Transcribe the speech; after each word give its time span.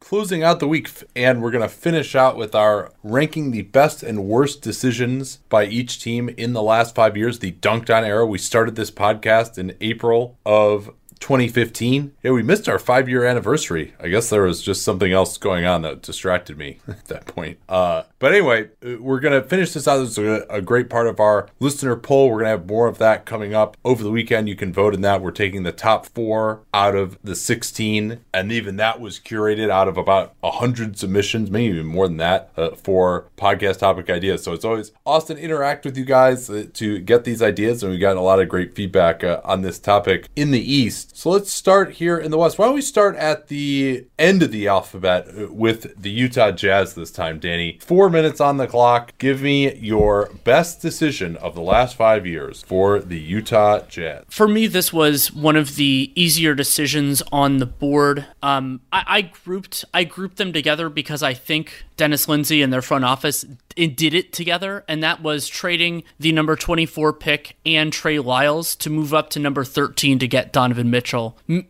Closing 0.00 0.42
out 0.42 0.60
the 0.60 0.66
week, 0.66 0.90
and 1.14 1.40
we're 1.40 1.50
going 1.50 1.62
to 1.62 1.68
finish 1.68 2.16
out 2.16 2.36
with 2.36 2.54
our 2.54 2.90
ranking 3.04 3.50
the 3.50 3.62
best 3.62 4.02
and 4.02 4.24
worst 4.24 4.62
decisions 4.62 5.36
by 5.48 5.66
each 5.66 6.02
team 6.02 6.30
in 6.30 6.52
the 6.52 6.62
last 6.62 6.94
five 6.94 7.16
years, 7.16 7.38
the 7.38 7.52
dunked 7.52 7.94
on 7.94 8.02
era. 8.02 8.26
We 8.26 8.38
started 8.38 8.74
this 8.74 8.90
podcast 8.90 9.58
in 9.58 9.76
April 9.80 10.38
of 10.44 10.90
2015. 11.20 12.12
Yeah, 12.22 12.32
we 12.32 12.42
missed 12.42 12.68
our 12.68 12.78
five 12.78 13.08
year 13.08 13.24
anniversary. 13.24 13.94
I 14.00 14.08
guess 14.08 14.30
there 14.30 14.42
was 14.42 14.62
just 14.62 14.82
something 14.82 15.12
else 15.12 15.38
going 15.38 15.64
on 15.64 15.82
that 15.82 16.02
distracted 16.02 16.58
me 16.58 16.78
at 16.88 17.06
that 17.06 17.26
point. 17.26 17.58
Uh, 17.68 18.04
but 18.18 18.32
anyway, 18.32 18.68
uh, 18.84 18.96
we're 19.00 19.20
going 19.20 19.40
to 19.40 19.46
finish 19.46 19.72
this 19.72 19.86
out. 19.86 19.98
This 19.98 20.10
is 20.10 20.18
a, 20.18 20.46
a, 20.50 20.60
great 20.60 20.90
part 20.90 21.06
of 21.06 21.20
our 21.20 21.48
listener 21.58 21.96
poll. 21.96 22.28
We're 22.28 22.40
going 22.40 22.44
to 22.44 22.50
have 22.50 22.66
more 22.66 22.86
of 22.86 22.98
that 22.98 23.24
coming 23.24 23.54
up 23.54 23.76
over 23.84 24.02
the 24.02 24.10
weekend. 24.10 24.48
You 24.48 24.56
can 24.56 24.72
vote 24.72 24.94
in 24.94 25.00
that. 25.02 25.22
We're 25.22 25.30
taking 25.30 25.62
the 25.62 25.72
top 25.72 26.06
four 26.06 26.62
out 26.74 26.94
of 26.94 27.18
the 27.22 27.34
16. 27.34 28.20
And 28.34 28.52
even 28.52 28.76
that 28.76 29.00
was 29.00 29.18
curated 29.18 29.70
out 29.70 29.88
of 29.88 29.96
about 29.96 30.34
100 30.40 30.98
submissions, 30.98 31.50
maybe 31.50 31.74
even 31.74 31.86
more 31.86 32.08
than 32.08 32.18
that, 32.18 32.50
uh, 32.56 32.70
for 32.70 33.26
podcast 33.36 33.78
topic 33.78 34.10
ideas. 34.10 34.42
So 34.42 34.52
it's 34.52 34.64
always 34.64 34.92
to 35.06 35.36
interact 35.36 35.84
with 35.84 35.96
you 35.96 36.04
guys 36.04 36.48
uh, 36.48 36.66
to 36.74 36.98
get 36.98 37.24
these 37.24 37.42
ideas. 37.42 37.82
And 37.82 37.92
we 37.92 37.98
got 37.98 38.16
a 38.16 38.20
lot 38.20 38.40
of 38.40 38.48
great 38.48 38.74
feedback 38.74 39.24
uh, 39.24 39.40
on 39.44 39.62
this 39.62 39.78
topic 39.78 40.28
in 40.36 40.50
the 40.50 40.60
East. 40.60 41.09
So 41.12 41.30
let's 41.30 41.52
start 41.52 41.92
here 41.92 42.18
in 42.18 42.30
the 42.30 42.38
West. 42.38 42.58
Why 42.58 42.66
don't 42.66 42.74
we 42.74 42.82
start 42.82 43.16
at 43.16 43.48
the 43.48 44.06
end 44.18 44.42
of 44.42 44.50
the 44.50 44.68
alphabet 44.68 45.50
with 45.50 46.00
the 46.00 46.10
Utah 46.10 46.50
Jazz 46.50 46.94
this 46.94 47.10
time, 47.10 47.38
Danny? 47.38 47.78
Four 47.80 48.08
minutes 48.08 48.40
on 48.40 48.56
the 48.56 48.66
clock. 48.66 49.12
Give 49.18 49.42
me 49.42 49.74
your 49.74 50.30
best 50.44 50.80
decision 50.80 51.36
of 51.36 51.54
the 51.54 51.60
last 51.60 51.96
five 51.96 52.26
years 52.26 52.62
for 52.62 53.00
the 53.00 53.18
Utah 53.18 53.80
Jazz. 53.86 54.24
For 54.28 54.48
me, 54.48 54.66
this 54.66 54.92
was 54.92 55.32
one 55.32 55.56
of 55.56 55.76
the 55.76 56.12
easier 56.14 56.54
decisions 56.54 57.22
on 57.32 57.58
the 57.58 57.66
board. 57.66 58.26
Um, 58.42 58.80
I, 58.92 59.04
I 59.06 59.20
grouped 59.22 59.84
I 59.92 60.04
grouped 60.04 60.36
them 60.36 60.52
together 60.52 60.88
because 60.88 61.22
I 61.22 61.34
think 61.34 61.84
Dennis 61.96 62.28
Lindsey 62.28 62.62
and 62.62 62.72
their 62.72 62.80
front 62.82 63.04
office 63.04 63.44
did 63.76 64.14
it 64.14 64.32
together, 64.32 64.84
and 64.88 65.02
that 65.02 65.22
was 65.22 65.48
trading 65.48 66.02
the 66.18 66.32
number 66.32 66.56
24 66.56 67.12
pick 67.14 67.56
and 67.64 67.92
Trey 67.92 68.18
Lyles 68.18 68.74
to 68.76 68.90
move 68.90 69.14
up 69.14 69.30
to 69.30 69.38
number 69.38 69.64
13 69.64 70.18
to 70.18 70.28
get 70.28 70.52
Donovan 70.52 70.90
Mitchell, 70.90 70.99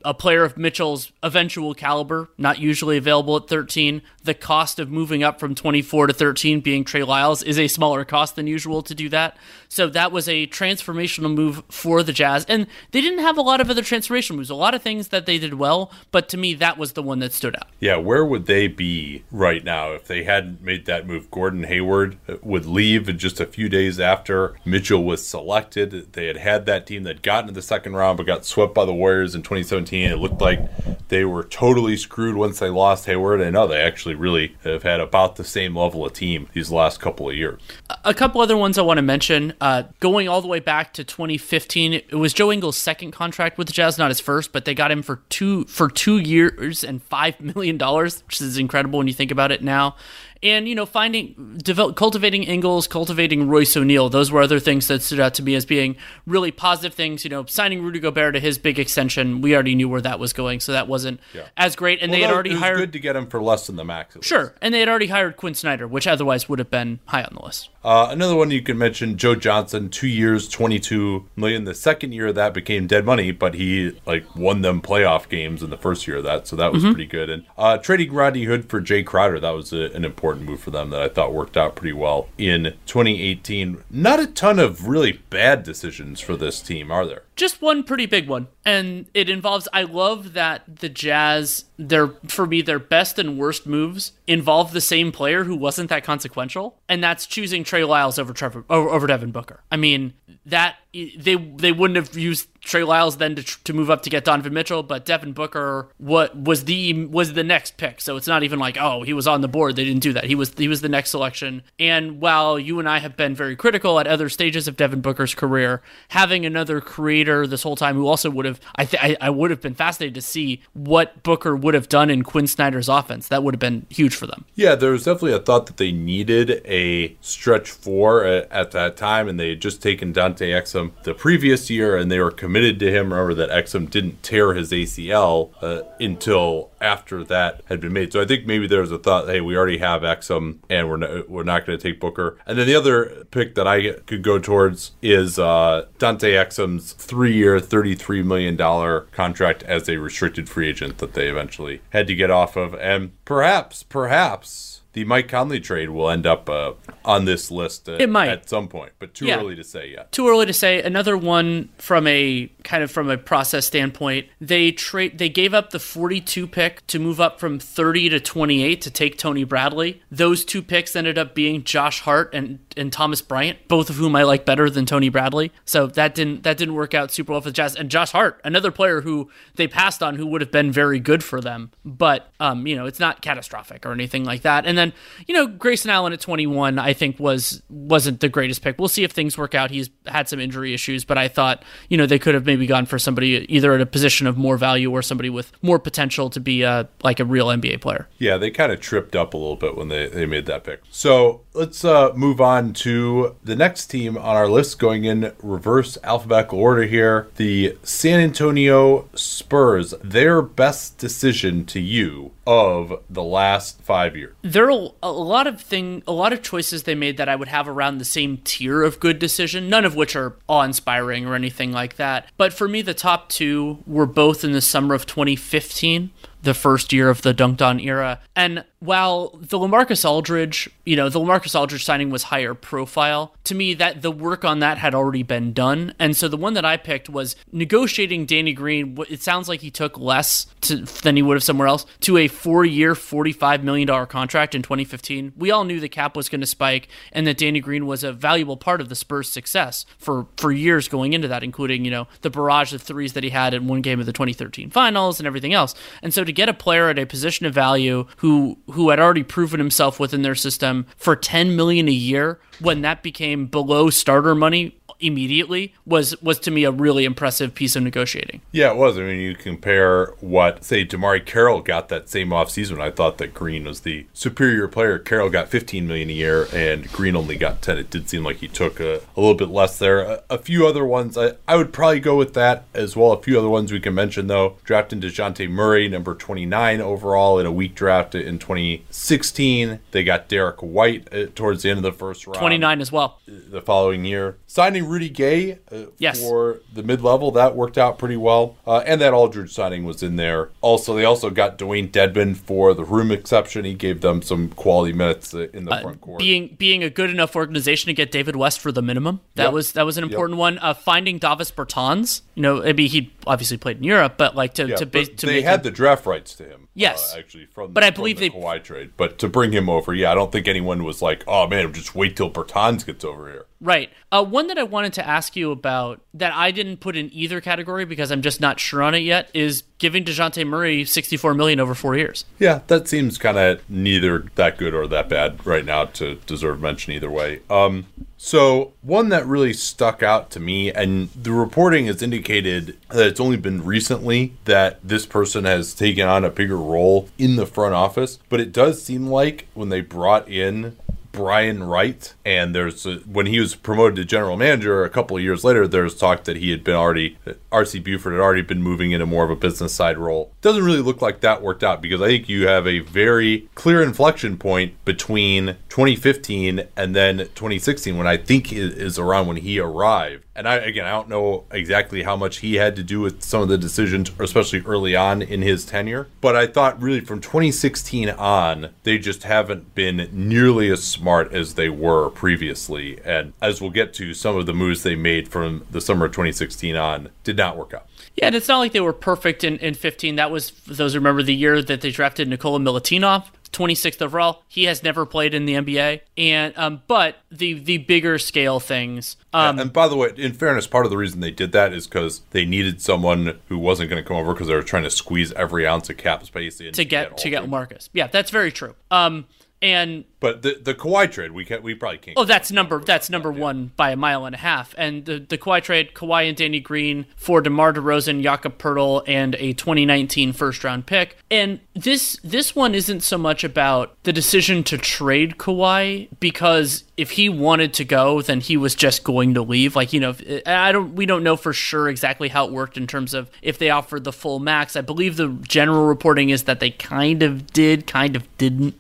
a 0.05 0.15
player 0.15 0.45
of 0.45 0.57
Mitchell's 0.57 1.13
eventual 1.23 1.75
caliber, 1.75 2.29
not 2.37 2.59
usually 2.59 2.97
available 2.97 3.37
at 3.37 3.49
13. 3.49 4.03
The 4.23 4.35
cost 4.35 4.79
of 4.79 4.91
moving 4.91 5.23
up 5.23 5.41
from 5.41 5.55
24 5.55 6.09
to 6.09 6.13
13 6.13 6.61
being 6.61 6.85
Trey 6.85 7.03
Lyles 7.03 7.43
is 7.43 7.59
a 7.59 7.69
smaller 7.69 8.05
cost 8.05 8.37
than 8.37 8.47
usual 8.47 8.83
to 8.83 8.95
do 8.95 9.09
that. 9.09 9.37
So 9.69 9.89
that 9.89 10.11
was 10.11 10.29
a 10.29 10.47
transformational 10.49 11.33
move 11.33 11.63
for 11.69 12.03
the 12.03 12.13
Jazz, 12.13 12.45
and 12.47 12.67
they 12.91 13.01
didn't 13.01 13.21
have 13.21 13.39
a 13.39 13.43
lot 13.43 13.61
of 13.61 13.71
other 13.71 13.83
transformational 13.83 14.37
moves. 14.37 14.51
A 14.51 14.55
lot 14.55 14.75
of 14.75 14.83
things 14.83 15.09
that 15.09 15.27
they 15.27 15.39
did 15.39 15.55
well, 15.55 15.93
but 16.11 16.29
to 16.31 16.37
me, 16.37 16.55
that 16.55 16.77
was 16.77 16.93
the 16.93 17.03
one 17.03 17.21
that 17.21 17.33
stood 17.33 17.55
out. 17.55 17.69
Yeah, 17.79 17.97
where 17.97 18.25
would 18.25 18.47
they 18.47 18.67
be 18.67 19.25
right 19.31 19.63
now 19.63 19.93
if 19.93 20.07
they 20.07 20.25
hadn't 20.25 20.63
made 20.63 20.87
that 20.87 21.07
move? 21.07 21.31
Gordon 21.31 21.65
Hayward 21.65 22.19
uh, 22.29 22.37
would 22.43 22.67
leave 22.67 23.17
just 23.17 23.41
a 23.41 23.47
few 23.47 23.69
days 23.69 24.01
after 24.01 24.57
Mitchell 24.65 25.05
was 25.05 25.25
selected. 25.25 26.13
They 26.13 26.27
had 26.27 26.37
had 26.37 26.67
that 26.67 26.87
team 26.87 27.05
that 27.05 27.23
got 27.23 27.45
into 27.45 27.53
the 27.53 27.63
second 27.63 27.95
round 27.95 28.17
but 28.17 28.27
got 28.27 28.45
swept 28.45 28.75
by 28.75 28.85
the 28.85 28.93
Warriors 28.93 29.20
in 29.21 29.43
2017. 29.43 30.11
It 30.11 30.17
looked 30.17 30.41
like 30.41 31.09
they 31.09 31.25
were 31.25 31.45
totally 31.45 31.97
screwed 31.97 32.37
once 32.37 32.59
they 32.59 32.71
lost 32.71 33.07
Hayward. 33.07 33.41
I 33.41 33.51
know 33.51 33.67
they 33.67 33.81
actually 33.81 34.15
really 34.15 34.57
have 34.65 34.83
had 34.83 35.01
about 35.01 35.37
the 35.37 35.45
same 35.45 35.77
level 35.77 36.05
of 36.05 36.13
team 36.13 36.49
these 36.53 36.71
last 36.71 37.01
couple 37.01 37.29
of 37.29 37.37
years. 37.37 37.61
A 38.05 38.15
couple 38.15 38.41
other 38.41 38.57
ones 38.57 38.79
I 38.79 38.83
want 38.83 38.99
to 38.99 39.03
mention. 39.03 39.53
Uh, 39.61 39.85
going 40.01 40.29
all 40.29 40.41
the 40.41 40.49
way 40.49 40.61
back 40.61 40.93
to 40.95 41.05
2015, 41.05 41.95
it 41.95 42.15
was 42.15 42.33
Joe 42.33 42.53
Ingles' 42.53 42.77
second 42.77 43.11
contract 43.11 43.59
with 43.59 43.67
the 43.67 43.73
Jazz, 43.73 43.99
not 43.99 44.09
his 44.09 44.21
first, 44.21 44.53
but 44.53 44.65
they 44.65 44.75
got 44.75 44.91
him 44.91 45.03
for 45.03 45.23
two 45.29 45.65
for 45.65 45.89
two 45.89 46.19
years 46.19 46.85
and 46.85 47.03
five 47.03 47.41
million 47.41 47.77
dollars, 47.77 48.23
which 48.27 48.41
is 48.41 48.59
incredible 48.59 48.99
when 48.99 49.09
you 49.09 49.15
think 49.15 49.31
about 49.31 49.53
it 49.53 49.63
now 49.63 49.97
and 50.43 50.69
you 50.69 50.75
know 50.75 50.87
finding 50.87 51.59
develop, 51.63 51.97
cultivating 51.97 52.45
Ingles, 52.45 52.87
cultivating 52.87 53.49
Royce 53.49 53.77
O'Neale. 53.77 54.09
Those 54.09 54.31
were 54.31 54.41
other 54.43 54.61
things 54.61 54.89
that 54.89 55.03
stood 55.03 55.21
out 55.21 55.35
to 55.35 55.43
me 55.43 55.55
as 55.55 55.65
being 55.65 55.97
really 56.27 56.51
positive 56.51 56.95
things. 56.95 57.25
You 57.25 57.31
know, 57.31 57.45
signing 57.47 57.83
Rudy 57.83 58.01
Gobert 58.01 58.35
to 58.35 58.41
his 58.41 58.59
big 58.59 58.79
extension, 58.79 59.41
we 59.41 59.55
already 59.55 59.75
knew 59.75 59.89
where 59.89 60.01
that 60.01 60.19
was 60.19 60.33
going, 60.33 60.61
so 60.61 60.73
that 60.73 60.89
wasn't 60.89 61.21
yeah. 61.35 61.49
as 61.57 61.77
great. 61.77 62.01
And 62.01 62.11
well, 62.11 62.19
they 62.21 62.27
had 62.27 62.33
already 62.33 62.55
hired. 62.55 62.79
Good 62.79 62.93
to 62.95 63.01
get 63.01 63.17
him 63.17 63.27
for 63.27 63.43
less 63.43 63.67
than 63.67 63.77
the 63.77 63.85
max. 63.85 64.17
Sure, 64.23 64.55
and 64.61 64.73
they 64.73 64.81
had 64.81 64.89
already 64.89 65.09
hired 65.09 65.37
Quin 65.37 65.55
Snyder, 65.55 65.87
which 65.87 66.07
otherwise 66.07 66.49
would 66.49 66.59
have 66.59 66.71
been 66.71 67.01
high 67.07 67.23
on 67.23 67.35
the 67.35 67.45
list. 67.45 67.71
Uh, 67.83 68.09
another 68.11 68.37
one 68.37 68.51
you 68.51 68.61
can 68.61 68.77
mention, 68.77 69.17
Joe 69.17 69.35
Johnson, 69.35 69.89
two 69.89 70.09
years, 70.09 70.49
twenty-two 70.49 71.27
million. 71.35 71.65
The 71.65 71.75
second 71.75 72.13
year 72.13 72.29
of 72.29 72.35
that 72.35 72.53
became 72.53 72.87
dead 72.87 73.07
money, 73.07 73.33
but 73.33 73.55
he 73.55 73.99
like 74.05 74.37
won 74.37 74.61
them 74.61 74.83
playoff 74.83 75.29
games 75.29 75.63
in 75.63 75.71
the 75.71 75.79
first 75.79 76.07
year 76.07 76.19
of 76.19 76.25
that, 76.25 76.47
so 76.47 76.57
that 76.57 76.73
was 76.73 76.83
mm-hmm. 76.83 76.93
pretty 76.93 77.07
good. 77.07 77.31
And 77.31 77.47
uh, 77.57 77.79
trading 77.79 78.13
Rodney 78.13 78.45
Hood 78.45 78.69
for 78.69 78.83
Jae 78.83 79.05
Crowder, 79.05 79.41
that 79.41 79.51
was 79.51 79.73
a, 79.73 79.91
an 79.93 80.05
important 80.05 80.45
move 80.45 80.61
for 80.61 80.71
them 80.71 80.91
that 80.91 81.01
I 81.01 81.09
thought 81.09 81.33
worked 81.33 81.57
out 81.57 81.75
pretty 81.75 81.95
well 81.95 82.29
in 82.37 82.75
2018. 82.87 83.83
Not 83.91 84.21
a 84.21 84.27
ton 84.27 84.59
of 84.59 84.87
really 84.87 85.13
bad 85.31 85.63
decisions 85.63 86.21
for 86.21 86.37
this 86.37 86.61
team, 86.61 86.91
are 86.91 87.07
there? 87.07 87.23
Just 87.41 87.63
one 87.63 87.85
pretty 87.85 88.05
big 88.05 88.29
one, 88.29 88.49
and 88.67 89.07
it 89.15 89.31
involves. 89.31 89.67
I 89.73 89.85
love 89.85 90.35
that 90.35 90.77
the 90.81 90.91
Jazz, 90.91 91.65
their 91.79 92.09
for 92.29 92.47
me, 92.47 92.61
their 92.61 92.79
best 92.79 93.19
and 93.19 93.39
worst 93.39 93.67
moves 93.67 94.13
involve 94.27 94.75
the 94.75 94.81
same 94.83 95.11
player 95.11 95.45
who 95.45 95.57
wasn't 95.57 95.89
that 95.89 96.05
consequential, 96.05 96.79
and 96.87 97.03
that's 97.03 97.25
choosing 97.25 97.65
Trey 97.65 97.83
Lyles 97.83 98.19
over 98.19 98.35
Trevor 98.35 98.67
over, 98.69 98.91
over 98.91 99.07
Devin 99.07 99.33
Booker. 99.33 99.63
I 99.73 99.79
mean 99.79 100.13
that 100.45 100.77
they 100.93 101.37
they 101.37 101.73
wouldn't 101.73 101.97
have 101.97 102.17
used 102.17 102.49
Trey 102.63 102.85
Lyles 102.85 103.17
then 103.17 103.37
to, 103.37 103.43
to 103.65 103.73
move 103.73 103.91
up 103.91 104.03
to 104.03 104.11
get 104.11 104.25
Donovan 104.25 104.53
Mitchell, 104.53 104.83
but 104.83 105.05
Devin 105.05 105.33
Booker 105.33 105.89
what 105.99 106.37
was 106.37 106.65
the 106.65 107.07
was 107.07 107.35
the 107.35 107.45
next 107.45 107.77
pick. 107.77 108.01
So 108.01 108.17
it's 108.17 108.27
not 108.27 108.43
even 108.43 108.59
like 108.59 108.77
oh 108.79 109.03
he 109.03 109.13
was 109.13 109.27
on 109.27 109.41
the 109.41 109.49
board. 109.49 109.77
They 109.77 109.85
didn't 109.85 110.03
do 110.03 110.13
that. 110.13 110.25
He 110.25 110.35
was 110.35 110.53
he 110.55 110.69
was 110.69 110.81
the 110.81 110.89
next 110.89 111.11
selection. 111.11 111.63
And 111.79 112.21
while 112.21 112.59
you 112.59 112.79
and 112.79 112.89
I 112.89 112.99
have 112.99 113.17
been 113.17 113.35
very 113.35 113.57
critical 113.57 114.01
at 114.01 114.07
other 114.07 114.29
stages 114.29 114.67
of 114.67 114.77
Devin 114.77 115.01
Booker's 115.01 115.35
career, 115.35 115.81
having 116.09 116.45
another 116.45 116.81
creator 116.81 117.47
this 117.47 117.63
whole 117.63 117.77
time 117.77 117.95
who 117.95 118.07
also 118.07 118.29
would 118.31 118.45
have 118.45 118.61
I 118.75 118.85
th- 118.85 119.03
I, 119.03 119.17
I 119.21 119.31
would 119.31 119.51
have 119.51 119.61
been 119.61 119.75
fascinated 119.75 120.15
to 120.17 120.23
see 120.23 120.61
what 120.73 121.23
Booker 121.23 121.55
would 121.55 121.75
have 121.75 121.89
done 121.89 122.11
in 122.11 122.25
Quin 122.25 122.47
Snyder's 122.47 122.89
offense. 122.89 123.29
That 123.29 123.45
would 123.45 123.55
have 123.55 123.61
been 123.61 123.87
huge 123.91 124.15
for 124.15 124.27
them. 124.27 124.45
Yeah, 124.55 124.75
there 124.75 124.91
was 124.91 125.05
definitely 125.05 125.35
a 125.35 125.39
thought 125.39 125.67
that 125.67 125.77
they 125.77 125.93
needed 125.93 126.63
a 126.65 127.17
stretch 127.21 127.71
four 127.71 128.25
at, 128.25 128.51
at 128.51 128.73
that 128.73 128.97
time, 128.97 129.29
and 129.29 129.39
they 129.39 129.51
had 129.51 129.61
just 129.61 129.83
taken 129.83 130.13
Dante 130.13 130.51
Exum 130.51 130.80
the 131.03 131.15
previous 131.15 131.71
year, 131.71 131.97
and 131.97 132.11
they 132.11 132.21
were 132.21 132.31
committed 132.31 132.79
to 132.81 132.91
him. 132.91 133.13
Remember 133.13 133.35
that 133.35 133.51
Exum 133.51 133.89
didn't 133.89 134.23
tear 134.23 134.55
his 134.55 134.71
ACL 134.73 135.53
uh, 135.61 135.83
until 135.99 136.71
after 136.81 137.23
that 137.25 137.63
had 137.67 137.81
been 137.81 137.93
made. 137.93 138.13
So 138.13 138.21
I 138.21 138.25
think 138.25 138.47
maybe 138.47 138.67
there 138.67 138.81
was 138.81 138.93
a 138.93 138.99
thought, 138.99 139.29
hey, 139.29 139.41
we 139.41 139.57
already 139.57 139.79
have 139.79 140.03
Exum, 140.03 140.59
and 140.69 140.89
we're 140.89 140.97
not, 140.97 141.29
we're 141.29 141.43
not 141.43 141.67
going 141.67 141.79
to 141.79 141.83
take 141.83 142.01
Booker. 142.01 142.39
And 142.47 142.59
then 142.59 142.67
the 142.67 142.75
other 142.75 143.25
pick 143.31 143.55
that 143.55 143.67
I 143.67 143.93
could 144.07 144.23
go 144.23 144.39
towards 144.39 144.93
is 145.03 145.39
uh, 145.39 145.87
Dante 145.99 146.33
Exum's 146.33 146.93
three-year, 146.93 147.61
thirty-three 147.61 148.23
million 148.23 148.57
dollar 148.57 149.03
contract 149.13 149.63
as 149.65 149.89
a 149.89 149.97
restricted 149.99 150.49
free 150.49 150.69
agent 150.69 150.99
that 150.99 151.15
they 151.15 151.29
eventually 151.29 151.83
had 151.91 152.07
to 152.07 152.15
get 152.15 152.31
off 152.31 152.57
of, 152.57 152.75
and 152.75 153.13
perhaps, 153.25 153.83
perhaps 153.83 154.70
the 154.93 155.05
Mike 155.05 155.29
Conley 155.29 155.61
trade 155.61 155.91
will 155.91 156.11
end 156.11 156.27
up 156.27 156.49
uh, 156.51 156.73
on 157.05 157.25
this 157.25 157.51
list 157.51 157.89
uh, 157.89 157.93
It 158.01 158.09
might. 158.11 158.29
at 158.29 158.49
some 158.49 158.67
point, 158.69 158.93
but 158.99 159.15
too 159.15 159.27
Yeah. 159.27 159.39
early 159.39 159.55
to 159.57 159.65
say 159.65 159.91
yet. 159.93 160.11
too 160.13 160.29
early 160.29 160.47
to 160.47 160.53
say. 160.53 160.83
Another 160.83 161.17
one 161.17 161.69
from 161.79 162.07
a 162.07 162.51
kind 162.65 162.83
of 162.83 162.91
from 162.91 163.09
a 163.09 163.17
process 163.17 163.67
standpoint, 163.67 164.27
they 164.41 164.73
trade 164.73 165.19
they 165.19 165.29
gave 165.29 165.55
up 165.55 165.71
the 165.71 165.79
42 165.79 166.47
pick 166.47 166.87
to 166.89 166.99
move 166.99 167.21
up 167.21 167.39
from 167.41 167.59
30 167.59 168.09
to 168.11 168.21
28 168.21 168.81
to 168.83 168.91
take 168.91 169.17
Tony 169.19 169.45
Bradley. 169.45 170.03
Those 170.11 170.45
two 170.45 170.63
picks 170.63 170.95
ended 170.97 171.17
up 171.19 171.35
being 171.35 171.63
Josh 171.65 172.01
Hart 172.01 172.35
and 172.35 172.59
and 172.77 172.93
Thomas 172.93 173.21
Bryant, 173.23 173.69
both 173.69 173.91
of 173.91 173.97
whom 173.97 174.15
I 174.17 174.23
like 174.23 174.45
better 174.45 174.71
than 174.71 174.87
Tony 174.87 175.09
Bradley. 175.09 175.53
So 175.65 175.87
that 175.89 176.15
didn't 176.15 176.43
that 176.43 176.57
didn't 176.57 176.75
work 176.75 176.95
out 176.95 177.11
super 177.11 177.33
well 177.33 177.41
for 177.41 177.49
the 177.51 177.53
Jazz. 177.55 177.77
And 177.77 177.91
Josh 177.91 178.13
Hart, 178.13 178.41
another 178.45 178.71
player 178.71 179.03
who 179.03 179.31
they 179.57 179.67
passed 179.69 180.03
on 180.03 180.17
who 180.17 180.27
would 180.27 180.41
have 180.41 180.51
been 180.53 180.73
very 180.73 180.99
good 181.01 181.23
for 181.23 181.41
them, 181.41 181.71
but 181.85 182.31
um, 182.41 182.67
you 182.67 182.75
know, 182.77 182.87
it's 182.87 183.01
not 183.01 183.23
catastrophic 183.23 183.85
or 183.87 183.93
anything 183.93 184.25
like 184.25 184.43
that. 184.43 184.67
And 184.67 184.77
then, 184.81 184.93
you 185.27 185.35
know, 185.35 185.47
Grayson 185.47 185.91
Allen 185.91 186.13
at 186.13 186.21
21, 186.21 186.79
I 186.79 186.93
think 186.93 187.21
was 187.21 187.63
wasn't 187.69 188.21
the 188.21 188.29
greatest 188.29 188.63
pick. 188.63 188.79
We'll 188.79 188.89
see 188.89 189.05
if 189.05 189.13
things 189.13 189.37
work 189.37 189.55
out. 189.55 189.71
He's 189.71 189.91
had 190.07 190.29
some 190.29 190.41
injury 190.41 190.75
issues, 190.75 191.05
but 191.05 191.19
I 191.19 191.29
thought, 191.29 191.63
you 191.89 191.97
know, 191.97 192.07
they 192.07 192.19
could 192.19 192.35
have 192.35 192.47
maybe 192.47 192.67
gone 192.67 192.87
for 192.87 192.99
somebody 192.99 193.47
either 193.49 193.75
at 193.75 193.81
a 193.81 193.87
position 193.87 194.27
of 194.27 194.37
more 194.37 194.57
value 194.57 194.91
or 194.91 195.03
somebody 195.03 195.31
with 195.31 195.53
more 195.63 195.79
potential 195.79 196.31
to 196.31 196.41
be 196.41 196.65
uh, 196.65 196.85
like 197.03 197.21
a 197.21 197.25
real 197.25 197.49
NBA 197.49 197.81
player. 197.81 198.09
Yeah, 198.19 198.37
they 198.39 198.51
kind 198.51 198.73
of 198.73 198.81
tripped 198.81 199.15
up 199.15 199.35
a 199.35 199.37
little 199.37 199.57
bit 199.57 199.77
when 199.77 199.89
they, 199.89 200.09
they 200.09 200.27
made 200.27 200.47
that 200.47 200.65
pick. 200.65 200.81
So 200.91 201.43
let's 201.53 201.85
uh, 201.85 202.13
move 202.15 202.41
on 202.41 202.73
to 202.73 203.37
the 203.45 203.57
next 203.57 203.87
team 203.87 204.17
on 204.17 204.37
our 204.37 204.49
list, 204.49 204.79
going 204.79 205.05
in 205.05 205.33
reverse 205.43 205.99
alphabetical 206.03 206.59
order 206.59 206.85
here. 206.85 207.29
The 207.37 207.77
San 207.83 208.21
Antonio 208.21 209.09
Spurs, 209.15 209.95
their 210.03 210.43
best 210.43 210.99
decision 210.99 211.65
to 211.67 211.81
you 211.81 212.33
of 212.47 213.01
the 213.11 213.23
last 213.23 213.81
five 213.83 214.17
years. 214.17 214.35
there 214.43 214.71
are 214.71 214.91
a 215.03 215.13
lot 215.13 215.47
of 215.47 215.61
thing 215.61 216.03
a 216.07 216.13
lot 216.13 216.33
of 216.33 216.43
choices 216.43 216.85
they 216.85 216.95
made 216.95 217.17
that 217.19 217.29
I 217.29 217.37
would 217.37 217.49
have 217.49 217.69
around 217.69 217.99
the 217.99 218.05
same 218.05 218.39
tier 218.45 218.83
of 218.83 218.99
good 218.99 219.19
decision 219.19 219.69
none 219.69 219.85
of 219.85 219.95
which 219.95 220.17
are 220.17 220.37
awe-inspiring 220.49 221.27
or 221.27 221.35
anything 221.35 221.71
like 221.71 221.97
that 221.97 222.27
but 222.37 222.53
for 222.53 222.67
me 222.67 222.83
the 222.83 222.95
top 222.95 223.29
two 223.29 223.83
were 223.87 224.07
both 224.07 224.43
in 224.43 224.53
the 224.53 224.61
summer 224.63 224.95
of 224.95 225.05
2015 225.07 226.11
the 226.43 226.55
first 226.55 226.93
year 226.93 227.11
of 227.11 227.23
the 227.23 227.35
dunked 227.35 227.63
on 227.63 227.81
era 227.81 228.21
and 228.37 228.65
while 228.81 229.39
the 229.39 229.59
Lamarcus 229.59 230.09
Aldridge, 230.09 230.69
you 230.87 230.97
know, 230.97 231.11
the 231.11 231.21
Lamarcus 231.21 231.55
Aldridge 231.55 231.85
signing 231.85 232.09
was 232.09 232.25
higher 232.25 232.55
profile, 232.55 233.35
to 233.45 233.55
me 233.55 233.75
that 233.75 234.01
the 234.01 234.11
work 234.11 234.43
on 234.43 234.61
that 234.61 234.79
had 234.79 234.95
already 234.95 235.23
been 235.23 235.53
done. 235.53 235.95
And 235.99 236.17
so 236.17 236.29
the 236.29 236.39
one 236.39 236.55
that 236.55 236.65
I 236.65 236.79
picked 236.79 237.11
was 237.11 237.37
negotiating 237.53 238.25
Danny 238.25 238.55
Green. 238.55 238.97
It 239.11 239.23
sounds 239.23 239.51
like 239.51 239.61
he 239.61 239.71
took 239.71 239.99
less 239.99 240.47
to, 240.63 240.77
than 241.03 241.17
he 241.17 241.23
would 241.23 241.35
have 241.35 241.43
somewhere 241.43 241.69
else 241.69 241.85
to 242.01 242.17
a 242.17 242.27
four-year, 242.27 242.95
$45 242.95 243.63
million 243.63 244.07
contract 244.07 244.55
in 244.55 244.63
2015. 244.63 245.35
We 245.37 245.51
all 245.51 245.65
knew 245.65 245.79
the 245.79 245.91
cap 245.91 246.17
was 246.17 246.31
going 246.31 246.41
to 246.41 246.47
spike 246.47 246.89
and 247.13 247.27
that 247.27 247.37
Danny 247.37 247.61
Green 247.61 247.85
was 247.87 248.03
a 248.03 248.15
valuable 248.15 248.57
part 248.57 248.81
of 248.81 248.89
the 248.89 248.95
Spurs' 248.95 249.29
success 249.29 249.85
for, 249.99 250.27
for 250.39 250.51
years 250.51 250.89
going 250.89 251.13
into 251.13 251.29
that, 251.29 251.45
including, 251.45 251.85
you 251.85 251.91
know, 251.91 252.09
the 252.23 252.31
barrage 252.31 252.73
of 252.73 252.81
threes 252.81 253.13
that 253.13 253.25
he 253.25 253.31
had 253.31 253.53
in 253.53 253.67
one 253.67 253.83
game 253.83 254.01
of 254.01 254.07
the 254.07 254.13
2013 254.13 254.71
finals 254.71 255.21
and 255.21 255.27
everything 255.27 255.53
else. 255.53 255.75
And 256.03 256.15
so 256.15 256.25
to 256.31 256.35
get 256.35 256.49
a 256.49 256.55
player 256.55 256.89
at 256.89 256.99
a 256.99 257.07
position 257.07 257.45
of 257.45 257.53
value 257.53 258.07
who 258.19 258.57
who 258.71 258.91
had 258.91 259.01
already 259.01 259.25
proven 259.25 259.59
himself 259.59 259.99
within 259.99 260.23
their 260.23 260.37
system 260.37 260.87
for 260.97 261.17
10 261.17 261.57
million 261.57 261.89
a 261.89 261.93
year 261.93 262.41
when 262.61 262.83
that 262.83 263.03
became 263.03 263.47
below 263.47 263.91
starter 263.91 264.35
money 264.35 264.80
immediately 265.01 265.75
was 265.87 266.21
was 266.23 266.39
to 266.41 266.51
me 266.51 266.65
a 266.65 266.71
really 266.71 267.05
impressive 267.05 267.55
piece 267.55 267.77
of 267.77 267.83
negotiating. 267.83 268.41
Yeah, 268.53 268.71
it 268.71 268.77
was. 268.77 268.99
I 268.99 269.03
mean, 269.03 269.21
you 269.21 269.35
compare 269.35 270.07
what, 270.21 270.65
say, 270.65 270.85
DeMarre 270.85 271.25
Carroll 271.25 271.61
got 271.61 271.89
that 271.89 272.09
same 272.09 272.31
offseason. 272.31 272.81
I 272.81 272.91
thought 272.91 273.19
that 273.19 273.35
Green 273.35 273.65
was 273.65 273.81
the 273.81 274.07
superior 274.13 274.69
player. 274.69 274.99
Carroll 274.99 275.31
got 275.31 275.49
15 275.49 275.87
million 275.87 276.11
a 276.11 276.13
year, 276.13 276.47
and 276.53 276.91
Green 276.93 277.17
only 277.17 277.37
got 277.37 277.63
10. 277.63 277.79
It 277.79 277.91
did 277.91 278.09
seem 278.09 278.25
like 278.25 278.37
he 278.37 278.49
took 278.49 278.81
a, 278.81 279.01
a 279.17 279.21
little 279.21 279.35
bit 279.35 279.49
less 279.49 279.79
there. 279.79 280.01
A, 280.01 280.23
a 280.31 280.39
few 280.39 280.67
other 280.67 280.85
ones, 280.85 281.17
I, 281.17 281.33
I 281.47 281.57
would 281.57 281.73
probably 281.73 282.01
go 282.01 282.17
with 282.17 282.35
that 282.35 282.65
as 282.75 282.97
well. 282.97 283.13
A 283.13 283.23
few 283.23 283.39
other 283.39 283.49
ones 283.49 283.73
we 283.73 283.81
can 283.81 283.95
mention, 283.95 284.27
though. 284.27 284.57
Drafting 284.65 285.01
DeJounte 285.01 285.49
Murray, 285.51 285.89
number 285.89 286.15
29 286.15 286.81
overall 286.81 287.39
in 287.39 287.47
a 287.47 287.53
weak 287.53 287.75
draft 287.75 288.15
in 288.15 288.39
2016. 288.39 289.81
They 289.91 290.05
got 290.05 290.29
Derrick 290.29 290.61
White 290.61 291.13
uh, 291.13 291.27
towards 291.35 291.63
the 291.63 291.71
end 291.71 291.79
of 291.79 291.83
the 291.83 291.93
first 291.93 292.27
round 292.27 292.39
29 292.39 292.81
as 292.81 292.93
well. 292.93 293.21
the 293.27 293.61
following 293.61 294.05
year. 294.05 294.37
Signing 294.47 294.87
Rudy 294.91 295.09
Gay 295.09 295.59
uh, 295.73 295.85
Yes. 295.99 296.21
for 296.21 296.61
the 296.73 296.83
mid 296.83 297.01
level, 297.03 297.31
that 297.33 297.55
worked 297.57 297.79
out 297.79 297.99
pretty 297.99 298.17
well. 298.17 298.57
Uh, 298.67 298.79
and 298.87 299.01
that 299.01 299.13
Aldridge 299.15 299.53
signing 299.53 299.85
was 299.85 300.03
in 300.03 300.17
there. 300.17 300.51
Also, 300.61 300.95
they 300.95 301.05
also 301.05 301.31
got 301.31 301.59
Dewayne 301.59 301.91
Dedmon 301.91 302.37
for 302.37 302.75
the 302.75 302.85
room 302.85 303.11
exception. 303.11 303.65
He 303.65 303.75
gave 303.75 304.01
them 304.01 304.23
some 304.23 304.49
quality 304.51 304.93
minutes 304.93 305.33
uh, 305.35 305.49
in 305.53 305.65
the 305.65 305.79
front 305.81 306.01
court. 306.01 306.19
Being 306.19 306.57
being 306.59 306.83
a 306.83 306.91
good 306.91 307.11
enough 307.11 307.37
organization 307.37 307.87
to 307.87 307.95
get 307.95 308.11
David 308.11 308.37
West 308.37 308.61
for 308.61 308.73
the 308.73 308.83
minimum. 308.83 309.21
That 309.37 309.45
Yep. 309.45 309.53
was 309.53 309.73
that 309.73 309.87
was 309.87 309.97
an 309.97 310.05
important 310.05 310.39
one. 310.39 310.59
Uh, 310.59 310.75
finding 310.75 311.19
Davis 311.19 311.51
Bertans, 311.51 312.23
you 312.35 312.43
know, 312.43 312.61
maybe 312.61 312.87
he 312.89 313.13
obviously 313.27 313.57
played 313.57 313.79
in 313.79 313.85
Europe, 313.85 314.15
but 314.17 314.35
like 314.35 314.55
to 314.55 314.69
yeah, 314.69 314.77
to, 314.77 314.87
ba- 314.87 315.07
to 315.07 315.27
they 315.27 315.43
had 315.43 315.61
him- 315.61 315.65
the 315.65 315.71
draft 315.71 316.07
rights 316.07 316.35
to 316.37 316.45
him. 316.45 316.69
Yes. 316.75 317.15
uh, 317.15 317.19
actually 317.19 317.47
from 317.47 317.73
But 317.73 317.83
I 317.85 317.91
believe 317.91 318.19
the 318.19 318.29
they- 318.29 318.37
Kawhi 318.37 318.63
trade. 318.63 318.93
But 318.97 319.19
to 319.19 319.29
bring 319.29 319.53
him 319.53 319.69
over, 319.69 319.93
yeah, 319.95 320.13
I 320.13 320.15
don't 320.15 320.31
think 320.33 320.47
anyone 320.49 320.85
was 320.85 321.03
like, 321.03 321.25
"Oh 321.27 321.47
man, 321.49 321.73
just 321.73 321.95
wait 321.95 322.17
till 322.17 322.31
Bertans 322.31 322.87
gets 322.87 323.05
over 323.05 323.29
here." 323.29 323.47
Right. 323.61 323.91
Uh, 324.11 324.25
one 324.25 324.47
that 324.47 324.57
I 324.59 324.63
wanted 324.63 324.93
to 324.95 325.07
ask 325.07 325.37
you 325.37 325.51
about 325.51 326.01
that 326.15 326.33
I 326.35 326.51
didn't 326.51 326.79
put 326.79 326.97
in 326.97 327.11
either 327.13 327.41
category 327.41 327.85
because 327.85 328.11
I'm 328.11 328.23
just 328.23 328.41
not 328.41 328.59
sure 328.61 328.83
on 328.83 328.95
it 328.95 329.01
yet 329.01 329.31
is 329.35 329.65
giving 329.81 330.05
Dejounte 330.05 330.47
Murray 330.47 330.85
64 330.85 331.35
million 331.35 331.59
over 331.59 331.75
four 331.75 331.97
years. 331.97 332.25
Yeah, 332.39 332.61
that 332.69 332.87
seems 332.87 333.19
kind 333.19 333.37
of 333.37 333.69
neither 333.69 334.27
that 334.37 334.59
good 334.59 334.75
or 334.75 334.87
that 334.87 335.09
bad 335.09 335.45
right 335.45 335.65
now 335.65 335.87
to 335.87 336.17
deserve 336.27 336.61
mention 336.61 336.93
either 336.93 337.11
way. 337.11 337.41
Um, 337.51 337.87
so 338.17 338.75
one 338.83 339.09
that 339.09 339.27
really 339.27 339.55
stuck 339.55 340.03
out 340.03 340.31
to 340.33 340.41
me, 340.41 340.71
and 340.71 341.09
the 341.11 341.33
reporting 341.33 341.87
has 341.87 342.03
indicated 342.03 342.77
that 342.91 343.07
it's 343.07 343.19
only 343.19 343.39
been 343.39 343.65
recently 343.65 344.35
that 344.45 344.79
this 344.85 345.07
person 345.07 345.47
has 345.47 345.73
taken 345.75 346.07
on 346.07 346.25
a 346.25 346.31
bigger 346.31 346.59
role 346.59 347.09
in 347.17 347.37
the 347.37 347.47
front 347.47 347.75
office, 347.75 348.19
but 348.29 348.39
it 348.39 348.53
does 348.53 348.83
seem 348.83 349.07
like 349.07 349.49
when 349.55 349.71
they 349.71 349.81
brought 349.81 350.29
in 350.29 350.77
Brian 351.13 351.65
Wright, 351.65 352.15
and 352.25 352.55
there's 352.55 352.87
a, 352.87 352.97
when 352.99 353.27
he 353.27 353.41
was 353.41 353.55
promoted 353.55 353.97
to 353.97 354.05
general 354.05 354.37
manager 354.37 354.85
a 354.85 354.91
couple 354.91 355.17
of 355.17 355.23
years 355.23 355.45
later, 355.45 355.67
there's 355.67 355.95
talk 355.95 356.25
that 356.25 356.37
he 356.37 356.51
had 356.51 356.65
been 356.65 356.75
already 356.75 357.19
RC 357.53 357.83
Buford 357.83 358.13
had 358.13 358.21
already 358.21 358.43
been 358.43 358.63
moving 358.63 358.93
into 358.93 359.07
more 359.07 359.25
of 359.25 359.31
a 359.31 359.37
business 359.37 359.75
side 359.75 359.99
role. 359.99 360.33
Doesn't 360.41 360.65
really 360.65 360.81
look 360.81 361.03
like 361.03 361.21
that 361.21 361.43
worked 361.43 361.65
out 361.65 361.83
because 361.83 362.01
I 362.01 362.07
think 362.07 362.29
you 362.29 362.47
have 362.47 362.67
a 362.67 362.81
very 362.81 363.49
clear 363.55 363.83
inflection 363.83 364.37
point 364.37 364.83
between 364.85 365.57
2015 365.69 366.67
and 366.77 366.95
then 366.95 367.19
2016, 367.19 367.97
when 367.97 368.07
I 368.07 368.17
think 368.17 368.53
is, 368.53 368.75
is 368.75 368.99
around 368.99 369.27
when 369.27 369.39
he 369.39 369.59
arrived. 369.59 370.25
And 370.35 370.49
I 370.49 370.57
again, 370.57 370.87
I 370.87 370.91
don't 370.91 371.09
know 371.09 371.45
exactly 371.51 372.03
how 372.03 372.17
much 372.17 372.39
he 372.39 372.55
had 372.55 372.77
to 372.77 372.83
do 372.83 373.01
with 373.01 373.23
some 373.23 373.43
of 373.43 373.49
the 373.49 373.59
decisions, 373.59 374.11
especially 374.19 374.61
early 374.61 374.97
on 374.97 375.21
in 375.23 375.43
his 375.43 375.67
tenure. 375.67 376.09
But 376.21 376.37
I 376.37 376.47
thought 376.47 376.81
really 376.81 377.01
from 377.01 377.21
2016 377.21 378.09
on, 378.11 378.71
they 378.85 378.99
just 378.99 379.25
haven't 379.25 379.75
been 379.75 380.09
nearly 380.13 380.71
as 380.71 380.85
smart 381.01 381.33
as 381.33 381.55
they 381.55 381.69
were 381.71 382.11
previously. 382.11 383.01
And 383.05 383.33
as 383.41 383.61
we'll 383.61 383.71
get 383.71 383.95
to, 383.95 384.13
some 384.13 384.37
of 384.37 384.47
the 384.47 384.53
moves 384.53 384.83
they 384.83 384.97
made 384.97 385.29
from 385.29 385.65
the 385.71 385.81
summer 385.81 386.07
of 386.07 386.13
2016 386.13 386.77
on 386.77 387.09
did 387.25 387.37
not 387.37 387.57
work 387.57 387.73
out. 387.73 387.87
Yeah, 388.17 388.27
and 388.27 388.35
it's 388.35 388.49
not 388.49 388.59
like 388.59 388.73
they 388.73 388.81
were 388.81 388.93
perfect 388.93 389.45
in, 389.45 389.57
in 389.59 389.75
15. 389.75 390.17
That 390.17 390.31
was, 390.31 390.51
those 390.67 390.93
who 390.93 390.99
remember, 390.99 391.23
the 391.23 391.35
year 391.35 391.63
that 391.63 391.81
they 391.81 391.91
drafted 391.91 392.29
Nikola 392.29 392.59
Milutinov, 392.59 393.25
26th 393.53 394.03
overall. 394.03 394.43
He 394.49 394.65
has 394.65 394.83
never 394.83 395.07
played 395.07 395.35
in 395.35 395.47
the 395.47 395.55
NBA, 395.55 396.01
and 396.17 396.57
um, 396.57 396.83
but 396.87 397.17
the 397.31 397.55
the 397.55 397.79
bigger 397.79 398.19
scale 398.19 398.61
things. 398.61 399.17
Um, 399.33 399.59
and 399.59 399.73
by 399.73 399.89
the 399.89 399.97
way, 399.97 400.13
in 400.17 400.33
fairness, 400.33 400.67
part 400.67 400.87
of 400.87 400.91
the 400.91 400.97
reason 400.97 401.21
they 401.21 401.31
did 401.31 401.53
that 401.53 401.73
is 401.73 401.87
because 401.87 402.21
they 402.31 402.45
needed 402.45 402.81
someone 402.81 403.39
who 403.49 403.59
wasn't 403.59 403.91
going 403.91 404.03
to 404.03 404.07
come 404.07 404.17
over 404.17 404.33
because 404.33 404.47
they 404.47 404.55
were 404.55 404.63
trying 404.63 404.85
to 404.85 404.91
squeeze 404.91 405.33
every 405.33 405.67
ounce 405.67 405.91
of 405.91 405.97
cap 405.97 406.25
space 406.25 406.61
in 406.61 406.73
to 406.75 406.85
get 406.85 407.17
to 407.19 407.31
get 407.31 407.49
Marcus. 407.49 407.91
Yeah, 407.93 408.07
that's 408.07 408.31
very 408.31 408.53
true. 408.53 408.75
Um, 408.91 409.27
and 409.63 410.05
But 410.21 410.43
the 410.43 410.59
the 410.63 410.75
Kawhi 410.75 411.11
trade, 411.11 411.33
we 411.33 411.45
can 411.45 411.63
we 411.63 411.75
probably 411.75 411.99
can't. 411.99 412.17
Oh, 412.17 412.25
that's 412.25 412.51
number 412.51 412.81
that's 412.81 413.11
number 413.11 413.31
one 413.31 413.73
by 413.77 413.91
a 413.91 413.97
mile 413.97 414.25
and 414.25 414.35
a 414.35 414.39
half. 414.39 414.75
And 414.79 415.05
the 415.05 415.19
the 415.19 415.37
Kawhi 415.37 415.63
trade, 415.63 415.93
Kawhi 415.95 416.29
and 416.29 416.37
Danny 416.37 416.61
Green 416.61 417.07
for 417.17 417.41
DeMar 417.41 417.75
DeRozan, 417.75 418.23
Jakob 418.23 418.59
Poeltl, 418.59 419.03
and 419.07 419.35
a 419.37 419.53
2019 419.53 420.33
first 420.33 420.65
round 420.65 420.87
pick. 420.87 421.17
And 421.31 421.61
this 421.75 422.19
this 422.25 422.57
one 422.57 422.75
isn't 422.75 423.01
so 423.01 423.19
much 423.19 423.45
about 423.45 424.03
the 424.05 424.13
decision 424.13 424.65
to 424.65 424.79
trade 424.79 425.37
Kawhi 425.37 426.09
because 426.21 426.85
if 426.97 427.13
he 427.13 427.29
wanted 427.29 427.75
to 427.75 427.85
go, 427.85 428.23
then 428.23 428.41
he 428.41 428.57
was 428.57 428.75
just 428.75 429.05
going 429.05 429.35
to 429.35 429.43
leave. 429.43 429.77
Like 429.77 429.93
you 429.93 430.01
know, 430.01 430.15
I 430.47 430.73
don't 430.73 430.95
we 430.95 431.05
don't 431.05 431.23
know 431.23 431.37
for 431.37 431.53
sure 431.53 431.89
exactly 431.89 432.29
how 432.29 432.47
it 432.47 432.53
worked 432.53 432.79
in 432.79 432.87
terms 432.87 433.13
of 433.13 433.31
if 433.43 433.59
they 433.59 433.69
offered 433.69 434.05
the 434.05 434.13
full 434.13 434.39
max. 434.39 434.75
I 434.75 434.81
believe 434.81 435.17
the 435.17 435.29
general 435.43 435.87
reporting 435.87 436.31
is 436.31 436.45
that 436.45 436.61
they 436.61 436.71
kind 436.71 437.23
of 437.23 437.53
did, 437.53 437.87
kind 437.87 438.17
of 438.17 438.27
didn't. 438.39 438.75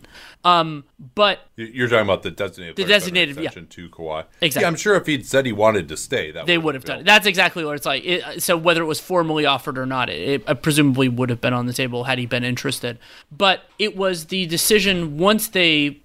Um, 0.44 0.84
but 1.14 1.40
You're 1.56 1.88
talking 1.88 2.04
about 2.04 2.22
the 2.22 2.30
designated 2.30 2.76
The 2.76 2.84
designated, 2.84 3.38
yeah. 3.38 3.50
to 3.50 3.88
Kawhi. 3.88 4.24
Exactly. 4.42 4.62
Yeah, 4.62 4.68
I'm 4.68 4.76
sure 4.76 4.96
if 4.96 5.06
he'd 5.06 5.26
said 5.26 5.46
he 5.46 5.52
wanted 5.52 5.88
to 5.88 5.96
stay, 5.96 6.30
that 6.32 6.44
they 6.44 6.58
would 6.58 6.74
have 6.74 6.84
done 6.84 7.00
it. 7.00 7.06
That's 7.06 7.26
exactly 7.26 7.64
what 7.64 7.76
it's 7.76 7.86
like. 7.86 8.04
It, 8.04 8.22
uh, 8.22 8.38
so 8.38 8.56
whether 8.56 8.82
it 8.82 8.86
was 8.86 9.00
formally 9.00 9.46
offered 9.46 9.78
or 9.78 9.86
not, 9.86 10.10
it, 10.10 10.28
it 10.28 10.48
uh, 10.48 10.54
presumably 10.54 11.08
would 11.08 11.30
have 11.30 11.40
been 11.40 11.54
on 11.54 11.66
the 11.66 11.72
table 11.72 12.04
had 12.04 12.18
he 12.18 12.26
been 12.26 12.44
interested. 12.44 12.98
But 13.32 13.62
it 13.78 13.96
was 13.96 14.26
the 14.26 14.46
decision 14.46 15.16
once 15.16 15.48
they 15.48 16.02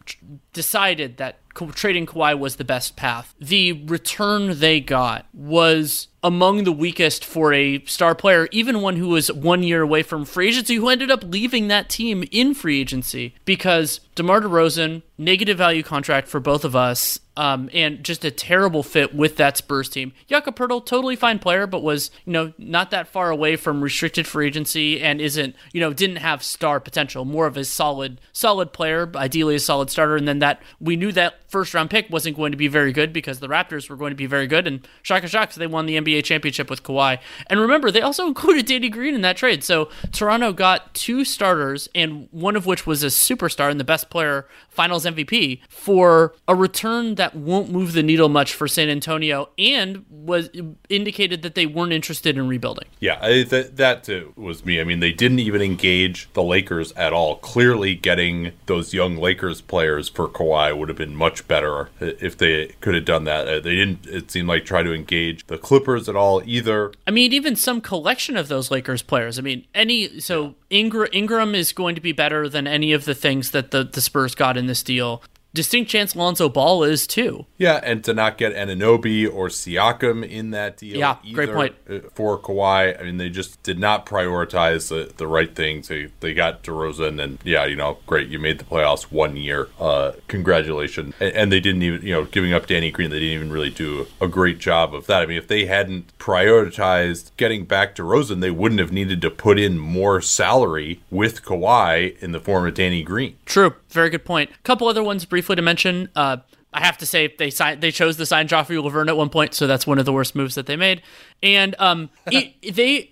decided 0.54 1.18
that 1.18 1.40
trading 1.74 2.06
Kawhi 2.06 2.38
was 2.38 2.58
the 2.58 2.66
best 2.66 2.96
path. 2.96 3.34
The 3.40 3.74
return 3.74 4.60
they 4.60 4.80
got 4.80 5.26
was 5.34 6.08
among 6.24 6.64
the 6.64 6.72
weakest 6.72 7.24
for 7.24 7.54
a 7.54 7.84
star 7.86 8.16
player, 8.16 8.48
even 8.52 8.82
one 8.82 8.96
who 8.96 9.10
was 9.10 9.32
one 9.32 9.64
year 9.64 9.82
away 9.82 10.04
from 10.04 10.26
free 10.26 10.50
agency, 10.50 10.76
who 10.76 10.90
ended 10.90 11.12
up 11.12 11.24
leaving 11.24 11.68
that 11.68 11.88
team 11.90 12.24
in 12.32 12.54
free 12.54 12.82
agency 12.82 13.36
because 13.46 14.02
DeMar 14.16 14.42
DeRozan, 14.42 14.85
person 14.86 15.05
negative 15.18 15.58
value 15.58 15.84
contract 15.84 16.28
for 16.28 16.40
both 16.40 16.66
of 16.66 16.76
us, 16.76 17.20
um, 17.38 17.70
and 17.74 18.04
just 18.04 18.24
a 18.24 18.32
terrible 18.32 18.84
fit 18.84 19.14
with 19.14 19.38
that 19.38 19.58
Spurs 19.58 19.90
team. 19.90 20.14
Jakob 20.28 20.56
Poeltl, 20.56 20.86
totally 20.86 21.16
fine 21.16 21.40
player, 21.40 21.68
but 21.68 21.84
was 21.84 22.12
you 22.26 22.34
know 22.34 22.54
not 22.58 22.92
that 22.92 23.08
far 23.08 23.30
away 23.30 23.56
from 23.56 23.82
restricted 23.82 24.26
free 24.26 24.48
agency 24.48 25.02
and 25.02 25.20
isn't 25.20 25.56
you 25.74 25.82
know 25.82 25.94
didn't 25.94 26.18
have 26.18 26.44
star 26.44 26.80
potential. 26.80 27.26
More 27.26 27.48
of 27.48 27.58
a 27.58 27.66
solid 27.66 28.22
solid 28.32 28.74
player, 28.74 29.12
ideally 29.16 29.56
a 29.56 29.60
solid 29.60 29.90
starter. 29.90 30.16
And 30.16 30.28
then 30.28 30.40
that 30.40 30.62
we 30.80 30.96
knew 30.96 31.12
that 31.14 31.50
first 31.50 31.74
round 31.74 31.90
pick 31.90 32.10
wasn't 32.10 32.36
going 32.36 32.52
to 32.52 32.58
be 32.58 32.68
very 32.68 32.92
good 32.92 33.14
because 33.14 33.40
the 33.40 33.48
Raptors 33.48 33.90
were 33.90 33.96
going 33.96 34.12
to 34.12 34.16
be 34.16 34.26
very 34.26 34.48
good. 34.48 34.68
And 34.68 34.88
Shaka 35.04 35.28
Shocks, 35.28 35.56
they 35.56 35.68
won 35.68 35.86
the 35.86 35.98
NBA 35.98 36.24
championship 36.24 36.70
with 36.70 36.84
Kawhi. 36.84 37.20
And 37.48 37.60
remember, 37.60 37.92
they 37.92 38.02
also 38.02 38.28
included 38.28 38.66
Danny 38.66 38.90
Green 38.90 39.16
in 39.16 39.22
that 39.22 39.38
trade. 39.38 39.64
So 39.64 39.90
Toronto 40.12 40.54
got 40.54 40.94
two 40.94 41.24
starters, 41.24 41.88
and 41.96 42.28
one 42.32 42.56
of 42.56 42.66
which 42.66 42.86
was 42.86 43.04
a 43.04 43.08
superstar 43.08 43.72
and 43.72 43.80
the 43.80 43.86
best 43.86 44.10
player, 44.10 44.48
Finals 44.70 45.05
MVP, 45.06 45.62
for 45.70 46.34
a 46.48 46.56
return 46.56 47.16
that 47.16 47.36
won't 47.36 47.72
move 47.72 47.94
the 47.94 48.04
needle 48.04 48.30
much 48.30 48.54
for 48.54 48.68
San 48.68 48.90
Antonio, 48.90 49.50
and 49.58 50.06
was 50.10 50.50
indicated 50.90 51.42
that 51.42 51.56
they 51.56 51.66
weren't 51.66 51.94
interested 51.94 52.38
in 52.38 52.48
rebuilding. 52.48 52.88
Yeah, 53.00 53.20
I, 53.22 53.44
that 53.44 53.78
that 53.78 54.04
too 54.04 54.34
was 54.36 54.66
me. 54.66 54.82
I 54.82 54.84
mean, 54.84 55.00
they 55.00 55.12
didn't 55.12 55.40
even 55.40 55.62
engage 55.62 56.32
the 56.34 56.44
Lakers 56.44 56.92
at 56.94 57.14
all. 57.14 57.38
Clearly, 57.38 57.96
getting 57.96 58.52
those 58.66 58.94
young 58.94 59.18
Lakers 59.18 59.62
players 59.62 60.10
for 60.10 60.28
Kawhi 60.28 60.78
would 60.78 60.90
have 60.90 60.98
been 60.98 61.16
much 61.16 61.48
better 61.48 61.90
if 62.00 62.38
they 62.38 62.68
could 62.82 62.96
have 62.96 63.06
done 63.06 63.24
that. 63.26 63.48
Uh, 63.48 63.60
They 63.60 63.76
didn't. 63.76 64.06
It 64.08 64.32
seemed 64.32 64.48
like 64.48 64.66
try 64.66 64.84
to 64.84 64.94
engage 64.94 65.46
the 65.48 65.58
Clippers 65.58 66.10
at 66.10 66.16
all 66.16 66.42
either. 66.46 66.92
I 67.08 67.12
mean, 67.12 67.34
even 67.34 67.56
some 67.56 67.82
collection 67.82 68.38
of 68.38 68.48
those 68.48 68.72
Lakers 68.72 69.02
players. 69.02 69.38
I 69.40 69.42
mean, 69.42 69.66
any 69.74 70.20
so 70.20 70.56
Ingram, 70.70 71.10
Ingram 71.14 71.56
is 71.56 71.72
going 71.72 71.96
to 71.96 72.02
be 72.02 72.12
better 72.12 72.50
than 72.50 72.68
any 72.68 72.92
of 72.94 73.06
the 73.06 73.16
things 73.16 73.52
that 73.52 73.72
the, 73.72 73.84
the 73.84 74.02
Spurs 74.02 74.36
got 74.36 74.58
in 74.58 74.66
this 74.66 74.84
deal 74.84 74.95
deal. 74.96 75.22
Distinct 75.56 75.90
chance 75.90 76.16
Lonzo 76.16 76.50
Ball 76.50 76.84
is 76.84 77.08
too. 77.08 77.46
Yeah, 77.58 77.80
and 77.82 78.04
to 78.04 78.14
not 78.14 78.38
get 78.38 78.54
Anunoby 78.54 79.26
or 79.34 79.48
Siakam 79.48 80.28
in 80.28 80.52
that 80.52 80.78
deal. 80.78 80.98
Yeah, 80.98 81.16
great 81.32 81.54
point. 81.54 81.76
uh, 81.90 82.00
For 82.14 82.38
Kawhi, 82.38 83.00
I 83.00 83.04
mean, 83.04 83.16
they 83.18 83.30
just 83.30 83.64
did 83.64 83.80
not 83.80 84.06
prioritize 84.06 84.90
the, 84.90 85.14
the 85.16 85.26
right 85.28 85.56
things. 85.56 85.88
They 85.88 86.10
they 86.20 86.34
got 86.34 86.62
DeRozan, 86.64 87.24
and 87.24 87.40
yeah, 87.46 87.66
you 87.66 87.78
know, 87.78 88.00
great, 88.06 88.28
you 88.28 88.38
made 88.38 88.60
the 88.60 88.66
playoffs 88.66 89.04
one 89.04 89.38
year. 89.38 89.70
Uh, 89.80 90.12
congratulations. 90.28 91.14
And, 91.22 91.34
and 91.34 91.52
they 91.54 91.62
didn't 91.62 91.84
even, 91.84 92.02
you 92.02 92.12
know, 92.12 92.26
giving 92.26 92.52
up 92.52 92.68
Danny 92.68 92.92
Green, 92.92 93.10
they 93.10 93.20
didn't 93.20 93.36
even 93.36 93.52
really 93.52 93.70
do 93.70 94.08
a 94.20 94.28
great 94.28 94.60
job 94.60 94.94
of 94.94 95.08
that. 95.08 95.22
I 95.22 95.26
mean, 95.26 95.38
if 95.38 95.48
they 95.48 95.66
hadn't 95.68 96.18
prioritized 96.18 97.32
getting 97.38 97.64
back 97.64 97.96
DeRozan, 97.96 98.42
they 98.42 98.52
wouldn't 98.52 98.82
have 98.82 98.92
needed 98.92 99.22
to 99.22 99.32
put 99.32 99.58
in 99.58 99.78
more 99.78 100.20
salary 100.22 101.02
with 101.10 101.44
Kawhi 101.44 102.18
in 102.20 102.34
the 102.34 102.42
form 102.42 102.68
of 102.68 102.74
Danny 102.74 103.04
Green. 103.04 103.38
True, 103.46 103.74
very 103.90 104.10
good 104.10 104.26
point. 104.26 104.50
A 104.52 104.62
couple 104.64 104.88
other 104.90 105.04
ones 105.04 105.24
briefly 105.24 105.45
to 105.54 105.62
mention. 105.62 106.10
Uh, 106.16 106.38
I 106.74 106.84
have 106.84 106.98
to 106.98 107.06
say 107.06 107.34
they 107.38 107.52
signed, 107.52 107.80
they 107.82 107.92
chose 107.92 108.18
to 108.18 108.26
sign 108.26 108.50
Joffrey 108.50 108.82
Lauvergne 108.82 109.08
at 109.08 109.16
one 109.16 109.30
point, 109.30 109.54
so 109.54 109.66
that's 109.66 109.88
one 109.88 109.98
of 109.98 110.04
the 110.06 110.12
worst 110.12 110.36
moves 110.36 110.56
that 110.56 110.66
they 110.66 110.76
made. 110.76 111.02
And 111.42 111.74
um, 111.80 112.10
it, 112.28 112.76
they, 112.76 113.12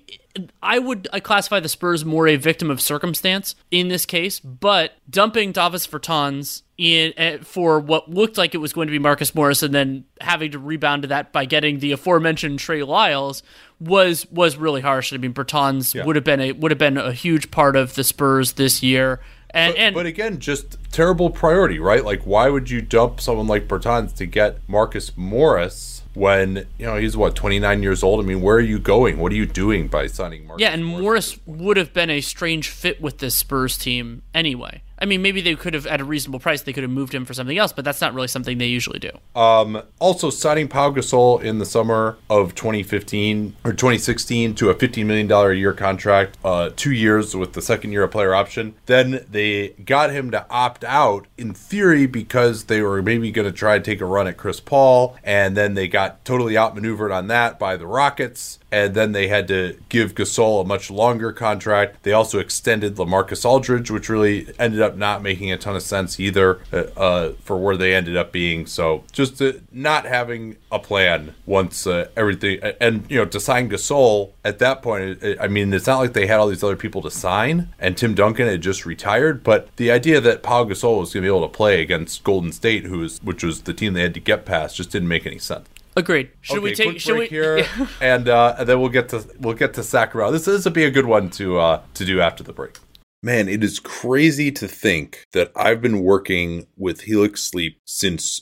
I 0.62 0.80
would 0.80 1.08
I 1.14 1.22
classify 1.22 1.62
the 1.62 1.70
Spurs 1.70 2.04
more 2.04 2.28
a 2.28 2.36
victim 2.36 2.70
of 2.70 2.82
circumstance 2.82 3.56
in 3.72 3.88
this 3.88 4.06
case, 4.06 4.40
but 4.42 4.94
dumping 5.10 5.54
Davis 5.54 5.88
Bertans 5.88 6.64
in 6.78 7.14
eh, 7.16 7.38
for 7.42 7.80
what 7.80 8.10
looked 8.10 8.38
like 8.38 8.54
it 8.54 8.58
was 8.58 8.74
going 8.74 8.88
to 8.88 8.92
be 8.92 9.00
Marcus 9.00 9.34
Morris, 9.34 9.64
and 9.64 9.74
then 9.74 10.04
having 10.20 10.52
to 10.52 10.60
rebound 10.60 11.04
to 11.04 11.08
that 11.10 11.32
by 11.32 11.46
getting 11.46 11.80
the 11.80 11.94
aforementioned 11.94 12.60
Trey 12.60 12.84
Lyles 12.84 13.44
was 13.80 14.30
was 14.32 14.58
really 14.58 14.82
harsh. 14.82 15.14
I 15.14 15.18
mean, 15.18 15.34
Bertans 15.34 15.94
Yeah. 15.94 16.04
would 16.04 16.16
have 16.18 16.26
been 16.26 16.42
a 16.42 16.52
would 16.52 16.72
have 16.72 16.80
been 16.80 16.98
a 16.98 17.14
huge 17.14 17.50
part 17.50 17.76
of 17.78 17.96
the 17.96 18.04
Spurs 18.04 18.54
this 18.54 18.84
year. 18.84 19.22
And, 19.54 19.74
But, 19.74 19.80
and 19.80 19.96
but 19.96 20.06
again, 20.06 20.40
just 20.40 20.78
terrible 20.92 21.30
priority, 21.30 21.80
right? 21.80 22.04
Like, 22.04 22.24
why 22.24 22.50
would 22.50 22.70
you 22.70 22.82
dump 22.82 23.22
someone 23.22 23.48
like 23.48 23.68
Bertans 23.68 24.16
to 24.16 24.26
get 24.26 24.58
Marcus 24.68 25.16
Morris 25.16 26.02
when 26.16 26.68
you 26.78 26.86
know 26.86 26.98
he's 26.98 27.16
what 27.18 27.36
twenty 27.36 27.60
nine 27.60 27.84
years 27.84 28.02
old? 28.04 28.24
I 28.24 28.28
mean, 28.28 28.42
where 28.42 28.58
are 28.58 28.62
you 28.62 28.80
going? 28.80 29.20
What 29.20 29.32
are 29.32 29.36
you 29.36 29.46
doing 29.46 29.88
by 29.88 30.08
signing 30.08 30.48
Marcus? 30.48 30.62
Yeah, 30.62 30.72
and 30.72 30.84
Morris 30.84 31.40
would 31.46 31.78
have 31.78 31.94
been 31.94 32.10
a 32.10 32.22
strange 32.22 32.70
fit 32.70 33.00
with 33.02 33.20
this 33.20 33.36
Spurs 33.36 33.78
team 33.78 34.24
anyway. 34.34 34.82
I 35.04 35.06
mean, 35.06 35.22
maybe 35.22 35.42
they 35.42 35.56
could 35.56 35.74
have, 35.74 35.86
at 35.86 36.00
a 36.00 36.06
reasonable 36.06 36.40
price, 36.40 36.62
they 36.62 36.72
could 36.72 36.84
have 36.84 36.90
moved 36.90 37.14
him 37.14 37.26
for 37.26 37.34
something 37.34 37.58
else, 37.58 37.74
but 37.74 37.84
that's 37.84 38.00
not 38.00 38.14
really 38.14 38.30
something 38.30 38.58
they 38.58 38.68
usually 38.68 39.00
do. 39.00 39.10
Um, 39.36 39.84
also 40.00 40.30
signing 40.30 40.70
Pau 40.70 40.92
Gasol 40.92 41.44
in 41.44 41.60
the 41.60 41.66
summer 41.66 42.16
of 42.30 42.56
2015 42.56 43.54
or 43.66 43.74
2016 43.74 44.56
to 44.56 44.70
a 44.70 44.74
15 44.74 45.06
million 45.06 45.28
dollar 45.28 45.52
a 45.52 45.58
year 45.58 45.74
contract, 45.74 46.38
uh, 46.46 46.70
two 46.78 46.94
years 46.94 47.36
with 47.36 47.52
the 47.52 47.62
second 47.62 47.92
year 47.92 48.04
of 48.04 48.12
player 48.12 48.34
option. 48.34 48.76
Then 48.86 49.26
they 49.30 49.70
got 49.84 50.12
him 50.12 50.32
to 50.32 50.46
opt 50.50 50.86
out 50.86 51.28
in 51.38 51.54
theory 51.54 52.06
because 52.06 52.66
they 52.66 52.82
were 52.82 53.02
maybe 53.02 53.30
going 53.30 53.46
to 53.46 53.52
try 53.52 53.78
to 53.78 53.84
take 53.84 54.00
a 54.00 54.06
run 54.06 54.28
at 54.28 54.38
Chris 54.38 54.62
Paul, 54.62 55.18
and 55.22 55.58
then 55.58 55.74
they 55.74 55.90
got 55.90 56.24
totally 56.24 56.58
outmaneuvered 56.58 57.12
on 57.12 57.28
that 57.28 57.60
by 57.60 57.76
the 57.76 57.88
Rockets. 57.88 58.58
And 58.74 58.96
then 58.96 59.12
they 59.12 59.28
had 59.28 59.48
to 59.50 59.78
give 59.88 60.16
Gasol 60.16 60.62
a 60.62 60.64
much 60.64 60.90
longer 60.90 61.32
contract. 61.32 62.02
They 62.02 62.12
also 62.12 62.40
extended 62.40 62.96
Lamarcus 62.96 63.46
Aldridge, 63.46 63.92
which 63.92 64.10
really 64.10 64.52
ended 64.58 64.82
up 64.82 64.96
not 64.96 65.22
making 65.22 65.52
a 65.52 65.58
ton 65.58 65.76
of 65.76 65.84
sense 65.84 66.20
either 66.20 66.60
uh, 66.74 66.78
uh, 66.98 67.34
for 67.44 67.56
where 67.56 67.78
they 67.78 67.94
ended 67.94 68.18
up 68.18 68.32
being. 68.32 68.66
So 68.66 69.04
just 69.12 69.40
uh, 69.44 69.54
not 69.72 70.06
having 70.06 70.56
a 70.72 70.80
plan 70.80 71.36
once 71.46 71.86
uh, 71.86 72.08
everything, 72.18 72.62
and 72.82 73.06
you 73.12 73.18
know, 73.18 73.26
to 73.26 73.40
sign 73.40 73.70
Gasol 73.70 74.32
at 74.44 74.58
that 74.58 74.82
point, 74.82 75.24
I 75.40 75.48
mean, 75.48 75.72
it's 75.72 75.86
not 75.86 76.00
like 76.00 76.14
they 76.14 76.26
had 76.26 76.40
all 76.40 76.48
these 76.48 76.64
other 76.64 76.76
people 76.76 77.04
to 77.04 77.12
sign, 77.12 77.70
and 77.78 77.96
Tim 77.96 78.16
Duncan 78.16 78.48
had 78.48 78.62
just 78.62 78.88
retired. 78.88 79.44
But 79.44 79.70
the 79.76 79.92
idea 79.92 80.20
that 80.20 80.42
Pau 80.42 80.64
Gasol 80.64 81.00
was 81.00 81.14
going 81.14 81.22
to 81.22 81.30
be 81.30 81.36
able 81.36 81.48
to 81.48 81.56
play 81.56 81.80
against 81.80 82.24
Golden 82.24 82.52
State, 82.52 82.86
who 82.86 82.98
was 83.00 83.22
which 83.22 83.44
was 83.44 83.62
the 83.62 83.74
team 83.76 83.94
they 83.94 84.02
had 84.02 84.16
to 84.16 84.20
get 84.20 84.46
past, 84.46 84.78
just 84.78 84.90
didn't 84.90 85.10
make 85.10 85.28
any 85.28 85.38
sense. 85.38 85.68
Agreed. 85.96 86.32
Should 86.42 86.64
we 86.64 86.74
take? 86.74 86.90
quick 86.90 87.02
Should 87.02 87.14
we? 87.14 87.18
break 87.20 87.30
here, 87.30 87.66
and, 88.02 88.28
uh, 88.28 88.56
and 88.58 88.68
then 88.68 88.80
we'll 88.80 88.90
get 88.90 89.10
to 89.10 89.24
we'll 89.40 89.54
get 89.54 89.74
to 89.76 89.84
Sacramento. 89.84 90.32
This 90.32 90.46
this 90.46 90.66
will 90.66 90.72
be 90.72 90.86
a 90.86 90.92
good 90.92 91.06
one 91.06 91.30
to 91.32 91.60
uh, 91.60 91.82
to 91.94 92.06
do 92.06 92.20
after 92.20 92.44
the 92.44 92.54
break. 92.54 92.78
Man, 93.22 93.48
it 93.48 93.64
is 93.64 93.80
crazy 93.80 94.52
to 94.52 94.68
think 94.68 95.24
that 95.32 95.52
I've 95.56 95.82
been 95.82 96.02
working 96.02 96.68
with 96.76 97.02
Helix 97.02 97.42
Sleep 97.44 97.80
since 97.86 98.42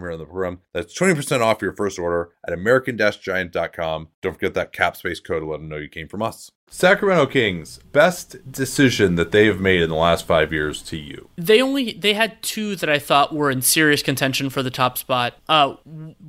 on 0.09 0.19
the 0.19 0.25
program. 0.25 0.61
That's 0.73 0.97
20% 0.97 1.41
off 1.41 1.61
your 1.61 1.75
first 1.75 1.99
order 1.99 2.29
at 2.47 2.53
American 2.53 2.97
Giant.com. 2.97 4.07
Don't 4.21 4.33
forget 4.33 4.53
that 4.53 4.73
CAPSPACE 4.73 5.23
code 5.23 5.43
to 5.43 5.49
let 5.49 5.57
them 5.57 5.69
know 5.69 5.77
you 5.77 5.89
came 5.89 6.07
from 6.07 6.21
us. 6.21 6.51
Sacramento 6.73 7.25
Kings, 7.25 7.79
best 7.91 8.49
decision 8.49 9.15
that 9.15 9.33
they 9.33 9.45
have 9.45 9.59
made 9.59 9.81
in 9.81 9.89
the 9.89 9.95
last 9.95 10.25
five 10.25 10.53
years 10.53 10.81
to 10.83 10.95
you? 10.95 11.27
They 11.35 11.61
only 11.61 11.91
they 11.91 12.13
had 12.13 12.41
two 12.41 12.77
that 12.77 12.89
I 12.89 12.97
thought 12.97 13.35
were 13.35 13.51
in 13.51 13.61
serious 13.61 14.01
contention 14.01 14.49
for 14.49 14.63
the 14.63 14.71
top 14.71 14.97
spot. 14.97 15.33
Uh, 15.49 15.75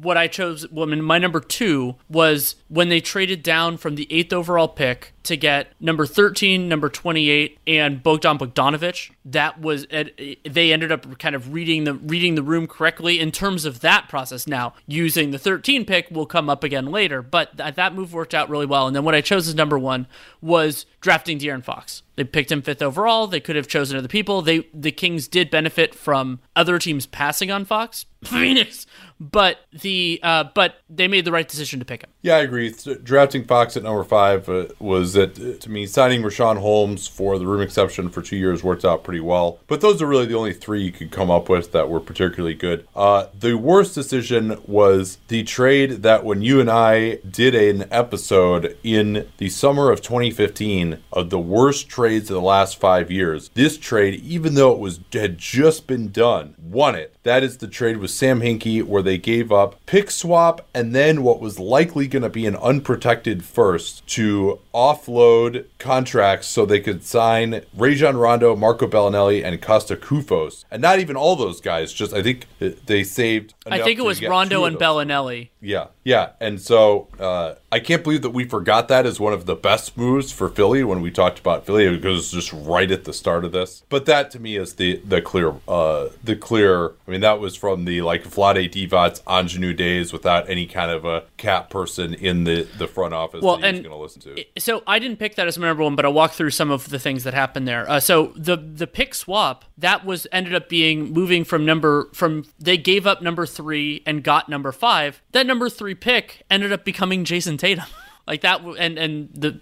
what 0.00 0.16
I 0.16 0.26
chose, 0.26 0.68
well, 0.72 0.87
my 0.87 1.18
number 1.18 1.38
two 1.38 1.94
was 2.08 2.56
when 2.66 2.88
they 2.88 3.00
traded 3.00 3.44
down 3.44 3.76
from 3.76 3.94
the 3.94 4.12
eighth 4.12 4.33
overall 4.33 4.66
pick 4.66 5.14
to 5.22 5.37
get 5.37 5.68
number 5.78 6.05
13, 6.05 6.68
number 6.68 6.88
28, 6.88 7.59
and 7.66 8.02
Bogdan 8.02 8.38
Bogdanovic. 8.38 9.12
That 9.24 9.61
was 9.61 9.87
they 9.87 10.72
ended 10.72 10.90
up 10.90 11.18
kind 11.20 11.37
of 11.37 11.52
reading 11.52 11.85
the 11.85 11.94
reading 11.94 12.35
the 12.35 12.42
room 12.42 12.66
correctly 12.66 13.20
in 13.20 13.31
terms 13.31 13.64
of 13.64 13.81
that 13.81 14.09
process. 14.09 14.48
Now 14.48 14.74
using 14.87 15.31
the 15.31 15.38
13 15.38 15.85
pick 15.85 16.11
will 16.11 16.26
come 16.26 16.50
up 16.50 16.64
again 16.64 16.87
later, 16.87 17.22
but 17.22 17.57
that 17.57 17.94
move 17.94 18.12
worked 18.12 18.35
out 18.35 18.50
really 18.50 18.66
well. 18.66 18.88
And 18.88 18.96
then 18.96 19.05
what 19.05 19.14
I 19.14 19.20
chose 19.20 19.46
as 19.46 19.55
number 19.55 19.78
one 19.78 20.09
was 20.40 20.87
drafting 21.01 21.38
De'Aaron 21.38 21.64
Fox. 21.64 22.03
They 22.22 22.28
picked 22.28 22.52
him 22.52 22.62
fifth 22.62 22.82
overall. 22.82 23.26
They 23.26 23.40
could 23.40 23.56
have 23.56 23.66
chosen 23.66 23.98
other 23.98 24.06
people. 24.06 24.42
They 24.42 24.68
the 24.72 24.92
Kings 24.92 25.26
did 25.26 25.50
benefit 25.50 25.92
from 25.92 26.38
other 26.54 26.78
teams 26.78 27.04
passing 27.04 27.50
on 27.50 27.64
Fox. 27.64 28.06
Phoenix, 28.24 28.87
but 29.18 29.58
the 29.72 30.20
uh, 30.22 30.44
but 30.54 30.76
they 30.88 31.08
made 31.08 31.24
the 31.24 31.32
right 31.32 31.48
decision 31.48 31.80
to 31.80 31.85
pick 31.85 32.04
him. 32.04 32.11
Yeah, 32.22 32.37
I 32.37 32.42
agree. 32.42 32.72
Drafting 33.02 33.44
Fox 33.44 33.76
at 33.76 33.82
number 33.82 34.04
five 34.04 34.48
uh, 34.48 34.66
was 34.78 35.14
that 35.14 35.37
uh, 35.40 35.58
to 35.58 35.70
me 35.70 35.87
signing 35.87 36.22
Richaun 36.22 36.58
Holmes 36.58 37.08
for 37.08 37.37
the 37.37 37.48
room 37.48 37.61
exception 37.62 38.11
for 38.11 38.22
two 38.22 38.37
years 38.37 38.62
worked 38.62 38.85
out 38.85 39.02
pretty 39.02 39.18
well. 39.18 39.58
But 39.66 39.80
those 39.80 40.00
are 40.00 40.06
really 40.06 40.26
the 40.26 40.37
only 40.37 40.52
three 40.52 40.82
you 40.82 40.92
could 40.92 41.11
come 41.11 41.32
up 41.32 41.48
with 41.48 41.72
that 41.72 41.88
were 41.88 41.98
particularly 41.98 42.54
good. 42.54 42.87
Uh, 42.94 43.26
the 43.37 43.54
worst 43.54 43.96
decision 43.96 44.62
was 44.68 45.18
the 45.26 45.42
trade 45.42 46.02
that 46.04 46.24
when 46.24 46.42
you 46.42 46.61
and 46.61 46.70
I 46.70 47.16
did 47.28 47.56
an 47.56 47.88
episode 47.90 48.76
in 48.85 49.28
the 49.38 49.48
summer 49.48 49.90
of 49.90 50.00
2015 50.00 50.98
of 51.12 51.30
the 51.30 51.40
worst 51.40 51.88
trades 52.12 52.31
of 52.31 52.35
the 52.35 52.42
last 52.42 52.77
five 52.77 53.11
years. 53.11 53.48
This 53.55 53.79
trade, 53.79 54.20
even 54.22 54.55
though 54.55 54.72
it 54.72 54.79
was 54.79 55.01
had 55.14 55.38
just 55.38 55.87
been 55.87 56.11
done, 56.11 56.55
won 56.62 56.94
it. 56.94 57.16
That 57.24 57.42
is 57.42 57.58
the 57.58 57.68
trade 57.68 57.98
with 57.98 58.11
Sam 58.11 58.40
Hinkie, 58.40 58.82
where 58.82 59.02
they 59.02 59.18
gave 59.18 59.52
up 59.52 59.85
pick 59.87 60.11
swap 60.11 60.66
and 60.74 60.94
then 60.94 61.22
what 61.22 61.40
was 61.40 61.58
likely 61.58 62.08
going 62.08 62.22
to 62.22 62.28
be 62.28 62.46
an 62.46 62.56
unprotected 62.56 63.44
first 63.44 64.06
to 64.08 64.58
offload 64.74 65.66
contracts 65.78 66.46
so 66.46 66.64
they 66.64 66.80
could 66.80 67.04
sign 67.04 67.62
Rajon 67.76 68.16
Rondo, 68.16 68.56
Marco 68.56 68.87
Belinelli, 68.87 69.44
and 69.44 69.61
Kosta 69.61 69.96
Koufos. 69.96 70.64
And 70.70 70.80
not 70.80 70.98
even 70.98 71.16
all 71.16 71.37
those 71.37 71.61
guys, 71.61 71.92
just 71.92 72.12
I 72.12 72.22
think 72.22 72.46
they 72.58 73.04
saved. 73.04 73.54
I 73.66 73.82
think 73.82 73.98
it 73.98 74.04
was 74.04 74.22
Rondo 74.22 74.64
and 74.64 74.76
Belinelli. 74.76 75.50
Yeah, 75.61 75.88
yeah. 76.04 76.30
And 76.40 76.61
so 76.61 77.08
uh, 77.20 77.54
I 77.70 77.78
can't 77.80 78.02
believe 78.02 78.22
that 78.22 78.30
we 78.30 78.44
forgot 78.44 78.88
that 78.88 79.06
as 79.06 79.20
one 79.20 79.32
of 79.32 79.46
the 79.46 79.54
best 79.54 79.96
moves 79.96 80.32
for 80.32 80.48
Philly 80.48 80.82
when 80.82 81.00
we 81.00 81.11
talked 81.11 81.38
about 81.38 81.66
Philly 81.66 81.88
because 81.94 82.18
it's 82.18 82.30
just 82.32 82.52
right 82.52 82.90
at 82.90 83.04
the 83.04 83.12
start 83.12 83.44
of 83.44 83.52
this. 83.52 83.85
But 83.88 84.06
that 84.06 84.30
to 84.32 84.40
me 84.40 84.56
is 84.56 84.74
the 84.74 85.00
the 85.04 85.20
clear 85.22 85.54
uh, 85.68 86.08
the 86.22 86.37
clear. 86.37 86.92
I 87.12 87.14
mean, 87.14 87.20
that 87.20 87.40
was 87.40 87.55
from 87.55 87.85
the 87.85 88.01
like 88.01 88.25
Vlade 88.25 88.70
Divac 88.70 89.20
ingenue 89.29 89.75
days 89.75 90.14
without 90.14 90.48
any 90.48 90.64
kind 90.64 90.90
of 90.90 91.05
a 91.05 91.25
cat 91.37 91.68
person 91.68 92.14
in 92.14 92.44
the 92.44 92.66
the 92.79 92.87
front 92.87 93.12
office 93.12 93.42
well, 93.42 93.59
that 93.59 93.72
going 93.72 93.83
to 93.83 93.96
listen 93.96 94.22
to. 94.22 94.42
So 94.59 94.83
I 94.87 94.98
didn't 94.98 95.18
pick 95.18 95.35
that 95.35 95.46
as 95.46 95.59
my 95.59 95.66
number 95.66 95.83
one, 95.83 95.94
but 95.94 96.07
I'll 96.07 96.12
walk 96.14 96.33
through 96.33 96.48
some 96.53 96.70
of 96.70 96.88
the 96.88 96.98
things 96.98 97.25
that 97.25 97.35
happened 97.35 97.68
there. 97.68 97.87
Uh, 97.87 98.01
so 98.01 98.33
the 98.35 98.57
the 98.57 98.87
pick 98.87 99.14
swap 99.14 99.66
that 99.77 100.07
was 100.07 100.27
ended 100.33 100.55
up 100.55 100.70
being 100.70 101.12
moving 101.12 101.44
from 101.44 101.66
number 101.66 102.09
from 102.14 102.46
they 102.59 102.79
gave 102.79 103.07
up 103.07 103.20
number 103.20 103.44
three 103.44 104.03
and 104.07 104.25
got 104.25 104.48
number 104.48 104.72
five. 104.72 105.20
That 105.33 105.46
number 105.46 105.68
three 105.68 105.94
pick 105.94 106.44
ended 106.51 106.72
up 106.72 106.83
becoming 106.83 107.27
Jayson 107.27 107.59
Tatum. 107.59 107.85
like 108.26 108.42
that 108.42 108.61
and 108.78 108.98
and 108.98 109.28
the, 109.35 109.58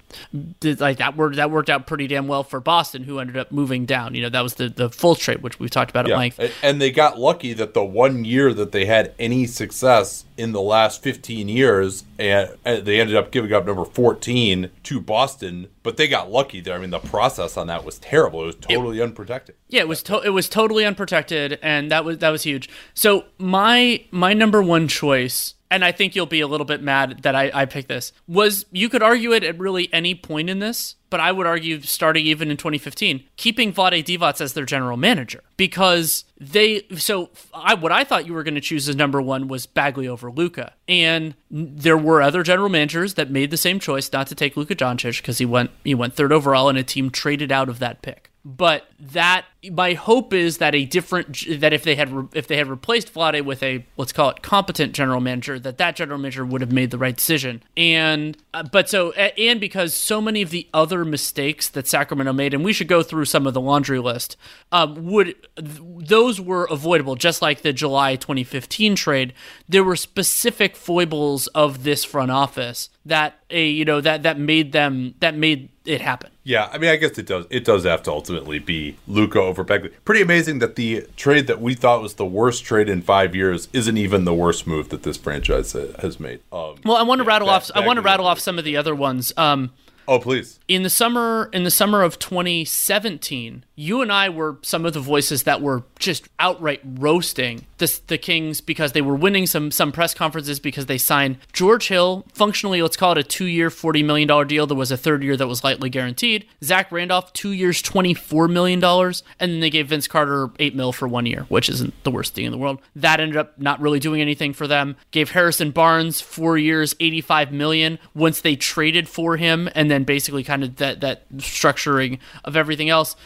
the, 0.61 0.75
like 0.75 0.99
that 0.99 1.17
worked 1.17 1.37
that 1.37 1.51
worked 1.51 1.71
out 1.71 1.87
pretty 1.87 2.07
damn 2.07 2.29
well 2.29 2.43
for 2.43 2.61
Boston 2.61 3.05
who 3.05 3.19
ended 3.19 3.37
up 3.37 3.51
moving 3.51 3.87
down. 3.87 4.15
You 4.15 4.23
know 4.23 4.29
that 4.29 4.43
was 4.43 4.55
the 4.55 4.69
the 4.69 4.91
full 4.91 5.15
trade 5.15 5.43
which 5.43 5.59
we've 5.59 5.71
talked 5.71 5.91
about 5.91 6.07
yeah. 6.07 6.15
at 6.15 6.19
length 6.19 6.59
and 6.63 6.81
they 6.81 6.91
got 6.91 7.19
lucky 7.19 7.53
that 7.55 7.75
the 7.75 7.85
one 7.85 8.25
year 8.25 8.53
that 8.53 8.73
they 8.73 8.85
had 8.85 9.15
any 9.19 9.47
success 9.47 10.25
in 10.37 10.53
the 10.53 10.61
last 10.61 11.03
15 11.03 11.49
years 11.49 12.05
and, 12.19 12.51
they 12.65 13.01
ended 13.01 13.17
up 13.17 13.31
giving 13.31 13.53
up 13.53 13.67
number 13.67 13.85
14 13.85 14.71
to 14.83 15.01
Boston 15.01 15.69
but 15.83 15.97
they 15.97 16.07
got 16.07 16.31
lucky 16.31 16.61
there. 16.61 16.75
I 16.75 16.79
mean 16.79 16.91
the 16.91 16.99
process 16.99 17.57
on 17.57 17.69
that 17.69 17.85
was 17.85 17.99
terrible. 17.99 18.43
It 18.43 18.47
was 18.47 18.57
totally 18.57 19.01
it, 19.01 19.03
unprotected. 19.03 19.57
Yeah 19.69 19.81
it 19.81 19.89
was 19.89 20.03
to- 20.05 20.21
it 20.21 20.31
was 20.31 20.49
totally 20.49 20.85
unprotected 20.85 21.59
and 21.63 21.91
that 21.91 22.05
was 22.05 22.19
that 22.19 22.31
was 22.31 22.43
huge. 22.43 22.69
So 22.93 23.25
my 23.39 24.05
my 24.11 24.35
number 24.35 24.63
one 24.63 24.87
choice 24.87 25.55
and 25.71 25.85
I 25.85 25.93
think 25.93 26.17
you'll 26.17 26.27
be 26.27 26.41
a 26.41 26.49
little 26.49 26.65
bit 26.65 26.83
mad 26.83 27.23
that 27.23 27.35
I, 27.35 27.51
I 27.55 27.65
picked 27.65 27.89
this, 27.89 28.13
was 28.27 28.67
you 28.73 28.89
could 28.89 29.03
argue 29.03 29.33
it 29.33 29.45
at 29.45 29.59
really 29.59 29.93
any 29.93 30.15
point 30.15 30.51
in 30.51 30.59
this, 30.59 30.97
but 31.11 31.21
I 31.21 31.33
would 31.33 31.47
argue 31.47 31.81
starting 31.83 32.27
even 32.27 32.51
in 32.51 32.57
2015, 32.57 33.25
keeping 33.37 33.73
Vlade 33.73 34.05
Divac 34.05 34.41
as 34.41 34.53
their 34.53 34.65
general 34.65 34.97
manager 34.97 35.43
because 35.57 36.25
they. 36.39 36.83
So 36.97 37.31
I 37.55 37.75
what 37.75 37.93
I 37.93 38.05
thought 38.05 38.27
you 38.27 38.35
were 38.35 38.43
going 38.43 38.55
to 38.55 38.61
choose 38.61 38.89
as 38.89 38.97
number 38.97 39.21
one 39.23 39.49
was 39.49 39.67
Bagley 39.67 40.09
over 40.09 40.31
Luka. 40.31 40.73
and 40.89 41.35
there 41.51 41.99
were 41.99 42.23
other 42.23 42.43
general 42.43 42.69
managers 42.69 43.15
that 43.15 43.31
made 43.31 43.51
the 43.51 43.57
same 43.57 43.81
choice 43.81 44.13
not 44.13 44.27
to 44.29 44.35
take 44.35 44.57
Luka 44.57 44.75
Doncic 44.75 45.21
because 45.21 45.39
he 45.39 45.47
went 45.47 45.71
he 45.85 45.95
went 45.95 46.15
third 46.15 46.33
overall, 46.33 46.69
and 46.69 46.79
a 46.79 46.83
team 46.83 47.11
traded 47.11 47.53
out 47.53 47.69
of 47.69 47.79
that 47.81 48.03
pick 48.03 48.30
but 48.45 48.89
that 48.99 49.45
my 49.71 49.93
hope 49.93 50.33
is 50.33 50.59
that 50.59 50.75
a 50.75 50.87
different 50.87 51.61
that 51.61 51.75
if 51.75 51.85
they 51.85 51.95
had 51.95 52.11
re, 52.11 52.25
if 52.33 52.47
they 52.47 52.57
had 52.57 52.69
replaced 52.69 53.13
Vlade 53.13 53.45
with 53.45 53.63
a 53.63 53.85
let's 53.99 54.13
call 54.13 54.31
it 54.31 54.43
competent 54.43 54.95
general 54.95 55.21
manager 55.21 55.59
that 55.59 55.77
that 55.77 55.95
general 55.95 56.19
manager 56.19 56.45
would 56.45 56.63
have 56.63 56.73
made 56.73 56.91
the 56.91 56.97
right 56.97 57.17
decision. 57.17 57.63
And 57.77 58.39
uh, 58.55 58.63
but 58.63 58.89
so 58.89 59.13
and 59.13 59.61
because 59.61 59.95
so 59.95 60.23
many 60.23 60.41
of 60.41 60.51
the 60.51 60.67
other 60.73 61.05
mistakes 61.05 61.69
that 61.69 61.87
Sacramento 61.87 62.33
made 62.33 62.55
and 62.55 62.65
we 62.65 62.73
should 62.73 62.89
go 62.89 63.03
through 63.03 63.27
some 63.27 63.47
of 63.47 63.53
the 63.53 63.61
laundry 63.61 63.99
list 63.99 64.39
um, 64.73 65.07
would 65.07 65.35
those 65.57 66.41
were 66.41 66.65
avoidable. 66.71 67.17
Just 67.17 67.43
like 67.43 67.61
the 67.61 67.75
July 67.75 68.17
2015 68.17 68.97
trade 68.97 69.35
there 69.69 69.85
were 69.85 69.97
specific 69.97 70.77
foibles 70.77 71.47
of 71.49 71.83
this 71.83 72.05
front 72.05 72.31
office 72.31 72.89
that 73.05 73.39
a 73.51 73.67
you 73.67 73.85
know 73.85 74.01
that 74.01 74.23
that 74.23 74.39
made 74.39 74.73
them 74.73 75.15
that 75.21 75.37
made 75.37 75.69
it 75.85 76.01
happen 76.01 76.31
yeah, 76.51 76.69
I 76.73 76.79
mean, 76.79 76.91
I 76.91 76.97
guess 76.97 77.17
it 77.17 77.27
does. 77.27 77.47
It 77.49 77.65
does 77.65 77.85
have 77.85 78.03
to 78.03 78.11
ultimately 78.11 78.59
be 78.59 78.97
Luka 79.07 79.41
over 79.41 79.63
Bagley. 79.63 79.91
Pretty 80.05 80.21
amazing 80.21 80.59
that 80.59 80.75
the 80.75 81.07
trade 81.17 81.47
that 81.47 81.61
we 81.61 81.75
thought 81.75 82.03
was 82.03 82.15
the 82.15 82.27
worst 82.27 82.65
trade 82.65 82.89
in 82.89 83.03
five 83.03 83.37
years 83.37 83.69
isn't 83.73 83.97
even 83.97 84.25
the 84.25 84.35
worst 84.35 84.67
move 84.67 84.89
that 84.89 85.05
this 85.05 85.17
franchise 85.17 85.73
has 85.73 86.19
made. 86.19 86.41
Um, 86.51 86.75
well, 86.85 86.97
I 86.97 87.03
want 87.03 87.21
to 87.21 87.25
yeah, 87.25 87.29
rattle 87.29 87.51
off. 87.51 87.71
I 87.73 87.87
want 87.87 87.99
to 87.99 88.03
rattle 88.03 88.27
off 88.27 88.41
some 88.41 88.59
of 88.59 88.65
the 88.65 88.77
other 88.77 88.97
ones. 88.97 89.33
Um, 89.37 89.71
Oh, 90.09 90.19
please. 90.19 90.59
In 90.67 90.83
the 90.83 90.91
summer 90.91 91.49
in 91.53 91.63
the 91.63 91.71
summer 91.71 92.03
of 92.03 92.19
2017, 92.19 93.65
you 93.81 94.03
and 94.03 94.13
I 94.13 94.29
were 94.29 94.59
some 94.61 94.85
of 94.85 94.93
the 94.93 95.01
voices 95.01 95.45
that 95.45 95.63
were 95.63 95.85
just 95.99 96.29
outright 96.39 96.83
roasting 96.85 97.65
the, 97.79 98.01
the 98.09 98.19
Kings 98.19 98.61
because 98.61 98.93
they 98.93 99.01
were 99.01 99.15
winning 99.15 99.47
some 99.47 99.71
some 99.71 99.91
press 99.91 100.13
conferences 100.13 100.61
because 100.61 100.85
they 100.85 100.99
signed 100.99 101.39
George 101.55 101.89
Hill, 101.89 102.27
functionally 102.35 102.83
let's 102.83 102.97
call 102.97 103.13
it 103.13 103.19
a 103.19 103.23
2-year 103.23 103.71
40 103.71 104.03
million 104.03 104.29
dollar 104.29 104.45
deal. 104.45 104.67
There 104.67 104.77
was 104.77 104.93
a 104.93 104.99
third 104.99 105.23
year 105.23 105.35
that 105.37 105.49
was 105.49 105.65
lightly 105.65 105.89
guaranteed. 105.89 106.47
Zach 106.63 106.93
Randolph 106.93 107.33
2 107.33 107.53
years 107.53 107.81
24 107.81 108.49
million 108.49 108.81
dollars 108.81 109.23
and 109.41 109.51
then 109.51 109.61
they 109.61 109.71
gave 109.71 109.89
Vince 109.89 110.07
Carter 110.07 110.51
8 110.59 110.77
mil 110.77 110.93
for 110.93 111.09
1 111.09 111.25
year, 111.25 111.47
which 111.49 111.71
isn't 111.71 111.95
the 112.05 112.11
worst 112.11 112.35
thing 112.35 112.45
in 112.45 112.53
the 112.53 112.59
world. 112.59 112.81
That 112.95 113.19
ended 113.19 113.39
up 113.39 113.59
not 113.59 113.81
really 113.81 113.99
doing 113.99 114.21
anything 114.21 114.53
for 114.53 114.67
them. 114.67 114.97
Gave 115.11 115.31
Harrison 115.31 115.71
Barnes 115.71 116.21
4 116.21 116.59
years 116.59 116.95
85 117.01 117.51
million 117.51 117.99
once 118.15 118.43
they 118.43 118.57
traded 118.57 119.09
for 119.09 119.39
him 119.39 119.71
and 119.75 119.91
then 119.91 120.05
basically 120.05 120.45
kind 120.45 120.63
of 120.63 120.77
that 120.77 121.01
that 121.01 121.33
structuring 121.39 122.19
of 122.45 122.57
everything 122.57 122.91
else. 122.91 123.17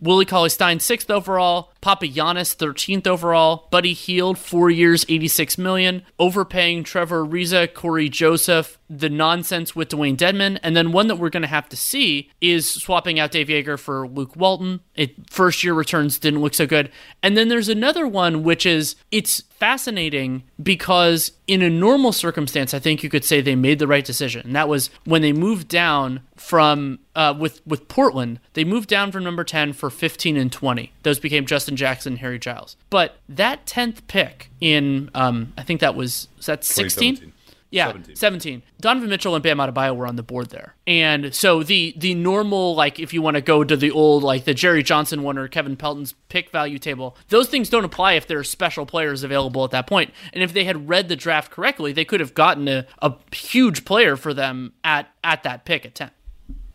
Willie 0.00 0.24
Cauley 0.24 0.50
Stein 0.50 0.80
sixth 0.80 1.10
overall, 1.10 1.72
Papagiannis 1.82 2.54
thirteenth 2.54 3.06
overall, 3.06 3.68
Buddy 3.70 3.92
Hield 3.92 4.38
four 4.38 4.70
years, 4.70 5.04
eighty 5.08 5.28
six 5.28 5.56
million, 5.56 6.02
overpaying 6.18 6.84
Trevor 6.84 7.24
Ariza, 7.24 7.72
Cory 7.72 8.08
Joseph, 8.08 8.78
the 8.88 9.08
nonsense 9.08 9.74
with 9.74 9.88
Dewayne 9.88 10.16
Dedmon, 10.16 10.58
and 10.62 10.76
then 10.76 10.92
one 10.92 11.08
that 11.08 11.16
we're 11.16 11.30
going 11.30 11.42
to 11.42 11.48
have 11.48 11.68
to 11.70 11.76
see 11.76 12.30
is 12.40 12.70
swapping 12.70 13.18
out 13.18 13.30
Dave 13.30 13.48
Joerger 13.48 13.78
for 13.78 14.06
Luke 14.06 14.36
Walton. 14.36 14.80
It 14.94 15.30
first 15.30 15.64
year 15.64 15.74
returns 15.74 16.18
didn't 16.18 16.40
look 16.40 16.54
so 16.54 16.66
good, 16.66 16.90
and 17.22 17.36
then 17.36 17.48
there's 17.48 17.68
another 17.68 18.06
one 18.06 18.42
which 18.42 18.66
is 18.66 18.96
it's 19.10 19.42
fascinating 19.58 20.42
because 20.62 21.32
in 21.46 21.62
a 21.62 21.70
normal 21.70 22.12
circumstance, 22.12 22.74
I 22.74 22.78
think 22.78 23.02
you 23.02 23.08
could 23.08 23.24
say 23.24 23.40
they 23.40 23.54
made 23.54 23.78
the 23.78 23.86
right 23.86 24.04
decision, 24.04 24.42
and 24.46 24.56
that 24.56 24.68
was 24.68 24.90
when 25.04 25.22
they 25.22 25.32
moved 25.32 25.68
down 25.68 26.20
from 26.36 26.98
uh, 27.14 27.34
with 27.38 27.66
with 27.66 27.88
Portland. 27.88 28.40
They 28.54 28.64
moved 28.64 28.88
down 28.88 29.12
from 29.12 29.24
number 29.24 29.44
ten 29.44 29.72
for 29.72 29.90
15 29.90 30.36
and 30.36 30.52
20. 30.52 30.92
Those 31.02 31.18
became 31.18 31.46
Justin 31.46 31.76
Jackson, 31.76 32.14
and 32.14 32.20
Harry 32.20 32.38
Giles. 32.38 32.76
But 32.90 33.16
that 33.28 33.66
10th 33.66 34.06
pick 34.06 34.50
in 34.60 35.10
um, 35.14 35.52
I 35.56 35.62
think 35.62 35.80
that 35.80 35.94
was, 35.94 36.28
was 36.36 36.46
that 36.46 36.64
16. 36.64 37.32
Yeah, 37.76 37.86
17. 37.86 38.16
17. 38.16 38.62
Donovan 38.80 39.10
Mitchell 39.10 39.34
and 39.34 39.42
Bam 39.42 39.58
Adebayo 39.58 39.94
were 39.94 40.06
on 40.06 40.16
the 40.16 40.22
board 40.22 40.50
there. 40.50 40.74
And 40.86 41.34
so 41.34 41.62
the 41.62 41.94
the 41.96 42.14
normal 42.14 42.74
like 42.74 42.98
if 42.98 43.12
you 43.12 43.22
want 43.22 43.36
to 43.36 43.40
go 43.40 43.64
to 43.64 43.76
the 43.76 43.90
old 43.90 44.22
like 44.22 44.44
the 44.44 44.54
Jerry 44.54 44.82
Johnson 44.82 45.22
one 45.22 45.38
or 45.38 45.48
Kevin 45.48 45.76
Pelton's 45.76 46.14
pick 46.28 46.50
value 46.50 46.78
table, 46.78 47.16
those 47.28 47.48
things 47.48 47.68
don't 47.68 47.84
apply 47.84 48.14
if 48.14 48.26
there 48.26 48.38
are 48.38 48.44
special 48.44 48.86
players 48.86 49.22
available 49.22 49.64
at 49.64 49.70
that 49.70 49.86
point. 49.86 50.12
And 50.32 50.42
if 50.42 50.52
they 50.52 50.64
had 50.64 50.88
read 50.88 51.08
the 51.08 51.16
draft 51.16 51.52
correctly, 51.52 51.92
they 51.92 52.04
could 52.04 52.20
have 52.20 52.34
gotten 52.34 52.68
a, 52.68 52.86
a 53.00 53.14
huge 53.32 53.84
player 53.84 54.16
for 54.16 54.32
them 54.34 54.72
at 54.82 55.08
at 55.22 55.42
that 55.42 55.64
pick 55.64 55.84
at 55.84 55.94
10. 55.94 56.10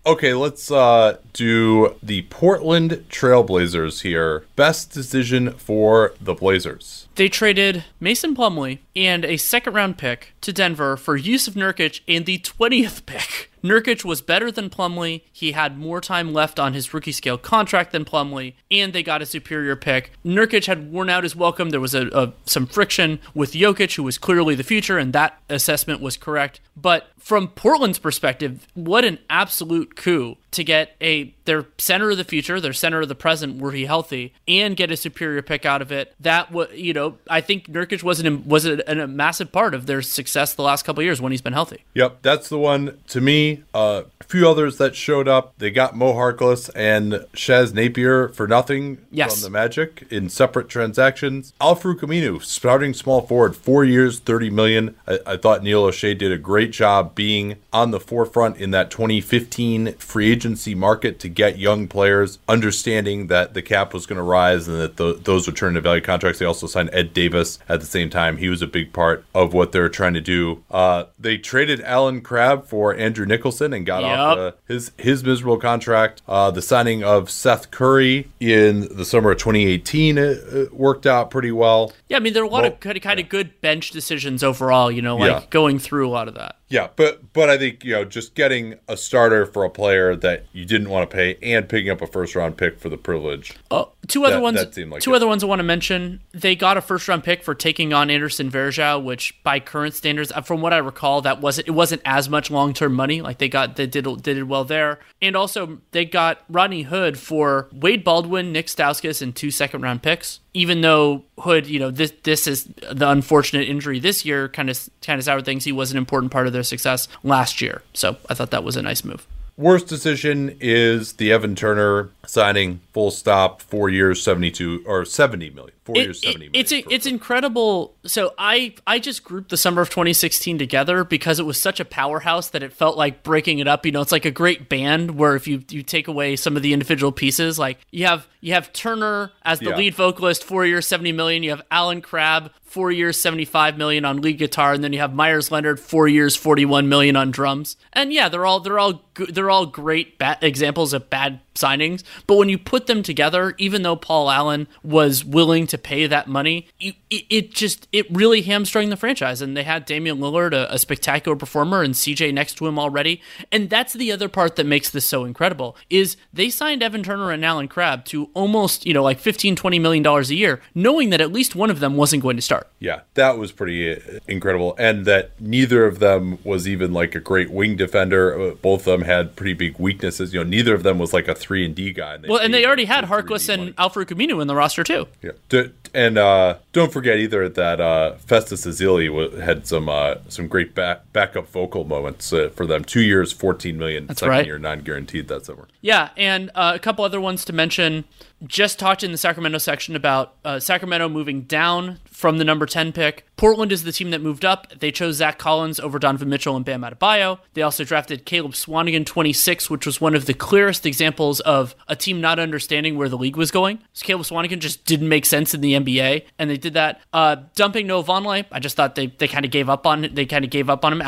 Okay, 0.03 0.33
let's 0.33 0.71
uh, 0.71 1.17
do 1.31 1.95
the 2.01 2.23
Portland 2.23 3.05
Trailblazers 3.09 4.01
here. 4.01 4.45
Best 4.55 4.91
decision 4.91 5.51
for 5.51 6.13
the 6.19 6.33
Blazers. 6.33 7.07
They 7.15 7.29
traded 7.29 7.83
Mason 7.99 8.35
Plumlee 8.35 8.79
and 8.95 9.23
a 9.23 9.37
second 9.37 9.73
round 9.73 9.99
pick 9.99 10.33
to 10.41 10.51
Denver 10.51 10.97
for 10.97 11.19
Jusuf 11.19 11.53
Nurkic 11.53 12.01
and 12.07 12.25
the 12.25 12.39
20th 12.39 13.05
pick. 13.05 13.50
Nurkic 13.63 14.03
was 14.03 14.21
better 14.21 14.51
than 14.51 14.69
Plumlee. 14.69 15.21
He 15.31 15.51
had 15.51 15.77
more 15.77 16.01
time 16.01 16.33
left 16.33 16.59
on 16.59 16.73
his 16.73 16.93
rookie 16.93 17.11
scale 17.11 17.37
contract 17.37 17.91
than 17.91 18.05
Plumlee, 18.05 18.55
and 18.69 18.93
they 18.93 19.03
got 19.03 19.21
a 19.21 19.25
superior 19.25 19.75
pick. 19.75 20.11
Nurkic 20.25 20.65
had 20.65 20.91
worn 20.91 21.09
out 21.09 21.23
his 21.23 21.35
welcome. 21.35 21.69
There 21.69 21.79
was 21.79 21.93
a, 21.93 22.07
a, 22.07 22.33
some 22.45 22.65
friction 22.65 23.19
with 23.33 23.53
Jokic, 23.53 23.95
who 23.95 24.03
was 24.03 24.17
clearly 24.17 24.55
the 24.55 24.63
future, 24.63 24.97
and 24.97 25.13
that 25.13 25.39
assessment 25.49 26.01
was 26.01 26.17
correct. 26.17 26.59
But 26.75 27.11
from 27.17 27.49
Portland's 27.49 27.99
perspective, 27.99 28.67
what 28.73 29.05
an 29.05 29.19
absolute 29.29 29.95
coup 29.95 30.37
to 30.51 30.63
get 30.63 30.95
a 31.01 31.33
their 31.45 31.65
center 31.77 32.11
of 32.11 32.17
the 32.17 32.23
future, 32.23 32.59
their 32.59 32.73
center 32.73 33.01
of 33.01 33.07
the 33.07 33.15
present, 33.15 33.57
were 33.57 33.71
he 33.71 33.85
healthy, 33.85 34.33
and 34.47 34.75
get 34.75 34.91
a 34.91 34.97
superior 34.97 35.41
pick 35.41 35.65
out 35.65 35.81
of 35.81 35.91
it. 35.91 36.13
That 36.19 36.51
was, 36.51 36.67
you 36.73 36.93
know, 36.93 37.17
I 37.29 37.41
think 37.41 37.67
Nurkic 37.67 38.03
was 38.03 38.19
an 38.19 38.47
was 38.47 38.65
a, 38.65 38.79
a 38.87 39.07
massive 39.07 39.51
part 39.51 39.73
of 39.73 39.85
their 39.85 40.01
success 40.01 40.53
the 40.53 40.61
last 40.61 40.83
couple 40.83 41.03
years 41.03 41.21
when 41.21 41.31
he's 41.31 41.41
been 41.41 41.53
healthy. 41.53 41.83
Yep, 41.93 42.21
that's 42.21 42.49
the 42.49 42.59
one 42.59 42.99
to 43.07 43.21
me. 43.21 43.63
Uh, 43.73 44.03
a 44.19 44.23
few 44.25 44.47
others 44.47 44.77
that 44.77 44.95
showed 44.95 45.27
up. 45.27 45.53
They 45.57 45.71
got 45.71 45.95
Mo 45.95 46.13
Harkless 46.13 46.69
and 46.75 47.13
Shabazz 47.33 47.73
Napier 47.73 48.29
for 48.29 48.47
nothing 48.47 48.99
yes. 49.09 49.33
from 49.33 49.43
the 49.43 49.49
Magic 49.49 50.05
in 50.09 50.29
separate 50.29 50.69
transactions. 50.69 51.53
Al-Farouq 51.59 51.99
Aminu, 51.99 52.43
starting 52.43 52.93
small 52.93 53.21
forward, 53.21 53.55
four 53.55 53.83
years, 53.85 54.19
thirty 54.19 54.49
million. 54.49 54.95
I, 55.07 55.19
I 55.25 55.37
thought 55.37 55.63
Neil 55.63 55.83
Olshey 55.87 56.17
did 56.17 56.31
a 56.31 56.37
great 56.37 56.71
job 56.71 57.15
being 57.15 57.55
on 57.71 57.91
the 57.91 57.99
forefront 57.99 58.57
in 58.57 58.71
that 58.71 58.91
2015 58.91 59.93
free 59.93 60.40
agency 60.41 60.73
market 60.73 61.19
to 61.19 61.29
get 61.29 61.59
young 61.59 61.87
players, 61.87 62.39
understanding 62.47 63.27
that 63.27 63.53
the 63.53 63.61
cap 63.61 63.93
was 63.93 64.07
going 64.07 64.17
to 64.17 64.23
rise 64.23 64.67
and 64.67 64.79
that 64.79 64.97
the, 64.97 65.13
those 65.13 65.45
would 65.45 65.55
turn 65.55 65.69
into 65.69 65.81
value 65.81 66.01
contracts. 66.01 66.39
They 66.39 66.45
also 66.45 66.65
signed 66.65 66.89
Ed 66.93 67.13
Davis 67.13 67.59
at 67.69 67.79
the 67.79 67.85
same 67.85 68.09
time. 68.09 68.37
He 68.37 68.49
was 68.49 68.63
a 68.63 68.67
big 68.67 68.91
part 68.91 69.23
of 69.35 69.53
what 69.53 69.71
they're 69.71 69.87
trying 69.87 70.15
to 70.15 70.21
do. 70.21 70.63
Uh, 70.71 71.05
they 71.19 71.37
traded 71.37 71.79
Allen 71.81 72.21
Crabbe 72.21 72.65
for 72.65 72.95
Andrew 72.95 73.27
Nicholson 73.27 73.71
and 73.71 73.85
got 73.85 74.01
yep. 74.01 74.17
off 74.17 74.37
uh, 74.37 74.51
his 74.67 74.91
his 74.97 75.23
miserable 75.23 75.57
contract. 75.57 76.23
Uh, 76.27 76.49
the 76.49 76.61
signing 76.61 77.03
of 77.03 77.29
Seth 77.29 77.69
Curry 77.69 78.27
in 78.39 78.87
the 78.95 79.05
summer 79.05 79.31
of 79.31 79.37
2018 79.37 80.17
uh, 80.17 80.21
uh, 80.21 80.65
worked 80.71 81.05
out 81.05 81.29
pretty 81.29 81.51
well. 81.51 81.93
Yeah, 82.09 82.17
I 82.17 82.19
mean 82.19 82.33
there 82.33 82.41
are 82.41 82.47
a 82.47 82.49
lot 82.49 82.63
well, 82.63 82.73
of 82.73 82.79
kind 82.79 82.97
of, 82.97 83.03
kind 83.03 83.19
of 83.19 83.29
good 83.29 83.61
bench 83.61 83.91
decisions 83.91 84.43
overall. 84.43 84.91
You 84.91 85.03
know, 85.03 85.17
like 85.17 85.31
yeah. 85.31 85.43
going 85.51 85.77
through 85.77 86.07
a 86.07 86.11
lot 86.11 86.27
of 86.27 86.33
that. 86.33 86.57
Yeah, 86.71 86.87
but 86.95 87.33
but 87.33 87.49
I 87.49 87.57
think 87.57 87.83
you 87.83 87.91
know 87.91 88.05
just 88.05 88.33
getting 88.33 88.75
a 88.87 88.95
starter 88.95 89.45
for 89.45 89.65
a 89.65 89.69
player 89.69 90.15
that 90.15 90.45
you 90.53 90.63
didn't 90.63 90.89
want 90.89 91.09
to 91.09 91.13
pay 91.13 91.37
and 91.43 91.67
picking 91.67 91.89
up 91.89 92.01
a 92.01 92.07
first 92.07 92.33
round 92.33 92.55
pick 92.55 92.79
for 92.79 92.87
the 92.87 92.97
privilege. 92.97 93.57
Oh, 93.69 93.91
two 94.07 94.23
other 94.23 94.35
that, 94.35 94.41
ones. 94.41 94.75
That 94.75 94.89
like 94.89 95.01
two 95.01 95.11
it. 95.11 95.17
other 95.17 95.27
ones 95.27 95.43
I 95.43 95.47
want 95.47 95.59
to 95.59 95.63
mention. 95.63 96.21
They 96.31 96.55
got 96.55 96.77
a 96.77 96.81
first 96.81 97.09
round 97.09 97.25
pick 97.25 97.43
for 97.43 97.53
taking 97.53 97.91
on 97.91 98.09
Anderson 98.09 98.49
Varejao, 98.49 99.03
which 99.03 99.37
by 99.43 99.59
current 99.59 99.95
standards, 99.95 100.31
uh, 100.31 100.39
from 100.39 100.61
what 100.61 100.71
I 100.71 100.77
recall, 100.77 101.21
that 101.23 101.41
wasn't 101.41 101.67
it 101.67 101.71
wasn't 101.71 102.03
as 102.05 102.29
much 102.29 102.49
long 102.49 102.73
term 102.73 102.93
money. 102.93 103.21
Like 103.21 103.39
they 103.39 103.49
got 103.49 103.75
they 103.75 103.85
did 103.85 104.05
did 104.23 104.37
it 104.37 104.43
well 104.43 104.63
there, 104.63 104.99
and 105.21 105.35
also 105.35 105.79
they 105.91 106.05
got 106.05 106.39
Rodney 106.47 106.83
Hood 106.83 107.19
for 107.19 107.67
Wade 107.73 108.05
Baldwin, 108.05 108.53
Nik 108.53 108.67
Stauskas, 108.67 109.21
and 109.21 109.35
two 109.35 109.51
second 109.51 109.81
round 109.81 110.03
picks 110.03 110.39
even 110.53 110.81
though 110.81 111.23
Hood, 111.39 111.67
you 111.67 111.79
know, 111.79 111.91
this 111.91 112.13
this 112.23 112.47
is 112.47 112.65
the 112.91 113.09
unfortunate 113.09 113.67
injury 113.67 113.99
this 113.99 114.25
year, 114.25 114.49
kind 114.49 114.69
of 114.69 114.89
kind 115.01 115.19
of 115.19 115.25
soured 115.25 115.45
things. 115.45 115.63
He 115.63 115.71
was 115.71 115.91
an 115.91 115.97
important 115.97 116.31
part 116.31 116.47
of 116.47 116.53
their 116.53 116.63
success 116.63 117.07
last 117.23 117.61
year, 117.61 117.81
so 117.93 118.17
I 118.29 118.33
thought 118.33 118.51
that 118.51 118.63
was 118.63 118.75
a 118.75 118.81
nice 118.81 119.03
move. 119.03 119.25
Worst 119.57 119.87
decision 119.87 120.57
is 120.59 121.13
the 121.13 121.31
Evan 121.31 121.55
Turner 121.55 122.09
signing 122.25 122.79
full 122.93 123.11
stop, 123.11 123.61
four 123.61 123.89
years, 123.89 124.23
seventy 124.23 124.49
two 124.49 124.83
or 124.87 125.05
seventy 125.05 125.49
million. 125.49 125.75
Four 125.83 125.97
it, 125.97 126.03
years, 126.03 126.21
seventy 126.21 126.45
it, 126.47 126.51
It's 126.53 126.71
a, 126.71 126.93
it's 126.93 127.05
incredible. 127.05 127.93
So 128.05 128.33
I 128.37 128.75
I 128.87 128.97
just 128.99 129.23
grouped 129.23 129.49
the 129.49 129.57
summer 129.57 129.81
of 129.81 129.89
2016 129.89 130.57
together 130.57 131.03
because 131.03 131.39
it 131.39 131.45
was 131.45 131.61
such 131.61 131.79
a 131.79 131.85
powerhouse 131.85 132.49
that 132.49 132.63
it 132.63 132.71
felt 132.71 132.97
like 132.97 133.23
breaking 133.23 133.59
it 133.59 133.67
up. 133.67 133.85
You 133.85 133.91
know, 133.91 134.01
it's 134.01 134.11
like 134.11 134.25
a 134.25 134.31
great 134.31 134.69
band 134.69 135.11
where 135.11 135.35
if 135.35 135.47
you 135.47 135.63
you 135.69 135.83
take 135.83 136.07
away 136.07 136.35
some 136.37 136.55
of 136.55 136.63
the 136.63 136.73
individual 136.73 137.11
pieces, 137.11 137.59
like 137.59 137.79
you 137.91 138.05
have 138.05 138.27
you 138.39 138.53
have 138.53 138.71
Turner 138.73 139.31
as 139.43 139.59
the 139.59 139.69
yeah. 139.69 139.77
lead 139.77 139.95
vocalist, 139.95 140.43
four 140.43 140.65
years, 140.65 140.87
seventy 140.87 141.11
million. 141.11 141.43
You 141.43 141.51
have 141.51 141.61
Allen 141.69 142.01
Crabbe, 142.01 142.51
four 142.71 142.89
years, 142.89 143.19
75 143.19 143.77
million 143.77 144.05
on 144.05 144.21
lead 144.21 144.37
guitar, 144.37 144.71
and 144.71 144.81
then 144.81 144.93
you 144.93 144.99
have 144.99 145.13
Meyers 145.13 145.51
Leonard, 145.51 145.77
four 145.77 146.07
years, 146.07 146.37
41 146.37 146.87
million 146.87 147.17
on 147.17 147.29
drums. 147.29 147.75
And 147.91 148.13
yeah, 148.13 148.29
they're 148.29 148.45
all 148.45 148.61
they're 148.61 148.79
all 148.79 149.03
they're 149.13 149.49
all 149.49 149.65
great 149.65 150.17
ba- 150.17 150.37
examples 150.41 150.93
of 150.93 151.09
bad 151.09 151.41
signings. 151.55 152.03
But 152.27 152.35
when 152.35 152.49
you 152.49 152.57
put 152.57 152.87
them 152.87 153.03
together, 153.03 153.53
even 153.57 153.83
though 153.83 153.95
Paul 153.95 154.29
Allen 154.29 154.67
was 154.83 155.23
willing 155.25 155.67
to 155.67 155.77
pay 155.77 156.07
that 156.07 156.27
money, 156.27 156.67
it, 156.79 156.95
it 157.09 157.51
just 157.53 157.87
it 157.91 158.09
really 158.09 158.41
hamstrung 158.41 158.89
the 158.89 158.97
franchise. 158.97 159.41
And 159.41 159.55
they 159.55 159.63
had 159.63 159.85
Damian 159.85 160.19
Lillard, 160.19 160.53
a, 160.53 160.73
a 160.73 160.79
spectacular 160.79 161.35
performer, 161.35 161.83
and 161.83 161.93
CJ 161.93 162.33
next 162.33 162.55
to 162.55 162.67
him 162.67 162.79
already. 162.79 163.21
And 163.51 163.69
that's 163.69 163.93
the 163.93 164.11
other 164.11 164.29
part 164.29 164.55
that 164.55 164.65
makes 164.65 164.89
this 164.89 165.05
so 165.05 165.25
incredible 165.25 165.75
is 165.89 166.17
they 166.33 166.49
signed 166.49 166.83
Evan 166.83 167.03
Turner 167.03 167.31
and 167.31 167.43
Allen 167.43 167.67
Crabbe 167.67 168.05
to 168.05 168.29
almost 168.33 168.85
you 168.85 168.93
know 168.93 169.03
like 169.03 169.19
15 169.19 169.55
20 169.55 169.79
million 169.79 170.03
dollars 170.03 170.29
a 170.29 170.35
year, 170.35 170.61
knowing 170.73 171.09
that 171.09 171.21
at 171.21 171.31
least 171.31 171.55
one 171.55 171.69
of 171.69 171.79
them 171.79 171.95
wasn't 171.95 172.23
going 172.23 172.35
to 172.35 172.41
start. 172.41 172.67
Yeah, 172.79 173.01
that 173.15 173.37
was 173.37 173.51
pretty 173.51 173.93
uh, 173.93 174.19
incredible, 174.27 174.75
and 174.77 175.05
that 175.05 175.39
neither 175.39 175.85
of 175.85 175.99
them 175.99 176.39
was 176.43 176.67
even 176.67 176.93
like 176.93 177.15
a 177.15 177.19
great 177.19 177.51
wing 177.51 177.75
defender. 177.75 178.39
Uh, 178.39 178.55
both 178.55 178.87
of 178.87 178.99
them 178.99 179.01
had 179.01 179.35
pretty 179.35 179.53
big 179.53 179.77
weaknesses. 179.77 180.33
You 180.33 180.43
know, 180.43 180.49
neither 180.49 180.73
of 180.73 180.83
them 180.83 180.97
was 180.97 181.13
like 181.13 181.27
a 181.27 181.35
three 181.41 181.65
and 181.65 181.75
D 181.75 181.91
guy. 181.91 182.15
And 182.15 182.27
well, 182.27 182.39
and 182.39 182.53
they 182.53 182.65
already 182.65 182.85
had 182.85 183.05
Harkless 183.05 183.49
and 183.49 183.73
Al-Farouq 183.77 184.41
in 184.41 184.47
the 184.47 184.55
roster 184.55 184.83
too. 184.83 185.07
Yeah, 185.21 185.31
D- 185.49 185.71
and 185.93 186.17
uh, 186.17 186.57
don't 186.71 186.93
forget 186.93 187.17
either 187.17 187.49
that 187.49 187.81
uh, 187.81 188.15
Festus 188.15 188.65
Ezeli 188.65 189.39
had 189.41 189.67
some 189.67 189.89
uh, 189.89 190.15
some 190.29 190.47
great 190.47 190.73
back- 190.73 191.11
backup 191.11 191.47
vocal 191.49 191.83
moments 191.83 192.31
uh, 192.31 192.49
for 192.55 192.65
them. 192.65 192.83
Two 192.83 193.01
years, 193.01 193.31
fourteen 193.31 193.77
million. 193.77 194.07
That's 194.07 194.19
second 194.19 194.31
right. 194.31 194.45
year, 194.45 194.59
non 194.59 194.81
guaranteed 194.81 195.27
that 195.27 195.45
summer. 195.45 195.67
Yeah, 195.81 196.09
and 196.15 196.51
uh, 196.55 196.73
a 196.75 196.79
couple 196.79 197.03
other 197.03 197.19
ones 197.19 197.43
to 197.45 197.53
mention 197.53 198.05
just 198.45 198.79
talked 198.79 199.03
in 199.03 199.11
the 199.11 199.17
Sacramento 199.17 199.57
section 199.57 199.95
about 199.95 200.35
uh, 200.43 200.59
Sacramento 200.59 201.09
moving 201.09 201.43
down 201.43 201.99
from 202.05 202.37
the 202.37 202.43
number 202.43 202.65
10 202.65 202.91
pick. 202.91 203.25
Portland 203.35 203.71
is 203.71 203.83
the 203.83 203.91
team 203.91 204.11
that 204.11 204.21
moved 204.21 204.45
up. 204.45 204.71
They 204.79 204.91
chose 204.91 205.15
Zach 205.15 205.39
Collins 205.39 205.79
over 205.79 205.97
Donovan 205.99 206.29
Mitchell 206.29 206.55
and 206.55 206.63
Bam 206.63 206.81
Adebayo. 206.81 207.39
They 207.53 207.61
also 207.61 207.83
drafted 207.83 208.25
Caleb 208.25 208.53
Swanigan 208.53 209.05
26, 209.05 209.69
which 209.69 209.85
was 209.85 209.99
one 209.99 210.15
of 210.15 210.25
the 210.25 210.33
clearest 210.33 210.85
examples 210.85 211.39
of 211.41 211.75
a 211.87 211.95
team 211.95 212.21
not 212.21 212.39
understanding 212.39 212.97
where 212.97 213.09
the 213.09 213.17
league 213.17 213.35
was 213.35 213.51
going. 213.51 213.79
So 213.93 214.05
Caleb 214.05 214.25
Swanigan 214.25 214.59
just 214.59 214.85
didn't 214.85 215.09
make 215.09 215.25
sense 215.25 215.53
in 215.53 215.61
the 215.61 215.73
NBA, 215.73 216.25
and 216.37 216.49
they 216.49 216.57
did 216.57 216.73
that. 216.73 217.01
Uh, 217.13 217.37
dumping 217.55 217.87
Noah 217.87 218.03
Vonleh, 218.03 218.45
I 218.51 218.59
just 218.59 218.75
thought 218.75 218.95
they, 218.95 219.07
they 219.07 219.27
kind 219.27 219.45
of 219.45 219.51
gave 219.51 219.69
up 219.69 219.87
on 219.87 220.09
they 220.13 220.25
kind 220.25 220.45
of 220.45 220.51
gave 220.51 220.69
up 220.69 220.85
on 220.85 220.93
him 220.93 221.01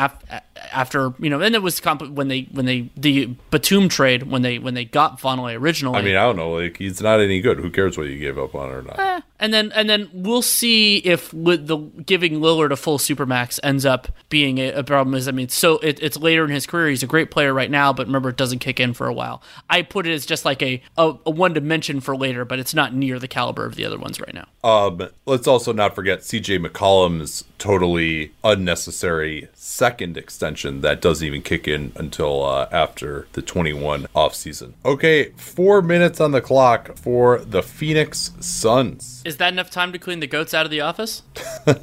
after 0.72 1.12
you 1.18 1.30
know, 1.30 1.40
and 1.40 1.54
it 1.54 1.62
was 1.62 1.80
comp- 1.80 2.08
when 2.10 2.28
they 2.28 2.42
when 2.52 2.66
they 2.66 2.90
the 2.96 3.26
Batum 3.50 3.88
trade 3.88 4.24
when 4.24 4.42
they 4.42 4.58
when 4.58 4.74
they 4.74 4.84
got 4.84 5.20
Vonleh 5.20 5.58
originally. 5.58 5.98
I 5.98 6.02
mean, 6.02 6.16
I 6.16 6.22
don't 6.22 6.36
know, 6.36 6.52
like 6.52 6.76
he's 6.78 7.00
not 7.00 7.20
any 7.20 7.40
good. 7.40 7.58
Who 7.58 7.70
cares 7.70 7.96
what 7.98 8.06
you 8.08 8.18
gave 8.18 8.38
up 8.38 8.54
on 8.54 8.70
or 8.70 8.82
not? 8.82 8.98
Eh, 8.98 9.20
and 9.44 9.52
then 9.52 9.72
and 9.72 9.90
then 9.90 10.08
we'll 10.14 10.40
see 10.40 10.96
if 10.96 11.30
the 11.30 11.76
giving 12.06 12.40
Lillard 12.40 12.70
a 12.70 12.76
full 12.76 12.96
supermax 12.96 13.60
ends 13.62 13.84
up 13.84 14.08
being 14.30 14.56
a, 14.56 14.72
a 14.72 14.82
problem. 14.82 15.14
Is 15.14 15.28
I 15.28 15.32
mean, 15.32 15.50
so 15.50 15.76
it, 15.78 16.02
it's 16.02 16.16
later 16.16 16.44
in 16.44 16.50
his 16.50 16.66
career. 16.66 16.88
He's 16.88 17.02
a 17.02 17.06
great 17.06 17.30
player 17.30 17.52
right 17.52 17.70
now, 17.70 17.92
but 17.92 18.06
remember, 18.06 18.30
it 18.30 18.38
doesn't 18.38 18.60
kick 18.60 18.80
in 18.80 18.94
for 18.94 19.06
a 19.06 19.12
while. 19.12 19.42
I 19.68 19.82
put 19.82 20.06
it 20.06 20.14
as 20.14 20.24
just 20.24 20.46
like 20.46 20.62
a 20.62 20.82
a, 20.96 21.14
a 21.26 21.30
one 21.30 21.52
to 21.52 21.60
mention 21.60 22.00
for 22.00 22.16
later, 22.16 22.46
but 22.46 22.58
it's 22.58 22.72
not 22.72 22.94
near 22.94 23.18
the 23.18 23.28
caliber 23.28 23.66
of 23.66 23.74
the 23.74 23.84
other 23.84 23.98
ones 23.98 24.18
right 24.18 24.32
now. 24.32 24.46
Um, 24.64 25.10
let's 25.26 25.46
also 25.46 25.74
not 25.74 25.94
forget 25.94 26.24
C.J. 26.24 26.60
McCollum's 26.60 27.44
totally 27.58 28.32
unnecessary 28.42 29.48
second 29.54 30.16
extension 30.16 30.80
that 30.80 31.02
doesn't 31.02 31.26
even 31.26 31.42
kick 31.42 31.68
in 31.68 31.92
until 31.96 32.44
uh, 32.44 32.68
after 32.72 33.26
the 33.32 33.42
21 33.42 34.06
offseason. 34.14 34.72
Okay, 34.84 35.30
four 35.36 35.82
minutes 35.82 36.20
on 36.20 36.32
the 36.32 36.40
clock 36.40 36.96
for 36.96 37.38
the 37.40 37.62
Phoenix 37.62 38.32
Suns. 38.40 39.22
Is 39.24 39.33
that 39.38 39.52
enough 39.52 39.70
time 39.70 39.92
to 39.92 39.98
clean 39.98 40.20
the 40.20 40.26
goats 40.26 40.54
out 40.54 40.64
of 40.64 40.70
the 40.70 40.80
office? 40.80 41.22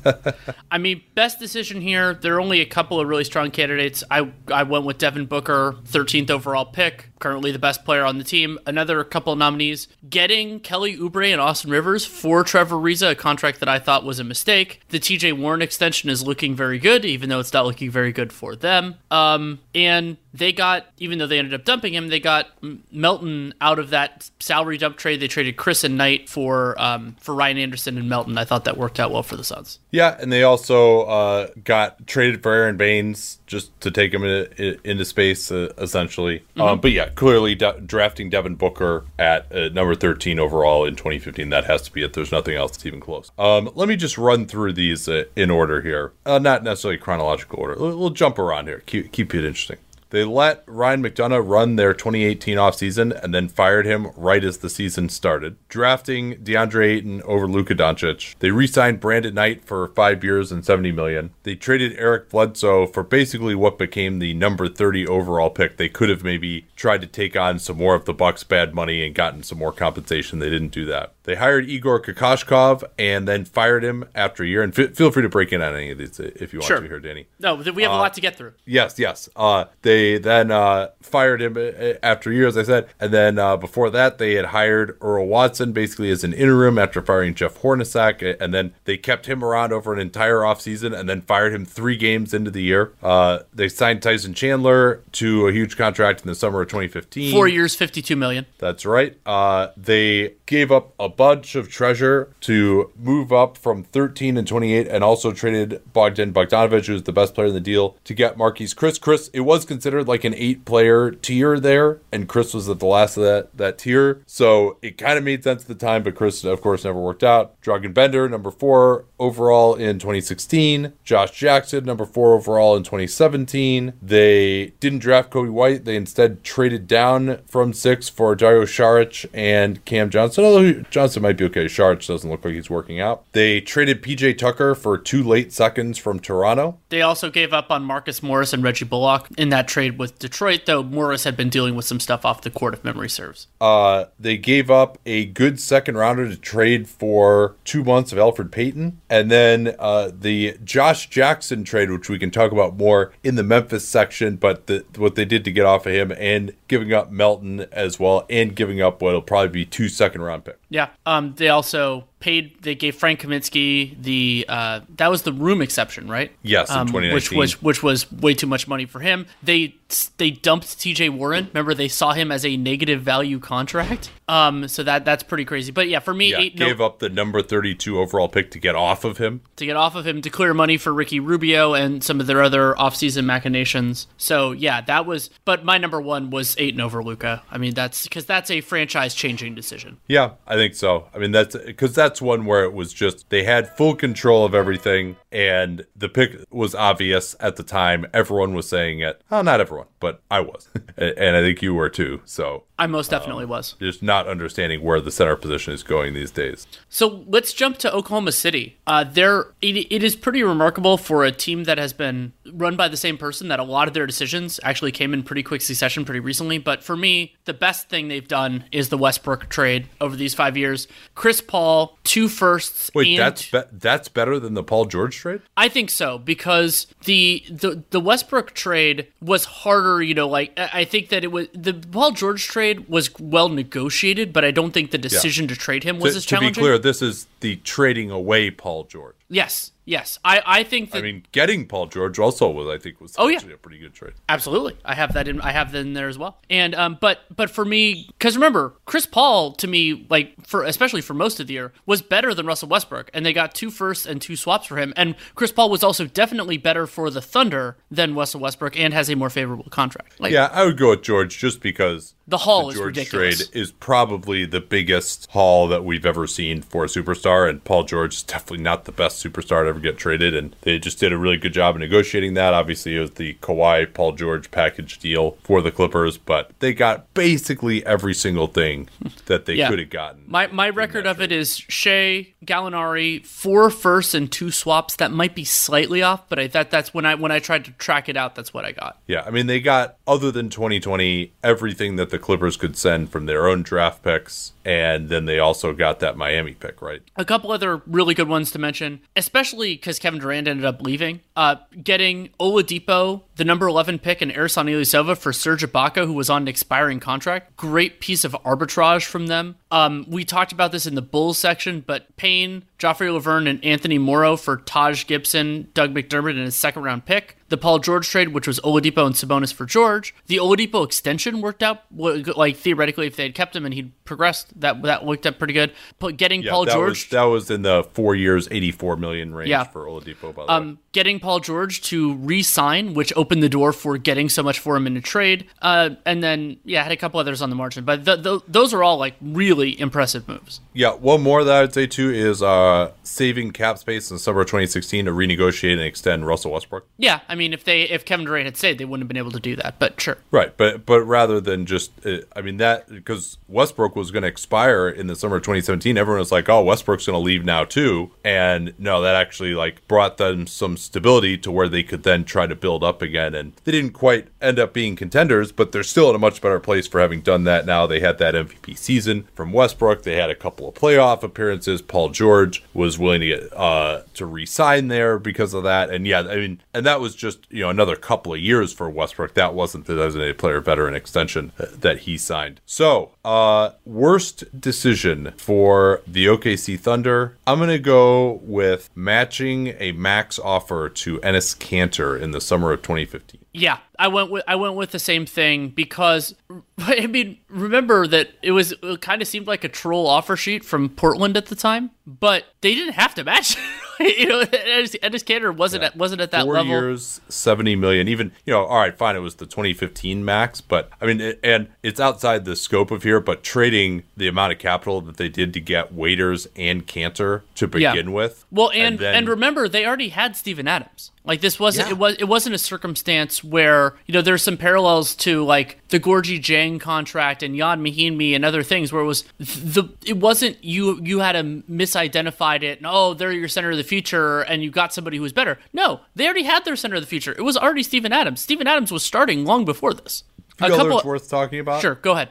I 0.72 0.78
mean, 0.78 1.04
best 1.16 1.40
decision 1.40 1.82
here. 1.82 2.14
There 2.14 2.36
are 2.36 2.42
only 2.42 2.62
a 2.62 2.66
couple 2.66 3.00
of 3.00 3.08
really 3.08 3.24
strong 3.24 3.52
candidates. 3.52 4.04
I 4.10 4.32
I 4.48 4.64
went 4.64 4.86
with 4.86 4.98
Devin 4.98 5.26
Booker, 5.26 5.78
13th 5.86 6.30
overall 6.30 6.66
pick, 6.66 7.11
currently 7.22 7.52
the 7.52 7.60
best 7.60 7.86
player 7.86 8.04
on 8.04 8.18
the 8.18 8.24
team. 8.24 8.60
Another 8.66 9.04
couple 9.04 9.32
of 9.32 9.40
nominees. 9.40 9.88
Getting 10.10 10.60
Kelly 10.60 10.98
Oubre 10.98 11.32
and 11.32 11.40
Austin 11.40 11.72
Rivers 11.72 12.06
for 12.06 12.44
Trevor 12.44 12.76
Ariza, 12.76 13.12
a 13.12 13.16
contract 13.16 13.60
that 13.60 13.70
I 13.70 13.80
thought 13.80 14.04
was 14.04 14.20
a 14.20 14.24
mistake. 14.24 14.82
The 14.90 15.00
TJ 15.00 15.38
Warren 15.38 15.62
extension 15.62 16.10
is 16.10 16.26
looking 16.26 16.56
very 16.56 16.80
good, 16.80 17.06
even 17.06 17.30
though 17.30 17.40
it's 17.40 17.54
not 17.54 17.66
looking 17.66 17.90
very 17.90 18.12
good 18.12 18.34
for 18.34 18.56
them. 18.56 18.96
Um, 19.10 19.60
and 19.74 20.18
they 20.34 20.52
got, 20.52 20.88
even 20.98 21.20
though 21.20 21.28
they 21.28 21.40
ended 21.40 21.54
up 21.54 21.66
dumping 21.66 21.94
him, 21.94 22.08
they 22.08 22.20
got 22.20 22.48
Melton 22.92 23.54
out 23.62 23.80
of 23.80 23.90
that 23.90 24.30
salary 24.40 24.78
dump 24.78 24.98
trade. 24.98 25.20
They 25.20 25.28
traded 25.28 25.58
Chriss 25.58 25.84
and 25.84 25.98
Knight 25.98 26.30
for 26.30 26.82
um, 26.82 27.16
for 27.20 27.36
Ryan 27.36 27.58
Anderson 27.58 27.98
and 27.98 28.08
Melton. 28.08 28.38
I 28.38 28.46
thought 28.46 28.66
that 28.66 28.78
worked 28.78 29.00
out 29.00 29.12
well 29.12 29.24
for 29.24 29.36
the 29.36 29.44
Suns. 29.44 29.80
Yeah, 29.92 30.18
and 30.20 30.32
they 30.32 30.44
also 30.44 31.02
uh, 31.02 31.48
got 31.64 32.08
traded 32.08 32.42
for 32.42 32.54
Aron 32.54 32.78
Baynes 32.78 33.40
just 33.46 33.80
to 33.82 33.92
take 33.92 34.14
him 34.14 34.24
into, 34.24 34.90
into 34.90 35.04
space, 35.04 35.52
uh, 35.52 35.74
essentially. 35.78 36.40
Mm-hmm. 36.40 36.62
Um, 36.62 36.80
but 36.80 36.92
yeah, 36.92 37.10
clearly 37.16 37.56
drafting 37.56 38.30
Devin 38.30 38.56
Booker 38.56 39.06
at 39.18 39.54
uh, 39.54 39.70
number 39.70 39.96
13 39.96 40.40
overall 40.40 40.86
in 40.86 40.96
2015, 40.96 41.50
that 41.50 41.66
has 41.66 41.82
to 41.84 41.92
be 41.92 42.04
it. 42.04 42.14
There's 42.14 42.32
nothing 42.32 42.56
else 42.56 42.72
that's 42.72 42.86
even 42.86 43.00
close. 43.00 43.32
Um, 43.38 43.70
let 43.76 43.88
me 43.88 43.96
just 43.96 44.18
run 44.18 44.46
through 44.46 44.74
these 44.74 45.08
uh, 45.08 45.26
in 45.36 45.50
order 45.50 45.82
here. 45.82 46.14
Uh, 46.26 46.40
not 46.40 46.64
necessarily 46.64 46.98
chronological 46.98 47.60
order. 47.60 47.76
We'll, 47.80 47.98
we'll 47.98 48.10
jump 48.12 48.40
around 48.40 48.68
here, 48.68 48.84
keep, 48.86 49.12
keep 49.12 49.34
it 49.34 49.46
interesting. 49.46 49.78
They 50.12 50.26
let 50.26 50.64
Ryan 50.68 51.04
McDonough 51.04 51.50
run 51.50 51.78
their 51.78 51.94
2018 51.94 52.58
offseason 52.58 53.18
and 53.24 53.34
then 53.34 53.48
fired 53.48 53.86
him 53.86 54.12
right 54.16 54.44
as 54.44 54.58
the 54.58 54.70
season 54.70 55.08
started, 55.10 55.56
drafting 55.70 56.36
DeAndre 56.36 56.86
Ayton 56.86 57.22
over 57.24 57.48
Luka 57.48 57.74
Doncic. 57.74 58.36
They 58.40 58.52
re-signed 58.52 59.00
Brandon 59.00 59.34
Knight 59.34 59.64
for 59.64 59.88
five 59.90 60.24
years 60.24 60.52
and 60.52 60.66
70 60.66 60.92
million. 60.92 61.32
They 61.44 61.56
traded 61.56 61.98
Eric 61.98 62.30
Bledsoe 62.30 62.88
for 62.88 63.04
basically 63.04 63.56
what 63.56 63.80
became 63.80 64.20
the 64.20 64.34
number 64.34 64.68
30 64.68 65.08
overall 65.08 65.50
pick. 65.50 65.78
They 65.78 65.90
could 65.90 66.10
have 66.10 66.24
maybe 66.24 66.68
tried 66.76 67.02
to 67.02 67.08
take 67.08 67.38
on 67.38 67.58
some 67.58 67.78
more 67.78 67.96
of 67.96 68.04
the 68.04 68.14
Bucks' 68.14 68.44
bad 68.44 68.76
money 68.76 69.06
and 69.06 69.16
gotten 69.16 69.44
some 69.44 69.60
more 69.60 69.72
compensation. 69.72 70.40
They 70.40 70.50
didn't 70.50 70.70
do 70.70 70.86
that. 70.86 71.14
They 71.24 71.36
hired 71.36 71.70
Igor 71.70 72.02
Kokoshkov 72.02 72.84
and 73.00 73.28
then 73.28 73.46
fired 73.46 73.84
him 73.84 74.06
after 74.14 74.44
a 74.44 74.48
year. 74.48 74.62
And 74.62 74.78
f- 74.78 74.96
feel 74.96 75.12
free 75.12 75.22
to 75.22 75.30
break 75.30 75.54
in 75.54 75.62
on 75.62 75.76
any 75.76 75.92
of 75.92 76.00
these 76.00 76.20
if 76.20 76.52
you 76.52 76.60
want 76.60 76.68
sure. 76.68 76.82
to 76.82 76.88
here, 76.88 77.00
Danny. 77.00 77.28
No, 77.40 77.56
we 77.56 77.84
have 77.84 77.92
uh, 77.92 77.96
a 77.96 78.02
lot 78.02 78.16
to 78.16 78.22
get 78.22 78.36
through. 78.36 78.54
Yes, 78.66 78.98
yes. 78.98 79.30
Uh, 79.36 79.66
they 79.84 80.01
then 80.18 80.52
uh, 80.52 80.90
fired 81.02 81.42
him 81.42 81.58
uh, 81.58 81.94
after 82.04 82.32
a 82.32 82.34
year, 82.34 82.48
as 82.48 82.58
I 82.58 82.64
said. 82.64 82.88
And 83.00 83.14
then 83.14 83.38
uh, 83.40 83.58
before 83.58 83.90
that, 83.90 84.18
they 84.18 84.34
had 84.34 84.46
hired 84.46 84.98
Earl 85.02 85.28
Watson 85.28 85.72
basically 85.72 86.10
as 86.10 86.24
an 86.24 86.34
interim 86.34 86.78
after 86.78 87.02
firing 87.02 87.36
Jeff 87.36 87.62
Hornacek. 87.62 88.38
And 88.40 88.54
then 88.54 88.74
they 88.86 88.98
kept 88.98 89.26
him 89.26 89.44
around 89.44 89.74
over 89.74 89.94
an 89.94 90.00
entire 90.00 90.40
offseason 90.40 90.98
and 90.98 91.08
then 91.10 91.22
fired 91.22 91.54
him 91.54 91.66
three 91.66 91.98
games 91.98 92.34
into 92.34 92.52
the 92.52 92.64
year. 92.64 92.94
Uh, 93.02 93.40
they 93.54 93.70
signed 93.70 94.02
Tyson 94.02 94.34
Chandler 94.34 95.02
to 95.14 95.48
a 95.48 95.52
huge 95.52 95.78
contract 95.78 96.22
in 96.22 96.28
the 96.28 96.36
summer 96.36 96.62
of 96.62 96.68
2015. 96.68 97.32
Four 97.32 97.48
years, 97.48 97.76
52 97.76 98.16
million. 98.16 98.46
That's 98.58 98.86
right. 98.86 99.18
Uh, 99.26 99.70
they 99.76 100.34
gave 100.46 100.72
up 100.72 100.94
a 101.00 101.10
bunch 101.10 101.56
of 101.56 101.70
treasure 101.70 102.30
to 102.42 102.92
move 102.98 103.32
up 103.32 103.58
from 103.58 103.84
13 103.84 104.38
and 104.38 104.48
28 104.48 104.88
and 104.88 105.04
also 105.04 105.32
traded 105.32 105.82
Bogdan 105.94 106.34
Bogdanovich, 106.34 106.88
who 106.88 106.94
was 106.94 107.04
the 107.04 107.12
best 107.12 107.34
player 107.34 107.48
in 107.48 107.54
the 107.54 107.60
deal, 107.60 107.96
to 108.04 108.14
get 108.14 108.38
Marquese 108.38 108.76
Chriss. 108.76 109.00
Chriss, 109.00 109.30
it 109.34 109.42
was 109.42 109.66
considered 109.66 109.91
like 110.00 110.24
an 110.24 110.34
eight 110.36 110.66
player 110.66 111.12
tier 111.12 111.60
there, 111.60 112.00
and 112.12 112.28
Chriss 112.28 112.54
was 112.54 112.70
at 112.70 112.80
the 112.80 112.86
last 112.86 113.18
of 113.18 113.24
that, 113.24 113.56
that 113.58 113.78
tier. 113.78 114.24
So 114.26 114.78
it 114.82 114.98
kind 114.98 115.18
of 115.18 115.24
made 115.24 115.44
sense 115.44 115.64
at 115.64 115.68
the 115.68 115.76
time, 115.76 116.04
but 116.04 116.16
Chriss, 116.16 116.46
of 116.46 116.62
course, 116.62 116.84
never 116.84 117.00
worked 117.00 117.24
out. 117.24 117.60
Dragan 117.62 117.94
Bender, 117.94 118.28
number 118.30 118.52
four 118.52 119.06
overall 119.20 119.76
in 119.76 120.00
2016. 120.00 120.94
Josh 121.04 121.32
Jackson, 121.32 121.86
number 121.86 122.06
four 122.06 122.34
overall 122.34 122.76
in 122.76 122.84
2017. 122.84 123.94
They 124.02 124.74
didn't 124.80 125.00
draft 125.00 125.32
Coby 125.32 125.52
White. 125.52 125.86
They 125.86 125.96
instead 125.96 126.44
traded 126.44 126.88
down 126.88 127.40
from 127.48 127.74
six 127.74 128.10
for 128.10 128.36
Dario 128.36 128.64
Saric 128.64 129.26
and 129.34 129.84
Cam 129.86 130.10
Johnson, 130.10 130.44
although 130.44 130.74
Johnson 130.90 131.24
might 131.24 131.38
be 131.38 131.46
okay. 131.46 131.66
Saric 131.66 132.06
doesn't 132.06 132.30
look 132.30 132.44
like 132.46 132.54
he's 132.54 132.70
working 132.70 133.00
out. 133.00 133.24
They 133.32 133.62
traded 133.62 134.02
PJ 134.02 134.38
Tucker 134.38 134.76
for 134.76 134.98
two 134.98 135.24
late 135.24 135.54
seconds 135.54 135.98
from 135.98 136.20
Toronto. 136.20 136.80
They 136.90 137.02
also 137.02 137.30
gave 137.30 137.54
up 137.54 137.72
on 137.72 137.84
Marcus 137.84 138.22
Morris 138.22 138.54
and 138.54 138.64
Reggie 138.64 138.86
Bullock 138.86 139.28
in 139.38 139.50
that 139.50 139.68
trade 139.68 139.81
with 139.90 140.20
Detroit, 140.20 140.66
though 140.66 140.84
Morris 140.84 141.24
had 141.24 141.36
been 141.36 141.50
dealing 141.50 141.76
with 141.76 141.86
some 141.86 142.00
stuff 142.00 142.26
off 142.26 142.42
the 142.42 142.52
court, 142.52 142.74
if 142.74 142.84
memory 142.84 143.10
serves. 143.10 143.48
Uh, 143.60 144.06
they 144.20 144.38
gave 144.38 144.70
up 144.70 145.00
a 145.06 145.26
good 145.26 145.60
second 145.60 145.98
rounder 145.98 146.30
to 146.30 146.38
trade 146.38 146.88
for 146.88 147.56
two 147.66 147.84
months 147.84 148.12
of 148.12 148.18
Elfrid 148.18 148.52
Payton. 148.52 149.02
And 149.10 149.32
then 149.32 149.76
uh, 149.80 150.12
the 150.14 150.58
Josh 150.64 151.10
Jackson 151.10 151.64
trade, 151.64 151.90
which 151.90 152.10
we 152.10 152.20
can 152.20 152.32
talk 152.32 152.52
about 152.52 152.78
more 152.78 153.12
in 153.24 153.36
the 153.36 153.44
Memphis 153.44 153.88
section, 153.88 154.36
but 154.36 154.68
the, 154.68 154.86
what 154.98 155.16
they 155.16 155.26
did 155.26 155.44
to 155.46 155.52
get 155.52 155.66
off 155.66 155.86
of 155.86 155.94
him 155.94 156.12
and 156.18 156.54
giving 156.68 156.94
up 156.94 157.12
Melton 157.12 157.62
as 157.72 158.00
well, 158.00 158.26
and 158.30 158.56
giving 158.56 158.82
up 158.82 159.02
what'll 159.02 159.22
probably 159.22 159.50
be 159.50 159.66
two 159.66 159.90
second 159.90 160.22
round 160.22 160.46
picks. 160.46 160.58
Yeah. 160.70 160.90
Um, 161.06 161.34
they 161.36 161.50
also 161.50 162.06
paid. 162.22 162.62
They 162.62 162.76
gave 162.76 162.96
Frank 162.96 163.20
Kaminsky 163.22 164.02
the 164.02 164.46
uh, 164.48 164.80
that 164.96 165.10
was 165.10 165.24
the 165.24 165.34
room 165.34 165.62
exception, 165.62 166.08
right? 166.08 166.32
Yes, 166.44 166.70
um, 166.70 166.88
in 166.88 166.94
2019. 166.94 167.14
which 167.14 167.32
was 167.32 167.62
which 167.62 167.84
was 167.84 168.12
way 168.12 168.34
too 168.34 168.48
much 168.48 168.68
money 168.68 168.86
for 168.86 169.00
him. 169.00 169.26
They 169.44 169.76
they 170.18 170.32
dumped 170.32 170.80
T.J. 170.80 171.10
Warren. 171.10 171.48
Remember, 171.54 171.74
they 171.74 171.88
saw 171.88 172.14
him 172.14 172.32
as 172.32 172.46
a 172.46 172.58
negative 172.58 173.02
value 173.02 173.40
contract. 173.40 174.12
Um, 174.28 174.68
so 174.68 174.84
that 174.84 175.04
that's 175.04 175.24
pretty 175.24 175.44
crazy. 175.46 175.72
But 175.72 175.90
yeah, 175.90 176.00
for 176.00 176.14
me, 176.14 176.32
Yeah, 176.32 176.40
eight 176.40 176.56
gave 176.56 176.80
no, 176.80 176.86
up 176.86 177.00
the 177.00 177.10
number 177.10 177.42
32 177.42 178.00
overall 178.00 178.30
pick 178.30 178.52
to 178.52 178.60
get 178.60 178.76
off 178.76 179.04
of 179.04 179.18
him. 179.18 179.42
to 179.58 179.66
get 179.66 179.76
off 179.76 179.96
of 179.96 180.08
him 180.08 180.22
to 180.22 180.30
clear 180.30 180.54
money 180.54 180.78
for 180.78 180.94
Ricky 180.94 181.20
Rubio 181.20 181.74
and 181.74 182.02
some 182.04 182.20
of 182.22 182.28
their 182.28 182.42
other 182.42 182.74
offseason 182.76 183.26
machinations. 183.26 184.08
So 184.18 184.52
yeah, 184.54 184.82
that 184.82 185.06
was. 185.06 185.30
But 185.44 185.66
my 185.66 185.78
number 185.78 186.00
one 186.00 186.30
was 186.30 186.56
Ayton 186.58 186.80
over 186.80 187.04
Luka. 187.04 187.44
I 187.52 187.58
mean, 187.58 187.74
that's 187.74 188.04
because 188.04 188.26
that's 188.26 188.50
a 188.50 188.62
franchise 188.62 189.14
changing 189.14 189.56
decision. 189.56 189.98
Yeah, 190.08 190.32
I 190.48 190.56
think 190.56 190.76
so. 190.76 191.08
I 191.14 191.18
mean, 191.18 191.32
that's 191.32 191.56
because 191.58 191.94
that's 191.94 192.22
one 192.22 192.46
where 192.46 192.64
it 192.64 192.74
was 192.74 192.94
just 192.94 193.30
they 193.30 193.44
had 193.44 193.76
full 193.76 193.96
control 193.96 194.46
of 194.46 194.56
everything, 194.56 195.18
and 195.32 195.86
the 195.96 196.08
pick 196.10 196.38
was 196.50 196.74
obvious 196.74 197.36
at 197.42 197.58
the 197.58 197.64
time. 197.64 198.06
Everyone 198.14 198.54
was 198.54 198.70
saying 198.70 199.00
it. 199.02 199.22
Oh, 199.30 199.42
not 199.42 199.60
everyone, 199.60 199.81
but 200.00 200.22
I 200.30 200.40
was, 200.42 200.70
and 200.98 201.36
I 201.36 201.42
think 201.42 201.62
you 201.62 201.74
were 201.74 201.90
too. 201.90 202.22
So 202.26 202.64
I 202.78 202.88
most 202.88 203.12
definitely 203.12 203.46
was. 203.46 203.76
just 203.80 204.02
not 204.02 204.28
understanding 204.28 204.82
where 204.82 205.00
the 205.00 205.12
center 205.12 205.36
position 205.36 205.74
is 205.74 205.84
going 205.84 206.14
these 206.14 206.32
days. 206.32 206.68
So 206.90 207.24
let's 207.28 207.54
jump 207.54 207.78
to 207.80 207.94
Oklahoma 207.94 208.32
City. 208.32 208.78
Uh, 208.88 209.04
there, 209.04 209.48
it, 209.62 209.88
it 209.92 210.04
is 210.04 210.16
pretty 210.16 210.44
remarkable 210.44 210.98
for 210.98 211.24
a 211.24 211.32
team 211.32 211.66
that 211.66 211.78
has 211.78 211.94
been 211.94 212.34
run 212.54 212.76
by 212.76 212.88
the 212.88 212.98
same 212.98 213.18
person 213.18 213.50
that 213.50 213.60
a 213.60 213.64
lot 213.64 213.88
of 213.88 213.94
their 213.94 214.08
decisions 214.08 214.60
actually 214.64 214.92
came 214.92 215.14
in 215.14 215.24
pretty 215.24 215.44
quick 215.44 215.62
succession 215.62 216.06
pretty 216.06 216.20
recently. 216.20 216.58
But 216.58 216.84
for 216.84 216.98
me, 216.98 217.36
the 217.46 217.54
best 217.54 217.90
thing 217.90 218.08
they've 218.08 218.28
done 218.28 218.66
is 218.72 218.90
the 218.90 218.98
Westbrook 218.98 219.50
trade 219.50 219.88
over 220.00 220.16
these 220.16 220.34
five 220.34 220.58
years. 220.58 220.88
Chris 221.16 221.42
Paul, 221.42 221.98
two 222.04 222.28
firsts. 222.28 222.92
Wait, 222.96 223.18
that's 223.18 223.50
be- 223.50 223.62
that's 223.72 224.10
better 224.10 224.40
than 224.40 224.54
the 224.54 224.64
Paul 224.64 224.86
George 224.86 225.18
trade. 225.18 225.42
I 225.56 225.70
think 225.70 225.90
so 225.90 226.18
because 226.18 226.88
the 227.06 227.44
the 227.50 227.84
the 227.92 228.00
Westbrook 228.00 228.54
trade 228.54 229.08
was 229.22 229.46
harder. 229.72 230.02
You 230.04 230.14
know, 230.14 230.28
like 230.28 230.58
I 230.58 230.86
think 230.86 231.10
that 231.10 231.24
it 231.24 231.32
was 231.32 231.48
the 231.54 231.74
Paul 231.74 232.12
George 232.12 232.48
trade 232.48 232.88
was 232.90 233.10
well 233.20 233.50
negotiated, 233.50 234.34
but 234.34 234.44
I 234.46 234.52
don't 234.52 234.72
think 234.72 234.92
the 234.92 234.98
decision 234.98 235.48
to 235.48 235.56
trade 235.56 235.84
him 235.84 236.00
was 236.00 236.14
To, 236.14 236.18
as 236.18 236.26
to 236.26 236.36
be 236.36 236.40
challenging. 236.40 236.62
clear, 236.64 236.78
this 236.78 237.02
is 237.02 237.28
the 237.40 237.56
trading 237.58 238.12
away 238.12 238.52
Paul 238.52 238.84
George. 238.86 239.16
yes, 239.30 239.71
yes, 239.86 240.20
I 240.24 240.42
I 240.46 240.64
think 240.64 240.92
that 240.92 241.00
I 241.00 241.02
mean, 241.02 241.24
getting 241.32 241.66
Paul 241.68 241.88
George 241.88 242.20
also 242.20 242.50
was, 242.50 242.68
I 242.68 242.78
think, 242.82 243.02
was 243.02 243.16
Oh, 243.18 243.28
yeah. 243.28 243.40
a 243.40 243.58
pretty 243.58 243.80
good 243.80 243.94
trade. 243.94 244.14
Absolutely, 244.30 244.78
I 244.86 244.96
have 244.96 245.14
that 245.14 245.28
in. 245.28 245.42
I 245.42 245.52
have 245.52 245.72
that 245.72 245.80
in 245.80 245.94
there 245.94 246.08
as 246.08 246.18
well. 246.18 246.38
And 246.50 246.76
um, 246.76 246.98
but 247.02 247.20
but 247.36 247.50
for 247.50 247.66
me, 247.66 248.08
because 248.18 248.36
remember, 248.36 248.74
Chris 248.86 249.06
Paul 249.06 249.54
to 249.54 249.68
me, 249.68 250.06
like 250.10 250.34
for 250.46 250.64
especially 250.64 251.02
for 251.02 251.14
most 251.14 251.40
of 251.40 251.48
the 251.48 251.54
year, 251.54 251.74
was 251.86 252.02
better 252.02 252.34
than 252.34 252.46
Russell 252.46 252.70
Westbrook, 252.70 253.10
and 253.14 253.26
they 253.26 253.34
got 253.34 253.54
two 253.56 253.70
firsts 253.72 254.06
and 254.06 254.22
two 254.22 254.36
swaps 254.36 254.68
for 254.68 254.78
him. 254.78 254.94
And 254.96 255.16
Chris 255.36 255.52
Paul 255.52 255.70
was 255.70 255.84
also 255.84 256.06
definitely 256.06 256.58
better 256.58 256.88
for 256.88 257.10
the 257.10 257.22
Thunder 257.22 257.78
than 257.90 258.16
Russell 258.16 258.40
Westbrook, 258.42 258.78
and 258.80 258.94
has 258.94 259.10
a 259.10 259.16
more 259.16 259.30
favorable 259.30 259.66
contract. 259.70 260.20
Like 260.20 260.32
Yeah, 260.32 260.50
I 260.52 260.66
would 260.66 260.78
go 260.78 260.92
with 260.92 261.02
George 261.04 261.38
just 261.38 261.62
because 261.62 262.14
the 262.28 262.38
haul 262.38 262.64
the 262.64 262.70
is 262.70 262.76
George 262.76 262.98
ridiculous. 262.98 263.48
trade 263.50 263.60
is 263.62 263.72
probably 263.72 264.46
the 264.46 264.62
biggest 264.62 265.30
haul 265.32 265.68
that 265.68 265.84
we've 265.84 266.06
ever 266.06 266.28
seen 266.28 266.62
for 266.62 266.84
a 266.86 266.88
superstar, 266.88 267.50
and 267.50 267.64
Paul 267.64 267.84
George 267.84 268.16
is 268.16 268.24
definitely 268.24 268.64
not 268.64 268.86
the 268.86 268.92
best 268.92 269.24
superstar 269.24 269.66
to 269.66 269.71
ever 269.72 269.80
get 269.80 269.98
traded, 269.98 270.36
and 270.36 270.56
they 270.62 270.78
just 270.78 271.00
did 271.00 271.12
a 271.12 271.18
really 271.18 271.38
good 271.38 271.54
job 271.54 271.76
of 271.76 271.80
negotiating 271.80 272.36
that. 272.36 272.54
Obviously, 272.54 272.96
it 272.96 273.00
was 273.00 273.12
the 273.12 273.34
Kawhi 273.42 273.92
Paul 273.94 274.12
George 274.14 274.52
package 274.52 275.00
deal 275.00 275.38
for 275.44 275.62
the 275.62 275.72
Clippers, 275.72 276.18
but 276.18 276.52
they 276.60 276.74
got 276.74 277.12
basically 277.14 277.86
every 277.86 278.14
single 278.14 278.48
thing 278.48 278.88
that 279.26 279.46
they 279.46 279.56
Yeah. 279.56 279.70
could 279.70 279.80
have 279.80 279.90
gotten. 279.90 280.24
My 280.28 280.48
my 280.48 280.70
record 280.70 281.08
of 281.08 281.20
it 281.22 281.32
is 281.32 281.58
Shai 281.58 282.34
Gallinari 282.46 283.26
four 283.26 283.70
firsts 283.70 284.14
and 284.14 284.32
two 284.32 284.52
swaps. 284.52 284.96
That 284.98 285.12
might 285.12 285.36
be 285.36 285.44
slightly 285.46 286.02
off, 286.04 286.28
but 286.30 286.38
I 286.40 286.48
that 286.48 286.70
that's 286.72 286.94
when 286.94 287.06
I 287.06 287.16
when 287.16 287.32
I 287.32 287.40
tried 287.40 287.66
to 287.66 287.72
track 287.72 288.10
it 288.10 288.18
out, 288.18 288.36
that's 288.36 288.54
what 288.54 288.66
I 288.66 288.72
got. 288.72 288.98
Yeah, 289.08 289.24
I 289.26 289.32
mean, 289.32 289.48
they 289.48 289.60
got, 289.60 289.98
other 290.08 290.32
than 290.32 290.50
2020, 290.50 291.34
everything 291.44 291.96
that 291.96 292.10
the 292.10 292.20
Clippers 292.20 292.58
could 292.58 292.78
send 292.78 293.10
from 293.12 293.26
their 293.26 293.48
own 293.48 293.62
draft 293.64 294.04
picks, 294.04 294.54
and 294.66 295.10
then 295.10 295.26
they 295.26 295.40
also 295.40 295.74
got 295.74 296.00
that 296.00 296.18
Miami 296.18 296.54
pick, 296.54 296.82
right? 296.82 297.02
A 297.16 297.26
couple 297.26 297.52
other 297.52 297.82
really 297.88 298.14
good 298.14 298.28
ones 298.28 298.52
to 298.52 298.60
mention, 298.60 299.00
especially 299.16 299.61
because 299.70 300.00
Kevin 300.00 300.20
Durant 300.20 300.48
ended 300.48 300.66
up 300.66 300.82
leaving. 300.82 301.22
Uh, 301.36 301.56
getting 301.84 302.30
Oladipo, 302.40 303.24
the 303.42 303.46
number 303.46 303.68
11 303.68 303.98
pick, 303.98 304.22
and 304.22 304.32
Ersan 304.32 304.70
Ilyasova 304.70 305.18
for 305.18 305.34
Serge 305.34 305.64
Ibaka, 305.64 306.06
who 306.06 306.14
was 306.14 306.30
on 306.30 306.44
an 306.44 306.48
expiring 306.48 307.00
contract. 307.00 307.58
Great 307.58 308.00
piece 308.00 308.24
of 308.24 308.34
arbitrage 308.46 309.04
from 309.04 309.26
them. 309.26 309.56
Um, 309.72 310.06
we 310.08 310.24
talked 310.26 310.52
about 310.52 310.72
this 310.72 310.86
in 310.86 310.94
the 310.94 311.02
Bulls 311.02 311.40
section, 311.40 311.84
but 311.88 312.16
Payne, 312.18 312.66
Joffrey 312.78 313.08
Lauvergne, 313.12 313.50
and 313.50 313.66
Anthony 313.66 313.98
Morrow 313.98 314.36
for 314.38 314.58
Taj 314.58 315.08
Gibson, 315.08 315.70
Doug 315.74 315.92
McDermott, 315.92 316.32
and 316.32 316.42
his 316.46 316.56
second 316.56 316.84
round 316.84 317.06
pick. 317.06 317.38
The 317.50 317.58
Paul 317.58 317.80
George 317.80 318.08
trade, 318.08 318.30
which 318.30 318.48
was 318.48 318.60
Oladipo 318.62 319.06
and 319.06 319.14
Sabonis 319.16 319.54
for 319.54 319.66
George. 319.66 320.14
The 320.28 320.38
Oladipo 320.38 320.86
extension 320.86 321.42
worked 321.42 321.62
out, 321.64 321.84
like 321.98 322.56
theoretically, 322.56 323.08
if 323.08 323.16
they 323.18 323.24
had 323.24 323.36
kept 323.36 323.56
him 323.56 323.66
and 323.66 323.74
he'd 323.74 323.92
progressed, 324.06 324.58
that 324.62 324.82
that 324.84 325.06
worked 325.06 325.26
out 325.26 325.38
pretty 325.38 325.54
good. 325.54 325.74
But 326.00 326.16
getting 326.16 326.44
Yeah, 326.44 326.52
Paul 326.52 326.66
that 326.66 326.74
George, 326.74 326.90
was 326.90 327.06
that 327.10 327.24
was 327.24 327.52
in 327.52 327.64
the 327.64 327.84
four 327.94 328.16
years, 328.16 328.48
eighty-four 328.52 328.96
million 328.98 329.34
range 329.36 329.50
Yeah. 329.50 329.64
for 329.66 329.86
Oladipo. 329.86 330.34
By 330.34 330.46
the 330.46 330.48
way, 330.48 330.48
um, 330.48 330.80
getting 330.94 331.20
Paul 331.20 331.42
George 331.42 331.82
to 331.84 332.14
re-sign, 332.16 332.94
which 332.94 333.12
opened 333.18 333.31
the 333.40 333.50
door 333.50 333.72
for 333.74 333.98
getting 333.98 334.30
so 334.30 334.44
much 334.44 334.60
for 334.60 334.76
him 334.76 334.86
in 334.88 334.98
a 334.98 335.02
trade, 335.02 335.48
uh, 335.62 335.92
and 336.06 336.22
then 336.24 336.58
yeah, 336.66 336.84
had 336.84 336.92
a 336.92 336.98
couple 336.98 337.20
others 337.20 337.42
on 337.42 337.50
the 337.50 337.56
margin, 337.56 337.86
but 337.86 338.06
th- 338.06 338.24
th- 338.24 338.42
those 338.48 338.74
are 338.74 338.84
all 338.84 338.98
like 338.98 339.16
really 339.22 339.80
impressive 339.80 340.28
moves. 340.28 340.60
yeah, 340.74 340.92
one 340.94 341.22
more 341.22 341.44
that 341.44 341.64
I'd 341.64 341.74
say 341.74 341.88
too 341.88 342.10
is 342.12 342.42
uh, 342.44 342.92
saving 343.04 343.52
cap 343.52 343.78
space 343.78 344.12
in 344.12 344.16
the 344.16 344.20
summer 344.20 344.42
of 344.42 344.48
2016 344.48 345.06
to 345.06 345.12
renegotiate 345.12 345.74
and 345.74 345.82
extend 345.82 346.28
Russell 346.28 346.52
Westbrook. 346.52 346.86
Yeah, 346.98 347.22
I 347.30 347.36
mean, 347.36 347.54
if 347.54 347.64
they 347.64 347.84
if 347.84 348.04
Kevin 348.06 348.26
Durant 348.26 348.46
had 348.46 348.58
stayed, 348.58 348.78
they 348.78 348.86
wouldn't 348.86 349.04
have 349.04 349.08
been 349.08 349.18
able 349.18 349.32
to 349.32 349.40
do 349.40 349.56
that. 349.56 349.80
But 349.80 350.00
sure, 350.02 350.18
Right, 350.32 350.56
but 350.58 350.86
but 350.86 351.02
rather 351.04 351.40
than 351.40 351.66
just, 351.66 351.92
uh, 352.06 352.18
I 352.36 352.42
mean 352.42 352.58
that 352.58 352.90
because 352.90 353.38
Westbrook 353.48 353.96
was 353.96 354.12
going 354.12 354.24
to 354.24 354.28
expire 354.30 354.90
in 354.90 355.08
the 355.08 355.16
summer 355.16 355.38
of 355.38 355.44
2017, 355.44 355.98
everyone 355.98 356.20
was 356.20 356.32
like, 356.32 356.50
"Oh, 356.50 356.64
Westbrook's 356.64 357.06
going 357.06 357.16
to 357.16 357.26
leave 357.26 357.46
now 357.46 357.64
too," 357.64 358.12
and 358.24 358.74
no, 358.78 359.02
that 359.02 359.16
actually 359.16 359.54
like 359.54 359.88
brought 359.88 360.18
them 360.18 360.48
some 360.48 360.78
stability 360.78 361.38
to 361.40 361.52
where 361.52 361.68
they 361.70 361.84
could 361.84 362.04
then 362.04 362.24
try 362.24 362.48
to 362.48 362.56
build 362.56 362.84
up 362.84 363.02
again, 363.02 363.21
and 363.28 363.54
they 363.64 363.72
didn't 363.72 363.94
quite 363.94 364.28
end 364.42 364.60
up 364.60 364.74
being 364.74 364.96
contenders, 364.96 365.52
but 365.52 365.72
they're 365.72 365.84
still 365.84 366.10
in 366.10 366.16
a 366.16 366.20
much 366.20 366.42
better 366.42 366.60
place 366.60 366.88
for 366.88 367.00
having 367.00 367.22
done 367.22 367.44
that. 367.46 367.66
Now 367.66 367.88
they 367.88 368.00
had 368.00 368.18
that 368.20 368.34
MVP 368.36 368.78
season 368.78 369.28
from 369.36 369.52
Westbrook, 369.52 370.04
they 370.04 370.16
had 370.16 370.30
a 370.30 370.36
couple 370.36 370.68
of 370.68 370.76
playoff 370.76 371.24
appearances. 371.24 371.82
Paul 371.82 372.10
George 372.10 372.64
was 372.74 372.98
willing 372.98 373.22
to 373.22 373.28
get 373.28 373.54
uh 373.54 374.02
to 374.14 374.26
re-sign 374.26 374.88
there 374.88 375.18
because 375.20 375.54
of 375.54 375.64
that, 375.64 375.90
and 375.90 376.06
yeah, 376.06 376.22
I 376.22 376.36
mean, 376.36 376.62
and 376.74 376.86
that 376.86 377.00
was 377.00 377.16
just 377.16 377.48
you 377.50 377.62
know 377.62 377.70
another 377.70 377.96
couple 377.96 378.34
of 378.34 378.40
years 378.40 378.74
for 378.74 378.90
Westbrook. 378.90 379.34
That 379.34 379.54
wasn't 379.54 379.86
the 379.86 379.96
designated 379.96 380.38
player 380.38 380.60
veteran 380.60 380.96
extension 380.96 381.52
uh, 381.60 381.66
that 381.80 382.00
he 382.00 382.18
signed. 382.18 382.62
So, 382.66 383.12
uh, 383.24 383.72
worst 383.86 384.60
decision 384.60 385.34
for 385.38 386.02
the 386.08 386.26
OKC 386.26 386.80
Thunder. 386.80 387.38
I'm 387.46 387.60
gonna 387.60 387.80
go 387.80 388.40
with 388.44 388.90
matching 388.96 389.76
a 389.80 389.92
max 389.94 390.40
offer 390.40 390.90
to 390.90 391.20
Enes 391.20 391.58
Kanter 391.58 392.20
in 392.20 392.32
the 392.32 392.42
summer 392.42 392.72
of 392.72 392.82
2015. 392.82 393.41
Yeah, 393.54 393.80
I 394.00 394.08
went 394.08 394.32
with 394.32 394.44
I 394.48 394.56
went 394.56 394.76
with 394.76 394.92
the 394.92 395.00
same 395.00 395.26
thing 395.26 395.70
because 395.70 396.34
I 396.80 397.08
mean, 397.08 397.38
remember 397.50 398.08
that 398.08 398.30
it 398.42 398.52
was 398.52 398.74
it 398.82 399.02
kind 399.02 399.22
of 399.22 399.28
seemed 399.28 399.48
like 399.48 399.64
a 399.64 399.70
troll 399.70 400.08
offer 400.08 400.38
sheet 400.38 400.64
from 400.64 400.88
Portland 400.90 401.36
at 401.36 401.48
the 401.48 401.56
time, 401.56 401.92
but 402.08 402.46
they 402.62 402.74
didn't 402.74 402.94
have 402.94 403.14
to 403.16 403.24
match. 403.26 403.58
you 404.00 404.26
know, 404.28 404.42
Enes 404.46 404.98
Enes 405.02 405.24
Kanter 405.26 405.54
wasn't 405.56 405.84
at 405.84 405.98
wasn't 405.98 406.22
at 406.22 406.32
that 406.32 406.46
Four 406.46 406.54
level. 406.54 406.70
years, 406.72 407.20
70 407.28 407.76
million. 407.76 408.08
Even, 408.08 408.32
you 408.46 408.54
know, 408.54 408.64
all 408.66 408.78
right, 408.80 408.98
fine, 408.98 409.18
it 409.18 409.20
was 409.20 409.36
the 409.36 409.46
2015 409.46 410.24
max, 410.24 410.62
but 410.62 410.90
I 411.02 411.06
mean, 411.06 411.20
it, 411.20 411.40
and 411.44 411.68
it's 411.84 412.00
outside 412.00 412.46
the 412.46 412.56
scope 412.56 412.90
of 412.90 413.04
here, 413.04 413.20
but 413.20 413.44
trading 413.44 414.04
the 414.16 414.28
amount 414.30 414.54
of 414.54 414.60
capital 414.60 415.02
that 415.02 415.18
they 415.18 415.28
did 415.30 415.54
to 415.56 415.60
get 415.60 415.94
Waiters 415.94 416.48
and 416.56 416.88
Kanter 416.88 417.42
to 417.56 417.70
Yeah. 417.78 417.92
begin 417.92 418.14
with. 418.14 418.46
Well, 418.50 418.72
and 418.72 418.94
and, 418.96 419.00
then- 419.00 419.26
remember, 419.26 419.68
they 419.68 419.86
already 419.86 420.10
had 420.10 420.36
Steven 420.38 420.68
Adams. 420.70 421.12
Like 421.24 421.42
this 421.42 421.60
wasn't 421.60 421.88
Yeah. 421.90 421.94
it 421.94 421.98
was 422.00 422.16
it 422.16 422.24
wasn't 422.28 422.56
a 422.56 422.58
circumstance 422.58 423.41
where 423.44 423.96
you 424.06 424.14
know 424.14 424.22
there's 424.22 424.44
some 424.44 424.58
parallels 424.58 425.16
to 425.16 425.44
like 425.44 425.80
the 425.90 426.00
Gorgui 426.00 426.40
Dieng 426.40 426.80
contract 426.80 427.44
and 427.44 427.56
Jan 427.56 427.84
Mahinmi 427.84 428.36
and 428.36 428.46
other 428.46 428.64
things 428.64 428.92
where 428.92 429.02
it 429.02 429.06
was 429.06 429.24
the 429.40 429.86
it 430.06 430.18
wasn't 430.18 430.64
you 430.64 431.00
you 431.04 431.20
had 431.20 431.36
a 431.36 431.44
misidentified 431.44 432.64
it 432.64 432.80
and 432.80 432.88
oh 432.88 433.14
they're 433.14 433.32
your 433.32 433.48
center 433.48 433.72
of 433.72 433.78
the 433.78 433.84
future 433.84 434.42
and 434.42 434.64
you 434.64 434.72
got 434.72 434.94
somebody 434.94 435.18
who 435.18 435.24
was 435.24 435.34
better. 435.34 435.60
No, 435.74 436.02
they 436.16 436.26
already 436.26 436.44
had 436.44 436.66
their 436.66 436.76
center 436.76 436.96
of 436.96 437.02
the 437.02 437.08
future. 437.08 437.34
It 437.38 437.44
was 437.44 437.58
already 437.58 437.84
Steven 437.84 438.14
Adams. 438.14 438.42
Steven 438.42 438.68
Adams 438.68 438.92
was 438.92 439.04
starting 439.04 439.46
long 439.46 439.66
before 439.66 439.94
this. 439.94 440.24
A 440.60 440.70
couple. 440.70 441.02
worth 441.04 441.30
talking 441.30 441.60
about. 441.60 441.82
sure, 441.82 441.96
go 441.96 442.12
ahead. 442.14 442.30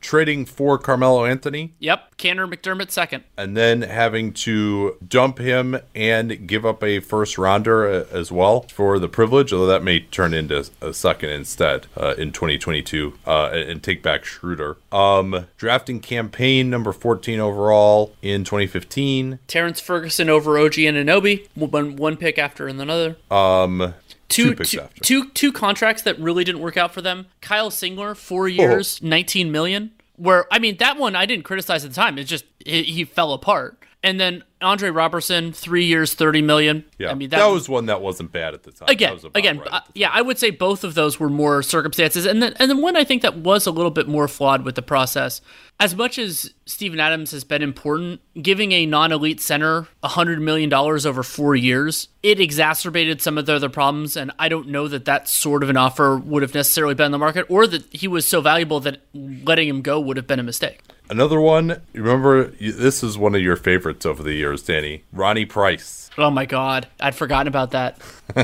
Trading 0.00 0.44
for 0.44 0.76
Carmelo 0.78 1.24
Anthony 1.24 1.72
yep, 1.78 2.14
Kanter 2.18 2.46
McDermott 2.46 2.90
second. 2.90 3.24
and 3.38 3.56
then 3.56 3.82
having 3.82 4.32
to 4.34 4.96
dump 5.06 5.38
him 5.38 5.78
and 5.94 6.46
give 6.46 6.66
up 6.66 6.84
a 6.84 7.00
first 7.00 7.38
rounder 7.38 7.88
uh, 7.88 8.04
as 8.12 8.30
well 8.30 8.62
for 8.70 8.98
the 8.98 9.08
privilege, 9.08 9.52
although 9.52 9.66
that 9.66 9.82
may 9.82 10.00
turn 10.00 10.34
into 10.34 10.68
a 10.82 10.92
second 10.92 11.30
instead 11.30 11.86
uh, 11.96 12.14
in 12.18 12.32
2022 12.32 13.18
uh, 13.26 13.46
and 13.52 13.82
take 13.82 14.02
back 14.02 14.24
Schroeder. 14.24 14.76
Um, 14.92 15.46
drafting 15.56 16.00
Cam 16.00 16.28
Payne 16.28 16.68
number 16.68 16.92
14 16.92 17.40
overall 17.40 18.14
in 18.20 18.44
2015. 18.44 19.38
Terrence 19.46 19.80
Ferguson 19.80 20.28
over 20.28 20.58
OG 20.58 20.72
Anunoby, 20.74 21.48
one 21.54 21.96
one 21.96 22.16
pick 22.16 22.38
after 22.38 22.68
another. 22.68 23.16
Um, 23.30 23.94
two, 24.34 24.50
Two 24.50 24.56
picks 24.56 24.70
two, 24.70 24.80
after. 24.80 25.00
two, 25.04 25.28
two 25.30 25.52
contracts 25.52 26.02
that 26.02 26.18
really 26.18 26.44
didn't 26.44 26.60
work 26.60 26.76
out 26.76 26.92
for 26.92 27.00
them. 27.02 27.26
Kyle 27.40 27.70
Singler, 27.70 28.16
four 28.16 28.48
years, 28.48 29.00
Oh. 29.02 29.06
19 29.08 29.50
million. 29.52 29.92
Where 30.16 30.46
I 30.52 30.58
mean, 30.60 30.76
that 30.78 30.96
one 30.96 31.16
I 31.16 31.26
didn't 31.26 31.44
criticize 31.44 31.84
at 31.84 31.90
the 31.90 31.94
time. 31.96 32.18
It's 32.18 32.30
just 32.30 32.44
he, 32.64 32.82
he 32.84 33.04
fell 33.04 33.32
apart. 33.32 33.78
And 34.04 34.20
then 34.20 34.44
Andre 34.60 34.90
Robertson, 34.90 35.50
three 35.50 35.86
years, 35.86 36.12
30 36.12 36.42
million. 36.42 36.84
Yeah, 36.98 37.10
I 37.10 37.14
mean 37.14 37.30
that, 37.30 37.46
was 37.46 37.70
one 37.70 37.86
that 37.86 38.02
wasn't 38.02 38.32
bad 38.32 38.52
at 38.52 38.62
the 38.62 38.70
time. 38.70 38.86
That 38.86 38.92
again, 38.92 39.18
again, 39.34 39.58
right 39.60 39.68
uh, 39.72 39.80
yeah, 39.94 40.10
I 40.12 40.20
would 40.20 40.38
say 40.38 40.50
both 40.50 40.84
of 40.84 40.92
those 40.92 41.18
were 41.18 41.30
more 41.30 41.62
circumstances, 41.62 42.26
and 42.26 42.42
then 42.42 42.52
and 42.58 42.70
then 42.70 42.82
one 42.82 42.96
I 42.96 43.04
think 43.04 43.22
that 43.22 43.38
was 43.38 43.66
a 43.66 43.70
little 43.70 43.90
bit 43.90 44.06
more 44.06 44.28
flawed 44.28 44.62
with 44.62 44.74
the 44.74 44.82
process. 44.82 45.40
As 45.80 45.96
much 45.96 46.18
as 46.18 46.52
Steven 46.66 47.00
Adams 47.00 47.30
has 47.30 47.44
been 47.44 47.62
important, 47.62 48.20
giving 48.40 48.72
a 48.72 48.84
non-elite 48.84 49.40
center 49.40 49.88
hundred 50.04 50.38
million 50.42 50.68
dollars 50.68 51.06
over 51.06 51.22
four 51.22 51.56
years, 51.56 52.08
it 52.22 52.38
exacerbated 52.40 53.22
some 53.22 53.38
of 53.38 53.46
the 53.46 53.54
other 53.54 53.70
problems, 53.70 54.18
and 54.18 54.32
I 54.38 54.50
don't 54.50 54.68
know 54.68 54.86
that 54.86 55.06
that 55.06 55.30
sort 55.30 55.62
of 55.62 55.70
an 55.70 55.78
offer 55.78 56.18
would 56.18 56.42
have 56.42 56.52
necessarily 56.52 56.94
been 56.94 57.06
on 57.06 57.12
the 57.12 57.18
market, 57.18 57.46
or 57.48 57.66
that 57.66 57.86
he 57.90 58.06
was 58.06 58.28
so 58.28 58.42
valuable 58.42 58.80
that 58.80 59.00
letting 59.14 59.66
him 59.66 59.80
go 59.80 59.98
would 59.98 60.18
have 60.18 60.26
been 60.26 60.40
a 60.40 60.44
mistake. 60.44 60.80
Another 61.10 61.38
one, 61.40 61.82
remember, 61.92 62.46
this 62.46 63.02
is 63.02 63.18
one 63.18 63.34
of 63.34 63.42
your 63.42 63.56
favorites 63.56 64.06
over 64.06 64.22
the 64.22 64.32
years, 64.32 64.62
Danny. 64.62 65.04
Ronnie 65.12 65.44
Price. 65.44 66.04
Oh 66.16 66.30
my 66.30 66.46
god, 66.46 66.86
I'd 67.00 67.14
forgotten 67.14 67.48
about 67.48 67.72
that. 67.72 67.98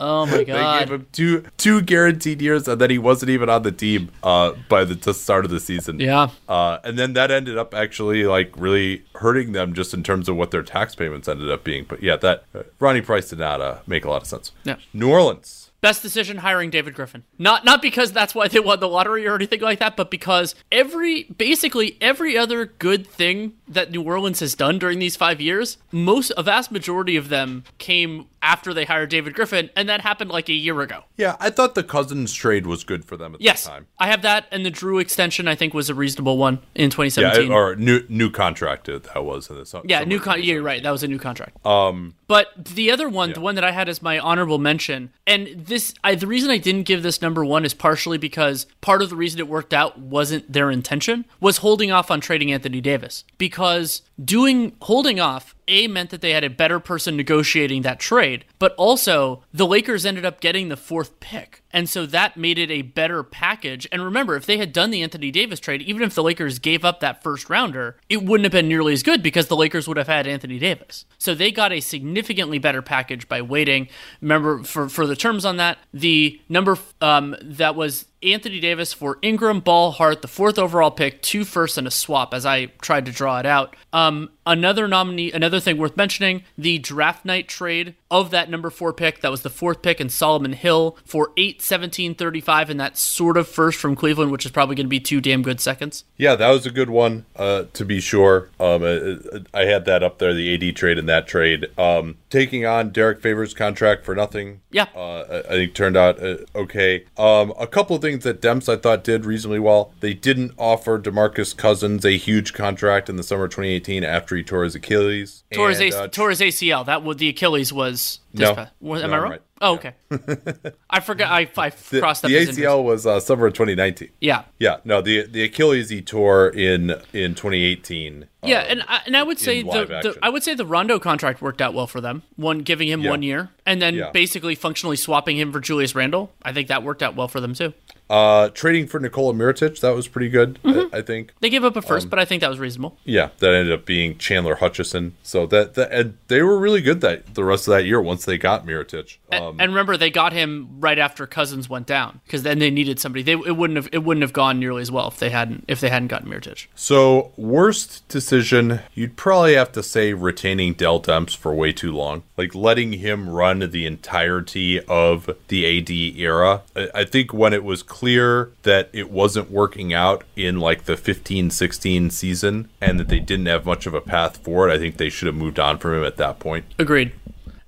oh 0.00 0.26
my 0.26 0.44
God. 0.44 0.80
They 0.80 0.84
gave 0.84 0.92
him 0.92 1.06
two 1.12 1.44
two 1.56 1.80
guaranteed 1.80 2.42
years, 2.42 2.66
and 2.66 2.80
then 2.80 2.90
he 2.90 2.98
wasn't 2.98 3.30
even 3.30 3.48
on 3.48 3.62
the 3.62 3.72
team 3.72 4.10
uh, 4.22 4.52
by 4.68 4.84
the 4.84 5.14
start 5.14 5.44
of 5.44 5.50
the 5.50 5.60
season. 5.60 6.00
Yeah. 6.00 6.30
Uh, 6.48 6.78
and 6.84 6.98
then 6.98 7.12
that 7.12 7.30
ended 7.30 7.56
up 7.56 7.72
actually 7.72 8.24
like 8.24 8.52
really 8.56 9.04
hurting 9.14 9.52
them 9.52 9.74
just 9.74 9.94
in 9.94 10.02
terms 10.02 10.28
of 10.28 10.36
what 10.36 10.50
their 10.50 10.62
tax 10.62 10.94
payments 10.94 11.28
ended 11.28 11.50
up 11.50 11.62
being. 11.64 11.84
But 11.88 12.02
yeah, 12.02 12.16
that 12.16 12.44
uh, 12.54 12.64
Ronnie 12.80 13.00
Price 13.00 13.30
did 13.30 13.38
not 13.38 13.60
uh, 13.60 13.78
make 13.86 14.04
a 14.04 14.10
lot 14.10 14.22
of 14.22 14.28
sense. 14.28 14.52
Yeah. 14.64 14.76
New 14.92 15.10
Orleans. 15.10 15.67
Best 15.80 16.02
decision 16.02 16.38
hiring 16.38 16.70
David 16.70 16.94
Griffin. 16.94 17.22
Not 17.38 17.64
not 17.64 17.80
because 17.80 18.10
that's 18.10 18.34
why 18.34 18.48
they 18.48 18.58
won 18.58 18.80
the 18.80 18.88
lottery 18.88 19.26
or 19.28 19.36
anything 19.36 19.60
like 19.60 19.78
that, 19.78 19.96
but 19.96 20.10
because 20.10 20.56
every 20.72 21.24
basically 21.24 21.96
every 22.00 22.36
other 22.36 22.66
good 22.66 23.06
thing 23.06 23.52
that 23.68 23.90
New 23.92 24.02
Orleans 24.02 24.40
has 24.40 24.54
done 24.54 24.78
during 24.78 24.98
these 24.98 25.14
5 25.14 25.40
years, 25.40 25.76
most 25.92 26.32
a 26.36 26.42
vast 26.42 26.72
majority 26.72 27.16
of 27.16 27.28
them 27.28 27.62
came 27.78 28.26
after 28.40 28.72
they 28.72 28.84
hired 28.86 29.10
David 29.10 29.34
Griffin 29.34 29.68
and 29.76 29.88
that 29.88 30.00
happened 30.00 30.30
like 30.30 30.48
a 30.48 30.52
year 30.52 30.80
ago. 30.80 31.04
Yeah, 31.16 31.36
I 31.38 31.50
thought 31.50 31.74
the 31.74 31.82
Cousins 31.84 32.32
trade 32.32 32.66
was 32.66 32.82
good 32.82 33.04
for 33.04 33.16
them 33.16 33.34
at 33.34 33.40
Yes. 33.40 33.64
the 33.64 33.70
time. 33.70 33.86
I 33.98 34.06
have 34.08 34.22
that 34.22 34.46
and 34.50 34.64
the 34.66 34.70
Jrue 34.70 35.00
extension 35.00 35.46
I 35.46 35.54
think 35.54 35.74
was 35.74 35.88
a 35.90 35.94
reasonable 35.94 36.38
one 36.38 36.60
in 36.74 36.90
2017. 36.90 37.42
Yeah, 37.42 37.48
2017. 37.48 37.52
or 37.52 37.76
new 37.76 38.04
new 38.08 38.30
contract 38.30 38.88
uh, 38.88 38.98
that 39.14 39.24
was 39.24 39.48
in 39.50 39.56
this. 39.56 39.74
Yeah, 39.84 40.02
new 40.04 40.18
con- 40.18 40.38
yeah, 40.42 40.54
you're 40.54 40.62
right. 40.62 40.82
That 40.82 40.90
was 40.90 41.02
a 41.04 41.08
new 41.08 41.18
contract. 41.18 41.64
Um, 41.66 42.14
but 42.26 42.64
the 42.64 42.90
other 42.90 43.08
one, 43.08 43.32
the 43.32 43.40
one 43.40 43.54
that 43.54 43.64
I 43.64 43.70
had 43.72 43.88
as 43.88 44.02
my 44.02 44.18
honorable 44.18 44.58
mention, 44.58 45.10
and 45.26 45.66
this, 45.68 45.94
I, 46.02 46.14
the 46.14 46.26
reason 46.26 46.50
I 46.50 46.58
didn't 46.58 46.82
give 46.82 47.02
this 47.02 47.22
number 47.22 47.44
one 47.44 47.64
is 47.64 47.74
partially 47.74 48.18
because 48.18 48.66
part 48.80 49.02
of 49.02 49.10
the 49.10 49.16
reason 49.16 49.38
it 49.38 49.48
worked 49.48 49.72
out 49.72 49.98
wasn't 49.98 50.52
their 50.52 50.70
intention, 50.70 51.24
was 51.40 51.58
holding 51.58 51.92
off 51.92 52.10
on 52.10 52.20
trading 52.20 52.52
Anthony 52.52 52.80
Davis 52.80 53.24
because 53.38 54.02
doing 54.22 54.76
holding 54.82 55.20
off. 55.20 55.54
A 55.70 55.86
meant 55.86 56.08
that 56.08 56.22
they 56.22 56.32
had 56.32 56.44
a 56.44 56.50
better 56.50 56.80
person 56.80 57.14
negotiating 57.14 57.82
that 57.82 58.00
trade, 58.00 58.46
but 58.58 58.74
also 58.76 59.44
the 59.52 59.66
Lakers 59.66 60.06
ended 60.06 60.24
up 60.24 60.40
getting 60.40 60.70
the 60.70 60.78
fourth 60.78 61.20
pick. 61.20 61.62
And 61.72 61.88
so 61.88 62.06
that 62.06 62.36
made 62.36 62.58
it 62.58 62.70
a 62.70 62.82
better 62.82 63.22
package. 63.22 63.86
And 63.92 64.02
remember, 64.02 64.36
if 64.36 64.46
they 64.46 64.58
had 64.58 64.72
done 64.72 64.90
the 64.90 65.02
Anthony 65.02 65.30
Davis 65.30 65.60
trade, 65.60 65.82
even 65.82 66.02
if 66.02 66.14
the 66.14 66.22
Lakers 66.22 66.58
gave 66.58 66.84
up 66.84 67.00
that 67.00 67.22
first 67.22 67.50
rounder, 67.50 67.96
it 68.08 68.22
wouldn't 68.22 68.44
have 68.44 68.52
been 68.52 68.68
nearly 68.68 68.92
as 68.92 69.02
good 69.02 69.22
because 69.22 69.48
the 69.48 69.56
Lakers 69.56 69.86
would 69.86 69.96
have 69.96 70.06
had 70.06 70.26
Anthony 70.26 70.58
Davis. 70.58 71.04
So 71.18 71.34
they 71.34 71.50
got 71.50 71.72
a 71.72 71.80
significantly 71.80 72.58
better 72.58 72.82
package 72.82 73.28
by 73.28 73.42
waiting. 73.42 73.88
Remember, 74.20 74.62
for, 74.62 74.88
for 74.88 75.06
the 75.06 75.16
terms 75.16 75.44
on 75.44 75.58
that, 75.58 75.78
the 75.92 76.40
number 76.48 76.78
um, 77.00 77.36
that 77.42 77.74
was 77.74 78.06
Anthony 78.22 78.60
Davis 78.60 78.92
for 78.92 79.18
Ingram, 79.22 79.60
Ball, 79.60 79.92
Hart, 79.92 80.22
the 80.22 80.28
fourth 80.28 80.58
overall 80.58 80.90
pick, 80.90 81.22
two 81.22 81.44
firsts, 81.44 81.78
and 81.78 81.86
a 81.86 81.90
swap. 81.90 82.34
As 82.34 82.44
I 82.44 82.66
tried 82.82 83.06
to 83.06 83.12
draw 83.12 83.38
it 83.38 83.46
out, 83.46 83.76
um, 83.92 84.30
another 84.46 84.88
nominee, 84.88 85.30
another 85.32 85.60
thing 85.60 85.78
worth 85.78 85.96
mentioning: 85.96 86.42
the 86.56 86.78
draft 86.78 87.24
night 87.24 87.48
trade 87.48 87.94
of 88.10 88.30
that 88.30 88.50
number 88.50 88.70
four 88.70 88.92
pick. 88.92 89.20
That 89.20 89.30
was 89.30 89.42
the 89.42 89.50
fourth 89.50 89.82
pick 89.82 90.00
in 90.00 90.08
Solomon 90.08 90.52
Hill 90.52 90.96
for 91.04 91.32
eight, 91.36 91.62
seventeen, 91.62 92.14
thirty-five, 92.14 92.70
and 92.70 92.80
that 92.80 92.96
sort 92.96 93.36
of 93.36 93.46
first 93.46 93.78
from 93.78 93.94
Cleveland, 93.94 94.32
which 94.32 94.44
is 94.44 94.50
probably 94.50 94.74
going 94.74 94.86
to 94.86 94.90
be 94.90 95.00
two 95.00 95.20
damn 95.20 95.42
good 95.42 95.60
seconds. 95.60 96.04
Yeah, 96.16 96.34
that 96.34 96.50
was 96.50 96.66
a 96.66 96.70
good 96.70 96.90
one, 96.90 97.24
uh, 97.36 97.64
to 97.72 97.84
be 97.84 98.00
sure. 98.00 98.50
Um, 98.58 98.82
uh, 98.82 99.40
I 99.54 99.66
had 99.66 99.84
that 99.84 100.02
up 100.02 100.18
there, 100.18 100.34
the 100.34 100.54
AD 100.54 100.74
trade 100.74 100.98
and 100.98 101.08
that 101.08 101.28
trade. 101.28 101.66
Um, 101.78 102.16
taking 102.30 102.66
on 102.66 102.90
Derrick 102.90 103.20
Favors' 103.20 103.54
contract 103.54 104.04
for 104.04 104.14
nothing. 104.14 104.60
Yeah. 104.70 104.86
Uh, 104.94 105.24
I 105.30 105.38
I 105.38 105.52
think 105.52 105.74
turned 105.74 105.96
out 105.96 106.22
uh, 106.22 106.38
okay. 106.54 107.04
Um, 107.16 107.52
a 107.58 107.66
couple 107.66 107.94
of 107.94 108.02
things 108.02 108.07
that 108.16 108.40
Demps 108.40 108.68
I 108.68 108.76
thought 108.76 109.04
did 109.04 109.24
reasonably 109.24 109.58
well. 109.58 109.92
They 110.00 110.14
didn't 110.14 110.52
offer 110.58 110.98
Demarcus 110.98 111.56
Cousins 111.56 112.04
a 112.04 112.16
huge 112.16 112.52
contract 112.54 113.08
in 113.08 113.16
the 113.16 113.22
summer 113.22 113.44
of 113.44 113.50
2018 113.50 114.04
after 114.04 114.34
he 114.36 114.42
tore 114.42 114.64
his 114.64 114.74
Achilles. 114.74 115.44
Tore 115.52 115.70
his, 115.70 115.94
uh, 115.94 116.08
tore 116.08 116.30
his 116.30 116.40
ACL. 116.40 116.84
That 116.86 117.02
would 117.04 117.18
the 117.18 117.28
Achilles 117.28 117.72
was. 117.72 118.20
No. 118.34 118.50
am 118.52 118.68
No, 118.80 118.94
I 118.94 119.06
wrong? 119.18 119.30
right. 119.32 119.42
Oh, 119.60 119.74
okay. 119.74 119.94
I 120.90 121.00
forgot. 121.00 121.32
I, 121.32 121.50
I 121.56 121.70
the, 121.70 121.98
crossed 122.00 122.24
up 122.24 122.30
the 122.30 122.38
injuries. 122.38 122.58
ACL 122.58 122.84
was 122.84 123.06
uh, 123.06 123.18
summer 123.18 123.46
of 123.46 123.54
2019. 123.54 124.10
Yeah. 124.20 124.44
Yeah, 124.58 124.76
no, 124.84 125.00
the 125.00 125.26
the 125.26 125.42
Achilles 125.42 125.90
he 125.90 126.00
tore 126.02 126.48
in 126.48 126.90
in 127.12 127.34
2018. 127.34 128.26
Yeah, 128.44 128.60
um, 128.60 128.66
and 128.68 128.82
I, 128.86 129.00
and 129.06 129.16
I 129.16 129.22
would 129.24 129.40
say 129.40 129.62
the, 129.62 129.84
the. 129.86 130.18
I 130.22 130.28
would 130.28 130.44
say 130.44 130.54
the 130.54 130.66
Rondo 130.66 131.00
contract 131.00 131.42
worked 131.42 131.60
out 131.60 131.74
well 131.74 131.88
for 131.88 132.00
them. 132.00 132.22
One 132.36 132.60
giving 132.60 132.86
him 132.86 133.00
Yeah. 133.02 133.10
one 133.10 133.22
year, 133.22 133.50
and 133.66 133.82
then 133.82 133.96
Yeah. 133.96 134.10
basically 134.12 134.54
functionally 134.54 134.96
swapping 134.96 135.36
him 135.38 135.52
for 135.52 135.58
Julius 135.58 135.94
Randle. 135.94 136.30
I 136.42 136.52
think 136.52 136.68
that 136.68 136.84
worked 136.84 137.02
out 137.02 137.16
well 137.16 137.26
for 137.28 137.40
them 137.40 137.54
too. 137.54 137.72
Uh, 138.10 138.48
trading 138.50 138.86
for 138.86 138.98
Nikola 138.98 139.34
Mirotic, 139.34 139.80
that 139.80 139.94
was 139.94 140.08
pretty 140.08 140.28
good, 140.30 140.58
Mm-hmm. 140.64 140.94
I, 140.94 140.98
I 140.98 141.02
think. 141.02 141.32
They 141.40 141.50
gave 141.50 141.62
up 141.64 141.74
a 141.76 141.78
Um, 141.78 141.82
first, 141.84 142.08
but 142.10 142.18
I 142.18 142.24
think 142.24 142.40
that 142.40 142.48
was 142.50 142.58
reasonable. 142.58 142.96
Yeah, 143.04 143.28
that 143.38 143.52
ended 143.52 143.72
up 143.72 143.84
being 143.84 144.16
Chandler 144.18 144.56
Hutchison. 144.56 145.14
So 145.22 145.46
that, 145.46 145.74
that 145.74 145.92
and 145.92 146.16
they 146.28 146.42
were 146.42 146.58
really 146.58 146.80
good 146.80 147.00
that 147.02 147.34
the 147.34 147.44
rest 147.44 147.68
of 147.68 147.72
that 147.72 147.84
year 147.84 148.00
once 148.00 148.24
they 148.24 148.38
got 148.38 148.66
Mirotic. 148.66 149.18
Um, 149.30 149.56
and 149.60 149.70
remember, 149.72 149.96
they 149.96 150.10
got 150.10 150.32
him 150.32 150.68
right 150.80 150.98
after 150.98 151.26
Cousins 151.26 151.68
went 151.68 151.86
down 151.86 152.20
because 152.24 152.42
then 152.44 152.58
they 152.58 152.70
needed 152.70 152.98
somebody. 152.98 153.22
They 153.22 153.32
it 153.32 153.56
wouldn't 153.56 153.76
have 153.76 153.88
it 153.92 153.98
wouldn't 154.04 154.22
have 154.22 154.32
gone 154.32 154.58
nearly 154.58 154.80
as 154.82 154.90
well 154.90 155.08
if 155.08 155.18
they 155.18 155.30
hadn't 155.30 155.64
if 155.68 155.80
they 155.80 155.88
hadn't 155.90 156.08
gotten 156.08 156.28
Mirotic. 156.30 156.66
so 156.74 157.32
worst 157.36 158.06
decision, 158.08 158.80
you'd 158.94 159.16
probably 159.16 159.54
have 159.54 159.72
to 159.72 159.82
say 159.82 160.14
retaining 160.14 160.72
Dell 160.72 161.00
Demps 161.00 161.36
for 161.36 161.54
way 161.54 161.72
too 161.72 161.92
long, 161.92 162.22
like 162.36 162.54
letting 162.54 162.94
him 162.94 163.28
run 163.28 163.58
the 163.70 163.84
entirety 163.86 164.80
of 164.84 165.28
the 165.48 165.78
AD 165.78 165.90
era. 166.18 166.62
I, 166.74 166.88
I 166.94 167.04
think 167.04 167.32
when 167.34 167.52
it 167.52 167.64
was 167.64 167.82
clear 167.82 167.97
that 168.02 168.88
it 168.92 169.10
wasn't 169.10 169.50
working 169.50 169.92
out 169.92 170.24
in 170.36 170.60
like 170.60 170.84
the 170.84 170.94
15-16 170.94 172.12
season 172.12 172.68
and 172.80 172.98
that 173.00 173.08
they 173.08 173.20
didn't 173.20 173.46
have 173.46 173.64
much 173.66 173.86
of 173.86 173.94
a 173.94 174.00
path 174.00 174.38
forward, 174.38 174.70
I 174.70 174.78
think 174.78 174.96
they 174.96 175.08
should 175.08 175.26
have 175.26 175.34
moved 175.36 175.58
on 175.58 175.78
from 175.78 175.94
him 175.94 176.04
at 176.04 176.16
that 176.16 176.38
point. 176.38 176.64
Agreed. 176.78 177.12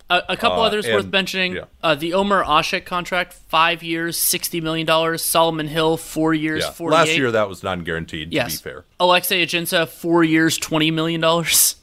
A, 0.09 0.23
a 0.31 0.37
couple 0.37 0.61
Uh, 0.61 0.67
others 0.67 0.89
worth 0.89 1.07
mentioning: 1.07 1.55
yeah. 1.55 1.65
uh, 1.85 1.95
the 1.95 2.15
Omer 2.15 2.43
Asik 2.43 2.85
contract, 2.85 3.33
five 3.33 3.81
years, 3.85 4.19
sixty 4.19 4.61
million 4.61 4.85
dollars. 4.85 5.23
Solomon 5.23 5.69
Hill, 5.69 5.97
four 5.97 6.35
years, 6.35 6.65
Yeah, 6.65 6.71
forty-eight. 6.73 6.99
last 6.99 7.17
year 7.17 7.31
that 7.31 7.49
was 7.49 7.63
non-guaranteed. 7.63 8.33
yes. 8.33 8.59
To 8.59 8.65
be 8.65 8.71
fair. 8.71 8.85
Alexei 8.99 9.47
Ajinça, 9.47 9.87
four 9.87 10.25
years, 10.25 10.59
twenty 10.59 10.91
million 10.91 11.21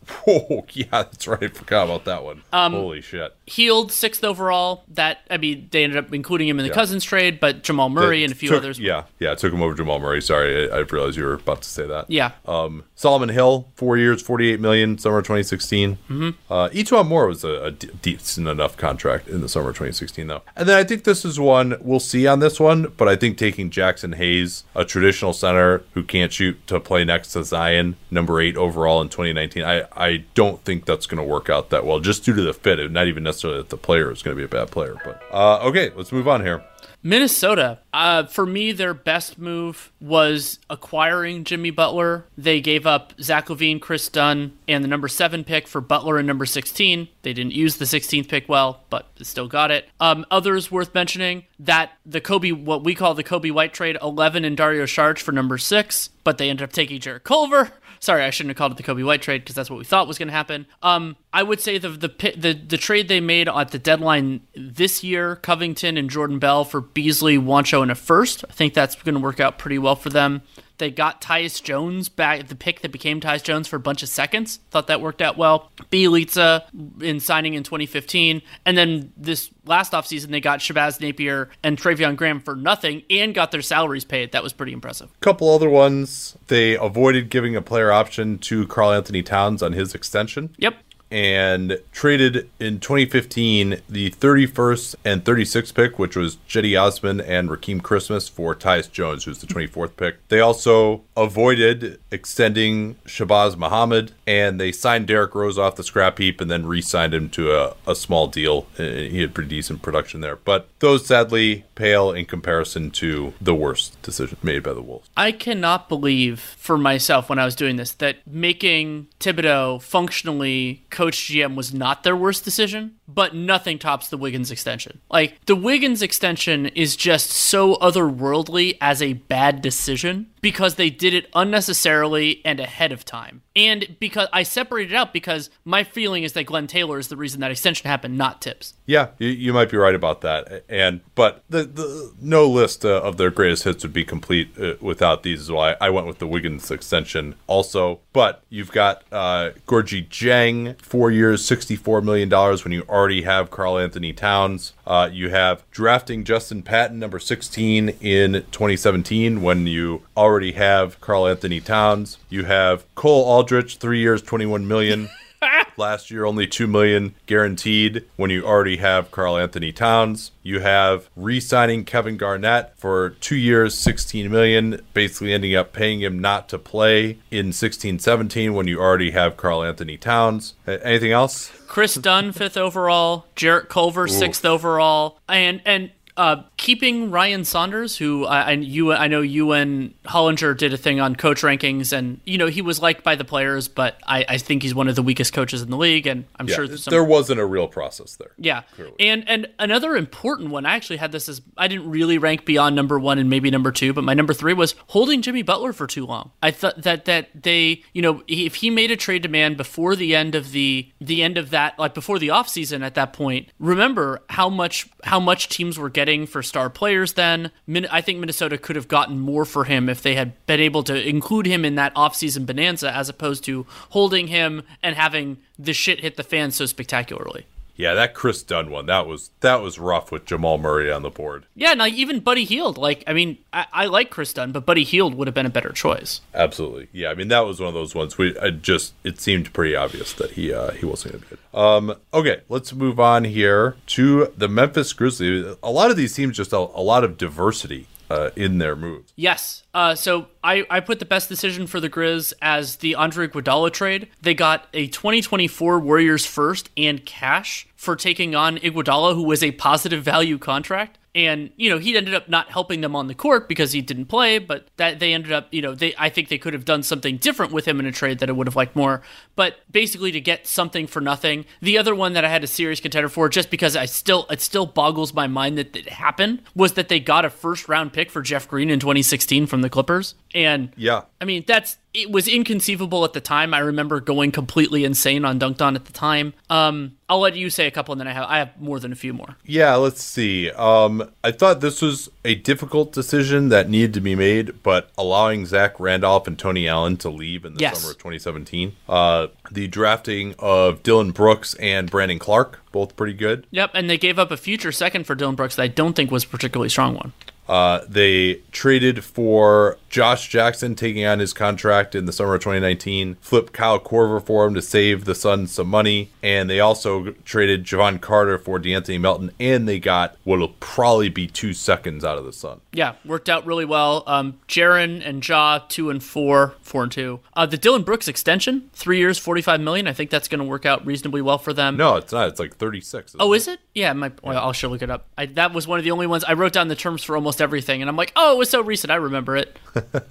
Oh 0.29 0.65
yeah, 0.73 0.85
that's 0.91 1.25
right. 1.27 1.41
I 1.43 1.47
forgot 1.47 1.85
about 1.85 2.05
that 2.05 2.23
one. 2.23 2.43
Um, 2.51 2.73
Holy 2.73 3.01
shit! 3.01 3.33
Hield 3.45 3.91
sixth 3.91 4.23
overall. 4.23 4.83
That 4.89 5.19
I 5.29 5.37
mean, 5.37 5.69
they 5.71 5.83
ended 5.85 5.97
up 5.97 6.13
including 6.13 6.47
him 6.49 6.59
in 6.59 6.63
the 6.63 6.69
Yeah. 6.69 6.75
Cousins 6.75 7.03
trade, 7.05 7.39
but 7.39 7.63
Jamal 7.63 7.89
Murray 7.89 8.19
That 8.19 8.23
and 8.25 8.33
a 8.33 8.35
few 8.35 8.49
took- 8.49 8.57
others. 8.59 8.77
Yeah, 8.79 9.03
yeah, 9.19 9.35
took 9.35 9.53
him 9.53 9.61
over 9.61 9.73
Jamal 9.73 9.99
Murray. 9.99 10.21
Sorry, 10.21 10.69
I, 10.69 10.75
I 10.75 10.79
realized 10.79 11.17
you 11.17 11.23
were 11.23 11.33
about 11.35 11.61
to 11.61 11.69
say 11.69 11.87
that. 11.87 12.09
Yeah. 12.09 12.31
Um, 12.45 12.83
Solomon 12.95 13.29
Hill, 13.29 13.69
four 13.75 13.95
years, 13.97 14.21
forty-eight 14.21 14.59
million, 14.59 14.97
summer 14.97 15.21
2016. 15.21 15.95
Mm-hmm. 16.09 16.29
Uh, 16.51 16.69
E'Twaun 16.69 17.07
Moore 17.07 17.27
was 17.27 17.43
a, 17.43 17.65
a 17.65 17.71
decent 17.71 18.47
enough 18.47 18.75
contract 18.75 19.27
in 19.29 19.41
the 19.41 19.47
summer 19.49 19.69
2016, 19.69 20.27
though. 20.27 20.41
And 20.55 20.67
then 20.67 20.77
I 20.77 20.83
think 20.83 21.03
this 21.05 21.23
is 21.23 21.39
one 21.39 21.75
we'll 21.81 21.99
see 21.99 22.27
on 22.27 22.39
this 22.39 22.59
one, 22.59 22.91
but 22.97 23.07
I 23.07 23.15
think 23.15 23.37
taking 23.37 23.69
Jaxson 23.69 24.15
Hayes, 24.15 24.63
a 24.75 24.83
traditional 24.83 25.31
center 25.33 25.83
who 25.93 26.03
can't 26.03 26.33
shoot, 26.33 26.65
to 26.67 26.79
play 26.79 27.05
next 27.05 27.31
to 27.33 27.43
Zion, 27.43 27.95
number 28.11 28.41
eight 28.41 28.57
overall 28.57 29.01
in 29.01 29.09
2019, 29.09 29.63
I 29.63 29.85
I 29.97 30.25
don't 30.33 30.63
think 30.63 30.85
that's 30.85 31.07
going 31.07 31.17
to 31.17 31.23
work 31.23 31.49
out 31.49 31.69
that 31.71 31.85
well, 31.85 31.99
just 31.99 32.23
due 32.23 32.35
to 32.35 32.41
the 32.41 32.53
fit. 32.53 32.91
Not 32.91 33.07
even 33.07 33.23
necessarily 33.23 33.59
that 33.59 33.69
the 33.69 33.77
player 33.77 34.11
is 34.11 34.21
going 34.21 34.35
to 34.35 34.39
be 34.39 34.45
a 34.45 34.47
bad 34.47 34.71
player, 34.71 34.95
but 35.03 35.21
uh, 35.31 35.59
okay, 35.67 35.91
let's 35.95 36.11
move 36.11 36.27
on 36.27 36.41
here. 36.41 36.63
Minnesota, 37.03 37.79
uh, 37.93 38.25
for 38.25 38.45
me, 38.45 38.71
their 38.71 38.93
best 38.93 39.37
move 39.37 39.91
was 40.01 40.59
acquiring 40.69 41.43
Jimmy 41.43 41.69
Butler. 41.69 42.25
They 42.37 42.59
gave 42.59 42.85
up 42.85 43.13
Zach 43.21 43.47
LaVine, 43.47 43.79
Kris 43.79 44.09
Dunn, 44.09 44.57
and 44.67 44.83
the 44.83 44.87
number 44.87 45.07
seven 45.07 45.43
pick 45.43 45.67
for 45.67 45.79
Butler 45.79 46.17
and 46.17 46.27
number 46.27 46.45
16. 46.45 47.07
They 47.21 47.33
didn't 47.33 47.53
use 47.53 47.77
the 47.77 47.85
16th 47.85 48.27
pick 48.27 48.49
well, 48.49 48.81
but 48.89 49.07
still 49.21 49.47
got 49.47 49.71
it. 49.71 49.87
Um, 49.99 50.25
others 50.31 50.71
worth 50.71 50.93
mentioning 50.93 51.45
that 51.59 51.91
the 52.05 52.19
Kobe, 52.19 52.51
what 52.51 52.83
we 52.83 52.95
call 52.95 53.13
the 53.13 53.23
Coby 53.23 53.51
White 53.51 53.73
trade, 53.73 53.97
11 54.01 54.43
and 54.43 54.57
Dario 54.57 54.83
Saric 54.85 55.19
for 55.19 55.31
number 55.31 55.57
six, 55.57 56.09
but 56.23 56.37
they 56.37 56.49
ended 56.49 56.63
up 56.63 56.73
taking 56.73 56.99
Jarrett 56.99 57.23
Culver. 57.23 57.71
sorry, 57.99 58.23
I 58.23 58.29
shouldn't 58.29 58.51
have 58.51 58.57
called 58.57 58.71
it 58.73 58.77
the 58.77 58.83
Coby 58.83 59.05
White 59.05 59.21
trade 59.21 59.41
because 59.41 59.55
that's 59.55 59.69
what 59.69 59.79
we 59.79 59.85
thought 59.85 60.07
was 60.07 60.17
going 60.17 60.27
to 60.27 60.33
happen. 60.33 60.65
Um, 60.81 61.15
I 61.33 61.43
would 61.43 61.61
say 61.61 61.77
the, 61.77 61.89
the 61.89 62.07
the 62.37 62.53
the 62.53 62.77
trade 62.77 63.07
they 63.07 63.19
made 63.19 63.47
at 63.47 63.71
the 63.71 63.79
deadline 63.79 64.41
this 64.55 65.03
year, 65.03 65.35
Covington 65.37 65.97
and 65.97 66.09
Jordan 66.09 66.39
Bell 66.39 66.63
for 66.63 66.81
Beasley, 66.81 67.37
Juancho, 67.37 67.81
and 67.81 67.91
a 67.91 67.95
first. 67.95 68.43
I 68.49 68.53
think 68.53 68.73
that's 68.73 68.95
going 68.95 69.15
to 69.15 69.21
work 69.21 69.39
out 69.39 69.57
pretty 69.57 69.77
well 69.77 69.95
for 69.95 70.09
them. 70.09 70.41
They 70.77 70.91
got 70.91 71.21
Tyus 71.21 71.61
Jones 71.61 72.09
back, 72.09 72.47
the 72.47 72.55
pick 72.55 72.81
that 72.81 72.91
became 72.91 73.19
Tyus 73.19 73.43
Jones 73.43 73.67
for 73.67 73.75
a 73.75 73.79
bunch 73.79 74.03
of 74.03 74.09
seconds. 74.09 74.59
Thought 74.69 74.87
that 74.87 75.01
worked 75.01 75.21
out 75.21 75.37
well. 75.37 75.71
Bjelica 75.91 76.63
in 77.01 77.19
signing 77.19 77.53
in 77.55 77.63
2015. 77.63 78.41
And 78.65 78.77
then 78.77 79.11
this 79.17 79.49
last 79.65 79.93
offseason, 79.93 80.27
they 80.27 80.39
got 80.39 80.59
Shabazz 80.59 80.99
Napier 81.01 81.49
and 81.63 81.77
Treveon 81.77 82.15
Graham 82.15 82.39
for 82.39 82.55
nothing 82.55 83.03
and 83.09 83.33
got 83.33 83.51
their 83.51 83.61
salaries 83.61 84.05
paid. 84.05 84.31
That 84.31 84.43
was 84.43 84.53
pretty 84.53 84.73
impressive. 84.73 85.09
A 85.09 85.19
couple 85.23 85.49
other 85.49 85.69
ones. 85.69 86.37
They 86.47 86.75
avoided 86.75 87.29
giving 87.29 87.55
a 87.55 87.61
player 87.61 87.91
option 87.91 88.37
to 88.39 88.67
Karl 88.67 88.91
Anthony 88.91 89.23
Towns 89.23 89.63
on 89.63 89.73
his 89.73 89.95
extension. 89.95 90.53
Yep 90.57 90.75
and 91.11 91.79
traded 91.91 92.49
in 92.59 92.79
2015 92.79 93.81
the 93.89 94.11
31st 94.11 94.95
and 95.05 95.23
36th 95.23 95.73
pick, 95.73 95.99
which 95.99 96.15
was 96.15 96.37
Cedi 96.47 96.79
Osman 96.79 97.21
and 97.21 97.49
Rakeem 97.49 97.81
Christmas 97.81 98.27
for 98.27 98.55
Tyus 98.55 98.91
Jones, 98.91 99.23
who's 99.23 99.39
the 99.39 99.47
24th 99.47 99.95
pick. 99.95 100.27
They 100.27 100.39
also 100.39 101.03
avoided 101.15 101.99
extending 102.11 102.95
Shabazz 103.05 103.57
Muhammad, 103.57 104.11
and 104.25 104.59
they 104.59 104.71
signed 104.71 105.07
Derrick 105.07 105.33
Rose 105.33 105.57
off 105.57 105.75
the 105.75 105.83
scrap 105.83 106.17
heap 106.17 106.41
and 106.41 106.49
then 106.51 106.65
re-signed 106.65 107.13
him 107.13 107.29
to 107.29 107.53
a, 107.53 107.75
a 107.85 107.95
small 107.95 108.27
deal. 108.27 108.67
Uh, 108.77 108.83
he 108.83 109.21
had 109.21 109.33
pretty 109.33 109.49
decent 109.49 109.81
production 109.81 110.21
there, 110.21 110.35
but 110.35 110.67
those 110.79 111.05
sadly 111.05 111.65
pale 111.75 112.11
in 112.11 112.25
comparison 112.25 112.91
to 112.91 113.33
the 113.39 113.55
worst 113.55 114.01
decision 114.01 114.37
made 114.41 114.63
by 114.63 114.73
the 114.73 114.81
Wolves. 114.81 115.09
I 115.15 115.31
cannot 115.31 115.89
believe 115.89 116.39
for 116.39 116.77
myself 116.77 117.29
when 117.29 117.39
I 117.39 117.45
was 117.45 117.55
doing 117.55 117.75
this 117.75 117.91
that 117.93 118.17
making 118.25 119.07
Thibodeau 119.19 119.81
functionally 119.81 120.83
coach 120.97 121.27
GM 121.27 121.53
was 121.53 121.71
not 121.71 122.01
their 122.01 122.15
worst 122.15 122.43
decision, 122.43 122.95
but 123.07 123.35
nothing 123.35 123.77
tops 123.77 124.09
the 124.09 124.17
Wiggins 124.17 124.49
extension. 124.49 124.99
Like 125.11 125.45
the 125.45 125.55
Wiggins 125.55 126.01
extension 126.01 126.65
is 126.65 126.95
just 126.95 127.29
so 127.29 127.75
otherworldly 127.75 128.79
as 128.81 128.99
a 128.99 129.13
bad 129.13 129.61
decision 129.61 130.31
because 130.47 130.75
they 130.75 130.89
did 130.89 131.13
it 131.13 131.29
unnecessarily 131.35 132.41
and 132.45 132.61
ahead 132.61 132.93
of 132.93 133.03
time. 133.03 133.41
And 133.53 133.97
because 133.99 134.29
I 134.31 134.43
separated 134.43 134.93
out 134.93 135.11
because 135.11 135.49
my 135.65 135.83
feeling 135.83 136.23
is 136.23 136.31
that 136.33 136.45
Glen 136.45 136.67
Taylor 136.67 136.99
is 136.99 137.09
the 137.09 137.17
reason 137.17 137.41
that 137.41 137.51
extension 137.51 137.85
happened, 137.85 138.17
not 138.17 138.41
Thibs. 138.41 138.75
Yeah, 138.85 139.09
you, 139.17 139.27
you 139.27 139.51
might 139.51 139.69
be 139.69 139.75
right 139.75 139.95
about 139.95 140.21
that. 140.21 140.63
And 140.69 141.01
but 141.15 141.43
the, 141.49 141.63
the 141.63 142.13
no 142.21 142.47
list 142.47 142.85
uh, 142.85 143.01
of 143.01 143.17
their 143.17 143.31
greatest 143.31 143.63
hits 143.63 143.83
would 143.83 143.91
be 143.91 144.05
complete 144.05 144.51
uh, 144.57 144.75
without 144.79 145.23
these. 145.23 145.51
Why 145.51 145.75
I 145.81 145.89
went 145.89 146.07
with 146.07 146.19
the 146.19 146.27
Wiggins 146.27 146.71
extension 146.71 147.35
also. 147.47 147.99
But 148.13 148.43
you've 148.49 148.71
got 148.71 149.03
uh, 149.11 149.51
Gorgui 149.67 150.07
Dieng, 150.07 150.79
four 150.79 151.11
years, 151.11 151.43
sixty-four 151.43 152.01
million 152.01 152.29
dollars. 152.29 152.63
When 152.63 152.71
you 152.71 152.83
already 152.87 153.23
have 153.23 153.49
Karl 153.49 153.79
Anthony 153.79 154.13
Towns, 154.13 154.73
uh, 154.85 155.09
you 155.11 155.29
have 155.31 155.69
drafting 155.71 156.23
Justin 156.23 156.61
Patton, 156.61 156.99
number 156.99 157.19
sixteen 157.19 157.89
in 157.99 158.45
2017. 158.51 159.41
When 159.41 159.65
you 159.65 160.03
already 160.15 160.36
have 160.53 160.99
Karl 161.01 161.27
Anthony 161.27 161.59
Towns, 161.59 162.17
you 162.29 162.45
have 162.45 162.85
Cole 162.95 163.25
Aldrich, 163.25 163.77
three 163.77 163.99
years, 163.99 164.21
twenty-one 164.21 164.67
million. 164.67 165.09
Last 165.77 166.09
year, 166.09 166.25
only 166.25 166.47
two 166.47 166.65
million 166.65 167.13
guaranteed. 167.27 168.03
When 168.15 168.31
you 168.31 168.43
already 168.43 168.77
have 168.77 169.11
Karl 169.11 169.37
Anthony 169.37 169.71
Towns, 169.71 170.31
you 170.41 170.59
have 170.61 171.09
re-signing 171.15 171.85
Kevin 171.85 172.17
Garnett 172.17 172.73
for 172.77 173.11
two 173.11 173.35
years, 173.35 173.77
sixteen 173.77 174.31
million, 174.31 174.81
basically 174.95 175.33
ending 175.33 175.55
up 175.55 175.73
paying 175.73 176.01
him 176.01 176.17
not 176.17 176.49
to 176.49 176.57
play 176.57 177.19
in 177.29 177.49
16-17 177.49 178.53
when 178.53 178.67
you 178.67 178.79
already 178.79 179.11
have 179.11 179.37
Karl 179.37 179.63
Anthony 179.63 179.97
Towns. 179.97 180.55
Anything 180.65 181.11
else? 181.11 181.51
Kris 181.67 181.93
Dunn, 181.95 182.31
fifth 182.31 182.57
overall. 182.57 183.25
Jarrett 183.35 183.69
Culver, 183.69 184.07
sixth 184.07 184.45
overall. 184.45 185.19
And 185.29 185.61
and 185.65 185.91
uh, 186.17 186.43
keeping 186.57 187.11
Ryan 187.11 187.45
Saunders, 187.45 187.95
who 187.95 188.25
I, 188.25 188.41
I, 188.41 188.51
you, 188.53 188.91
I 188.91 189.07
know 189.07 189.21
you 189.21 189.51
and 189.51 189.93
Hollinger 190.03 190.57
did 190.57 190.73
a 190.73 190.77
thing 190.77 190.99
on 190.99 191.15
coach 191.15 191.43
rankings, 191.43 191.95
and 191.95 192.19
you 192.25 192.39
know 192.39 192.47
he 192.47 192.63
was 192.63 192.81
liked 192.81 193.03
by 193.03 193.15
the 193.15 193.23
players, 193.23 193.67
but 193.67 193.99
I, 194.05 194.25
I 194.27 194.37
think 194.39 194.63
he's 194.63 194.73
one 194.73 194.87
of 194.87 194.95
the 194.95 195.03
weakest 195.03 195.31
coaches 195.31 195.61
in 195.61 195.69
the 195.69 195.77
league, 195.77 196.07
and 196.07 196.25
I'm 196.39 196.47
yeah, 196.47 196.55
sure 196.55 196.75
some, 196.75 196.91
there 196.91 197.03
wasn't 197.03 197.39
a 197.39 197.45
real 197.45 197.67
process 197.67 198.15
there. 198.15 198.31
Yeah, 198.39 198.63
clearly. 198.73 198.95
and 198.99 199.29
and 199.29 199.47
another 199.59 199.95
important 199.95 200.49
one, 200.49 200.65
I 200.65 200.75
actually 200.75 200.97
had 200.97 201.11
this 201.11 201.29
as 201.29 201.39
I 201.55 201.67
didn't 201.67 201.89
really 201.89 202.17
rank 202.17 202.45
beyond 202.45 202.75
number 202.75 202.97
one 202.97 203.19
and 203.19 203.29
maybe 203.29 203.51
number 203.51 203.71
two, 203.71 203.93
but 203.93 204.03
my 204.03 204.15
number 204.15 204.33
three 204.33 204.53
was 204.53 204.73
holding 204.87 205.21
Jimmy 205.21 205.43
Butler 205.43 205.71
for 205.71 205.85
too 205.85 206.05
long. 206.07 206.31
I 206.41 206.49
thought 206.49 206.81
that 206.81 207.05
that 207.05 207.29
they, 207.43 207.83
you 207.93 208.01
know, 208.01 208.23
if 208.27 208.55
he 208.55 208.71
made 208.71 208.89
a 208.89 208.95
trade 208.97 209.21
demand 209.21 209.55
before 209.55 209.95
the 209.95 210.15
end 210.15 210.33
of 210.33 210.51
the 210.51 210.91
the 210.99 211.21
end 211.21 211.37
of 211.37 211.51
that, 211.51 211.77
like 211.77 211.93
before 211.93 212.17
the 212.17 212.29
offseason 212.29 212.83
at 212.83 212.95
that 212.95 213.13
point, 213.13 213.49
remember 213.59 214.23
how 214.29 214.49
much 214.49 214.89
how 215.03 215.19
much 215.19 215.47
teams 215.49 215.77
were 215.77 215.91
getting 215.91 216.06
for 216.25 216.41
star 216.41 216.69
players 216.69 217.13
then. 217.13 217.51
I 217.91 218.01
think 218.01 218.19
Minnesota 218.19 218.57
could 218.57 218.75
have 218.75 218.87
gotten 218.87 219.19
more 219.19 219.45
for 219.45 219.65
him 219.65 219.89
if 219.89 220.01
they 220.01 220.15
had 220.15 220.33
been 220.45 220.59
able 220.59 220.83
to 220.83 221.07
include 221.07 221.45
him 221.45 221.65
in 221.65 221.75
that 221.75 221.93
offseason 221.95 222.45
bonanza 222.45 222.95
as 222.95 223.09
opposed 223.09 223.43
to 223.45 223.65
holding 223.89 224.27
him 224.27 224.63
and 224.81 224.95
having 224.95 225.37
the 225.59 225.73
shit 225.73 225.99
hit 225.99 226.15
the 226.15 226.23
fan 226.23 226.51
so 226.51 226.65
spectacularly. 226.65 227.45
Yeah, 227.77 227.93
that 227.93 228.15
Kris 228.15 228.41
Dunn 228.41 228.71
one 228.71 228.87
that 228.87 229.07
was 229.07 229.29
that 229.41 229.61
was 229.61 229.79
rough 229.79 230.11
with 230.11 230.25
Jamal 230.25 230.57
Murray 230.57 230.91
on 230.91 231.03
the 231.03 231.11
board. 231.11 231.45
Yeah, 231.55 231.71
and 231.71 231.79
like 231.79 231.93
even 231.93 232.19
Buddy 232.19 232.43
Hield. 232.43 232.77
Like, 232.77 233.03
I 233.05 233.13
mean, 233.13 233.37
I, 233.53 233.65
I, 233.71 233.85
like 233.85 234.09
Kris 234.09 234.33
Dunn, 234.33 234.51
but 234.51 234.65
Buddy 234.65 234.83
Hield 234.83 235.13
would 235.15 235.27
have 235.27 235.35
been 235.35 235.45
a 235.45 235.51
better 235.51 235.71
choice. 235.71 236.21
Absolutely. 236.33 236.89
Yeah, 236.91 237.09
I 237.09 237.13
mean 237.13 237.27
that 237.27 237.45
was 237.45 237.59
one 237.59 237.69
of 237.69 237.75
those 237.75 237.93
ones. 237.93 238.17
We 238.17 238.37
I 238.39 238.49
just 238.49 238.93
it 239.03 239.21
seemed 239.21 239.53
pretty 239.53 239.75
obvious 239.75 240.11
that 240.13 240.31
he 240.31 240.51
uh, 240.51 240.71
he 240.71 240.85
wasn't 240.85 241.13
going 241.13 241.23
to 241.23 241.29
be 241.29 241.35
good. 241.35 241.59
Um, 241.59 241.95
okay, 242.13 242.41
let's 242.49 242.73
move 242.73 242.99
on 242.99 243.23
here 243.23 243.75
to 243.87 244.33
the 244.35 244.47
Memphis 244.47 244.91
Grizzlies. 244.93 245.55
A 245.61 245.71
lot 245.71 245.91
of 245.91 245.97
these 245.97 246.13
teams 246.13 246.37
just 246.37 246.53
a, 246.53 246.57
a 246.57 246.81
lot 246.81 247.03
of 247.03 247.17
diversity 247.17 247.87
uh, 248.09 248.31
in 248.35 248.57
their 248.57 248.75
moves. 248.75 249.13
Yes. 249.15 249.63
Uh, 249.73 249.95
so 249.95 250.27
I, 250.43 250.65
I 250.69 250.79
put 250.79 250.99
the 250.99 251.05
best 251.05 251.29
decision 251.29 251.67
for 251.67 251.79
the 251.79 251.89
Grizz 251.89 252.33
as 252.41 252.77
the 252.77 252.95
Andre 252.95 253.27
Iguodala 253.27 253.71
trade. 253.71 254.09
They 254.21 254.33
got 254.33 254.67
a 254.73 254.87
2024 254.87 255.79
Warriors 255.79 256.25
first 256.25 256.69
and 256.77 257.05
cash 257.05 257.67
for 257.75 257.95
taking 257.95 258.35
on 258.35 258.57
Iguodala, 258.57 259.15
who 259.15 259.23
was 259.23 259.43
a 259.43 259.51
positive 259.51 260.03
value 260.03 260.37
contract 260.37 260.97
and 261.17 261.49
you 261.57 261.67
know 261.67 261.79
he 261.79 261.97
ended 261.97 262.13
up 262.13 262.29
not 262.29 262.49
helping 262.51 262.81
them 262.81 262.95
on 262.95 263.07
the 263.07 263.15
court 263.15 263.49
because 263.49 263.71
he 263.71 263.81
didn't 263.81 264.05
play 264.05 264.37
but 264.37 264.67
that 264.77 264.99
they 264.99 265.13
ended 265.13 265.31
up 265.31 265.51
you 265.51 265.61
know 265.61 265.73
they 265.73 265.93
i 265.97 266.09
think 266.09 266.29
they 266.29 266.37
could 266.37 266.53
have 266.53 266.63
done 266.63 266.83
something 266.83 267.17
different 267.17 267.51
with 267.51 267.67
him 267.67 267.79
in 267.79 267.87
a 267.87 267.91
trade 267.91 268.19
that 268.19 268.29
i 268.29 268.31
would 268.31 268.47
have 268.47 268.55
liked 268.55 268.75
more. 268.75 269.01
But 269.35 269.57
basically 269.71 270.11
to 270.11 270.21
get 270.21 270.45
something 270.47 270.85
for 270.85 271.01
nothing 271.01 271.45
the 271.61 271.77
other 271.77 271.95
one 271.95 272.13
that 272.13 272.23
i 272.23 272.29
had 272.29 272.43
a 272.43 272.47
serious 272.47 272.79
contender 272.79 273.09
for 273.09 273.29
just 273.29 273.49
because 273.49 273.75
i 273.75 273.85
still 273.85 274.27
it 274.29 274.41
still 274.41 274.67
boggles 274.67 275.13
my 275.13 275.25
mind 275.25 275.57
that 275.57 275.75
it 275.75 275.89
happened 275.89 276.43
was 276.55 276.73
that 276.73 276.87
they 276.87 276.99
got 276.99 277.25
a 277.25 277.29
first 277.29 277.67
round 277.67 277.93
pick 277.93 278.11
for 278.11 278.21
jeff 278.21 278.47
green 278.47 278.69
in 278.69 278.79
2016 278.79 279.47
from 279.47 279.61
the 279.61 279.69
clippers 279.69 280.13
and 280.33 280.71
yeah 280.75 281.01
i 281.21 281.25
mean 281.25 281.43
that's 281.47 281.77
it 281.97 282.11
was 282.11 282.27
inconceivable 282.27 283.03
at 283.05 283.13
the 283.13 283.21
time. 283.21 283.55
I 283.55 283.59
remember 283.59 283.99
going 283.99 284.31
completely 284.31 284.85
insane 284.85 285.25
on 285.25 285.39
Dunked 285.39 285.63
On 285.63 285.75
at 285.75 285.85
the 285.85 285.93
time. 285.93 286.33
Um, 286.47 286.95
I'll 287.09 287.19
let 287.19 287.35
you 287.35 287.49
say 287.49 287.65
a 287.65 287.71
couple, 287.71 287.93
and 287.93 287.99
then 287.99 288.07
I 288.07 288.11
have 288.11 288.29
I 288.29 288.37
have 288.37 288.61
more 288.61 288.79
than 288.79 288.91
a 288.91 288.95
few 288.95 289.13
more. 289.13 289.35
Yeah, 289.43 289.73
let's 289.75 290.03
see. 290.03 290.51
Um, 290.51 291.09
I 291.23 291.31
thought 291.31 291.59
this 291.59 291.81
was 291.81 292.09
a 292.23 292.35
difficult 292.35 292.93
decision 292.93 293.49
that 293.49 293.67
needed 293.67 293.95
to 293.95 294.01
be 294.01 294.13
made, 294.13 294.61
but 294.61 294.91
allowing 294.95 295.47
Zach 295.47 295.79
Randolph 295.79 296.27
and 296.27 296.37
Tony 296.37 296.67
Allen 296.67 296.97
to 296.97 297.09
leave 297.09 297.45
in 297.45 297.55
the 297.55 297.61
yes. 297.61 297.79
summer 297.79 297.93
of 297.93 297.97
2017, 297.97 298.75
uh, 298.87 299.27
the 299.51 299.67
drafting 299.67 300.35
of 300.37 300.83
Dillon 300.83 301.09
Brooks 301.09 301.55
and 301.55 301.89
Brandon 301.89 302.19
Clarke, 302.19 302.59
both 302.71 302.95
pretty 302.95 303.13
good. 303.13 303.47
Yep, 303.49 303.71
and 303.73 303.89
they 303.89 303.97
gave 303.97 304.19
up 304.19 304.29
a 304.29 304.37
future 304.37 304.71
second 304.71 305.05
for 305.05 305.15
Dillon 305.15 305.35
Brooks 305.35 305.55
that 305.55 305.63
I 305.63 305.67
don't 305.67 305.95
think 305.95 306.11
was 306.11 306.25
a 306.25 306.27
particularly 306.27 306.69
strong 306.69 306.93
one. 306.93 307.13
Uh, 307.47 307.79
they 307.87 308.35
traded 308.51 309.03
for 309.03 309.77
Josh 309.89 310.27
Jackson 310.27 310.75
taking 310.75 311.05
on 311.05 311.19
his 311.19 311.33
contract 311.33 311.95
in 311.95 312.05
the 312.05 312.11
summer 312.11 312.35
of 312.35 312.41
2019, 312.41 313.15
flipped 313.21 313.53
Kyle 313.53 313.79
Korver 313.79 314.23
for 314.23 314.45
him 314.45 314.53
to 314.53 314.61
save 314.61 315.05
the 315.05 315.15
Suns 315.15 315.51
some 315.51 315.67
money, 315.67 316.09
and 316.21 316.49
they 316.49 316.59
also 316.59 317.11
traded 317.25 317.63
Jevon 317.63 318.01
Carter 318.01 318.37
for 318.37 318.59
De'Anthony 318.59 318.99
Melton, 318.99 319.31
and 319.39 319.67
they 319.67 319.79
got 319.79 320.17
what'll 320.23 320.55
probably 320.59 321.09
be 321.09 321.27
two 321.27 321.53
seconds 321.53 322.03
out 322.03 322.17
of 322.17 322.25
the 322.25 322.33
Sun. 322.33 322.61
Yeah, 322.73 322.95
worked 323.05 323.29
out 323.29 323.45
really 323.45 323.65
well. 323.65 324.03
Um, 324.05 324.39
Jaren 324.47 325.01
and 325.05 325.25
Ja, 325.27 325.59
two 325.67 325.89
and 325.89 326.03
four, 326.03 326.55
four 326.61 326.83
and 326.83 326.91
two. 326.91 327.19
Uh, 327.33 327.45
the 327.45 327.57
Dillon 327.57 327.83
Brooks 327.83 328.07
extension, 328.07 328.69
three 328.73 328.97
years, 328.97 329.17
45 329.17 329.61
million. 329.61 329.87
I 329.87 329.93
think 329.93 330.09
that's 330.09 330.27
going 330.27 330.39
to 330.39 330.45
work 330.45 330.65
out 330.65 330.85
reasonably 330.85 331.21
well 331.21 331.37
for 331.37 331.53
them. 331.53 331.77
No, 331.77 331.95
it's 331.95 332.11
not. 332.11 332.27
It's 332.27 332.39
like 332.39 332.55
36. 332.57 333.15
Oh, 333.19 333.33
is 333.33 333.47
it? 333.47 333.59
Yeah, 333.73 333.93
my, 333.93 334.11
well, 334.21 334.37
I'll 334.37 334.53
sure 334.53 334.69
look 334.69 334.81
it 334.81 334.89
up. 334.89 335.05
I, 335.17 335.27
that 335.27 335.53
was 335.53 335.67
one 335.67 335.79
of 335.79 335.85
the 335.85 335.91
only 335.91 336.07
ones 336.07 336.23
I 336.23 336.33
wrote 336.33 336.53
down 336.53 336.67
the 336.67 336.75
terms 336.75 337.03
for 337.03 337.15
almost 337.15 337.41
everything, 337.41 337.81
and 337.81 337.89
I'm 337.89 337.95
like, 337.95 338.11
oh, 338.15 338.33
it 338.33 338.37
was 338.37 338.49
so 338.49 338.61
recent. 338.61 338.91
I 338.91 338.95
remember 338.95 339.37
it. 339.37 339.57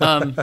Um, 0.00 0.36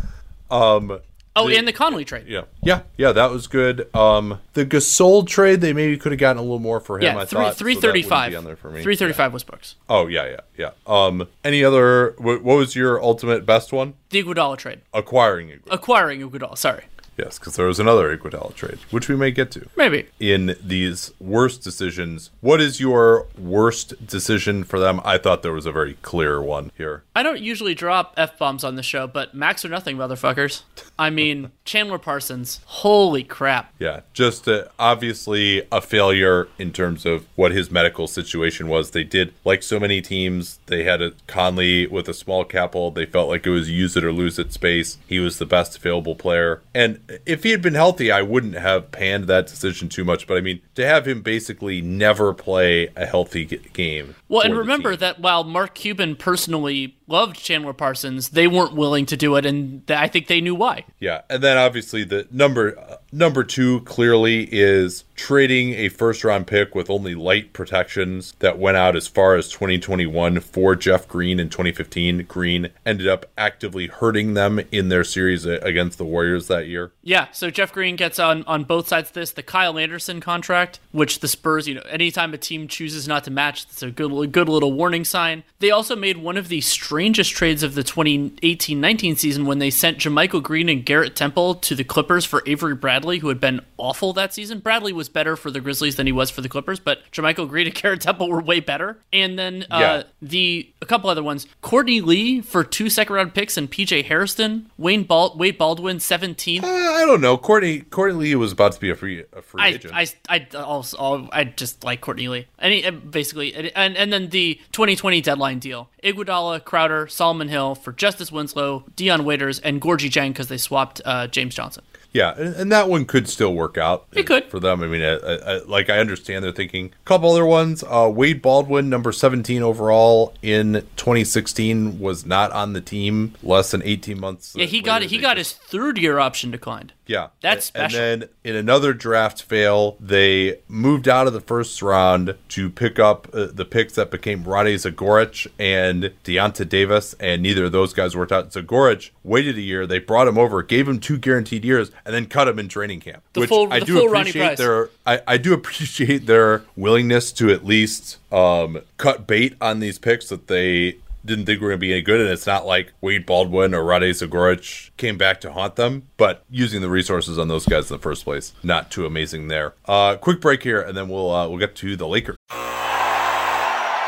um 0.50 1.00
Oh, 1.34 1.48
and 1.48 1.66
the 1.66 1.72
Conley 1.72 2.04
trade. 2.04 2.26
Yeah, 2.28 2.42
yeah, 2.62 2.82
yeah. 2.98 3.12
That 3.12 3.30
was 3.30 3.46
good. 3.46 3.88
Um, 3.96 4.40
the 4.52 4.66
Gasol 4.66 5.26
trade, 5.26 5.62
they 5.62 5.72
maybe 5.72 5.96
could 5.96 6.12
have 6.12 6.18
gotten 6.18 6.36
a 6.38 6.42
little 6.42 6.58
more 6.58 6.78
for 6.78 6.98
him. 6.98 7.04
Yeah, 7.04 7.16
I 7.16 7.24
three 7.24 7.40
thought, 7.40 7.56
three 7.56 7.74
so 7.74 7.80
that 7.80 7.86
thirty 7.86 8.00
wouldn't 8.00 8.10
five. 8.10 8.30
be 8.32 8.36
on 8.36 8.44
there 8.44 8.56
for 8.56 8.70
me. 8.70 8.82
Three 8.82 8.96
thirty 8.96 9.14
five 9.14 9.32
was 9.32 9.42
books. 9.42 9.76
Oh 9.88 10.08
yeah, 10.08 10.26
yeah, 10.26 10.40
yeah. 10.58 10.70
Um, 10.86 11.28
any 11.42 11.64
other? 11.64 12.14
What, 12.18 12.42
what 12.42 12.58
was 12.58 12.76
your 12.76 13.02
ultimate 13.02 13.46
best 13.46 13.72
one? 13.72 13.94
The 14.10 14.22
Iguodala 14.22 14.58
trade. 14.58 14.82
Acquiring 14.92 15.48
Iguodala. 15.48 15.72
Acquiring 15.72 16.20
Iguodala. 16.20 16.58
Sorry. 16.58 16.84
Yes, 17.16 17.38
because 17.38 17.56
there 17.56 17.66
was 17.66 17.78
another 17.78 18.16
Iguodala 18.16 18.54
trade, 18.54 18.78
which 18.90 19.08
we 19.08 19.16
may 19.16 19.30
get 19.30 19.50
to. 19.52 19.68
Maybe. 19.76 20.06
in 20.18 20.56
these 20.62 21.12
worst 21.20 21.62
decisions. 21.62 22.30
What 22.40 22.60
is 22.60 22.80
your 22.80 23.26
worst 23.38 24.06
decision 24.06 24.64
for 24.64 24.78
them? 24.78 25.00
I 25.04 25.18
thought 25.18 25.42
there 25.42 25.52
was 25.52 25.66
a 25.66 25.72
very 25.72 25.94
clear 26.02 26.40
one 26.40 26.70
here. 26.76 27.02
I 27.14 27.22
don't 27.22 27.40
usually 27.40 27.74
drop 27.74 28.14
f 28.16 28.38
bombs 28.38 28.64
on 28.64 28.76
the 28.76 28.82
show, 28.82 29.06
but 29.06 29.34
max 29.34 29.64
or 29.64 29.68
nothing, 29.68 29.96
motherfuckers. 29.96 30.62
I 30.98 31.10
mean, 31.10 31.50
Chandler 31.64 31.98
Parsons. 31.98 32.60
Holy 32.64 33.22
crap. 33.24 33.72
Yeah, 33.78 34.00
just 34.12 34.48
uh, 34.48 34.64
obviously 34.78 35.62
a 35.70 35.80
failure 35.80 36.48
in 36.58 36.72
terms 36.72 37.04
of 37.04 37.26
what 37.36 37.52
his 37.52 37.70
medical 37.70 38.06
situation 38.06 38.68
was. 38.68 38.92
They 38.92 39.04
did, 39.04 39.34
like 39.44 39.62
so 39.62 39.78
many 39.78 40.00
teams, 40.00 40.60
they 40.66 40.84
had 40.84 41.02
a 41.02 41.12
Conley 41.26 41.86
with 41.86 42.08
a 42.08 42.14
small 42.14 42.44
capital. 42.44 42.90
They 42.90 43.06
felt 43.06 43.28
like 43.28 43.46
it 43.46 43.50
was 43.50 43.68
use 43.70 43.96
it 43.96 44.04
or 44.04 44.12
lose 44.12 44.38
it 44.38 44.52
space. 44.52 44.98
He 45.06 45.18
was 45.18 45.38
the 45.38 45.46
best 45.46 45.76
available 45.76 46.14
player. 46.14 46.62
And 46.74 47.00
if 47.26 47.42
he 47.42 47.50
had 47.50 47.62
been 47.62 47.74
healthy, 47.74 48.10
I 48.10 48.22
wouldn't 48.22 48.54
have 48.54 48.90
panned 48.90 49.24
that 49.24 49.46
decision 49.46 49.88
too 49.88 50.04
much. 50.04 50.26
But 50.26 50.36
I 50.36 50.40
mean, 50.40 50.60
to 50.74 50.86
have 50.86 51.06
him 51.06 51.22
basically 51.22 51.80
never 51.80 52.32
play 52.34 52.88
a 52.96 53.06
healthy 53.06 53.44
g- 53.46 53.60
game. 53.72 54.14
Well, 54.28 54.42
and 54.42 54.56
remember 54.56 54.96
that 54.96 55.20
while 55.20 55.44
Mark 55.44 55.74
Cuban 55.74 56.16
personally 56.16 56.96
loved 57.06 57.36
Chandler 57.36 57.72
Parsons, 57.72 58.30
they 58.30 58.46
weren't 58.46 58.74
willing 58.74 59.06
to 59.06 59.16
do 59.16 59.36
it, 59.36 59.44
and 59.46 59.86
th- 59.86 59.98
I 59.98 60.08
think 60.08 60.26
they 60.26 60.40
knew 60.40 60.54
why. 60.54 60.84
Yeah, 61.00 61.22
and 61.28 61.42
then 61.42 61.58
obviously 61.58 62.04
the 62.04 62.26
number 62.30 62.78
uh, 62.78 62.96
number 63.12 63.44
two 63.44 63.80
clearly 63.82 64.48
is 64.50 65.04
trading 65.14 65.74
a 65.74 65.88
first 65.88 66.24
round 66.24 66.46
pick 66.46 66.74
with 66.74 66.90
only 66.90 67.14
light 67.14 67.52
protections 67.52 68.34
that 68.40 68.58
went 68.58 68.76
out 68.76 68.96
as 68.96 69.06
far 69.06 69.36
as 69.36 69.48
2021 69.50 70.40
for 70.40 70.74
Jeff 70.74 71.06
Green 71.06 71.38
in 71.38 71.48
2015. 71.48 72.24
Green 72.24 72.70
ended 72.84 73.06
up 73.06 73.26
actively 73.38 73.86
hurting 73.86 74.34
them 74.34 74.60
in 74.72 74.88
their 74.88 75.04
series 75.04 75.44
against 75.44 75.98
the 75.98 76.04
Warriors 76.04 76.48
that 76.48 76.66
year. 76.66 76.90
Yeah, 77.02 77.28
so 77.30 77.50
Jeff 77.50 77.72
Green 77.72 77.96
gets 77.96 78.18
on 78.18 78.42
on 78.44 78.64
both 78.64 78.88
sides 78.88 79.10
of 79.10 79.14
this. 79.14 79.30
The 79.30 79.42
Kyle 79.42 79.78
Anderson 79.78 80.20
contract, 80.20 80.80
which 80.90 81.20
the 81.20 81.28
Spurs, 81.28 81.68
you 81.68 81.74
know, 81.74 81.82
anytime 81.82 82.34
a 82.34 82.38
team 82.38 82.66
chooses 82.66 83.06
not 83.06 83.24
to 83.24 83.30
match, 83.30 83.64
it's 83.64 83.82
a 83.82 83.90
good 83.90 84.32
good 84.32 84.48
little 84.48 84.72
warning 84.72 85.04
sign. 85.04 85.44
They 85.58 85.70
also 85.70 85.94
made 85.94 86.16
one 86.16 86.36
of 86.36 86.48
the 86.48 86.60
strangest 86.60 87.32
trades 87.32 87.62
of 87.62 87.74
the 87.74 87.84
2018-19 87.84 89.16
season 89.16 89.46
when 89.46 89.58
they 89.58 89.70
sent 89.70 89.98
JaMychal 89.98 90.42
Green 90.42 90.68
and 90.68 90.84
Garrett 90.84 91.14
Temple 91.14 91.54
to 91.56 91.74
the 91.74 91.84
Clippers 91.84 92.24
for 92.24 92.42
Avery 92.46 92.74
Bradley, 92.74 93.01
who 93.18 93.28
had 93.28 93.40
been 93.40 93.60
awful 93.76 94.12
that 94.14 94.32
season. 94.32 94.60
Bradley 94.60 94.92
was 94.92 95.08
better 95.08 95.36
for 95.36 95.50
the 95.50 95.60
Grizzlies 95.60 95.96
than 95.96 96.06
he 96.06 96.12
was 96.12 96.30
for 96.30 96.40
the 96.40 96.48
Clippers, 96.48 96.80
but 96.80 97.00
JaMychal 97.12 97.48
Green 97.48 97.66
and 97.66 97.74
Garrett 97.82 98.00
Temple 98.00 98.28
were 98.28 98.40
way 98.40 98.60
better. 98.60 98.98
And 99.12 99.38
then 99.38 99.64
uh, 99.70 99.78
Yeah. 99.80 100.02
the 100.20 100.68
a 100.80 100.86
couple 100.86 101.10
other 101.10 101.22
ones: 101.22 101.46
Courtney 101.60 102.00
Lee 102.00 102.40
for 102.40 102.64
two 102.64 102.88
second 102.90 103.14
round 103.14 103.34
picks 103.34 103.56
and 103.56 103.70
PJ 103.70 104.04
Hairston, 104.04 104.70
Wayne 104.78 105.06
Wade 105.08 105.58
Baldwin 105.58 106.00
seventeen. 106.00 106.64
Uh, 106.64 106.68
I 106.68 107.04
don't 107.06 107.20
know. 107.20 107.36
Courtney 107.36 107.80
Courtney 107.80 108.18
Lee 108.18 108.34
was 108.34 108.52
about 108.52 108.72
to 108.72 108.80
be 108.80 108.90
a 108.90 108.94
free 108.94 109.24
a 109.32 109.42
free 109.42 109.62
I, 109.62 109.68
agent. 109.68 109.94
I, 109.94 110.06
I 110.28 110.46
also 110.56 111.28
I 111.32 111.44
just 111.44 111.84
like 111.84 112.00
Courtney 112.00 112.28
Lee. 112.28 112.46
Any 112.58 112.88
basically, 112.90 113.54
and 113.74 113.96
and 113.96 114.12
then 114.12 114.28
the 114.28 114.60
2020 114.72 115.20
deadline 115.20 115.58
deal: 115.58 115.88
Iguodala, 116.02 116.64
Crowder, 116.64 117.06
Solomon 117.08 117.48
Hill 117.48 117.74
for 117.74 117.92
Justice 117.92 118.30
Winslow, 118.32 118.84
Dion 118.96 119.24
Waiters, 119.24 119.58
and 119.60 119.80
Gorgui 119.80 120.10
Dieng 120.10 120.28
because 120.28 120.48
they 120.48 120.58
swapped 120.58 121.00
uh, 121.04 121.26
James 121.26 121.54
Johnson. 121.54 121.84
Yeah, 122.12 122.34
and, 122.36 122.54
and 122.54 122.72
that 122.72 122.88
one 122.88 123.04
could 123.06 123.28
still 123.28 123.54
work 123.54 123.78
out. 123.78 124.06
It 124.12 124.26
could. 124.26 124.44
for 124.50 124.60
them. 124.60 124.82
I 124.82 124.86
mean, 124.86 125.02
uh, 125.02 125.18
uh, 125.22 125.60
like 125.66 125.88
I 125.88 125.98
understand 125.98 126.44
they're 126.44 126.52
thinking. 126.52 126.86
A 126.86 127.04
couple 127.06 127.30
other 127.30 127.46
ones. 127.46 127.82
Uh, 127.82 128.10
Wade 128.14 128.42
Baldwin, 128.42 128.90
number 128.90 129.12
seventeen 129.12 129.62
overall 129.62 130.34
in 130.42 130.86
2016, 130.96 131.98
was 131.98 132.26
not 132.26 132.52
on 132.52 132.72
the 132.72 132.80
team. 132.80 133.34
Less 133.42 133.70
than 133.70 133.82
18 133.82 134.20
months. 134.20 134.54
Yeah, 134.56 134.66
he 134.66 134.80
got 134.80 135.02
he 135.02 135.18
got 135.18 135.36
his 135.36 135.52
third 135.52 135.98
year 135.98 136.18
option 136.18 136.50
declined. 136.50 136.92
Yeah, 137.06 137.28
That's 137.40 137.66
special. 137.66 137.98
And 138.00 138.22
then 138.22 138.28
in 138.44 138.56
another 138.56 138.92
draft 138.94 139.42
fail, 139.42 139.96
they 139.98 140.60
moved 140.68 141.08
out 141.08 141.26
of 141.26 141.32
the 141.32 141.40
first 141.40 141.82
round 141.82 142.36
to 142.50 142.70
pick 142.70 142.98
up 142.98 143.28
uh, 143.34 143.48
the 143.52 143.64
picks 143.64 143.94
that 143.94 144.10
became 144.10 144.44
Rade 144.44 144.78
Zagorac 144.78 145.46
and 145.58 146.12
Deyonta 146.24 146.66
Davis, 146.66 147.14
and 147.18 147.42
neither 147.42 147.64
of 147.64 147.72
those 147.72 147.92
guys 147.92 148.16
worked 148.16 148.32
out. 148.32 148.50
Zagorac 148.52 149.10
waited 149.24 149.56
a 149.56 149.60
year. 149.60 149.86
They 149.86 149.98
brought 149.98 150.28
him 150.28 150.36
over, 150.38 150.62
gave 150.62 150.88
him 150.88 150.98
two 151.00 151.18
guaranteed 151.18 151.64
years, 151.64 151.90
and 152.04 152.14
then 152.14 152.26
cut 152.26 152.48
him 152.48 152.58
in 152.58 152.68
training 152.68 153.00
camp. 153.00 153.22
The 153.32 153.40
which 153.40 153.48
full- 153.48 153.72
I 153.72 153.80
the 153.80 153.86
do 153.86 153.98
full 153.98 154.08
appreciate 154.14 154.42
Price. 154.42 154.58
their 154.58 154.88
I, 155.06 155.20
I 155.26 155.36
do 155.36 155.52
appreciate 155.58 156.26
their 156.26 156.62
willingness 156.76 157.32
to 157.32 157.50
at 157.50 157.64
least 157.64 158.18
um, 158.32 158.78
cut 158.96 159.26
bait 159.26 159.54
on 159.60 159.80
these 159.80 159.98
picks 159.98 160.28
that 160.28 160.46
they 160.48 160.96
didn't 161.24 161.46
think 161.46 161.60
were 161.60 161.68
going 161.68 161.78
to 161.78 161.80
be 161.80 161.92
any 161.92 162.02
good. 162.02 162.20
And 162.20 162.30
it's 162.30 162.48
not 162.48 162.66
like 162.66 162.92
Wade 163.00 163.24
Baldwin 163.26 163.74
or 163.74 163.84
Rade 163.84 164.02
Zagorac 164.12 164.90
came 164.96 165.16
back 165.16 165.40
to 165.42 165.52
haunt 165.52 165.76
them, 165.76 166.08
but 166.16 166.44
using 166.50 166.80
the 166.80 166.88
resources 166.90 167.38
on 167.38 167.46
those 167.46 167.64
guys 167.64 167.88
in 167.90 167.96
the 167.96 168.02
first 168.02 168.24
place, 168.24 168.52
not 168.64 168.90
too 168.90 169.06
amazing 169.06 169.46
there. 169.46 169.74
Uh, 169.86 170.16
quick 170.16 170.40
break 170.40 170.64
here, 170.64 170.80
and 170.80 170.96
then 170.96 171.08
we'll 171.08 171.30
uh, 171.32 171.48
we'll 171.48 171.58
get 171.58 171.76
to 171.76 171.94
the 171.94 172.08
Lakers. 172.08 172.34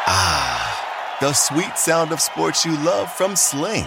Ah, 0.07 1.17
the 1.21 1.33
sweet 1.33 1.79
sound 1.79 2.11
of 2.13 2.21
sports 2.21 2.65
you 2.65 2.77
love 2.85 3.13
from 3.13 3.37
Sling. 3.37 3.87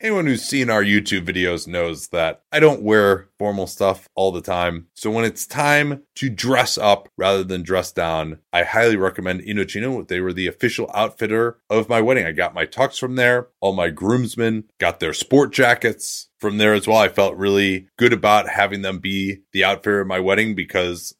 Anyone 0.00 0.26
who's 0.26 0.44
seen 0.44 0.70
our 0.70 0.84
YouTube 0.84 1.26
videos 1.26 1.66
knows 1.66 2.08
that 2.08 2.42
I 2.52 2.60
don't 2.60 2.82
wear 2.82 3.30
formal 3.36 3.66
stuff 3.66 4.08
all 4.14 4.30
the 4.30 4.40
time. 4.40 4.86
So 4.94 5.10
when 5.10 5.24
it's 5.24 5.44
time 5.44 6.04
to 6.14 6.30
dress 6.30 6.78
up 6.78 7.08
rather 7.16 7.42
than 7.42 7.64
dress 7.64 7.90
down, 7.90 8.38
I 8.52 8.62
highly 8.62 8.94
recommend 8.94 9.40
Indochino. 9.40 10.06
They 10.06 10.20
were 10.20 10.32
the 10.32 10.46
official 10.46 10.88
outfitter 10.94 11.58
of 11.68 11.88
my 11.88 12.00
wedding. 12.00 12.26
I 12.26 12.30
got 12.30 12.54
my 12.54 12.64
tux 12.64 12.96
from 12.96 13.16
there. 13.16 13.48
All 13.60 13.72
my 13.72 13.88
groomsmen 13.88 14.68
got 14.78 15.00
their 15.00 15.12
sport 15.12 15.52
jackets 15.52 16.28
from 16.38 16.58
there 16.58 16.74
as 16.74 16.86
well. 16.86 16.98
I 16.98 17.08
felt 17.08 17.36
really 17.36 17.88
good 17.98 18.12
about 18.12 18.48
having 18.48 18.82
them 18.82 19.00
be 19.00 19.38
the 19.52 19.64
outfitter 19.64 20.02
of 20.02 20.06
my 20.06 20.20
wedding 20.20 20.54
because 20.54 21.12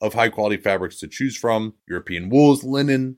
of 0.00 0.14
high 0.14 0.28
quality 0.28 0.56
fabrics 0.56 0.98
to 1.00 1.08
choose 1.08 1.36
from. 1.36 1.74
European 1.88 2.28
wools, 2.28 2.64
linen, 2.64 3.16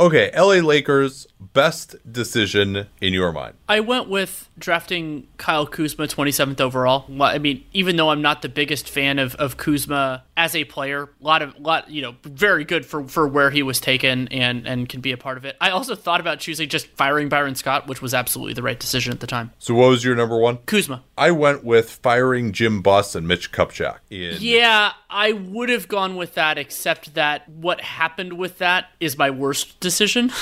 Okay, 0.00 0.30
LA 0.34 0.66
Lakers, 0.66 1.26
best 1.38 1.94
decision 2.10 2.86
in 3.02 3.12
your 3.12 3.32
mind? 3.32 3.54
I 3.68 3.80
went 3.80 4.08
with 4.08 4.48
drafting 4.58 5.28
Kyle 5.36 5.66
Kuzma 5.66 6.06
27th 6.06 6.58
overall. 6.58 7.04
I 7.20 7.36
mean, 7.36 7.66
even 7.74 7.96
though 7.96 8.08
I'm 8.08 8.22
not 8.22 8.40
the 8.40 8.48
biggest 8.48 8.88
fan 8.88 9.18
of, 9.18 9.34
of 9.34 9.58
Kuzma 9.58 10.24
as 10.38 10.56
a 10.56 10.64
player, 10.64 11.02
a 11.02 11.24
lot 11.24 11.42
of 11.42 11.54
lot, 11.58 11.90
you 11.90 12.00
know, 12.00 12.14
very 12.24 12.64
good 12.64 12.86
for, 12.86 13.06
for 13.06 13.28
where 13.28 13.50
he 13.50 13.62
was 13.62 13.78
taken 13.78 14.26
and 14.28 14.66
and 14.66 14.88
can 14.88 15.02
be 15.02 15.12
a 15.12 15.18
part 15.18 15.36
of 15.36 15.44
it. 15.44 15.56
I 15.60 15.68
also 15.68 15.94
thought 15.94 16.20
about 16.20 16.38
choosing 16.38 16.70
just 16.70 16.86
firing 16.88 17.28
Byron 17.28 17.54
Scott, 17.54 17.86
which 17.86 18.00
was 18.00 18.14
absolutely 18.14 18.54
the 18.54 18.62
right 18.62 18.80
decision 18.80 19.12
at 19.12 19.20
the 19.20 19.26
time. 19.26 19.52
So 19.58 19.74
what 19.74 19.90
was 19.90 20.02
your 20.02 20.16
number 20.16 20.38
one? 20.38 20.58
Kuzma. 20.64 21.02
I 21.18 21.30
went 21.30 21.62
with 21.62 21.90
firing 21.90 22.52
Jim 22.52 22.80
Buss 22.80 23.14
and 23.14 23.28
Mitch 23.28 23.52
Kupchak. 23.52 23.98
In 24.08 24.36
Yeah, 24.40 24.92
I 25.10 25.32
would 25.32 25.68
have 25.68 25.88
gone 25.88 26.16
with 26.16 26.34
that, 26.34 26.56
except 26.56 27.14
that 27.14 27.46
what 27.48 27.82
happened 27.82 28.34
with 28.34 28.58
that 28.58 28.86
is 28.98 29.18
my 29.18 29.28
worst 29.28 29.69
decision. 29.78 30.30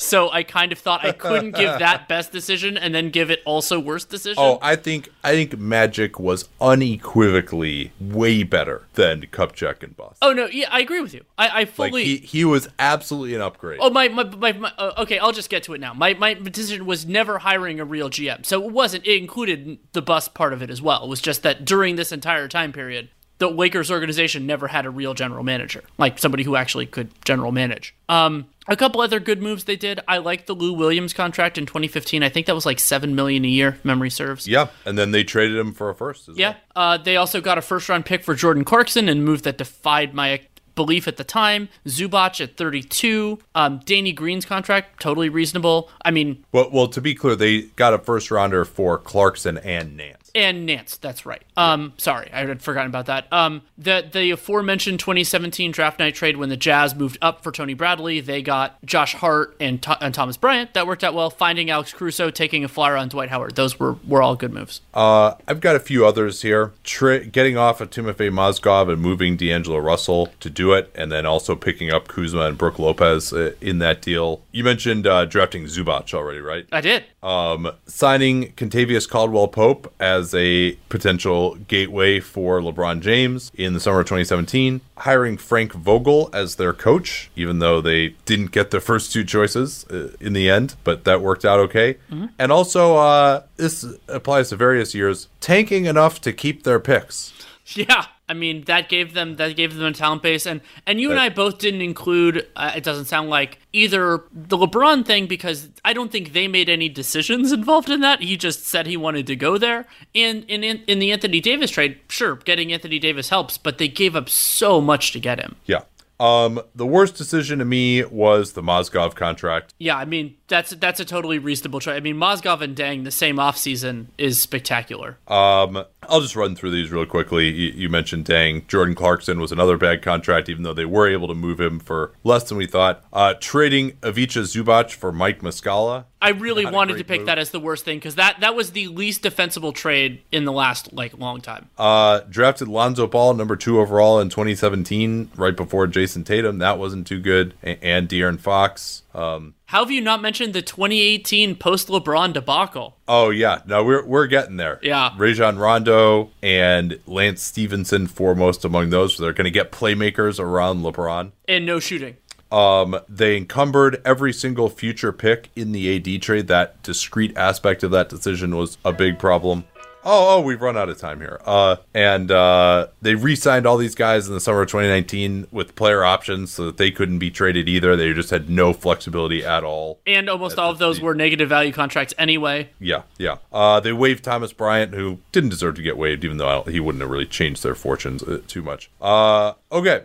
so 0.00 0.30
I 0.30 0.42
kind 0.42 0.72
of 0.72 0.78
thought 0.78 1.04
I 1.04 1.12
couldn't 1.12 1.52
give 1.52 1.78
that 1.78 2.08
best 2.08 2.32
decision 2.32 2.78
and 2.78 2.94
then 2.94 3.10
give 3.10 3.30
it 3.30 3.42
also 3.44 3.78
worst 3.78 4.08
decision. 4.08 4.42
Oh, 4.42 4.58
I 4.62 4.76
think 4.76 5.10
I 5.22 5.32
think 5.32 5.58
Magic 5.58 6.18
was 6.18 6.48
unequivocally 6.60 7.92
way 8.00 8.42
better 8.42 8.86
than 8.94 9.22
Kupchak 9.22 9.82
and 9.82 9.94
Buss. 9.96 10.16
Oh 10.22 10.32
no, 10.32 10.46
yeah, 10.46 10.68
I 10.70 10.80
agree 10.80 11.00
with 11.00 11.12
you. 11.12 11.24
I, 11.36 11.48
I 11.48 11.58
like 11.58 11.68
fully. 11.70 12.04
he, 12.04 12.16
he 12.16 12.44
was 12.44 12.68
absolutely 12.78 13.34
an 13.34 13.42
upgrade. 13.42 13.80
Oh 13.82 13.90
my 13.90 14.08
my, 14.08 14.24
my, 14.24 14.52
my 14.52 14.72
uh, 14.78 14.94
okay, 14.98 15.18
I'll 15.18 15.32
just 15.32 15.50
get 15.50 15.62
to 15.64 15.74
it 15.74 15.80
now. 15.80 15.92
My 15.92 16.14
my 16.14 16.34
decision 16.34 16.86
was 16.86 17.04
never 17.04 17.38
hiring 17.38 17.78
a 17.78 17.84
real 17.84 18.08
GM. 18.08 18.46
So 18.46 18.64
it 18.64 18.72
wasn't 18.72 19.06
it 19.06 19.18
included 19.18 19.78
the 19.92 20.02
Buss 20.02 20.28
part 20.28 20.54
of 20.54 20.62
it 20.62 20.70
as 20.70 20.80
well. 20.80 21.04
It 21.04 21.08
was 21.08 21.20
just 21.20 21.42
that 21.42 21.66
during 21.66 21.96
this 21.96 22.10
entire 22.10 22.48
time 22.48 22.72
period, 22.72 23.10
the 23.40 23.50
Lakers 23.50 23.90
organization 23.90 24.46
never 24.46 24.68
had 24.68 24.86
a 24.86 24.90
real 24.90 25.12
general 25.14 25.42
manager, 25.42 25.82
like 25.98 26.18
somebody 26.18 26.44
who 26.44 26.54
actually 26.54 26.86
could 26.86 27.10
general 27.24 27.50
manage. 27.50 27.94
Um 28.08 28.46
a 28.68 28.76
couple 28.76 29.00
other 29.00 29.18
good 29.18 29.42
moves 29.42 29.64
they 29.64 29.74
did. 29.74 29.98
I 30.06 30.18
like 30.18 30.46
the 30.46 30.54
Lou 30.54 30.72
Williams 30.72 31.12
contract 31.12 31.58
in 31.58 31.66
2015. 31.66 32.22
I 32.22 32.28
think 32.28 32.46
that 32.46 32.54
was 32.54 32.64
like 32.64 32.78
7 32.78 33.16
million 33.16 33.44
a 33.44 33.48
year, 33.48 33.78
memory 33.82 34.10
serves. 34.10 34.46
yeah, 34.46 34.68
and 34.84 34.96
then 34.96 35.10
they 35.10 35.24
traded 35.24 35.58
him 35.58 35.72
for 35.72 35.90
a 35.90 35.94
first. 35.94 36.28
Yeah. 36.34 36.54
well. 36.76 36.84
Uh, 36.92 36.96
they 36.98 37.16
also 37.16 37.40
got 37.40 37.58
a 37.58 37.62
first 37.62 37.88
round 37.88 38.06
pick 38.06 38.22
for 38.22 38.36
Jordan 38.36 38.62
Clarkson 38.64 39.08
and 39.08 39.24
move 39.24 39.42
that 39.42 39.58
defied 39.58 40.14
my 40.14 40.42
belief 40.76 41.08
at 41.08 41.16
the 41.16 41.24
time. 41.24 41.68
Zubac 41.86 42.40
at 42.40 42.56
32. 42.56 43.38
Um, 43.54 43.80
Danny 43.84 44.12
Green's 44.12 44.44
contract, 44.44 45.00
totally 45.00 45.28
reasonable. 45.28 45.90
I 46.04 46.10
mean, 46.10 46.44
Well, 46.52 46.70
well, 46.72 46.88
to 46.88 47.00
be 47.00 47.14
clear, 47.14 47.34
they 47.36 47.62
got 47.62 47.92
a 47.92 47.98
first 47.98 48.30
rounder 48.30 48.64
for 48.64 48.96
Clarkson 48.98 49.58
and 49.58 49.96
Nance. 49.96 50.19
And 50.34 50.66
Nance, 50.66 50.96
that's 50.96 51.26
right. 51.26 51.42
Um, 51.56 51.92
sorry, 51.96 52.30
I 52.32 52.46
had 52.46 52.62
forgotten 52.62 52.88
about 52.90 53.06
that. 53.06 53.32
Um, 53.32 53.62
the 53.76 54.08
the 54.10 54.30
aforementioned 54.30 55.00
2017 55.00 55.72
draft 55.72 55.98
night 55.98 56.14
trade 56.14 56.36
when 56.36 56.48
the 56.48 56.56
Jazz 56.56 56.94
moved 56.94 57.18
up 57.20 57.42
for 57.42 57.50
Tony 57.52 57.74
Bradley, 57.74 58.20
they 58.20 58.42
got 58.42 58.84
Josh 58.84 59.14
Hart 59.14 59.56
and, 59.60 59.82
Th- 59.82 59.96
and 60.00 60.14
Thomas 60.14 60.36
Bryant. 60.36 60.74
That 60.74 60.86
worked 60.86 61.02
out 61.02 61.14
well. 61.14 61.30
Finding 61.30 61.70
Alex 61.70 61.92
Caruso, 61.92 62.30
taking 62.30 62.64
a 62.64 62.68
flyer 62.68 62.96
on 62.96 63.08
Dwight 63.08 63.30
Howard. 63.30 63.56
Those 63.56 63.78
were 63.78 63.96
were 64.06 64.22
all 64.22 64.36
good 64.36 64.52
moves. 64.52 64.80
Uh, 64.94 65.34
I've 65.48 65.60
got 65.60 65.76
a 65.76 65.80
few 65.80 66.06
others 66.06 66.42
here. 66.42 66.72
Tra- 66.84 67.24
getting 67.24 67.56
off 67.56 67.80
of 67.80 67.90
Timofey 67.90 68.30
Mozgov 68.30 68.92
and 68.92 69.00
moving 69.00 69.36
D'Angelo 69.36 69.78
Russell 69.78 70.28
to 70.40 70.50
do 70.50 70.72
it, 70.72 70.90
and 70.94 71.10
then 71.10 71.26
also 71.26 71.56
picking 71.56 71.90
up 71.90 72.08
Kuzma 72.08 72.42
and 72.42 72.58
Brook 72.58 72.78
Lopez 72.78 73.32
uh, 73.32 73.52
in 73.60 73.78
that 73.78 74.02
deal. 74.02 74.42
You 74.52 74.64
mentioned 74.64 75.06
uh, 75.06 75.24
drafting 75.24 75.64
Zubac 75.64 76.12
already, 76.14 76.40
right? 76.40 76.66
I 76.72 76.80
did. 76.80 77.04
Um, 77.22 77.72
signing 77.86 78.52
Kentavious 78.52 79.08
Caldwell 79.08 79.48
Pope 79.48 79.92
as 80.00 80.19
a 80.34 80.72
potential 80.88 81.56
gateway 81.68 82.20
for 82.20 82.60
LeBron 82.60 83.00
James 83.00 83.50
in 83.54 83.72
the 83.74 83.80
summer 83.80 84.00
of 84.00 84.06
2017. 84.06 84.80
Hiring 84.98 85.36
Frank 85.38 85.72
Vogel 85.72 86.28
as 86.32 86.56
their 86.56 86.72
coach, 86.72 87.30
even 87.36 87.58
though 87.58 87.80
they 87.80 88.10
didn't 88.26 88.50
get 88.52 88.70
their 88.70 88.80
first 88.80 89.12
two 89.12 89.24
choices 89.24 89.84
uh, 89.90 90.12
in 90.20 90.32
the 90.32 90.50
end, 90.50 90.74
but 90.84 91.04
that 91.04 91.20
worked 91.22 91.44
out 91.44 91.58
okay. 91.60 91.96
And 92.38 92.52
also, 92.52 92.96
uh, 92.96 93.42
this 93.56 93.84
applies 94.08 94.50
to 94.50 94.56
various 94.56 94.94
years, 94.94 95.28
tanking 95.40 95.86
enough 95.86 96.20
to 96.22 96.32
keep 96.32 96.62
their 96.64 96.80
picks. 96.80 97.32
Yeah, 97.72 98.06
I 98.30 98.32
mean 98.32 98.62
that 98.66 98.88
gave 98.88 99.12
them 99.12 99.34
that 99.36 99.56
gave 99.56 99.74
them 99.74 99.84
a 99.84 99.92
talent 99.92 100.22
base, 100.22 100.46
and 100.46 100.60
and 100.86 101.00
you 101.00 101.10
and 101.10 101.18
I 101.18 101.30
both 101.30 101.58
didn't 101.58 101.80
include. 101.82 102.46
Uh, 102.54 102.70
it 102.76 102.84
doesn't 102.84 103.06
sound 103.06 103.28
like 103.28 103.58
either 103.72 104.22
the 104.32 104.56
LeBron 104.56 105.04
thing 105.04 105.26
because 105.26 105.68
I 105.84 105.92
don't 105.92 106.12
think 106.12 106.32
they 106.32 106.46
made 106.46 106.68
any 106.68 106.88
decisions 106.88 107.50
involved 107.50 107.90
in 107.90 108.02
that. 108.02 108.22
He 108.22 108.36
just 108.36 108.68
said 108.68 108.86
he 108.86 108.96
wanted 108.96 109.26
to 109.26 109.34
go 109.34 109.58
there. 109.58 109.84
And 110.14 110.44
in 110.44 110.62
in, 110.62 110.84
in 110.86 111.00
the 111.00 111.10
Anthony 111.10 111.40
Davis 111.40 111.72
trade, 111.72 111.98
sure, 112.08 112.36
getting 112.36 112.72
Anthony 112.72 113.00
Davis 113.00 113.30
helps, 113.30 113.58
but 113.58 113.78
they 113.78 113.88
gave 113.88 114.14
up 114.14 114.28
so 114.28 114.80
much 114.80 115.10
to 115.10 115.18
get 115.18 115.40
him. 115.40 115.56
Yeah. 115.66 115.80
Um, 116.20 116.60
the 116.74 116.86
worst 116.86 117.16
decision 117.16 117.60
to 117.60 117.64
me 117.64 118.04
was 118.04 118.52
the 118.52 118.62
Mozgov 118.62 119.14
contract. 119.14 119.72
Yeah, 119.78 119.96
I 119.96 120.04
mean 120.04 120.36
that's 120.48 120.70
that's 120.70 121.00
a 121.00 121.04
totally 121.04 121.38
reasonable 121.38 121.80
trade. 121.80 121.96
I 121.96 122.00
mean 122.00 122.16
Mozgov 122.16 122.60
and 122.60 122.76
Deng 122.76 123.04
the 123.04 123.10
same 123.10 123.36
offseason 123.36 124.06
is 124.18 124.38
spectacular. 124.38 125.16
Um, 125.26 125.84
I'll 126.08 126.20
just 126.20 126.36
run 126.36 126.54
through 126.54 126.72
these 126.72 126.90
real 126.90 127.06
quickly. 127.06 127.48
You, 127.48 127.70
you 127.70 127.88
mentioned 127.88 128.26
Deng. 128.26 128.66
Jordan 128.66 128.94
Clarkson 128.94 129.40
was 129.40 129.50
another 129.50 129.78
bad 129.78 130.02
contract, 130.02 130.50
even 130.50 130.62
though 130.62 130.74
they 130.74 130.84
were 130.84 131.08
able 131.08 131.28
to 131.28 131.34
move 131.34 131.58
him 131.58 131.80
for 131.80 132.12
less 132.22 132.44
than 132.44 132.58
we 132.58 132.66
thought. 132.66 133.02
Uh, 133.12 133.34
trading 133.40 133.96
Ivica 134.02 134.40
Zubac 134.40 134.90
for 134.92 135.12
Mike 135.12 135.40
Muscala. 135.40 136.04
I 136.22 136.30
really 136.30 136.66
wanted 136.66 136.98
to 136.98 137.04
pick 137.04 137.20
move. 137.20 137.26
that 137.26 137.38
as 137.38 137.50
the 137.50 137.60
worst 137.60 137.84
thing 137.84 137.98
because 137.98 138.16
that 138.16 138.40
that 138.40 138.54
was 138.54 138.72
the 138.72 138.88
least 138.88 139.22
defensible 139.22 139.72
trade 139.72 140.22
in 140.30 140.44
the 140.44 140.52
last 140.52 140.92
like 140.92 141.16
long 141.18 141.40
time. 141.40 141.68
Uh, 141.78 142.20
drafted 142.28 142.68
Lonzo 142.68 143.06
Ball, 143.06 143.34
number 143.34 143.56
two 143.56 143.80
overall 143.80 144.20
in 144.20 144.28
2017, 144.28 145.30
right 145.36 145.56
before 145.56 145.86
Jayson 145.86 146.24
Tatum. 146.24 146.58
That 146.58 146.78
wasn't 146.78 147.06
too 147.06 147.20
good. 147.20 147.54
A- 147.62 147.82
and 147.84 148.08
De'Aaron 148.08 148.38
Fox. 148.38 149.02
Um, 149.14 149.54
How 149.66 149.80
have 149.82 149.90
you 149.90 150.00
not 150.00 150.22
mentioned 150.22 150.52
the 150.52 150.62
2018 150.62 151.56
post 151.56 151.88
LeBron 151.88 152.32
debacle? 152.32 152.96
oh 153.08 153.30
yeah, 153.30 153.60
no, 153.66 153.82
we're 153.82 154.04
we're 154.04 154.26
getting 154.28 154.56
there. 154.56 154.78
Yeah. 154.82 155.10
Rajon 155.16 155.58
Rondo 155.58 156.30
and 156.42 157.00
Lance 157.06 157.42
Stephenson 157.42 158.06
foremost 158.06 158.64
among 158.64 158.90
those. 158.90 159.16
So 159.16 159.22
they're 159.24 159.32
going 159.32 159.46
to 159.46 159.50
get 159.50 159.72
playmakers 159.72 160.38
around 160.38 160.82
LeBron. 160.82 161.32
And 161.48 161.66
no 161.66 161.80
shooting. 161.80 162.16
Um, 162.52 162.98
they 163.08 163.36
encumbered 163.36 164.00
every 164.04 164.32
single 164.32 164.68
future 164.68 165.12
pick 165.12 165.48
in 165.54 165.72
the 165.72 165.96
AD 166.16 166.22
trade. 166.22 166.48
That 166.48 166.82
discrete 166.82 167.36
aspect 167.36 167.82
of 167.82 167.90
that 167.92 168.08
decision 168.08 168.56
was 168.56 168.78
a 168.84 168.92
big 168.92 169.18
problem. 169.18 169.64
Oh, 170.02 170.38
oh, 170.38 170.40
we've 170.40 170.62
run 170.62 170.78
out 170.78 170.88
of 170.88 170.96
time 170.96 171.20
here. 171.20 171.42
Uh, 171.44 171.76
and 171.92 172.30
uh, 172.30 172.86
they 173.02 173.14
re-signed 173.14 173.66
all 173.66 173.76
these 173.76 173.94
guys 173.94 174.28
in 174.28 174.32
the 174.32 174.40
summer 174.40 174.62
of 174.62 174.68
2019 174.68 175.48
with 175.50 175.74
player 175.74 176.02
options, 176.02 176.50
so 176.52 176.64
that 176.64 176.78
they 176.78 176.90
couldn't 176.90 177.18
be 177.18 177.30
traded 177.30 177.68
either. 177.68 177.94
They 177.96 178.14
just 178.14 178.30
had 178.30 178.48
no 178.48 178.72
flexibility 178.72 179.44
at 179.44 179.62
all. 179.62 180.00
And 180.06 180.30
almost 180.30 180.58
all 180.58 180.70
of 180.70 180.78
those 180.78 181.02
were 181.02 181.14
negative 181.14 181.50
value 181.50 181.70
contracts 181.70 182.14
anyway. 182.16 182.70
Yeah, 182.78 183.02
yeah. 183.18 183.36
Uh, 183.52 183.78
they 183.80 183.92
waived 183.92 184.24
Thomas 184.24 184.54
Bryant, 184.54 184.94
who 184.94 185.18
didn't 185.32 185.50
deserve 185.50 185.74
to 185.74 185.82
get 185.82 185.98
waived, 185.98 186.24
even 186.24 186.38
though 186.38 186.48
I 186.48 186.52
don't- 186.54 186.68
he 186.70 186.80
wouldn't 186.80 187.02
have 187.02 187.10
really 187.10 187.26
changed 187.26 187.62
their 187.62 187.74
fortunes 187.74 188.22
uh, 188.22 188.40
too 188.48 188.62
much. 188.62 188.90
Uh, 189.02 189.52
okay. 189.70 190.04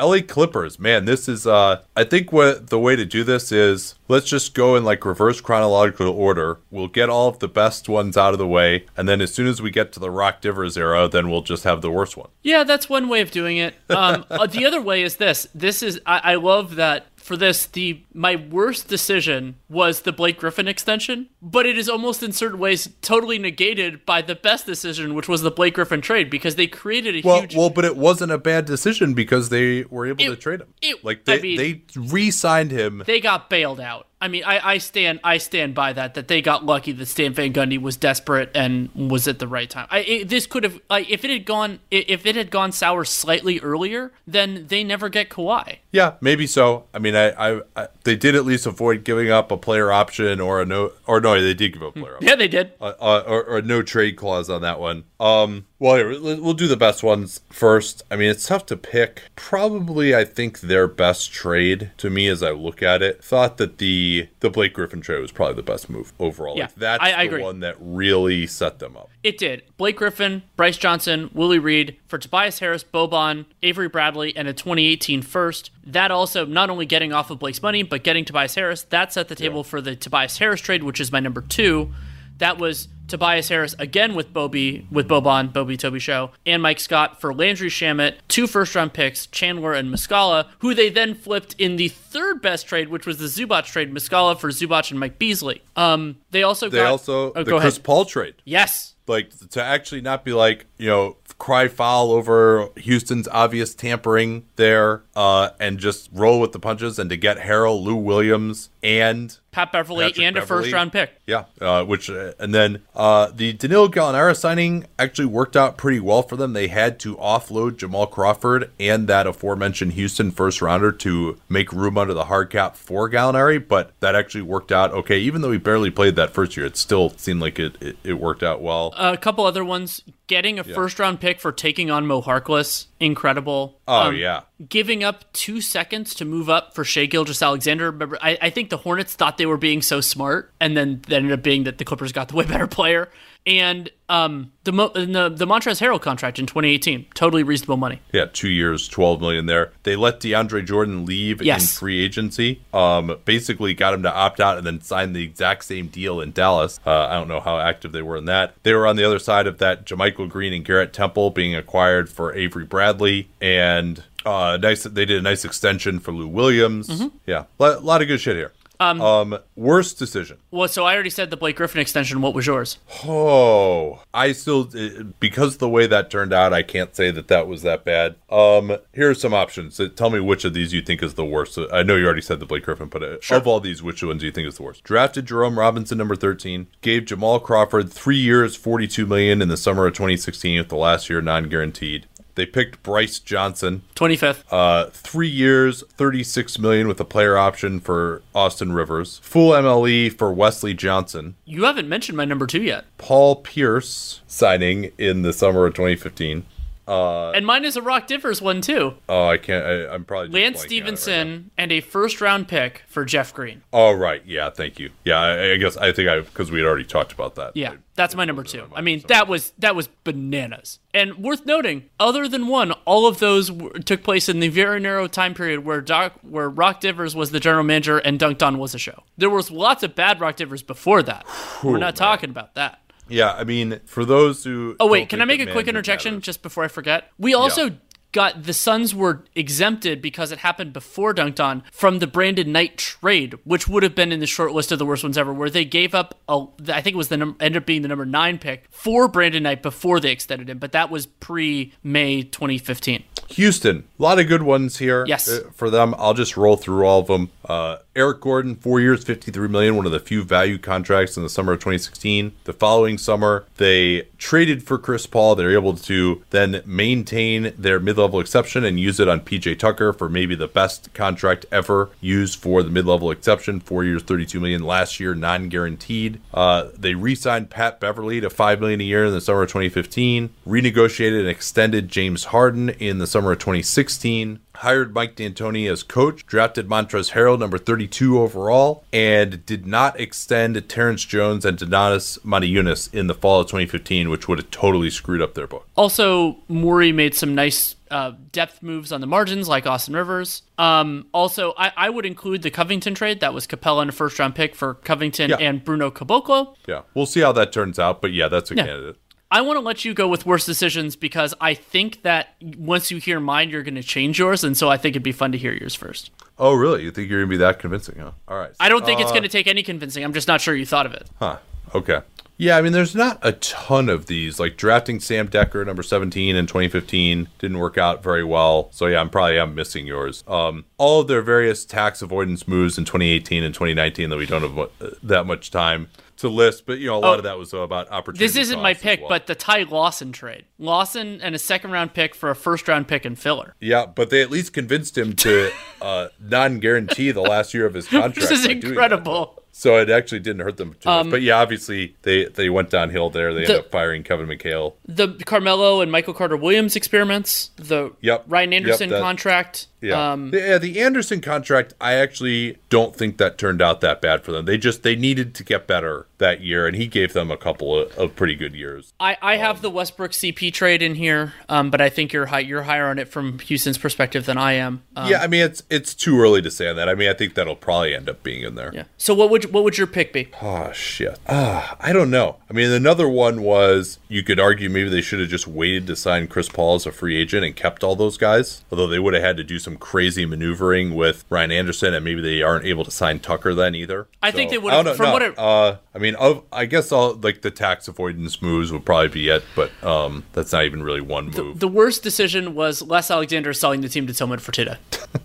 LA 0.00 0.18
Clippers, 0.26 0.78
man, 0.78 1.04
this 1.04 1.28
is. 1.28 1.46
Uh, 1.46 1.82
I 1.94 2.04
think 2.04 2.32
what 2.32 2.68
the 2.70 2.78
way 2.78 2.96
to 2.96 3.04
do 3.04 3.22
this 3.22 3.52
is 3.52 3.94
let's 4.08 4.26
just 4.26 4.54
go 4.54 4.76
in 4.76 4.84
like 4.84 5.04
reverse 5.04 5.40
chronological 5.40 6.08
order. 6.08 6.58
We'll 6.70 6.88
get 6.88 7.10
all 7.10 7.28
of 7.28 7.38
the 7.38 7.48
best 7.48 7.88
ones 7.88 8.16
out 8.16 8.32
of 8.32 8.38
the 8.38 8.46
way, 8.46 8.86
and 8.96 9.08
then 9.08 9.20
as 9.20 9.34
soon 9.34 9.46
as 9.46 9.60
we 9.60 9.70
get 9.70 9.92
to 9.92 10.00
the 10.00 10.10
Rock 10.10 10.40
Divers 10.40 10.78
era, 10.78 11.06
then 11.08 11.30
we'll 11.30 11.42
just 11.42 11.64
have 11.64 11.82
the 11.82 11.90
worst 11.90 12.16
one. 12.16 12.28
Yeah, 12.42 12.64
that's 12.64 12.88
one 12.88 13.08
way 13.08 13.20
of 13.20 13.30
doing 13.30 13.58
it. 13.58 13.74
Um, 13.90 14.24
uh, 14.30 14.46
the 14.46 14.64
other 14.64 14.80
way 14.80 15.02
is 15.02 15.16
this. 15.16 15.48
This 15.54 15.82
is 15.82 16.00
I, 16.06 16.32
I 16.32 16.34
love 16.36 16.76
that 16.76 17.06
for 17.24 17.36
this 17.38 17.64
the 17.66 18.02
my 18.12 18.36
worst 18.36 18.86
decision 18.86 19.56
was 19.68 20.02
the 20.02 20.12
Blake 20.12 20.38
Griffin 20.38 20.68
extension, 20.68 21.30
but 21.40 21.64
it 21.64 21.78
is 21.78 21.88
almost 21.88 22.22
in 22.22 22.32
certain 22.32 22.58
ways 22.58 22.90
totally 23.00 23.38
negated 23.38 24.04
by 24.04 24.20
the 24.20 24.34
best 24.34 24.66
decision, 24.66 25.14
which 25.14 25.26
was 25.26 25.40
the 25.40 25.50
Blake 25.50 25.74
Griffin 25.74 26.02
trade 26.02 26.28
because 26.28 26.56
they 26.56 26.66
created 26.66 27.16
a 27.16 27.26
Well, 27.26 27.40
huge. 27.40 27.56
well, 27.56 27.70
but 27.70 27.86
it 27.86 27.96
wasn't 27.96 28.30
a 28.30 28.36
bad 28.38 28.66
decision 28.66 29.14
because 29.14 29.48
they 29.48 29.84
were 29.84 30.06
able 30.06 30.22
It- 30.22 30.28
to 30.28 30.36
trade 30.36 30.60
him. 30.60 30.74
it- 30.82 31.02
like 31.02 31.20
I 31.26 31.36
they 31.36 31.42
mean- 31.42 31.56
they 31.56 31.82
re-signed 31.96 32.70
him. 32.70 33.02
they 33.06 33.20
got 33.20 33.48
bailed 33.48 33.80
out. 33.80 34.06
I 34.24 34.28
mean, 34.28 34.42
I, 34.42 34.70
I 34.70 34.78
stand 34.78 35.20
I 35.22 35.36
stand 35.36 35.74
by 35.74 35.92
that. 35.92 36.14
That 36.14 36.28
they 36.28 36.40
got 36.40 36.64
lucky 36.64 36.92
that 36.92 37.04
Stan 37.04 37.34
Van 37.34 37.52
Gundy 37.52 37.78
was 37.78 37.98
desperate 37.98 38.50
and 38.54 38.88
was 38.94 39.28
at 39.28 39.38
the 39.38 39.46
right 39.46 39.68
time. 39.68 39.86
I 39.90 39.98
it, 39.98 40.28
this 40.30 40.46
could 40.46 40.64
have 40.64 40.80
like 40.88 41.10
if 41.10 41.26
it 41.26 41.30
had 41.30 41.44
gone 41.44 41.80
if 41.90 42.24
it 42.24 42.34
had 42.34 42.50
gone 42.50 42.72
sour 42.72 43.04
slightly 43.04 43.60
earlier, 43.60 44.12
then 44.26 44.68
they 44.68 44.82
never 44.82 45.10
get 45.10 45.28
Kawhi. 45.28 45.76
Yeah, 45.92 46.14
maybe 46.22 46.46
so. 46.46 46.86
I 46.94 47.00
mean, 47.00 47.14
I, 47.14 47.32
I, 47.32 47.60
I 47.76 47.88
they 48.04 48.16
did 48.16 48.34
at 48.34 48.46
least 48.46 48.64
avoid 48.64 49.04
giving 49.04 49.30
up 49.30 49.52
a 49.52 49.58
player 49.58 49.92
option 49.92 50.40
or 50.40 50.62
a 50.62 50.64
no, 50.64 50.92
or 51.06 51.20
no, 51.20 51.38
they 51.38 51.52
did 51.52 51.74
give 51.74 51.82
up 51.82 51.94
a 51.94 52.00
player 52.00 52.14
option. 52.16 52.28
Yeah, 52.28 52.36
they 52.36 52.48
did. 52.48 52.72
uh, 52.80 52.94
uh, 52.98 53.24
or, 53.26 53.44
or 53.44 53.60
no 53.60 53.82
trade 53.82 54.16
clause 54.16 54.48
on 54.48 54.62
that 54.62 54.80
one. 54.80 55.04
Um, 55.20 55.66
Well, 55.84 55.96
here, 55.96 56.18
we'll 56.18 56.54
do 56.54 56.66
the 56.66 56.78
best 56.78 57.02
ones 57.02 57.42
first. 57.50 58.02
I 58.10 58.16
mean, 58.16 58.30
it's 58.30 58.46
tough 58.46 58.64
to 58.66 58.76
pick. 58.78 59.24
Probably, 59.36 60.16
I 60.16 60.24
think 60.24 60.60
their 60.60 60.88
best 60.88 61.30
trade 61.30 61.90
to 61.98 62.08
me, 62.08 62.26
as 62.26 62.42
I 62.42 62.52
look 62.52 62.82
at 62.82 63.02
it, 63.02 63.22
thought 63.22 63.58
that 63.58 63.76
the 63.76 64.28
the 64.40 64.48
Blake 64.48 64.72
Griffin 64.72 65.02
trade 65.02 65.20
was 65.20 65.30
probably 65.30 65.56
the 65.56 65.62
best 65.62 65.90
move 65.90 66.14
overall. 66.18 66.56
Yeah, 66.56 66.62
like, 66.64 66.74
that's 66.76 67.04
I- 67.04 67.12
I 67.12 67.24
the 67.26 67.34
agree. 67.34 67.42
one 67.42 67.60
that 67.60 67.76
really 67.78 68.46
set 68.46 68.78
them 68.78 68.96
up. 68.96 69.10
It 69.22 69.36
did. 69.36 69.62
Blake 69.76 69.96
Griffin, 69.96 70.42
Brice 70.56 70.78
Johnson, 70.78 71.28
Willie 71.34 71.58
Reed 71.58 71.98
for 72.06 72.16
Tobias 72.16 72.60
Harris, 72.60 72.82
Boban, 72.82 73.44
Avery 73.62 73.88
Bradley, 73.88 74.34
and 74.34 74.48
a 74.48 74.54
2018 74.54 75.20
first. 75.20 75.70
That 75.84 76.10
also 76.10 76.46
not 76.46 76.70
only 76.70 76.86
getting 76.86 77.12
off 77.12 77.30
of 77.30 77.38
Blake's 77.38 77.60
money, 77.60 77.82
but 77.82 78.02
getting 78.02 78.24
Tobias 78.24 78.54
Harris. 78.54 78.84
That 78.84 79.12
set 79.12 79.28
the 79.28 79.34
table 79.34 79.62
for 79.62 79.82
the 79.82 79.94
Tobias 79.94 80.38
Harris 80.38 80.62
trade, 80.62 80.82
which 80.82 80.98
is 80.98 81.12
my 81.12 81.20
number 81.20 81.42
two. 81.42 81.92
That 82.38 82.56
was 82.58 82.88
Tobias 83.08 83.48
Harris 83.48 83.74
again 83.78 84.14
with 84.14 84.32
Bobby, 84.32 84.86
with 84.90 85.08
Boban, 85.08 85.52
Bobby 85.52 85.76
Toby 85.76 85.98
Show, 85.98 86.30
and 86.46 86.62
Mike 86.62 86.80
Scott 86.80 87.20
for 87.20 87.34
Landry 87.34 87.68
Shamet, 87.68 88.16
two 88.28 88.46
first 88.46 88.74
round 88.74 88.92
picks, 88.92 89.26
Chandler 89.26 89.72
and 89.72 89.92
Muscala, 89.92 90.48
who 90.58 90.74
they 90.74 90.88
then 90.88 91.14
flipped 91.14 91.54
in 91.58 91.76
the 91.76 91.88
third 91.88 92.40
best 92.42 92.66
trade, 92.66 92.88
which 92.88 93.06
was 93.06 93.18
the 93.18 93.26
Zubac 93.26 93.64
trade, 93.64 93.92
Muscala 93.92 94.38
for 94.38 94.50
Zubac 94.50 94.90
and 94.90 95.00
Mike 95.00 95.18
Beasley. 95.18 95.62
Um, 95.76 96.16
they 96.30 96.42
also 96.42 96.68
They 96.68 96.78
got 96.78 96.90
also 96.90 97.32
oh, 97.32 97.44
the 97.44 97.50
go 97.50 97.60
Chris 97.60 97.76
ahead. 97.76 97.84
Paul 97.84 98.04
trade. 98.04 98.34
Yes, 98.44 98.94
like 99.06 99.30
to 99.50 99.62
actually 99.62 100.00
not 100.00 100.24
be 100.24 100.32
like 100.32 100.66
you 100.78 100.88
know 100.88 101.16
cry 101.38 101.68
foul 101.68 102.10
over 102.10 102.68
Houston's 102.76 103.28
obvious 103.28 103.74
tampering 103.74 104.44
there, 104.56 105.02
uh, 105.16 105.50
and 105.60 105.78
just 105.78 106.08
roll 106.12 106.40
with 106.40 106.52
the 106.52 106.58
punches, 106.58 106.98
and 106.98 107.10
to 107.10 107.16
get 107.16 107.38
Harrell, 107.38 107.82
Lou 107.82 107.96
Williams, 107.96 108.70
and 108.82 109.38
Pat 109.50 109.72
Beverley 109.72 110.06
Patrick 110.06 110.26
and 110.26 110.36
a 110.36 110.46
first 110.46 110.72
round 110.72 110.92
pick. 110.92 111.10
yeah, 111.26 111.44
uh, 111.60 111.84
which 111.84 112.10
uh, 112.10 112.32
and 112.38 112.54
then 112.54 112.82
uh, 112.94 113.30
the 113.32 113.52
Danilo 113.52 113.88
Gallinari 113.88 114.36
signing 114.36 114.84
actually 114.98 115.26
worked 115.26 115.56
out 115.56 115.76
pretty 115.76 116.00
well 116.00 116.22
for 116.22 116.36
them. 116.36 116.52
They 116.54 116.68
had 116.68 116.98
to 117.00 117.16
offload 117.16 117.76
Jamal 117.76 118.06
Crawford 118.06 118.70
and 118.80 119.06
that 119.08 119.26
aforementioned 119.26 119.92
Houston 119.92 120.32
first 120.32 120.60
rounder 120.60 120.90
to 120.90 121.40
make 121.48 121.72
room 121.72 121.96
under 121.96 122.12
the 122.14 122.24
hard 122.24 122.50
cap 122.50 122.76
for 122.76 123.08
Gallinari, 123.08 123.66
but 123.66 123.92
that 124.00 124.14
actually 124.16 124.42
worked 124.42 124.72
out 124.72 124.92
okay. 124.92 125.18
Even 125.18 125.40
though 125.40 125.52
he 125.52 125.58
barely 125.58 125.90
played 125.90 126.16
that 126.16 126.30
first 126.30 126.56
year, 126.56 126.66
it 126.66 126.76
still 126.76 127.10
seemed 127.10 127.40
like 127.40 127.58
it 127.58 127.80
it, 127.80 127.96
it 128.02 128.14
worked 128.14 128.42
out 128.42 128.60
well. 128.60 128.92
A 128.96 129.16
couple 129.16 129.44
other 129.44 129.64
ones. 129.64 130.02
Getting 130.26 130.58
a 130.58 130.64
first 130.64 130.98
round 130.98 131.20
pick 131.20 131.38
for 131.38 131.52
taking 131.52 131.90
on 131.90 132.06
Mo 132.06 132.22
Harkless, 132.22 132.86
incredible. 132.98 133.78
Oh, 133.86 134.08
Um, 134.08 134.16
yeah. 134.16 134.40
Giving 134.68 135.04
up 135.04 135.30
two 135.34 135.60
seconds 135.60 136.14
to 136.14 136.24
move 136.24 136.48
up 136.48 136.74
for 136.74 136.82
Shai 136.82 137.04
Gilgeous 137.04 137.42
Alexander. 137.42 137.90
Remember, 137.90 138.16
I, 138.22 138.38
I 138.40 138.48
think 138.50 138.70
the 138.70 138.78
Hornets 138.78 139.14
thought 139.14 139.36
they 139.36 139.44
were 139.44 139.58
being 139.58 139.82
so 139.82 140.00
smart, 140.00 140.50
and 140.60 140.74
then 140.74 141.02
that 141.08 141.16
ended 141.16 141.32
up 141.32 141.42
being 141.42 141.64
that 141.64 141.76
the 141.76 141.84
Clippers 141.84 142.12
got 142.12 142.28
the 142.28 142.36
way 142.36 142.46
better 142.46 142.66
player. 142.66 143.10
And 143.46 143.90
um, 144.08 144.52
the 144.64 144.72
Mo- 144.72 144.88
the 144.94 145.28
the 145.28 145.46
Montrezl 145.46 145.78
Harrell 145.80 146.00
contract 146.00 146.38
in 146.38 146.46
2018, 146.46 147.06
totally 147.14 147.42
reasonable 147.42 147.76
money. 147.76 148.00
Yeah, 148.10 148.24
two 148.32 148.48
years, 148.48 148.88
twelve 148.88 149.20
million 149.20 149.44
there. 149.44 149.72
They 149.82 149.96
let 149.96 150.20
DeAndre 150.20 150.64
Jordan 150.64 151.04
leave 151.04 151.40
in 151.40 151.46
free 151.78 152.02
agency. 152.02 152.62
Um, 152.72 153.18
basically 153.26 153.74
got 153.74 153.92
him 153.92 154.02
to 154.04 154.12
opt 154.12 154.40
out 154.40 154.56
and 154.56 154.66
then 154.66 154.80
sign 154.80 155.12
the 155.12 155.22
exact 155.22 155.64
same 155.64 155.88
deal 155.88 156.20
in 156.22 156.32
Dallas. 156.32 156.80
Uh, 156.86 157.06
I 157.06 157.14
don't 157.14 157.28
know 157.28 157.40
how 157.40 157.58
active 157.58 157.92
they 157.92 158.00
were 158.02 158.16
in 158.16 158.24
that. 158.26 158.54
They 158.62 158.72
were 158.72 158.86
on 158.86 158.96
the 158.96 159.04
other 159.04 159.18
side 159.18 159.46
of 159.46 159.58
that. 159.58 159.84
JaMychal 159.84 160.30
Green 160.30 160.54
and 160.54 160.64
Garrett 160.64 160.94
Temple 160.94 161.30
being 161.30 161.54
acquired 161.54 162.08
for 162.08 162.34
Avery 162.34 162.64
Bradley 162.64 163.28
and. 163.40 164.02
Uh, 164.26 164.56
nice. 164.56 164.84
They 164.84 165.04
did 165.04 165.18
a 165.18 165.22
nice 165.22 165.44
extension 165.44 166.00
for 166.00 166.10
Lou 166.10 166.26
Williams. 166.26 166.90
Yeah, 167.26 167.44
a 167.60 167.78
lot 167.80 168.00
of 168.00 168.08
good 168.08 168.22
shit 168.22 168.36
here. 168.36 168.52
Um, 169.00 169.38
worst 169.56 169.98
decision. 169.98 170.38
Well, 170.50 170.68
so 170.68 170.84
I 170.84 170.94
already 170.94 171.10
said 171.10 171.30
the 171.30 171.36
Blake 171.36 171.56
Griffin 171.56 171.80
extension. 171.80 172.20
What 172.20 172.34
was 172.34 172.46
yours? 172.46 172.78
Oh, 173.04 174.02
I 174.12 174.32
still 174.32 174.68
uh, 174.76 175.04
because 175.20 175.54
of 175.54 175.58
the 175.60 175.68
way 175.68 175.86
that 175.86 176.10
turned 176.10 176.32
out, 176.32 176.52
I 176.52 176.62
can't 176.62 176.94
say 176.94 177.10
that 177.10 177.28
that 177.28 177.46
was 177.46 177.62
that 177.62 177.84
bad. 177.84 178.16
Um, 178.30 178.76
here 178.92 179.10
are 179.10 179.14
some 179.14 179.34
options. 179.34 179.78
Uh, 179.78 179.88
Tell 179.94 180.10
me 180.10 180.20
which 180.20 180.44
of 180.44 180.54
these 180.54 180.72
you 180.72 180.82
think 180.82 181.02
is 181.02 181.14
the 181.14 181.24
worst. 181.24 181.56
Uh, 181.56 181.66
I 181.72 181.82
know 181.82 181.96
you 181.96 182.04
already 182.04 182.20
said 182.20 182.40
the 182.40 182.46
Blake 182.46 182.64
Griffin, 182.64 182.88
but 182.88 183.02
uh, 183.02 183.16
of 183.34 183.46
all 183.46 183.60
these, 183.60 183.82
which 183.82 184.02
ones 184.02 184.20
do 184.20 184.26
you 184.26 184.32
think 184.32 184.48
is 184.48 184.56
the 184.56 184.62
worst? 184.62 184.82
Drafted 184.84 185.26
Jerome 185.26 185.58
Robinson, 185.58 185.98
number 185.98 186.16
thirteen. 186.16 186.66
Gave 186.80 187.06
Jamal 187.06 187.40
Crawford 187.40 187.92
three 187.92 188.18
years, 188.18 188.56
forty-two 188.56 189.06
million 189.06 189.40
in 189.42 189.48
the 189.48 189.56
summer 189.56 189.86
of 189.86 189.94
2016, 189.94 190.58
with 190.58 190.68
the 190.68 190.76
last 190.76 191.08
year 191.08 191.20
non-guaranteed. 191.20 192.06
They 192.36 192.46
picked 192.46 192.82
Brice 192.82 193.18
Johnson, 193.20 193.82
25th. 193.94 194.42
uh, 194.50 194.86
three 194.90 195.28
years, 195.28 195.84
thirty-six 195.96 196.58
million 196.58 196.88
with 196.88 196.98
a 197.00 197.04
player 197.04 197.36
option 197.38 197.78
for 197.80 198.22
Austin 198.34 198.72
Rivers. 198.72 199.18
Full 199.22 199.52
MLE 199.52 200.12
for 200.12 200.32
Wesley 200.32 200.74
Johnson. 200.74 201.36
You 201.44 201.64
haven't 201.64 201.88
mentioned 201.88 202.16
my 202.16 202.24
number 202.24 202.46
two 202.46 202.62
yet. 202.62 202.86
Paul 202.98 203.36
Pierce 203.36 204.20
signing 204.26 204.90
in 204.98 205.22
the 205.22 205.32
summer 205.32 205.64
of 205.66 205.74
2015. 205.74 206.44
Uh, 206.86 207.30
and 207.30 207.46
mine 207.46 207.64
is 207.64 207.76
a 207.76 207.82
Rock 207.82 208.06
Differs 208.06 208.42
one, 208.42 208.60
too. 208.60 208.94
Oh, 209.08 209.26
I 209.28 209.38
can't. 209.38 209.64
I, 209.64 209.94
I'm 209.94 210.04
probably 210.04 210.28
Lance 210.28 210.58
blanking 210.58 210.82
on 210.82 210.88
it 210.88 210.90
right 210.90 210.98
Stephenson 210.98 211.50
and 211.56 211.72
a 211.72 211.80
first 211.80 212.20
round 212.20 212.48
pick 212.48 212.82
for 212.86 213.04
Jeff 213.04 213.32
Green. 213.32 213.62
oh, 213.72 213.92
right. 213.92 214.22
Yeah. 214.26 214.50
Thank 214.50 214.78
you. 214.78 214.90
Yeah. 215.04 215.18
I, 215.20 215.52
I 215.52 215.56
guess 215.56 215.76
I 215.76 215.92
think 215.92 216.08
I 216.08 216.20
because 216.20 216.50
we 216.50 216.58
had 216.58 216.66
already 216.66 216.84
talked 216.84 217.12
about 217.12 217.36
that. 217.36 217.56
Yeah, 217.56 217.72
I- 217.72 217.76
that's 217.96 218.14
my 218.16 218.24
number 218.24 218.42
two. 218.42 218.66
I 218.74 218.80
mean, 218.80 219.02
that 219.08 219.28
was 219.28 219.52
that 219.58 219.74
was 219.76 219.88
bananas. 220.04 220.80
And 220.92 221.16
worth 221.18 221.46
noting, 221.46 221.88
other 222.00 222.28
than 222.28 222.48
one, 222.48 222.72
all 222.84 223.06
of 223.06 223.18
those 223.18 223.48
w- 223.50 223.70
took 223.82 224.02
place 224.02 224.28
in 224.28 224.40
the 224.40 224.48
very 224.48 224.80
narrow 224.80 225.06
time 225.06 225.32
period 225.34 225.64
where 225.64 225.80
Doc, 225.80 226.14
where 226.22 226.50
Rock 226.50 226.80
Divers 226.80 227.14
was 227.16 227.30
the 227.30 227.40
general 227.40 227.64
manager 227.64 227.98
and 227.98 228.18
Dunked 228.18 228.42
On 228.44 228.58
was 228.58 228.74
a 228.74 228.78
show. 228.78 229.04
There 229.16 229.30
was 229.30 229.50
lots 229.50 229.82
of 229.82 229.94
bad 229.94 230.20
Rock 230.20 230.36
Divers 230.36 230.62
before 230.62 231.02
that. 231.04 231.24
We're 231.62 231.78
not 231.78 231.94
talking 231.96 232.30
about 232.30 232.54
that. 232.56 232.80
Yeah. 233.08 233.32
I 233.32 233.44
mean, 233.44 233.80
for 233.86 234.04
those 234.04 234.44
who. 234.44 234.76
Oh 234.80 234.86
wait, 234.88 235.08
can 235.08 235.20
I 235.20 235.24
make 235.24 235.40
a 235.40 235.50
quick 235.50 235.68
interjection 235.68 236.14
matters- 236.14 236.24
just 236.26 236.42
before 236.42 236.64
I 236.64 236.68
forget? 236.68 237.10
We 237.18 237.34
also 237.34 237.70
got 238.12 238.44
the 238.44 238.52
Suns 238.52 238.94
were 238.94 239.24
exempted 239.34 240.00
because 240.00 240.30
it 240.30 240.38
happened 240.38 240.72
before 240.72 241.12
Dunked 241.12 241.40
On 241.42 241.64
from 241.72 241.98
the 241.98 242.06
Brandon 242.06 242.52
Knight 242.52 242.78
trade, 242.78 243.34
which 243.42 243.66
would 243.66 243.82
have 243.82 243.96
been 243.96 244.12
in 244.12 244.20
the 244.20 244.26
short 244.26 244.52
list 244.52 244.70
of 244.70 244.78
the 244.78 244.86
worst 244.86 245.02
ones 245.02 245.18
ever, 245.18 245.32
where 245.32 245.50
they 245.50 245.64
gave 245.64 245.96
up 245.96 246.20
a 246.28 246.44
I 246.68 246.80
think 246.80 246.94
it 246.94 246.96
was 246.96 247.08
the 247.08 247.16
num- 247.16 247.36
ended 247.40 247.62
up 247.62 247.66
being 247.66 247.82
the 247.82 247.88
number 247.88 248.06
nine 248.06 248.38
pick 248.38 248.66
for 248.70 249.08
Brandon 249.08 249.42
Knight 249.42 249.62
before 249.62 249.98
they 249.98 250.12
extended 250.12 250.48
him, 250.48 250.58
but 250.58 250.70
that 250.72 250.90
was 250.90 251.06
pre 251.06 251.72
May 251.82 252.22
2015. 252.22 253.02
Houston, 253.30 253.84
a 253.98 254.02
lot 254.02 254.20
of 254.20 254.28
good 254.28 254.42
ones 254.42 254.78
here. 254.78 255.04
Yes. 255.08 255.28
uh, 255.28 255.50
for 255.54 255.68
them. 255.70 255.94
I'll 255.98 256.14
just 256.14 256.36
roll 256.36 256.56
through 256.56 256.86
all 256.86 257.00
of 257.00 257.08
them. 257.08 257.30
Uh, 257.44 257.78
Eric 257.94 258.20
Gordon, 258.20 258.56
four 258.56 258.80
years, 258.80 259.04
fifty-three 259.04 259.48
million, 259.48 259.76
one 259.76 259.86
of 259.86 259.92
the 259.92 260.00
few 260.00 260.24
value 260.24 260.58
contracts 260.58 261.16
in 261.16 261.22
the 261.22 261.28
summer 261.28 261.52
of 261.52 261.60
2016. 261.60 262.32
The 262.44 262.52
following 262.52 262.98
summer, 262.98 263.44
they 263.56 264.08
traded 264.18 264.62
for 264.62 264.78
Chris 264.78 265.06
Paul. 265.06 265.34
They're 265.34 265.52
able 265.52 265.74
to 265.74 266.24
then 266.30 266.62
maintain 266.64 267.52
their 267.58 267.78
mid-level 267.78 268.20
exception 268.20 268.64
and 268.64 268.80
use 268.80 268.98
it 268.98 269.08
on 269.08 269.20
PJ 269.20 269.58
Tucker 269.58 269.92
for 269.92 270.08
maybe 270.08 270.34
the 270.34 270.48
best 270.48 270.92
contract 270.94 271.46
ever 271.52 271.90
used 272.00 272.38
for 272.40 272.62
the 272.62 272.70
mid-level 272.70 273.10
exception. 273.10 273.60
Four 273.60 273.84
years, 273.84 274.02
32 274.02 274.40
million. 274.40 274.62
Last 274.62 274.98
year, 274.98 275.14
non-guaranteed. 275.14 276.20
Uh, 276.32 276.68
they 276.76 276.94
re-signed 276.94 277.50
Pat 277.50 277.78
Beverley 277.78 278.20
to 278.20 278.30
five 278.30 278.60
million 278.60 278.80
a 278.80 278.84
year 278.84 279.04
in 279.04 279.12
the 279.12 279.20
summer 279.20 279.42
of 279.42 279.48
2015. 279.48 280.30
Renegotiated 280.46 281.20
and 281.20 281.28
extended 281.28 281.88
James 281.88 282.24
Harden 282.24 282.70
in 282.70 282.98
the 282.98 283.06
summer 283.06 283.32
of 283.32 283.38
2016. 283.38 284.40
Hired 284.56 284.94
Mike 284.94 285.16
D'Antoni 285.16 285.70
as 285.70 285.82
coach, 285.82 286.24
drafted 286.26 286.68
Montrezl 286.68 287.12
Harrell, 287.12 287.38
number 287.38 287.58
32 287.58 288.20
overall, 288.20 288.84
and 288.92 289.44
did 289.46 289.66
not 289.66 289.98
extend 289.98 290.68
Terrence 290.68 291.04
Jones 291.04 291.44
and 291.44 291.58
Donatas 291.58 292.18
Motiejunas 292.20 292.92
in 292.94 293.08
the 293.08 293.14
fall 293.14 293.40
of 293.40 293.46
2015, 293.48 294.10
which 294.10 294.28
would 294.28 294.38
have 294.38 294.50
totally 294.50 294.90
screwed 294.90 295.20
up 295.20 295.34
their 295.34 295.46
book. 295.48 295.66
Also, 295.76 296.36
Morey 296.48 296.92
made 296.92 297.14
some 297.14 297.34
nice 297.34 297.74
uh, 297.90 298.12
depth 298.32 298.62
moves 298.62 298.90
on 298.92 299.00
the 299.00 299.06
margins, 299.06 299.48
like 299.48 299.66
Austin 299.66 299.94
Rivers. 299.94 300.42
Um, 300.58 301.06
also, 301.12 301.52
I, 301.58 301.72
I 301.76 301.90
would 301.90 302.06
include 302.06 302.42
the 302.42 302.50
Covington 302.50 302.94
trade. 302.94 303.20
That 303.20 303.34
was 303.34 303.46
Capela 303.46 303.82
and 303.82 303.90
a 303.90 303.92
first 303.92 304.18
round 304.18 304.34
pick 304.34 304.54
for 304.54 304.74
Covington 304.74 305.30
Yeah. 305.30 305.36
and 305.40 305.62
Bruno 305.64 305.90
Caboclo. 305.90 306.54
Yeah, 306.66 306.82
we'll 306.94 307.06
see 307.06 307.20
how 307.20 307.32
that 307.32 307.52
turns 307.52 307.78
out, 307.78 308.00
but 308.00 308.12
yeah, 308.12 308.28
that's 308.28 308.50
a 308.50 308.54
Yeah. 308.56 308.66
candidate. 308.66 308.96
I 309.34 309.40
want 309.40 309.56
to 309.56 309.62
let 309.62 309.84
you 309.84 309.94
go 309.94 310.06
with 310.06 310.24
worst 310.24 310.46
decisions 310.46 310.94
because 310.94 311.34
I 311.40 311.54
think 311.54 312.02
that 312.02 312.36
once 312.56 312.92
you 312.92 312.98
hear 312.98 313.18
mine, 313.18 313.50
you're 313.50 313.64
going 313.64 313.74
to 313.74 313.82
change 313.82 314.16
yours, 314.16 314.44
and 314.44 314.56
so 314.56 314.70
I 314.70 314.76
think 314.76 314.92
it'd 314.92 315.02
be 315.02 315.10
fun 315.10 315.32
to 315.32 315.38
hear 315.38 315.52
yours 315.52 315.74
first. 315.74 316.12
Oh, 316.38 316.54
really? 316.54 316.84
You 316.84 316.92
think 316.92 317.10
you're 317.10 317.18
going 317.18 317.28
to 317.28 317.32
be 317.32 317.38
that 317.38 317.58
convincing, 317.58 317.98
huh? 317.98 318.12
All 318.28 318.38
right. 318.38 318.52
I 318.60 318.68
don't 318.68 318.84
think 318.84 319.00
it's 319.00 319.10
uh, 319.10 319.12
going 319.12 319.24
to 319.24 319.28
take 319.28 319.48
any 319.48 319.64
convincing. 319.64 320.04
I'm 320.04 320.12
just 320.12 320.28
not 320.28 320.40
sure 320.40 320.54
you 320.54 320.64
thought 320.64 320.86
of 320.86 320.94
it. 320.94 321.08
Huh. 321.18 321.38
Okay. 321.74 322.02
Yeah, 322.36 322.56
I 322.56 322.62
mean, 322.62 322.72
there's 322.72 322.96
not 322.96 323.18
a 323.22 323.32
ton 323.32 323.88
of 323.88 324.06
these. 324.06 324.40
Like 324.40 324.56
drafting 324.56 324.98
Sam 324.98 325.28
Dekker, 325.28 325.64
number 325.64 325.82
17 325.84 326.34
in 326.34 326.46
2015, 326.46 327.28
didn't 327.38 327.58
work 327.58 327.78
out 327.78 328.02
very 328.02 328.24
well. 328.24 328.68
So 328.72 328.86
yeah, 328.86 329.00
I'm 329.00 329.08
probably 329.08 329.38
I'm 329.38 329.54
missing 329.54 329.86
yours. 329.86 330.24
Um, 330.26 330.64
all 330.76 331.00
of 331.02 331.06
their 331.08 331.22
various 331.22 331.64
tax 331.64 332.02
avoidance 332.02 332.48
moves 332.48 332.76
in 332.76 332.84
2018 332.84 333.44
and 333.44 333.54
2019 333.54 334.10
that 334.10 334.16
we 334.16 334.26
don't 334.26 334.42
have 334.42 334.58
uh, 334.58 334.66
that 335.04 335.26
much 335.26 335.50
time 335.52 335.88
to 336.16 336.28
list, 336.28 336.64
but 336.66 336.78
you 336.78 336.86
know, 336.86 336.96
a 336.96 336.98
lot 336.98 337.14
Oh, 337.14 337.18
of 337.18 337.22
that 337.24 337.38
was 337.38 337.52
about 337.52 337.88
opportunity. 337.90 338.24
This 338.24 338.36
isn't 338.36 338.62
my 338.62 338.74
pick, 338.74 339.00
well. 339.00 339.08
but 339.08 339.26
the 339.26 339.34
Ty 339.34 339.64
Lawson 339.64 340.12
trade. 340.12 340.44
Lawson 340.58 341.20
and 341.20 341.34
a 341.34 341.38
second 341.40 341.70
round 341.72 341.92
pick 341.92 342.14
for 342.14 342.30
a 342.30 342.36
first 342.36 342.66
round 342.68 342.86
pick 342.88 343.04
and 343.04 343.18
filler. 343.18 343.54
yeah, 343.60 343.84
but 343.86 344.10
they 344.10 344.22
at 344.22 344.30
least 344.30 344.52
convinced 344.52 344.96
him 344.98 345.14
to 345.16 345.50
uh, 345.82 346.08
non-guarantee 346.20 347.10
the 347.10 347.20
last 347.20 347.52
year 347.54 347.66
of 347.66 347.74
his 347.74 347.86
contract. 347.88 348.14
This 348.16 348.30
is 348.30 348.46
incredible. 348.46 349.42
So 349.56 349.76
it 349.76 349.88
actually 349.88 350.18
didn't 350.18 350.40
hurt 350.42 350.56
them 350.56 350.74
too 350.80 350.88
much. 350.88 351.10
But 351.10 351.22
yeah, 351.22 351.36
obviously 351.40 351.94
they 352.02 352.24
they 352.24 352.50
went 352.50 352.70
downhill 352.70 353.08
there. 353.08 353.32
They 353.32 353.42
Um, 353.42 353.46
The- 353.46 353.52
ended 353.52 353.66
up 353.66 353.70
firing 353.70 354.02
Kevin 354.02 354.26
McHale. 354.26 354.74
The 354.88 355.08
Carmelo 355.24 355.80
and 355.80 355.92
Michael 355.92 356.12
Carter 356.12 356.36
Williams 356.36 356.74
experiments, 356.74 357.50
the 357.56 357.92
Yep. 358.00 358.24
Ryan 358.26 358.50
Yep, 358.50 358.60
Anderson 358.62 358.90
that- 358.90 359.00
contract. 359.00 359.68
Yeah. 359.84 360.12
Um, 360.12 360.30
the, 360.30 360.38
yeah, 360.38 360.58
the 360.58 360.80
Anderson 360.80 361.20
contract, 361.20 361.74
I 361.80 361.94
actually 361.94 362.58
don't 362.70 362.96
think 362.96 363.18
that 363.18 363.38
turned 363.38 363.60
out 363.60 363.80
that 363.82 364.00
bad 364.00 364.24
for 364.24 364.32
them. 364.32 364.46
They 364.46 364.56
just 364.58 364.82
they 364.82 364.96
needed 364.96 365.34
to 365.34 365.44
get 365.44 365.66
better 365.66 366.06
that 366.18 366.40
year, 366.40 366.66
and 366.66 366.74
he 366.76 366.86
gave 366.86 367.12
them 367.12 367.30
a 367.30 367.36
couple 367.36 367.78
of, 367.78 367.96
of 367.98 368.16
pretty 368.16 368.34
good 368.34 368.54
years. 368.54 368.92
I, 368.98 369.16
I 369.20 369.36
have 369.36 369.60
the 369.62 369.70
Westbrook 369.70 370.12
CP 370.12 370.52
trade 370.52 370.80
in 370.80 370.94
here, 370.94 371.34
um, 371.48 371.70
but 371.70 371.80
I 371.80 371.90
think 371.90 372.12
you're 372.12 372.26
high, 372.26 372.40
you're 372.40 372.62
higher 372.62 372.86
on 372.86 372.98
it 372.98 373.08
from 373.08 373.38
Houston's 373.40 373.78
perspective 373.78 374.24
than 374.26 374.38
I 374.38 374.52
am. 374.54 374.82
Um, 374.96 375.10
yeah, 375.10 375.20
I 375.20 375.26
mean 375.26 375.42
it's 375.42 375.62
it's 375.70 375.94
too 375.94 376.18
early 376.20 376.40
to 376.42 376.50
say 376.50 376.68
on 376.68 376.76
that. 376.76 376.88
I 376.88 376.94
mean 376.94 377.08
I 377.10 377.14
think 377.14 377.34
that'll 377.34 377.56
probably 377.56 377.94
end 377.94 378.08
up 378.08 378.22
being 378.22 378.42
in 378.42 378.54
there. 378.54 378.72
yeah. 378.74 378.84
So 378.96 379.14
what 379.14 379.28
would 379.30 379.52
what 379.52 379.64
would 379.64 379.76
your 379.76 379.86
pick 379.86 380.12
be? 380.12 380.28
Oh 380.40 380.72
shit. 380.72 381.18
Ah, 381.28 381.76
I 381.80 381.92
don't 381.92 382.10
know. 382.10 382.36
I 382.48 382.52
mean, 382.52 382.70
another 382.70 383.08
one 383.08 383.42
was 383.42 383.98
you 384.08 384.22
could 384.22 384.38
argue 384.40 384.70
maybe 384.70 384.88
they 384.88 385.00
should 385.00 385.20
have 385.20 385.28
just 385.28 385.46
waited 385.46 385.86
to 385.88 385.96
sign 385.96 386.28
Chris 386.28 386.48
Paul 386.48 386.76
as 386.76 386.86
a 386.86 386.92
free 386.92 387.16
agent 387.20 387.44
and 387.44 387.54
kept 387.56 387.82
all 387.84 387.96
those 387.96 388.16
guys. 388.16 388.64
Although 388.70 388.86
they 388.86 388.98
would 388.98 389.14
have 389.14 389.22
had 389.22 389.36
to 389.38 389.44
do 389.44 389.58
some 389.58 389.73
crazy 389.76 390.24
maneuvering 390.26 390.94
with 390.94 391.24
Ryan 391.30 391.52
Anderson, 391.52 391.94
and 391.94 392.04
maybe 392.04 392.20
they 392.20 392.42
aren't 392.42 392.64
able 392.64 392.84
to 392.84 392.90
sign 392.90 393.18
Tucker 393.20 393.54
then 393.54 393.74
either. 393.74 394.06
I 394.22 394.30
think 394.30 394.50
they 394.50 394.58
know. 394.84 394.94
from 394.94 395.06
No, 395.06 395.12
what 395.12 395.22
it- 395.22 395.38
uh, 395.38 395.76
I 395.94 395.98
mean, 395.98 396.14
of, 396.16 396.42
I 396.52 396.66
guess 396.66 396.92
all 396.92 397.14
like 397.14 397.42
the 397.42 397.50
tax 397.50 397.88
avoidance 397.88 398.40
moves 398.42 398.72
would 398.72 398.84
probably 398.84 399.08
be 399.08 399.28
it, 399.28 399.44
but 399.54 399.70
um, 399.84 400.24
that's 400.32 400.52
not 400.52 400.64
even 400.64 400.82
really 400.82 401.00
one 401.00 401.30
move. 401.30 401.60
The 401.60 401.68
worst 401.68 402.02
decision 402.02 402.54
was 402.54 402.82
Les 402.82 403.10
Alexander 403.10 403.52
selling 403.52 403.80
the 403.80 403.88
team 403.88 404.06
to 404.06 404.14
Tilman 404.14 404.38
Fertitta. 404.38 404.78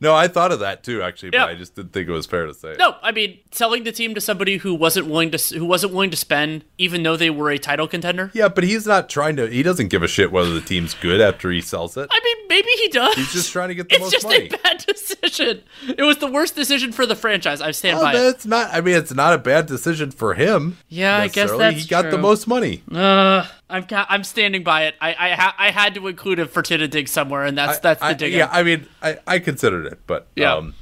no, 0.00 0.14
I 0.14 0.28
thought 0.28 0.52
of 0.52 0.60
that 0.60 0.82
too, 0.82 1.02
actually, 1.02 1.30
but 1.30 1.38
Yeah. 1.38 1.46
I 1.46 1.54
just 1.54 1.74
didn't 1.74 1.92
think 1.92 2.08
it 2.08 2.12
was 2.12 2.26
fair 2.26 2.46
to 2.46 2.54
say. 2.54 2.76
No, 2.78 2.96
I 3.02 3.12
mean 3.12 3.38
selling 3.50 3.84
the 3.84 3.92
team 3.92 4.14
to 4.14 4.20
somebody 4.20 4.56
who 4.58 4.74
wasn't 4.74 5.06
willing 5.08 5.30
to 5.30 5.38
who 5.58 5.64
wasn't 5.64 5.92
willing 5.92 6.10
to 6.10 6.16
spend, 6.16 6.64
even 6.78 7.02
though 7.02 7.16
they 7.16 7.30
were 7.30 7.50
a 7.50 7.58
title 7.58 7.86
contender. 7.88 8.30
Yeah, 8.34 8.48
but 8.48 8.64
he's 8.64 8.86
not 8.86 9.08
trying 9.08 9.36
to. 9.36 9.46
He 9.48 9.62
doesn't 9.62 9.88
give 9.88 10.02
a 10.02 10.08
shit 10.08 10.32
whether 10.32 10.52
the 10.52 10.60
team's 10.60 10.94
good 10.94 11.20
after 11.20 11.50
he 11.50 11.60
sells 11.60 11.96
it. 11.96 12.08
I 12.10 12.20
mean, 12.24 12.48
maybe 12.48 12.68
he 12.76 12.88
does. 12.88 13.14
He's 13.14 13.32
just 13.32 13.52
trying 13.52 13.68
to 13.68 13.74
get 13.74 13.88
the 13.88 13.96
it's 13.96 14.02
most 14.02 14.12
just 14.12 14.24
money. 14.24 14.48
a 14.52 14.56
bad 14.58 14.78
decision. 14.86 15.62
It 15.88 16.02
was 16.02 16.18
the 16.18 16.30
worst 16.30 16.54
decision 16.54 16.92
for 16.92 17.06
the 17.06 17.16
franchise. 17.16 17.60
I 17.60 17.70
stand 17.72 17.98
Oh, 17.98 18.02
by 18.02 18.12
it. 18.12 18.18
that's 18.18 18.46
not. 18.46 18.70
I 18.72 18.80
mean, 18.80 18.94
it's 18.96 19.14
not 19.14 19.34
a 19.34 19.38
bad 19.38 19.66
decision 19.66 20.10
for 20.10 20.34
him. 20.34 20.78
Yeah, 20.88 21.16
I 21.18 21.28
guess 21.28 21.50
that's 21.50 21.82
he 21.82 21.88
got 21.88 22.10
the 22.10 22.18
most 22.18 22.46
money. 22.46 22.82
Uh, 22.90 23.46
I'm 23.72 23.84
ca- 23.84 24.06
I'm 24.08 24.22
standing 24.24 24.62
by 24.62 24.84
it. 24.86 24.94
I 25.00 25.10
I, 25.18 25.30
ha- 25.34 25.54
I 25.58 25.70
had 25.70 25.94
to 25.94 26.06
include 26.08 26.38
a 26.38 26.46
Fertitta 26.46 26.88
dig 26.88 27.08
somewhere, 27.08 27.44
and 27.44 27.56
that's 27.58 27.78
that's 27.80 28.00
the 28.00 28.06
I- 28.06 28.12
dig. 28.12 28.32
yeah, 28.32 28.48
I 28.52 28.62
mean, 28.62 28.86
I, 29.02 29.18
I 29.26 29.38
considered 29.38 29.86
it, 29.86 30.00
but 30.06 30.28
Yeah. 30.36 30.54
Um, 30.54 30.74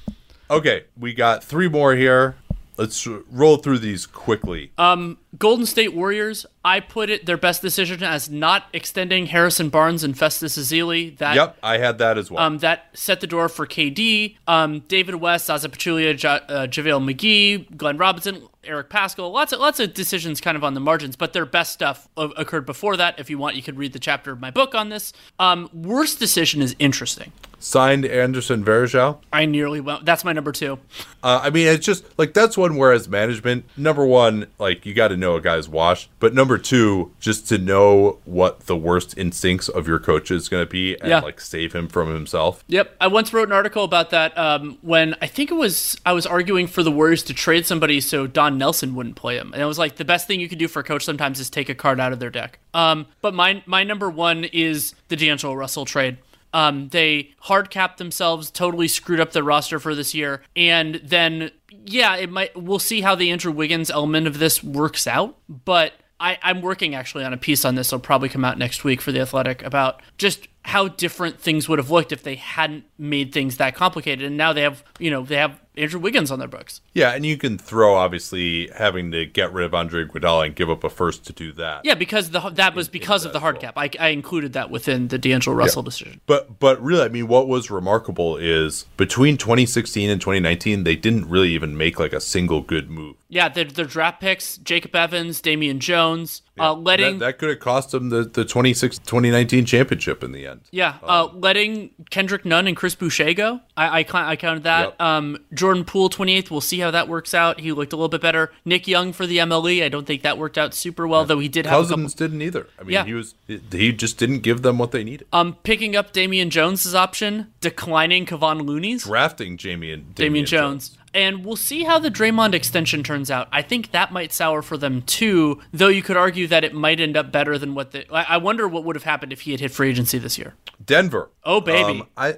okay, 0.51 0.85
we 0.99 1.15
got 1.15 1.43
three 1.45 1.69
more 1.69 1.95
here. 1.95 2.37
Let's 2.77 3.07
roll 3.07 3.59
through 3.59 3.79
these 3.79 4.07
quickly. 4.07 4.73
Um, 4.79 5.19
Golden 5.39 5.65
State 5.67 5.95
Warriors. 5.95 6.45
I 6.65 6.81
put 6.81 7.09
it 7.09 7.25
their 7.25 7.37
best 7.37 7.63
decision 7.63 8.03
as 8.03 8.29
not 8.29 8.65
extending 8.73 9.27
Harrison 9.27 9.69
Barnes 9.69 10.03
and 10.05 10.19
Festus 10.19 10.59
Ezeli. 10.59 11.17
That 11.19 11.37
yep, 11.37 11.57
I 11.63 11.79
had 11.79 11.99
that 11.99 12.19
as 12.19 12.31
well. 12.31 12.43
Um, 12.45 12.59
that 12.59 12.87
set 12.95 13.21
the 13.21 13.27
door 13.27 13.49
for 13.49 13.67
KD, 13.67 14.37
um, 14.47 14.81
David 14.81 15.15
West, 15.17 15.47
Zaza 15.47 15.69
Pachulia, 15.69 16.21
ja- 16.21 16.41
uh, 16.53 16.67
JaVale 16.67 17.15
McGee, 17.15 17.77
Glenn 17.77 17.97
Robinson, 17.97 18.43
Eric 18.65 18.91
Paschall. 18.91 19.33
Lots 19.33 19.53
of 19.53 19.61
lots 19.61 19.81
of 19.81 19.95
decisions 19.95 20.41
kind 20.41 20.57
of 20.57 20.65
on 20.65 20.75
the 20.75 20.81
margins, 20.81 21.17
but 21.17 21.33
their 21.33 21.47
best 21.47 21.73
stuff 21.73 22.09
o- 22.17 22.31
occurred 22.33 22.67
before 22.67 22.97
that. 22.97 23.19
If 23.19 23.31
you 23.31 23.39
want, 23.39 23.57
you 23.57 23.63
could 23.63 23.79
read 23.79 23.93
the 23.93 23.99
chapter 23.99 24.33
of 24.33 24.41
my 24.41 24.51
book 24.51 24.75
on 24.75 24.89
this. 24.91 25.13
Um, 25.39 25.71
worst 25.73 26.19
decision 26.19 26.61
is 26.61 26.75
interesting. 26.79 27.33
Signed 27.63 28.07
Anderson 28.07 28.65
Varejao. 28.65 29.19
I 29.35 29.45
nearly 29.45 29.81
went. 29.81 30.07
That's 30.07 30.25
my 30.25 30.33
number 30.33 30.51
two. 30.51 30.79
Uh, 31.23 31.41
I 31.43 31.51
mean, 31.51 31.67
it's 31.67 31.85
just 31.85 32.05
like 32.19 32.33
that's 32.35 32.57
one. 32.57 32.77
Whereas 32.77 33.07
management, 33.09 33.67
number 33.77 34.05
one, 34.05 34.47
like 34.59 34.85
you 34.87 34.95
got 34.95 35.09
to 35.09 35.17
know 35.21 35.37
a 35.37 35.41
guy's 35.41 35.69
washed, 35.69 36.09
but 36.19 36.35
number 36.35 36.59
two, 36.59 37.13
just 37.21 37.47
to 37.49 37.59
know 37.59 38.19
what 38.25 38.61
the 38.67 38.77
worst 38.77 39.17
instincts 39.17 39.69
of 39.69 39.87
your 39.87 39.99
coach 40.01 40.31
is 40.31 40.49
going 40.49 40.65
to 40.65 40.71
be, 40.71 40.99
and 41.01 41.09
Yeah. 41.11 41.21
like 41.21 41.41
save 41.41 41.73
him 41.75 41.87
from 41.89 42.13
himself. 42.13 42.65
Yep, 42.67 42.97
I 43.01 43.07
once 43.07 43.33
wrote 43.33 43.49
an 43.49 43.53
article 43.53 43.85
about 43.85 44.11
that 44.11 44.37
um, 44.37 44.79
when 44.83 45.15
I 45.23 45.27
think 45.27 45.51
it 45.51 45.55
was 45.55 45.97
I 46.05 46.13
was 46.13 46.27
arguing 46.27 46.67
for 46.67 46.83
the 46.83 46.91
Warriors 46.91 47.23
to 47.25 47.35
trade 47.35 47.67
somebody 47.67 48.01
so 48.01 48.27
Don 48.27 48.59
Nelson 48.59 48.95
wouldn't 48.95 49.17
play 49.17 49.37
him, 49.37 49.53
and 49.53 49.63
it 49.63 49.67
was 49.67 49.79
like 49.79 49.97
the 49.97 50.05
best 50.05 50.27
thing 50.27 50.41
you 50.41 50.49
could 50.49 50.59
do 50.59 50.67
for 50.69 50.81
a 50.81 50.85
coach 50.85 51.05
sometimes 51.05 51.39
is 51.39 51.51
take 51.51 51.69
a 51.69 51.75
card 51.75 52.01
out 52.01 52.13
of 52.13 52.19
their 52.19 52.31
deck. 52.31 52.59
Um, 52.75 53.07
but 53.21 53.35
my 53.35 53.63
my 53.67 53.85
number 53.85 54.09
one 54.11 54.45
is 54.45 54.95
the 55.09 55.17
D'Angelo 55.17 55.55
Russell 55.55 55.85
trade. 55.85 56.19
Um, 56.53 56.89
they 56.89 57.31
hard 57.43 57.71
capped 57.71 57.99
themselves, 57.99 58.51
totally 58.51 58.89
screwed 58.89 59.21
up 59.21 59.31
their 59.31 59.45
roster 59.45 59.79
for 59.79 59.95
this 59.95 60.15
year, 60.17 60.43
and 60.57 60.97
then 60.97 61.53
yeah, 61.85 62.17
it 62.17 62.31
might. 62.31 62.57
We'll 62.57 62.79
see 62.79 63.01
how 63.01 63.15
the 63.15 63.31
Andrew 63.31 63.53
Wiggins 63.53 63.91
element 63.91 64.27
of 64.27 64.39
this 64.39 64.63
works 64.63 65.07
out, 65.07 65.37
but. 65.49 65.93
I, 66.23 66.39
I'm 66.43 66.61
working 66.61 66.95
actually 66.95 67.25
on 67.25 67.33
a 67.33 67.39
piece 67.39 67.65
on 67.65 67.77
this. 67.77 67.89
It'll 67.89 67.99
probably 67.99 68.29
come 68.29 68.45
out 68.45 68.59
next 68.59 68.85
week 68.85 69.01
for 69.01 69.11
the 69.11 69.21
Athletic 69.21 69.63
about 69.63 70.03
just 70.19 70.49
how 70.67 70.89
different 70.89 71.41
things 71.41 71.67
would 71.67 71.79
have 71.79 71.91
looked 71.91 72.13
if 72.13 72.23
they 72.23 72.35
hadn't 72.35 72.85
made 72.99 73.33
things 73.33 73.57
that 73.57 73.75
complicated. 73.75 74.27
And 74.27 74.37
now 74.37 74.53
they 74.53 74.61
have, 74.61 74.85
you 74.99 75.11
know, 75.11 75.23
they 75.23 75.37
have 75.37 75.59
Andrew 75.77 76.01
Wiggins 76.01 76.31
on 76.31 76.39
their 76.39 76.49
books. 76.49 76.81
Yeah, 76.95 77.11
and 77.11 77.25
you 77.25 77.37
can 77.37 77.57
throw 77.57 77.95
obviously 77.95 78.69
having 78.77 79.13
to 79.13 79.25
get 79.25 79.53
rid 79.53 79.65
of 79.65 79.75
Andre 79.75 80.05
Iguodala 80.05 80.47
and 80.47 80.57
give 80.57 80.69
up 80.69 80.83
a 80.85 80.91
first 80.91 81.25
to 81.27 81.33
do 81.33 81.53
that. 81.53 81.85
Yeah, 81.85 81.95
because 81.95 82.31
the 82.31 82.41
that 82.51 82.75
was 82.75 82.89
because 82.89 83.25
of 83.25 83.33
the 83.33 83.41
hard 83.41 83.61
cap. 83.61 83.75
I, 83.77 83.91
I 83.99 84.09
included 84.09 84.53
that 84.55 84.71
within 84.71 85.09
the 85.09 85.19
D'Angelo 85.19 85.57
Russell 85.57 85.83
decision. 85.83 86.21
But 86.27 86.59
but 86.59 86.83
really, 86.83 87.05
I 87.05 87.09
mean, 87.09 87.29
what 87.29 87.49
was 87.49 87.71
remarkable 87.71 88.37
is 88.37 88.87
between 88.97 89.37
2016 89.37 90.11
and 90.11 90.21
2019, 90.21 90.85
they 90.85 90.97
didn't 90.97 91.29
really 91.29 91.51
even 91.51 91.77
make 91.77 91.99
like 91.99 92.13
a 92.13 92.21
single 92.21 92.61
good 92.63 92.91
move. 92.91 93.17
Yeah, 93.29 93.49
their, 93.49 93.65
their 93.65 93.85
draft 93.85 94.21
picks: 94.21 94.59
Jacob 94.59 94.95
Evans, 94.97 95.41
Damian 95.41 95.79
Jones, 95.79 96.43
uh, 96.59 96.75
letting 96.75 97.19
that, 97.19 97.27
that 97.27 97.39
could 97.39 97.49
have 97.49 97.61
cost 97.61 97.93
them 97.93 98.09
the 98.09 98.25
the 98.25 98.45
26 98.45 98.99
2019 98.99 99.65
championship 99.65 100.25
in 100.25 100.33
the 100.33 100.47
end. 100.47 100.63
Yeah, 100.73 100.97
uh, 101.03 101.29
letting 101.33 101.91
Kendrick 102.11 102.45
Nunn 102.45 102.67
and 102.67 102.77
Chris 102.77 102.97
Boucher 102.97 103.33
go. 103.35 103.61
I 103.77 104.01
I, 104.01 104.07
I 104.13 104.37
counted 104.37 104.65
that. 104.65 104.81
Yep. 104.91 105.01
Um, 105.01 105.39
Jordan 105.61 105.85
Poole, 105.85 106.09
28th. 106.09 106.51
We'll 106.51 106.63
see 106.63 106.79
how 106.79 106.91
that 106.91 107.07
works 107.07 107.35
out. 107.35 107.61
He 107.61 107.71
looked 107.71 107.93
a 107.93 107.97
little 107.97 108.09
bit 108.09 108.23
better. 108.23 108.51
Nick 108.65 108.89
Young 108.89 109.13
for 109.13 109.27
the 109.27 109.37
MLE. 109.37 109.83
I 109.85 109.91
don't 109.91 110.07
think 110.07 110.23
that 110.23 110.39
worked 110.39 110.57
out 110.57 110.73
super 110.73 111.07
well, 111.07 111.27
though 111.27 111.39
he 111.39 111.49
did 111.49 111.67
have 111.67 111.75
Cousins 111.75 112.15
didn't 112.15 112.41
either. 112.41 112.67
I 112.79 112.83
mean, 112.83 112.93
Yeah. 112.95 113.05
he 113.05 113.13
was 113.13 113.35
he 113.71 113.93
just 113.93 114.17
didn't 114.17 114.39
give 114.41 114.63
them 114.63 114.79
what 114.79 114.91
they 114.91 115.05
needed. 115.05 115.27
Um, 115.35 115.57
picking 115.63 115.95
up 115.95 116.13
Damian 116.13 116.49
Jones's 116.49 116.95
option, 116.95 117.53
declining 117.61 118.25
Kevon 118.25 118.65
Looney's. 118.67 119.05
Drafting 119.05 119.59
Jamie 119.59 119.93
and 119.93 120.15
Damian 120.15 120.47
Jones. 120.47 120.97
And 121.13 121.45
we'll 121.45 121.57
see 121.57 121.85
how 121.85 121.99
the 121.99 122.11
Draymond 122.11 122.55
extension 122.55 123.03
turns 123.03 123.31
out. 123.31 123.49
I 123.51 123.63
think 123.63 123.91
that 123.91 124.13
might 124.13 124.33
sour 124.33 124.63
for 124.63 124.77
them 124.77 125.03
too, 125.03 125.61
though 125.73 125.89
you 125.89 126.03
could 126.03 126.17
argue 126.17 126.47
that 126.47 126.65
it 126.65 126.75
might 126.75 127.01
end 127.01 127.17
up 127.17 127.33
better 127.33 127.59
than 127.59 127.75
what 127.75 127.93
the. 127.93 128.07
I 128.15 128.35
I 128.35 128.37
wonder 128.37 128.69
what 128.69 128.85
would 128.85 128.97
have 128.97 129.05
happened 129.05 129.33
if 129.33 129.43
he 129.43 129.51
had 129.51 129.61
hit 129.61 129.71
free 129.71 129.91
agency 129.91 130.19
this 130.19 130.39
year. 130.39 130.55
Denver. 130.85 131.31
Oh, 131.45 131.61
baby. 131.61 132.01
Um, 132.01 132.07
I 132.17 132.37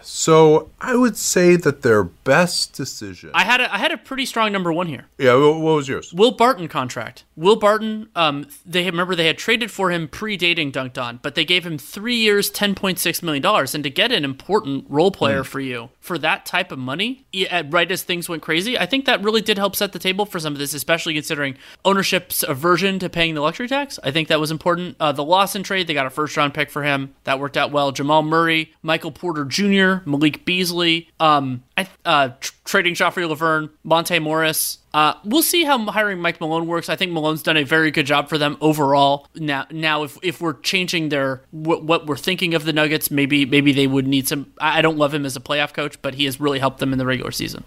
so 0.00 0.70
I 0.80 0.94
would 0.94 1.16
say 1.16 1.56
that 1.56 1.82
their 1.82 2.04
best 2.04 2.72
decision. 2.72 3.30
I 3.34 3.44
had 3.44 3.60
a, 3.60 3.72
I 3.72 3.78
had 3.78 3.90
a 3.90 3.96
pretty 3.96 4.26
strong 4.26 4.52
number 4.52 4.72
one 4.72 4.86
here. 4.86 5.06
yeah, 5.18 5.34
what, 5.34 5.58
was 5.60 5.88
yours? 5.88 6.12
Will 6.12 6.30
Barton 6.30 6.68
contract. 6.68 7.24
Will 7.36 7.56
Barton, 7.56 8.08
um, 8.14 8.46
they 8.64 8.84
remember 8.84 9.16
they 9.16 9.26
had 9.26 9.38
traded 9.38 9.70
for 9.70 9.90
him 9.90 10.06
pre-dating 10.06 10.70
Dunc'd 10.70 10.98
On, 10.98 11.18
but 11.22 11.34
they 11.34 11.44
gave 11.44 11.66
him 11.66 11.78
three 11.78 12.16
years, 12.16 12.48
ten 12.48 12.74
point 12.74 12.98
six 12.98 13.22
million 13.22 13.42
dollars, 13.42 13.74
and 13.74 13.82
to 13.82 13.90
get 13.90 14.12
an 14.12 14.24
important 14.24 14.84
role 14.88 15.10
player 15.10 15.42
for 15.42 15.60
you 15.60 15.90
for 15.98 16.16
that 16.18 16.46
type 16.46 16.70
of 16.70 16.78
money, 16.78 17.24
right 17.70 17.90
as 17.90 18.02
things 18.02 18.13
went 18.22 18.42
crazy, 18.42 18.78
I 18.78 18.86
think 18.86 19.04
that 19.06 19.22
really 19.22 19.40
did 19.40 19.58
help 19.58 19.76
set 19.76 19.92
the 19.92 19.98
table 19.98 20.26
for 20.26 20.38
some 20.38 20.52
of 20.52 20.58
this, 20.58 20.74
especially 20.74 21.14
considering 21.14 21.56
ownership's 21.84 22.42
aversion 22.42 22.98
to 23.00 23.08
paying 23.08 23.34
the 23.34 23.40
luxury 23.40 23.68
tax. 23.68 23.98
I 24.02 24.10
think 24.10 24.28
that 24.28 24.40
was 24.40 24.50
important. 24.50 24.96
Uh, 25.00 25.12
the 25.12 25.24
Lawson 25.24 25.62
trade, 25.62 25.86
they 25.86 25.94
got 25.94 26.06
a 26.06 26.10
first-round 26.10 26.54
pick 26.54 26.70
for 26.70 26.82
him, 26.82 27.14
that 27.24 27.40
worked 27.40 27.56
out 27.56 27.72
well. 27.72 27.92
Jamal 27.92 28.22
Murray, 28.22 28.72
Michael 28.82 29.10
Porter 29.10 29.44
Jr., 29.44 30.08
Malik 30.08 30.44
Beasley, 30.44 31.08
um, 31.18 31.62
I, 31.76 31.88
uh, 32.04 32.28
tr- 32.40 32.52
trading 32.64 32.94
Joffrey 32.94 33.28
Lauvergne, 33.28 33.70
Monte 33.82 34.18
Morris. 34.20 34.78
Uh, 34.94 35.14
we'll 35.24 35.42
see 35.42 35.64
how 35.64 35.76
hiring 35.86 36.20
Mike 36.20 36.40
Malone 36.40 36.66
works. 36.66 36.88
I 36.88 36.94
think 36.94 37.10
Malone's 37.10 37.42
done 37.42 37.56
a 37.56 37.64
very 37.64 37.90
good 37.90 38.06
job 38.06 38.28
for 38.28 38.38
them 38.38 38.56
overall. 38.60 39.26
Now, 39.34 39.66
now 39.72 40.04
if, 40.04 40.16
if 40.22 40.40
we're 40.40 40.60
changing 40.60 41.08
their 41.08 41.42
what, 41.50 42.06
we're 42.06 42.16
thinking 42.16 42.54
of 42.54 42.64
the 42.64 42.72
Nuggets, 42.72 43.10
maybe 43.10 43.44
maybe 43.44 43.72
they 43.72 43.88
would 43.88 44.06
need 44.06 44.28
some. 44.28 44.52
I 44.60 44.82
don't 44.82 44.96
love 44.96 45.12
him 45.12 45.26
as 45.26 45.34
a 45.34 45.40
playoff 45.40 45.72
coach, 45.72 46.00
but 46.00 46.14
he 46.14 46.26
has 46.26 46.38
really 46.38 46.60
helped 46.60 46.78
them 46.78 46.92
in 46.92 46.98
the 46.98 47.06
regular 47.06 47.32
season. 47.32 47.64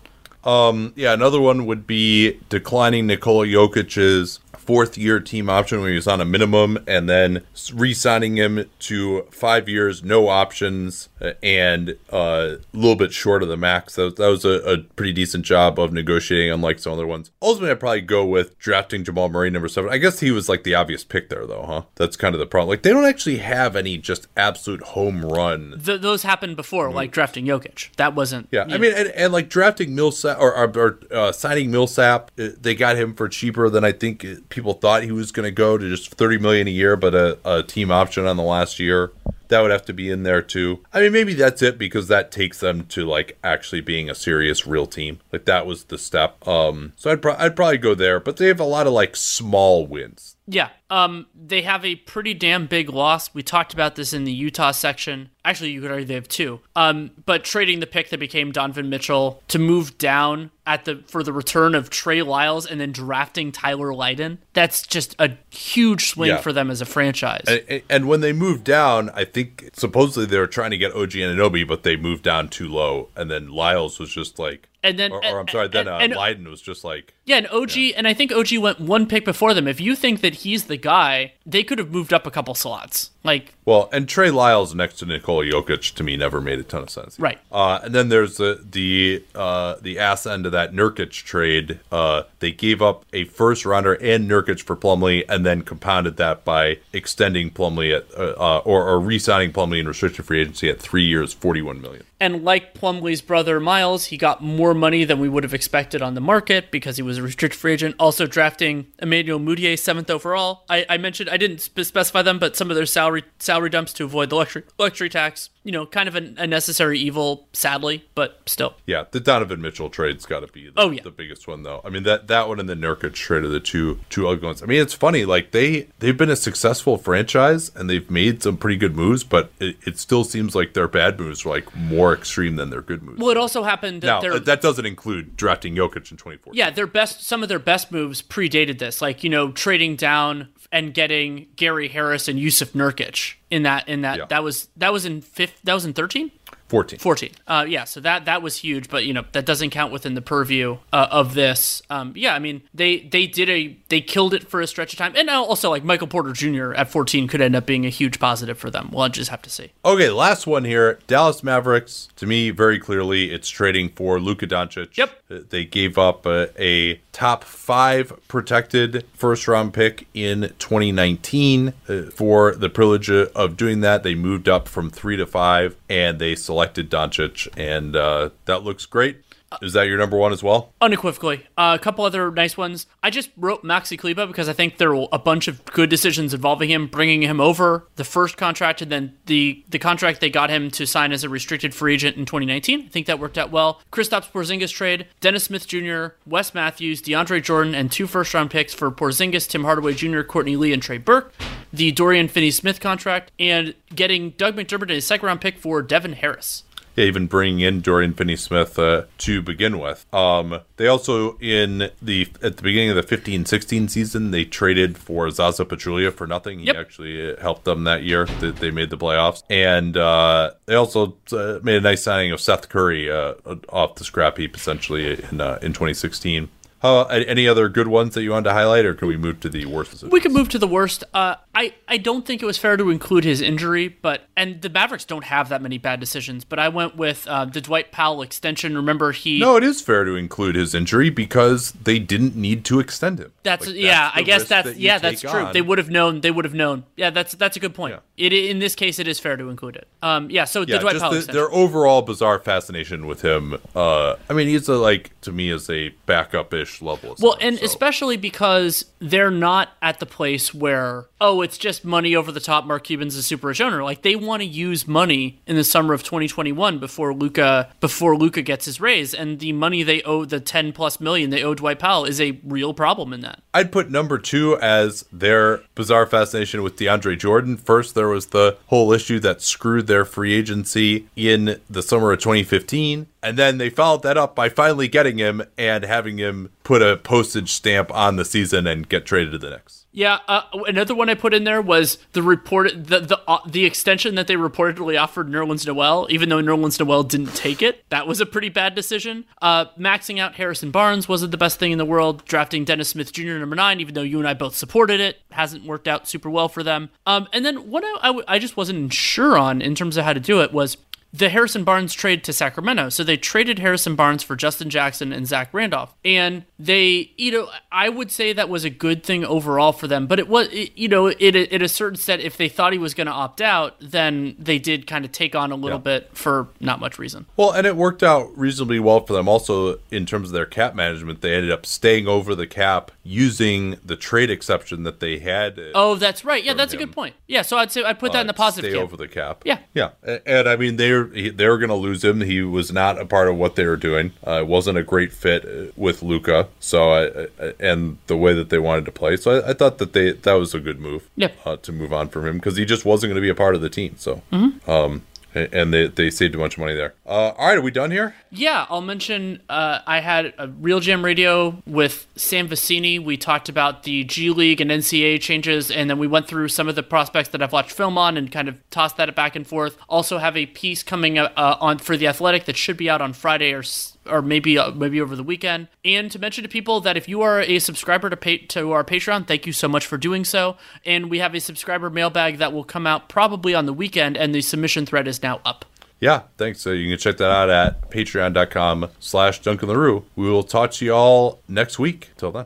Um, 0.48 0.94
yeah, 0.96 1.12
another 1.12 1.42
one 1.42 1.66
would 1.66 1.86
be 1.86 2.40
declining 2.48 3.06
Nikola 3.06 3.46
Jokic's 3.46 4.40
fourth 4.68 4.98
year 4.98 5.20
team 5.22 5.50
option 5.50 5.80
when 5.80 5.90
he 5.90 5.96
was 5.96 6.08
on 6.08 6.20
a 6.20 6.26
minimum, 6.26 6.78
and 6.86 7.10
then 7.10 7.44
re 7.74 7.94
signing 7.94 8.36
him 8.36 8.70
to 8.80 9.24
five 9.32 9.70
years, 9.70 10.04
no 10.04 10.28
options, 10.28 11.08
uh, 11.22 11.32
and 11.42 11.98
uh, 12.12 12.58
a 12.74 12.78
little 12.78 12.98
bit 12.98 13.14
short 13.14 13.42
of 13.42 13.50
the 13.50 13.58
max. 13.58 13.96
That 13.96 14.04
was, 14.04 14.14
that 14.16 14.28
was 14.28 14.46
a, 14.46 14.74
a, 14.74 14.78
pretty 14.98 15.14
decent 15.14 15.46
job 15.46 15.80
of 15.80 15.94
negotiating, 15.94 16.52
unlike 16.52 16.80
some 16.80 16.92
other 16.92 17.08
ones. 17.08 17.32
Ultimately, 17.42 17.72
I'd 17.72 17.80
probably 17.80 18.02
go 18.02 18.26
with 18.26 18.60
drafting 18.60 19.04
Jamal 19.04 19.30
Murray 19.30 19.50
number 19.50 19.70
seven. 19.70 19.90
I 19.90 19.98
guess 19.98 20.20
he 20.20 20.32
was 20.32 20.50
like 20.50 20.64
the 20.64 20.76
obvious 20.76 21.04
pick 21.04 21.30
there, 21.30 21.46
though, 21.48 21.64
huh? 21.66 21.82
That's 21.96 22.18
kind 22.18 22.36
of 22.36 22.40
the 22.40 22.46
problem. 22.46 22.70
Like, 22.70 22.84
they 22.84 22.92
don't 22.92 23.06
actually 23.06 23.38
have 23.38 23.76
any 23.76 23.98
just 23.98 24.28
absolute 24.36 24.84
home 24.84 25.24
run. 25.24 25.80
Th- 25.84 26.02
those 26.02 26.24
happened 26.24 26.58
before, 26.58 26.92
like 26.92 27.12
drafting 27.12 27.46
Jokic. 27.46 27.96
That 27.96 28.16
wasn't. 28.16 28.50
Yeah, 28.52 28.66
I 28.70 28.78
mean, 28.78 28.94
and, 28.94 29.10
and 29.10 29.32
like 29.32 29.50
drafting 29.50 29.96
Millsap 29.96 30.38
or, 30.40 30.54
or, 30.54 30.72
or 30.78 31.00
uh, 31.12 31.32
signing 31.32 31.72
Millsap, 31.72 32.32
uh, 32.38 32.50
they 32.60 32.76
got 32.76 32.98
him 32.98 33.14
for 33.14 33.30
cheaper 33.30 33.70
than 33.70 33.86
I 33.86 33.94
think 33.94 34.26
people 34.58 34.74
thought 34.74 35.04
he 35.04 35.12
was 35.12 35.32
going 35.32 35.46
to 35.46 35.52
go 35.52 35.78
to 35.78 35.88
just 35.88 36.16
thirty 36.16 36.40
million 36.40 36.68
a 36.68 36.72
year, 36.72 36.98
but 36.98 37.14
a, 37.14 37.38
a 37.46 37.62
team 37.62 37.92
option 37.92 38.26
on 38.26 38.38
the 38.38 38.44
last 38.44 38.80
year 38.80 39.12
that 39.50 39.62
would 39.62 39.72
have 39.72 39.86
to 39.86 39.94
be 39.94 40.10
in 40.10 40.24
there 40.24 40.42
too. 40.42 40.84
I 40.92 41.02
mean, 41.02 41.12
maybe 41.12 41.34
that's 41.34 41.62
it 41.62 41.78
because 41.78 42.08
that 42.08 42.32
takes 42.32 42.60
them 42.60 42.86
to 42.88 43.06
like 43.06 43.38
actually 43.44 43.82
being 43.82 44.10
a 44.10 44.16
serious 44.16 44.66
real 44.66 44.88
team. 44.88 45.20
Like 45.32 45.46
that 45.46 45.66
was 45.66 45.86
the 45.86 45.98
step. 45.98 46.46
Um, 46.48 46.94
so 46.96 47.12
I'd 47.12 47.22
pro- 47.22 47.36
I'd 47.36 47.56
probably 47.56 47.78
go 47.78 47.96
there, 47.96 48.20
but 48.20 48.38
they 48.38 48.48
have 48.48 48.60
a 48.60 48.66
lot 48.66 48.88
of 48.88 48.94
like 48.94 49.16
small 49.16 49.86
wins. 49.86 50.36
Yeah. 50.48 50.70
Um, 50.90 51.28
they 51.36 51.64
have 51.64 51.84
a 51.84 51.96
pretty 51.96 52.34
damn 52.34 52.66
big 52.68 52.90
loss. 52.90 53.34
We 53.34 53.44
talked 53.44 53.74
about 53.74 53.96
this 53.96 54.14
in 54.14 54.24
the 54.24 54.32
Utah 54.32 54.72
section. 54.72 55.30
Actually, 55.44 55.72
you 55.72 55.82
could 55.82 55.92
argue 55.92 56.06
they 56.06 56.14
have 56.14 56.28
two. 56.30 56.60
Um, 56.76 57.12
but 57.26 57.44
trading 57.44 57.80
the 57.80 57.88
pick 57.88 58.10
that 58.10 58.20
became 58.20 58.52
Donovan 58.52 58.90
Mitchell 58.90 59.42
to 59.50 59.60
move 59.60 59.98
down 59.98 60.52
at 60.66 60.84
the 60.86 61.04
for 61.08 61.24
the 61.24 61.32
return 61.32 61.74
of 61.76 61.90
Trey 61.90 62.22
Lyles 62.22 62.66
and 62.66 62.80
then 62.82 62.92
drafting 62.92 63.52
Tyler 63.54 63.94
Lydon, 63.94 64.40
that's 64.54 64.86
just 64.86 65.16
a 65.20 65.32
huge 65.50 66.10
swing 66.10 66.30
Yeah. 66.30 66.38
for 66.42 66.52
them 66.52 66.70
as 66.70 66.82
a 66.82 66.86
franchise. 66.86 67.46
And, 67.48 67.82
and 67.90 68.08
when 68.08 68.20
they 68.22 68.34
moved 68.34 68.64
down, 68.66 69.10
I 69.14 69.24
think 69.26 69.70
supposedly 69.74 70.26
they 70.26 70.38
were 70.38 70.48
trying 70.48 70.72
to 70.72 70.78
get 70.78 70.94
OG 70.94 71.12
Anunoby, 71.12 71.66
but 71.68 71.84
they 71.84 71.96
moved 71.96 72.24
down 72.24 72.50
too 72.50 72.68
low, 72.68 73.10
and 73.16 73.32
then 73.32 73.48
Lyles 73.50 74.00
was 74.00 74.10
just 74.14 74.38
like, 74.40 74.68
And 74.84 75.00
then- 75.00 75.14
or, 75.14 75.26
or 75.26 75.40
I'm 75.40 75.48
sorry, 75.48 75.70
then 75.70 75.88
uh, 75.88 75.94
and- 75.96 76.12
and- 76.12 76.16
Lydon 76.16 76.50
was 76.50 76.62
just 76.62 76.84
like, 76.84 77.14
Yeah, 77.26 77.38
and 77.38 77.48
OG, 77.48 77.94
and 77.96 78.06
I 78.06 78.14
think 78.14 78.34
OG 78.34 78.58
went 78.58 78.82
one 78.82 79.06
pick 79.08 79.24
before 79.24 79.54
them. 79.54 79.68
If 79.70 79.80
you 79.80 79.96
think 79.96 80.20
that 80.22 80.36
he's 80.36 80.66
the 80.66 80.77
guy, 80.78 81.34
they 81.46 81.64
could 81.64 81.80
have 81.80 81.92
moved 81.92 82.14
up 82.14 82.26
a 82.26 82.32
couple 82.32 82.56
slots. 82.56 83.12
Like, 83.24 83.54
Well, 83.66 83.90
and 83.92 84.08
Trey 84.08 84.32
Lyles 84.32 84.74
next 84.74 85.00
to 85.00 85.06
Nikola 85.06 85.44
Jokic 85.46 85.94
to 85.96 86.04
me 86.04 86.16
never 86.16 86.40
made 86.40 86.60
a 86.60 86.64
ton 86.64 86.84
of 86.84 86.90
sense. 86.90 87.20
Right. 87.20 87.40
Uh, 87.52 87.80
and 87.84 87.94
then 87.94 88.10
there's 88.10 88.38
the 88.38 88.64
the 88.70 89.24
uh, 89.36 89.76
the 89.82 90.00
ass 90.00 90.26
end 90.26 90.46
of 90.46 90.54
that 90.54 90.72
Nurkic 90.72 91.12
trade. 91.12 91.80
Uh, 91.92 92.24
they 92.40 92.52
gave 92.52 92.82
up 92.82 93.06
a 93.12 93.26
first 93.26 93.66
rounder 93.66 93.94
and 93.96 94.30
Nurkic 94.30 94.62
for 94.62 94.76
Plumlee, 94.78 95.26
and 95.28 95.46
then 95.46 95.62
compounded 95.62 96.18
that 96.18 96.46
by 96.46 96.78
extending 96.94 97.52
Plumlee 97.52 97.98
at 97.98 98.06
uh, 98.18 98.36
uh, 98.38 98.62
or, 98.64 98.88
or 98.88 99.00
re-signing 99.00 99.52
Plumlee 99.52 99.82
in 99.82 99.88
restricted 99.88 100.26
free 100.26 100.40
agency 100.42 100.70
at 100.70 100.80
three 100.80 101.04
years, 101.04 101.34
forty-one 101.34 101.82
million. 101.82 102.04
And 102.20 102.44
like 102.44 102.74
Plumlee's 102.74 103.22
brother 103.22 103.60
Miles, 103.60 104.06
he 104.06 104.18
got 104.18 104.42
more 104.44 104.74
money 104.74 105.04
than 105.04 105.20
we 105.20 105.30
would 105.30 105.44
have 105.44 105.54
expected 105.54 106.02
on 106.02 106.16
the 106.16 106.22
market 106.22 106.72
because 106.72 106.98
he 106.98 107.04
was 107.04 107.18
a 107.18 107.24
restricted 107.24 107.60
free 107.60 107.74
agent. 107.74 107.96
Also 108.00 108.26
drafting 108.26 108.88
Emmanuel 109.00 109.40
Mudiay 109.40 109.78
seventh 109.78 110.10
overall. 110.10 110.64
I, 110.70 110.86
I 110.90 110.98
mentioned 110.98 111.30
I 111.30 111.38
didn't 111.38 111.60
spe- 111.60 111.82
specify 111.82 112.22
them, 112.22 112.40
but 112.40 112.56
some 112.56 112.70
of 112.70 112.76
their 112.76 112.86
salary 112.86 113.24
salary 113.40 113.70
dumps 113.70 113.94
to 113.94 114.04
avoid 114.06 114.30
the 114.30 114.36
luxury 114.36 114.64
luxury 114.80 115.10
tax. 115.10 115.50
You 115.64 115.74
know, 115.74 115.86
kind 115.86 116.08
of 116.08 116.16
an, 116.16 116.36
a 116.38 116.48
necessary 116.48 116.98
evil, 116.98 117.50
sadly, 117.52 118.06
but 118.16 118.40
still. 118.46 118.76
Yeah, 118.86 119.04
the 119.12 119.20
Donovan 119.20 119.60
Mitchell 119.62 119.90
trade's 119.90 120.26
got 120.26 120.40
to 120.40 120.48
be 120.48 120.68
the, 120.70 120.74
Oh, 120.78 120.92
yeah. 120.92 121.02
the 121.04 121.12
biggest 121.12 121.46
one 121.46 121.64
though. 121.64 121.82
I 121.84 121.90
mean 121.90 122.04
that 122.04 122.28
that 122.28 122.48
one 122.48 122.60
and 122.62 122.70
the 122.70 122.76
Nurkic 122.76 123.14
trade 123.14 123.44
are 123.44 123.50
the 123.50 123.60
two 123.60 124.00
two 124.10 124.28
ugly 124.28 124.46
ones. 124.48 124.64
I 124.64 124.66
mean 124.66 124.82
it's 124.82 124.94
funny 124.94 125.26
like 125.26 125.52
they 125.52 125.88
they've 126.00 126.16
been 126.18 126.30
a 126.30 126.36
successful 126.38 126.98
franchise 126.98 127.70
and 127.76 127.90
they've 127.90 128.10
made 128.10 128.42
some 128.44 128.56
pretty 128.58 128.78
good 128.78 128.96
moves, 128.96 129.24
but 129.26 129.52
it, 129.60 129.76
it 129.86 130.00
still 130.00 130.24
seems 130.24 130.56
like 130.56 130.74
their 130.74 130.88
bad 130.88 131.20
moves 131.20 131.46
are 131.46 131.50
like 131.50 131.76
more 131.76 132.07
extreme 132.14 132.56
than 132.56 132.70
their 132.70 132.82
good 132.82 133.02
moves. 133.04 133.20
Well, 133.20 133.30
it 133.30 133.38
also 133.38 133.64
happened 133.64 134.02
that 134.02 134.08
now 134.08 134.22
their 134.22 134.34
uh, 134.34 134.40
that 134.40 134.62
doesn't 134.62 134.86
include 134.86 135.36
drafting 135.38 135.76
Jokic 135.76 136.12
in 136.12 136.18
2014. 136.18 136.54
Yeah, 136.54 136.70
their 136.70 136.88
best 136.88 137.24
some 137.26 137.44
of 137.44 137.50
their 137.50 137.60
best 137.60 137.92
moves 137.92 138.22
predated 138.22 138.80
this, 138.80 139.02
like 139.02 139.24
you 139.24 139.30
know 139.30 139.52
trading 139.52 139.96
down 139.96 140.50
and 140.72 140.94
getting 140.94 141.48
Gary 141.56 141.88
Harris 141.88 142.28
and 142.28 142.40
Jusuf 142.40 142.72
Nurkic 142.72 143.36
in 143.50 143.64
that 143.64 143.88
in 143.88 144.02
that 144.02 144.18
Yeah. 144.18 144.26
that 144.26 144.44
was 144.44 144.68
that 144.78 144.92
was 144.92 145.06
in 145.06 145.22
fifth 145.22 145.60
that 145.64 145.74
was 145.74 145.86
in 145.86 145.94
13 145.94 146.32
14. 146.70 147.00
14 147.00 147.32
uh 147.48 147.66
yeah 147.68 147.84
so 147.86 148.00
that 148.00 148.26
that 148.26 148.42
was 148.42 148.58
huge 148.58 148.90
but 148.90 149.06
you 149.06 149.14
know 149.14 149.24
that 149.32 149.46
doesn't 149.46 149.70
count 149.70 149.92
within 149.94 150.16
the 150.16 150.22
purview 150.22 150.78
uh, 150.92 151.08
of 151.12 151.34
this 151.34 151.82
um 151.90 152.12
yeah 152.16 152.34
i 152.36 152.40
mean 152.40 152.62
they 152.74 153.00
they 153.00 153.26
did 153.26 153.50
a 153.50 153.78
they 153.90 154.02
killed 154.02 154.34
it 154.34 154.48
for 154.50 154.60
a 154.62 154.68
stretch 154.68 154.92
of 154.94 155.00
time 155.00 155.14
and 155.16 155.26
now 155.28 155.44
also 155.44 155.70
like 155.70 155.84
michael 155.84 156.08
porter 156.08 156.34
jr 156.34 156.74
at 156.74 156.90
14 156.90 157.28
could 157.28 157.42
end 157.42 157.56
up 157.56 157.66
being 157.66 157.86
a 157.86 157.90
huge 157.90 158.20
positive 158.20 158.58
for 158.58 158.70
them 158.70 158.90
we'll 158.92 159.08
just 159.10 159.30
have 159.30 159.42
to 159.42 159.50
see 159.50 159.72
Okay, 159.86 160.10
last 160.10 160.46
one 160.46 160.66
here. 160.66 161.00
Dallas 161.08 161.44
Mavericks. 161.44 162.10
To 162.18 162.26
me, 162.26 162.50
very 162.50 162.78
clearly, 162.78 163.32
it's 163.32 163.48
trading 163.48 163.88
for 163.90 164.20
Luka 164.20 164.46
Doncic. 164.46 164.98
Yep. 164.98 165.22
Uh, 165.32 165.40
They 165.50 165.64
gave 165.64 165.98
up 165.98 166.26
a, 166.26 166.50
a 166.62 166.96
top 167.18 167.44
five 167.44 168.14
protected 168.28 169.04
first 169.16 169.48
round 169.48 169.74
pick 169.74 170.08
in 170.14 170.42
2019 170.60 171.74
uh, 171.90 172.02
for 172.12 172.54
the 172.54 172.70
privilege 172.70 173.10
of- 173.10 173.58
doing 173.58 173.80
that. 173.82 174.04
They 174.04 174.14
moved 174.14 174.48
up 174.48 174.68
from 174.68 174.92
three 174.92 175.18
to 175.18 175.26
five, 175.26 175.76
and 175.90 176.20
they 176.20 176.36
selected 176.36 176.92
Doncic, 176.92 177.48
and 177.58 177.96
uh, 177.96 178.30
that 178.46 178.62
looks 178.62 178.86
great. 178.86 179.18
Is 179.62 179.74
that 179.74 179.88
your 179.88 179.98
number 179.98 180.18
one 180.18 180.34
as 180.34 180.44
well? 180.44 180.74
unequivocally. 180.82 181.46
Uh, 181.58 181.78
a 181.80 181.82
couple 181.82 182.04
other 182.06 182.32
nice 182.32 182.58
ones. 182.58 182.88
I 183.02 183.10
just 183.10 183.30
wrote 183.38 183.64
Maxi 183.64 183.98
Kleber 183.98 184.28
because 184.28 184.50
I 184.50 184.54
think 184.54 184.78
there 184.78 184.94
were 184.94 185.08
a 185.12 185.20
bunch 185.20 185.48
of 185.48 185.64
good 185.66 185.90
decisions 185.90 186.34
involving 186.34 186.70
him, 186.70 186.88
bringing 186.88 187.22
him 187.22 187.40
over 187.40 187.88
the 187.96 188.04
first 188.04 188.38
contract 188.38 188.82
and 188.82 188.92
then 188.92 189.18
the 189.26 189.64
the 189.70 189.80
contract 189.80 190.22
they 190.22 190.30
got 190.30 190.50
him 190.50 190.70
to 190.72 190.86
sign 190.86 191.12
as 191.12 191.24
a 191.24 191.30
restricted 191.30 191.74
free 191.74 191.94
agent 191.94 192.18
in 192.18 192.26
2019. 192.26 192.86
I 192.86 192.88
think 192.88 193.08
that 193.08 193.20
worked 193.20 193.38
out 193.38 193.52
well. 193.52 193.82
Kristaps 193.92 194.32
Porzingis 194.32 194.72
trade, 194.72 195.08
Dennis 195.20 195.46
Smith 195.46 195.68
Jr., 195.68 196.08
Wes 196.26 196.54
Matthews, 196.54 197.02
DeAndre 197.02 197.42
Jordan, 197.42 197.76
and 197.76 197.92
two 197.92 198.08
first 198.08 198.34
round 198.34 198.52
picks 198.52 198.74
for 198.74 198.92
Porzingis, 198.92 199.48
Tim 199.48 199.64
Hardaway 199.64 199.94
Jr., 199.94 200.22
Courtney 200.22 200.56
Lee, 200.56 200.74
and 200.74 200.82
Trey 200.82 200.98
Burke. 200.98 201.34
The 201.74 201.92
Dorian 201.92 202.28
Finney-Smith 202.30 202.80
contract 202.80 203.32
and 203.40 203.74
getting 203.94 204.32
Doug 204.32 204.56
McDermott 204.56 204.90
a 204.90 205.02
second 205.02 205.26
round 205.26 205.42
pick 205.42 205.58
for 205.58 205.82
Devin 205.82 206.14
Harris. 206.14 206.64
Even 206.98 207.28
bringing 207.28 207.60
in 207.60 207.82
Dorian 207.82 208.14
Finney-Smith 208.14 208.80
uh, 208.80 209.04
to 209.20 209.42
begin 209.44 209.80
with. 209.80 210.12
Um, 210.14 210.62
they 210.78 210.88
also 210.88 211.38
in 211.38 211.92
the 212.02 212.28
at 212.42 212.58
the 212.58 212.64
beginning 212.64 212.90
of 212.90 212.96
the 213.08 213.18
15-16 213.18 213.90
season 213.90 214.32
they 214.32 214.46
traded 214.46 214.98
for 214.98 215.30
Zaza 215.30 215.64
Pachulia 215.64 216.12
for 216.12 216.26
nothing. 216.26 216.60
He 216.60 216.66
Yep. 216.66 216.76
actually 216.76 217.34
uh, 217.34 217.40
helped 217.40 217.66
them 217.66 217.84
that 217.84 218.04
year. 218.04 218.26
That 218.40 218.58
they 218.58 218.72
made 218.72 218.90
the 218.90 218.98
playoffs, 218.98 219.44
and 219.50 219.96
uh, 219.96 220.52
they 220.66 220.74
also 220.76 221.16
uh, 221.32 221.60
made 221.64 221.76
a 221.76 221.82
nice 221.82 222.04
signing 222.04 222.32
of 222.32 222.42
Seth 222.42 222.68
Curry 222.70 223.12
uh, 223.12 223.36
off 223.70 223.96
the 223.96 224.04
scrap 224.04 224.38
heap 224.38 224.56
essentially 224.56 225.24
in 225.32 225.40
uh, 225.40 225.60
in 225.62 225.74
2016. 225.74 226.50
Uh, 226.88 227.04
any 227.28 227.50
other 227.50 227.68
good 227.68 227.90
ones 227.90 228.14
that 228.14 228.24
you 228.24 228.32
wanted 228.32 228.46
to 228.46 228.54
highlight, 228.54 228.86
or 228.86 228.94
can 228.94 229.10
we 229.10 229.18
move 229.18 229.42
to 229.42 229.50
the 229.50 229.66
worst? 229.66 230.04
We 230.04 230.22
can 230.22 230.32
move 230.32 230.48
to 230.50 230.58
the 230.58 230.70
worst. 230.70 231.04
Uh, 231.14 231.36
I 231.54 231.74
I 231.86 231.98
don't 231.98 232.26
think 232.26 232.42
it 232.42 232.46
was 232.46 232.58
fair 232.58 232.78
to 232.78 232.90
include 232.90 233.26
his 233.26 233.42
injury, 233.42 233.90
but 233.90 234.22
and 234.38 234.62
the 234.62 234.70
Mavericks 234.70 235.04
don't 235.04 235.26
have 235.26 235.50
that 235.50 235.62
many 235.62 235.78
bad 235.78 236.00
decisions. 236.00 236.46
But 236.46 236.60
I 236.60 236.70
went 236.70 236.96
with 236.96 237.28
uh, 237.28 237.44
the 237.44 237.60
Dwight 237.60 237.92
Powell 237.92 238.22
extension. 238.22 238.74
Remember 238.74 239.12
he 239.12 239.38
No, 239.38 239.58
it 239.58 239.66
is 239.66 239.82
fair 239.82 240.06
to 240.06 240.16
include 240.16 240.56
his 240.56 240.74
injury 240.74 241.10
because 241.10 241.74
they 241.74 242.00
didn't 242.00 242.38
need 242.38 242.64
to 242.66 242.80
extend 242.80 243.20
him. 243.20 243.34
That's 243.44 243.68
Like, 243.68 243.76
yeah. 243.76 244.10
I 244.14 244.22
guess 244.22 244.46
that's 244.46 244.70
that 244.70 244.78
yeah. 244.78 244.98
That's 244.98 245.20
true. 245.20 245.32
on. 245.32 245.52
They 245.52 245.62
would 245.62 245.80
have 245.80 245.90
known. 245.90 246.22
They 246.22 246.32
would 246.32 246.46
have 246.46 246.54
known. 246.54 246.86
Yeah, 246.96 247.10
that's 247.10 247.36
that's 247.36 247.58
a 247.58 247.60
good 247.60 247.76
point. 247.76 247.96
Yeah. 248.16 248.28
It 248.28 248.32
in 248.32 248.60
this 248.60 248.76
case 248.76 248.98
it 248.98 249.10
is 249.10 249.20
fair 249.20 249.36
to 249.36 249.50
include 249.50 249.76
it. 249.76 249.90
Um, 250.02 250.30
yeah. 250.30 250.46
So 250.46 250.62
yeah, 250.62 250.76
the 250.76 250.80
Dwight 250.80 250.94
just 250.94 251.04
Powell 251.04 251.12
the, 251.12 251.18
extension. 251.18 251.42
their 251.42 251.52
overall 251.52 252.02
bizarre 252.02 252.40
fascination 252.40 253.08
with 253.08 253.24
him. 253.24 253.58
Uh, 253.76 254.16
I 254.30 254.34
mean, 254.34 254.48
he's 254.48 254.70
a, 254.70 254.76
like 254.76 255.20
to 255.22 255.34
me 255.34 255.50
as 255.50 255.70
a 255.70 255.90
backup 256.06 256.54
ish 256.54 256.77
level. 256.82 257.16
Well, 257.20 257.34
center, 257.34 257.48
and 257.48 257.60
so. 257.60 257.66
especially 257.66 258.18
because 258.18 258.86
they're 259.00 259.32
not 259.32 259.70
at 259.82 260.00
the 260.00 260.06
place 260.06 260.54
where 260.54 261.06
oh, 261.20 261.42
it's 261.42 261.58
just 261.58 261.84
money 261.84 262.16
over 262.16 262.32
the 262.32 262.40
top. 262.40 262.66
Mark 262.66 262.84
Cuban's 262.84 263.16
a 263.16 263.24
super 263.24 263.48
rich 263.48 263.62
owner. 263.62 263.84
Like 263.84 264.02
they 264.02 264.16
want 264.16 264.42
to 264.42 264.48
use 264.48 264.88
money 264.88 265.42
in 265.48 265.56
the 265.56 265.64
summer 265.64 265.94
of 265.94 266.04
2021 266.04 266.80
before 266.80 267.14
Luka 267.14 267.70
before 267.80 268.16
Luka 268.16 268.42
gets 268.42 268.66
his 268.66 268.80
raise, 268.80 269.14
and 269.14 269.40
the 269.40 269.54
money 269.54 269.84
they 269.84 270.02
owe 270.04 270.26
the 270.26 270.40
10 270.40 270.74
plus 270.74 271.00
million 271.00 271.30
they 271.30 271.44
owe 271.44 271.54
Dwight 271.54 271.80
Powell 271.80 272.06
is 272.06 272.22
a 272.22 272.40
real 272.44 272.74
problem 272.74 273.14
in 273.14 273.22
that. 273.22 273.42
I'd 273.54 273.72
put 273.72 273.90
number 273.90 274.18
two 274.18 274.58
as 274.60 275.06
their 275.12 275.62
bizarre 275.76 276.06
fascination 276.06 276.62
with 276.64 276.76
DeAndre 276.76 277.18
Jordan. 277.18 277.58
First, 277.58 277.96
there 277.96 278.08
was 278.08 278.28
the 278.28 278.58
whole 278.68 278.92
issue 278.94 279.20
that 279.22 279.42
screwed 279.42 279.88
their 279.88 280.06
free 280.06 280.34
agency 280.34 281.08
in 281.16 281.60
the 281.70 281.82
summer 281.82 282.12
of 282.12 282.20
2015. 282.20 283.08
And 283.22 283.38
then 283.38 283.58
they 283.58 283.70
followed 283.70 284.04
that 284.04 284.18
up 284.18 284.36
by 284.36 284.50
finally 284.50 284.88
getting 284.88 285.18
him 285.18 285.42
and 285.58 285.84
having 285.84 286.18
him 286.18 286.50
put 286.64 286.82
a 286.82 286.98
postage 286.98 287.52
stamp 287.52 287.94
on 287.94 288.16
the 288.16 288.26
season 288.26 288.68
and 288.68 288.88
get 288.88 289.06
traded 289.06 289.32
to 289.32 289.38
the 289.38 289.50
Knicks. 289.50 289.86
Yeah, 289.98 290.20
uh, 290.28 290.42
another 290.68 290.94
one 290.94 291.10
I 291.10 291.16
put 291.16 291.34
in 291.34 291.44
there 291.44 291.60
was 291.60 291.98
the 292.12 292.22
report 292.22 292.72
the 292.72 293.00
the 293.00 293.20
uh, 293.28 293.40
the 293.48 293.66
extension 293.66 294.14
that 294.14 294.28
they 294.28 294.36
reportedly 294.36 295.02
offered 295.02 295.28
Nerlens 295.28 295.66
Noel, 295.66 296.06
even 296.12 296.30
though 296.30 296.40
Nerlens 296.40 296.80
Noel 296.80 297.02
didn't 297.02 297.34
take 297.34 297.64
it. 297.64 297.84
That 297.90 298.06
was 298.06 298.22
a 298.22 298.28
pretty 298.28 298.50
bad 298.50 298.76
decision. 298.76 299.26
Uh, 299.42 299.66
maxing 299.80 300.20
out 300.20 300.36
Harrison 300.36 300.70
Barnes 300.70 301.10
wasn't 301.10 301.32
the 301.32 301.38
best 301.38 301.58
thing 301.58 301.72
in 301.72 301.80
the 301.80 301.86
world. 301.86 302.24
Drafting 302.26 302.64
Dennis 302.64 302.90
Smith 302.90 303.12
Jr. 303.12 303.40
number 303.40 303.56
nine, 303.56 303.80
even 303.80 303.96
though 303.96 304.04
you 304.04 304.20
and 304.20 304.28
I 304.28 304.36
both 304.36 304.56
supported 304.56 305.00
it, 305.00 305.18
hasn't 305.32 305.66
worked 305.66 305.88
out 305.88 306.08
super 306.08 306.30
well 306.30 306.48
for 306.48 306.62
them. 306.62 306.92
Um, 307.08 307.28
and 307.34 307.44
then 307.44 307.72
what 307.72 307.84
I, 307.84 308.12
I, 308.12 308.36
I 308.36 308.40
just 308.40 308.56
wasn't 308.56 308.94
sure 308.94 309.36
on 309.36 309.64
in 309.64 309.74
terms 309.74 309.98
of 309.98 310.06
how 310.06 310.14
to 310.14 310.20
do 310.20 310.42
it 310.42 310.54
was 310.54 310.78
the 311.14 311.30
Harrison 311.30 311.64
Barnes 311.64 311.94
trade 311.94 312.24
to 312.26 312.34
Sacramento. 312.34 312.90
So 312.90 313.04
they 313.04 313.18
traded 313.18 313.60
Harrison 313.60 313.96
Barnes 313.96 314.24
for 314.24 314.36
Justin 314.36 314.70
Jackson 314.70 315.12
and 315.12 315.28
Zach 315.28 315.54
Randolph. 315.54 315.96
And 316.04 316.46
they, 316.60 317.12
you 317.18 317.32
know, 317.32 317.50
I 317.72 317.90
would 317.90 318.12
say 318.12 318.34
that 318.34 318.50
was 318.50 318.64
a 318.64 318.70
good 318.70 319.04
thing 319.04 319.26
overall 319.26 319.72
for 319.72 319.88
them. 319.88 320.08
But 320.08 320.20
it 320.20 320.28
was, 320.28 320.50
you 320.52 320.88
know, 320.88 321.08
it, 321.08 321.36
it 321.36 321.62
a 321.62 321.68
certain 321.68 321.98
set, 321.98 322.20
if 322.20 322.38
they 322.38 322.50
thought 322.50 322.74
he 322.74 322.80
was 322.80 322.94
going 322.94 323.08
to 323.08 323.14
opt 323.14 323.42
out, 323.42 323.76
then 323.80 324.36
they 324.38 324.60
did 324.60 324.88
kind 324.88 325.06
of 325.06 325.12
take 325.12 325.36
on 325.36 325.52
a 325.52 325.56
little 325.56 325.80
yeah. 325.80 326.00
bit 326.00 326.18
for 326.18 326.50
not 326.60 326.80
much 326.80 327.00
reason. 327.00 327.26
Well, 327.36 327.52
and 327.52 327.66
it 327.66 327.76
worked 327.76 328.04
out 328.04 328.38
reasonably 328.38 328.80
well 328.80 329.06
for 329.06 329.14
them. 329.14 329.28
Also, 329.28 329.80
in 329.92 330.06
terms 330.06 330.30
of 330.30 330.34
their 330.34 330.46
cap 330.46 330.76
management, 330.76 331.22
they 331.22 331.34
ended 331.34 331.52
up 331.52 331.66
staying 331.66 332.08
over 332.08 332.36
the 332.36 332.48
cap 332.48 332.92
using 333.04 333.78
the 333.84 333.96
trade 333.96 334.30
exception 334.30 334.84
that 334.84 335.00
they 335.00 335.20
had. 335.20 335.60
Oh, 335.74 335.96
that's 335.96 336.26
right. 336.26 336.44
Yeah, 336.44 336.54
that's 336.54 336.74
him. 336.74 336.82
a 336.82 336.86
good 336.86 336.94
point. 336.94 337.16
Yeah, 337.28 337.42
so 337.42 337.58
I'd 337.58 337.72
say 337.72 337.84
I 337.84 337.94
put 337.94 338.12
that 338.12 338.20
uh, 338.20 338.22
in 338.22 338.28
the 338.28 338.34
positive. 338.34 338.70
Stay 338.72 338.78
camp. 338.78 338.92
over 338.92 338.98
the 338.98 339.08
cap. 339.08 339.44
Yeah, 339.46 339.60
yeah, 339.74 339.92
and 340.26 340.48
I 340.48 340.56
mean 340.56 340.76
they're 341.06 341.32
they 341.32 341.48
were 341.48 341.58
going 341.58 341.70
to 341.70 341.76
lose 341.76 342.04
him. 342.04 342.22
He 342.22 342.42
was 342.42 342.72
not 342.72 343.00
a 343.00 343.06
part 343.06 343.28
of 343.28 343.36
what 343.36 343.56
they 343.56 343.66
were 343.66 343.78
doing. 343.78 344.14
Uh, 344.26 344.40
it 344.42 344.48
wasn't 344.48 344.78
a 344.78 344.84
great 344.84 345.12
fit 345.12 345.46
uh, 345.46 345.72
with 345.76 346.02
Luka. 346.02 346.48
So 346.60 346.90
I, 346.90 347.28
I, 347.44 347.54
and 347.60 347.98
the 348.08 348.18
way 348.18 348.34
that 348.34 348.50
they 348.50 348.60
wanted 348.60 348.86
to 348.86 348.92
play. 348.92 349.18
So 349.18 349.40
I, 349.40 349.50
I 349.50 349.54
thought 349.54 349.78
that 349.78 349.94
they 349.94 350.12
that 350.12 350.34
was 350.34 350.54
a 350.54 350.60
good 350.60 350.80
move. 350.80 351.10
Uh, 351.46 351.58
to 351.58 351.72
move 351.72 351.94
on 351.94 352.10
from 352.10 352.26
him 352.26 352.38
because 352.38 352.58
he 352.58 352.66
just 352.66 352.86
wasn't 352.86 353.12
going 353.12 353.22
to 353.22 353.26
be 353.26 353.30
a 353.30 353.36
part 353.36 353.56
of 353.56 353.62
the 353.62 353.70
team. 353.70 353.96
So. 353.98 354.22
Mm-hmm. 354.32 354.70
Um, 354.70 355.04
and 355.46 355.74
they, 355.74 355.88
they 355.88 356.10
saved 356.10 356.36
a 356.36 356.38
bunch 356.38 356.56
of 356.56 356.60
money 356.60 356.74
there. 356.74 356.94
Uh, 357.06 357.32
all 357.38 357.48
right, 357.48 357.58
are 357.58 357.62
we 357.62 357.72
done 357.72 357.92
here? 357.92 358.16
Yeah, 358.30 358.66
I'll 358.70 358.82
mention 358.82 359.42
uh, 359.50 359.80
I 359.86 360.00
had 360.00 360.34
a 360.38 360.48
RealGM 360.48 361.04
Radio 361.04 361.62
with 361.66 362.08
Sam 362.16 362.50
Vecenie. 362.50 363.04
We 363.04 363.18
talked 363.18 363.50
about 363.50 363.84
the 363.84 364.04
G 364.04 364.30
League 364.30 364.62
and 364.62 364.70
NCAA 364.70 365.22
changes, 365.22 365.72
and 365.72 365.90
then 365.90 365.98
we 365.98 366.08
went 366.08 366.28
through 366.28 366.50
some 366.50 366.68
of 366.68 366.76
the 366.76 366.84
prospects 366.84 367.30
that 367.30 367.42
I've 367.42 367.54
watched 367.54 367.72
film 367.72 367.98
on 367.98 368.18
and 368.18 368.32
kind 368.32 368.50
of 368.50 368.58
tossed 368.70 368.98
that 368.98 369.14
back 369.16 369.36
and 369.36 369.48
forth. 369.48 369.78
Also, 369.88 370.18
have 370.18 370.36
a 370.36 370.46
piece 370.46 370.84
coming 370.84 371.18
uh, 371.18 371.30
on 371.36 371.78
for 371.78 371.96
the 371.98 372.08
Athletic 372.08 372.46
that 372.46 372.58
should 372.58 372.78
be 372.78 372.90
out 372.90 373.02
on 373.02 373.14
Friday 373.14 373.54
or 373.54 373.64
or 374.10 374.22
maybe 374.22 374.58
uh, 374.58 374.72
maybe 374.72 375.02
over 375.02 375.16
the 375.16 375.24
weekend. 375.24 375.68
And 375.84 376.12
to 376.12 376.20
mention 376.20 376.44
to 376.44 376.50
people 376.50 376.82
that 376.82 376.98
if 376.98 377.08
you 377.08 377.22
are 377.22 377.42
a 377.42 377.60
subscriber 377.60 378.10
to 378.10 378.18
pay, 378.18 378.38
to 378.38 378.72
our 378.72 378.84
Patreon, 378.84 379.28
thank 379.28 379.46
you 379.46 379.54
so 379.54 379.68
much 379.68 379.86
for 379.86 379.98
doing 379.98 380.24
so. 380.24 380.58
And 380.86 381.10
we 381.10 381.20
have 381.20 381.36
a 381.36 381.40
subscriber 381.40 381.90
mailbag 381.90 382.38
that 382.38 382.54
will 382.54 382.64
come 382.64 382.88
out 382.88 383.10
probably 383.10 383.54
on 383.54 383.66
the 383.66 383.74
weekend, 383.74 384.18
and 384.18 384.34
the 384.34 384.42
submission 384.42 384.86
thread 384.86 385.08
is 385.08 385.22
now 385.22 385.42
up. 385.46 385.66
Yeah, 386.00 386.24
thanks. 386.38 386.62
So 386.62 386.72
you 386.72 386.90
can 386.90 386.98
check 386.98 387.18
that 387.18 387.32
out 387.32 387.50
at 387.50 387.90
patreon.com 387.90 388.90
slash 389.00 389.42
Duncan 389.42 389.70
Leroux. 389.70 390.06
We 390.16 390.30
will 390.30 390.44
talk 390.44 390.72
to 390.72 390.86
you 390.86 390.94
all 390.94 391.42
next 391.48 391.80
week. 391.80 392.12
Till 392.18 392.32
then. 392.32 392.46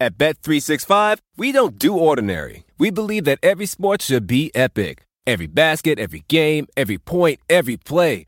At 0.00 0.16
Bet365, 0.16 1.18
we 1.36 1.50
don't 1.50 1.78
do 1.78 1.96
ordinary. 1.96 2.64
We 2.78 2.90
believe 2.90 3.24
that 3.24 3.40
every 3.42 3.66
sport 3.66 4.02
should 4.02 4.26
be 4.26 4.52
epic. 4.54 5.04
Every 5.26 5.46
basket, 5.46 5.98
every 5.98 6.24
game, 6.28 6.68
every 6.76 6.98
point, 6.98 7.40
every 7.50 7.76
play. 7.76 8.27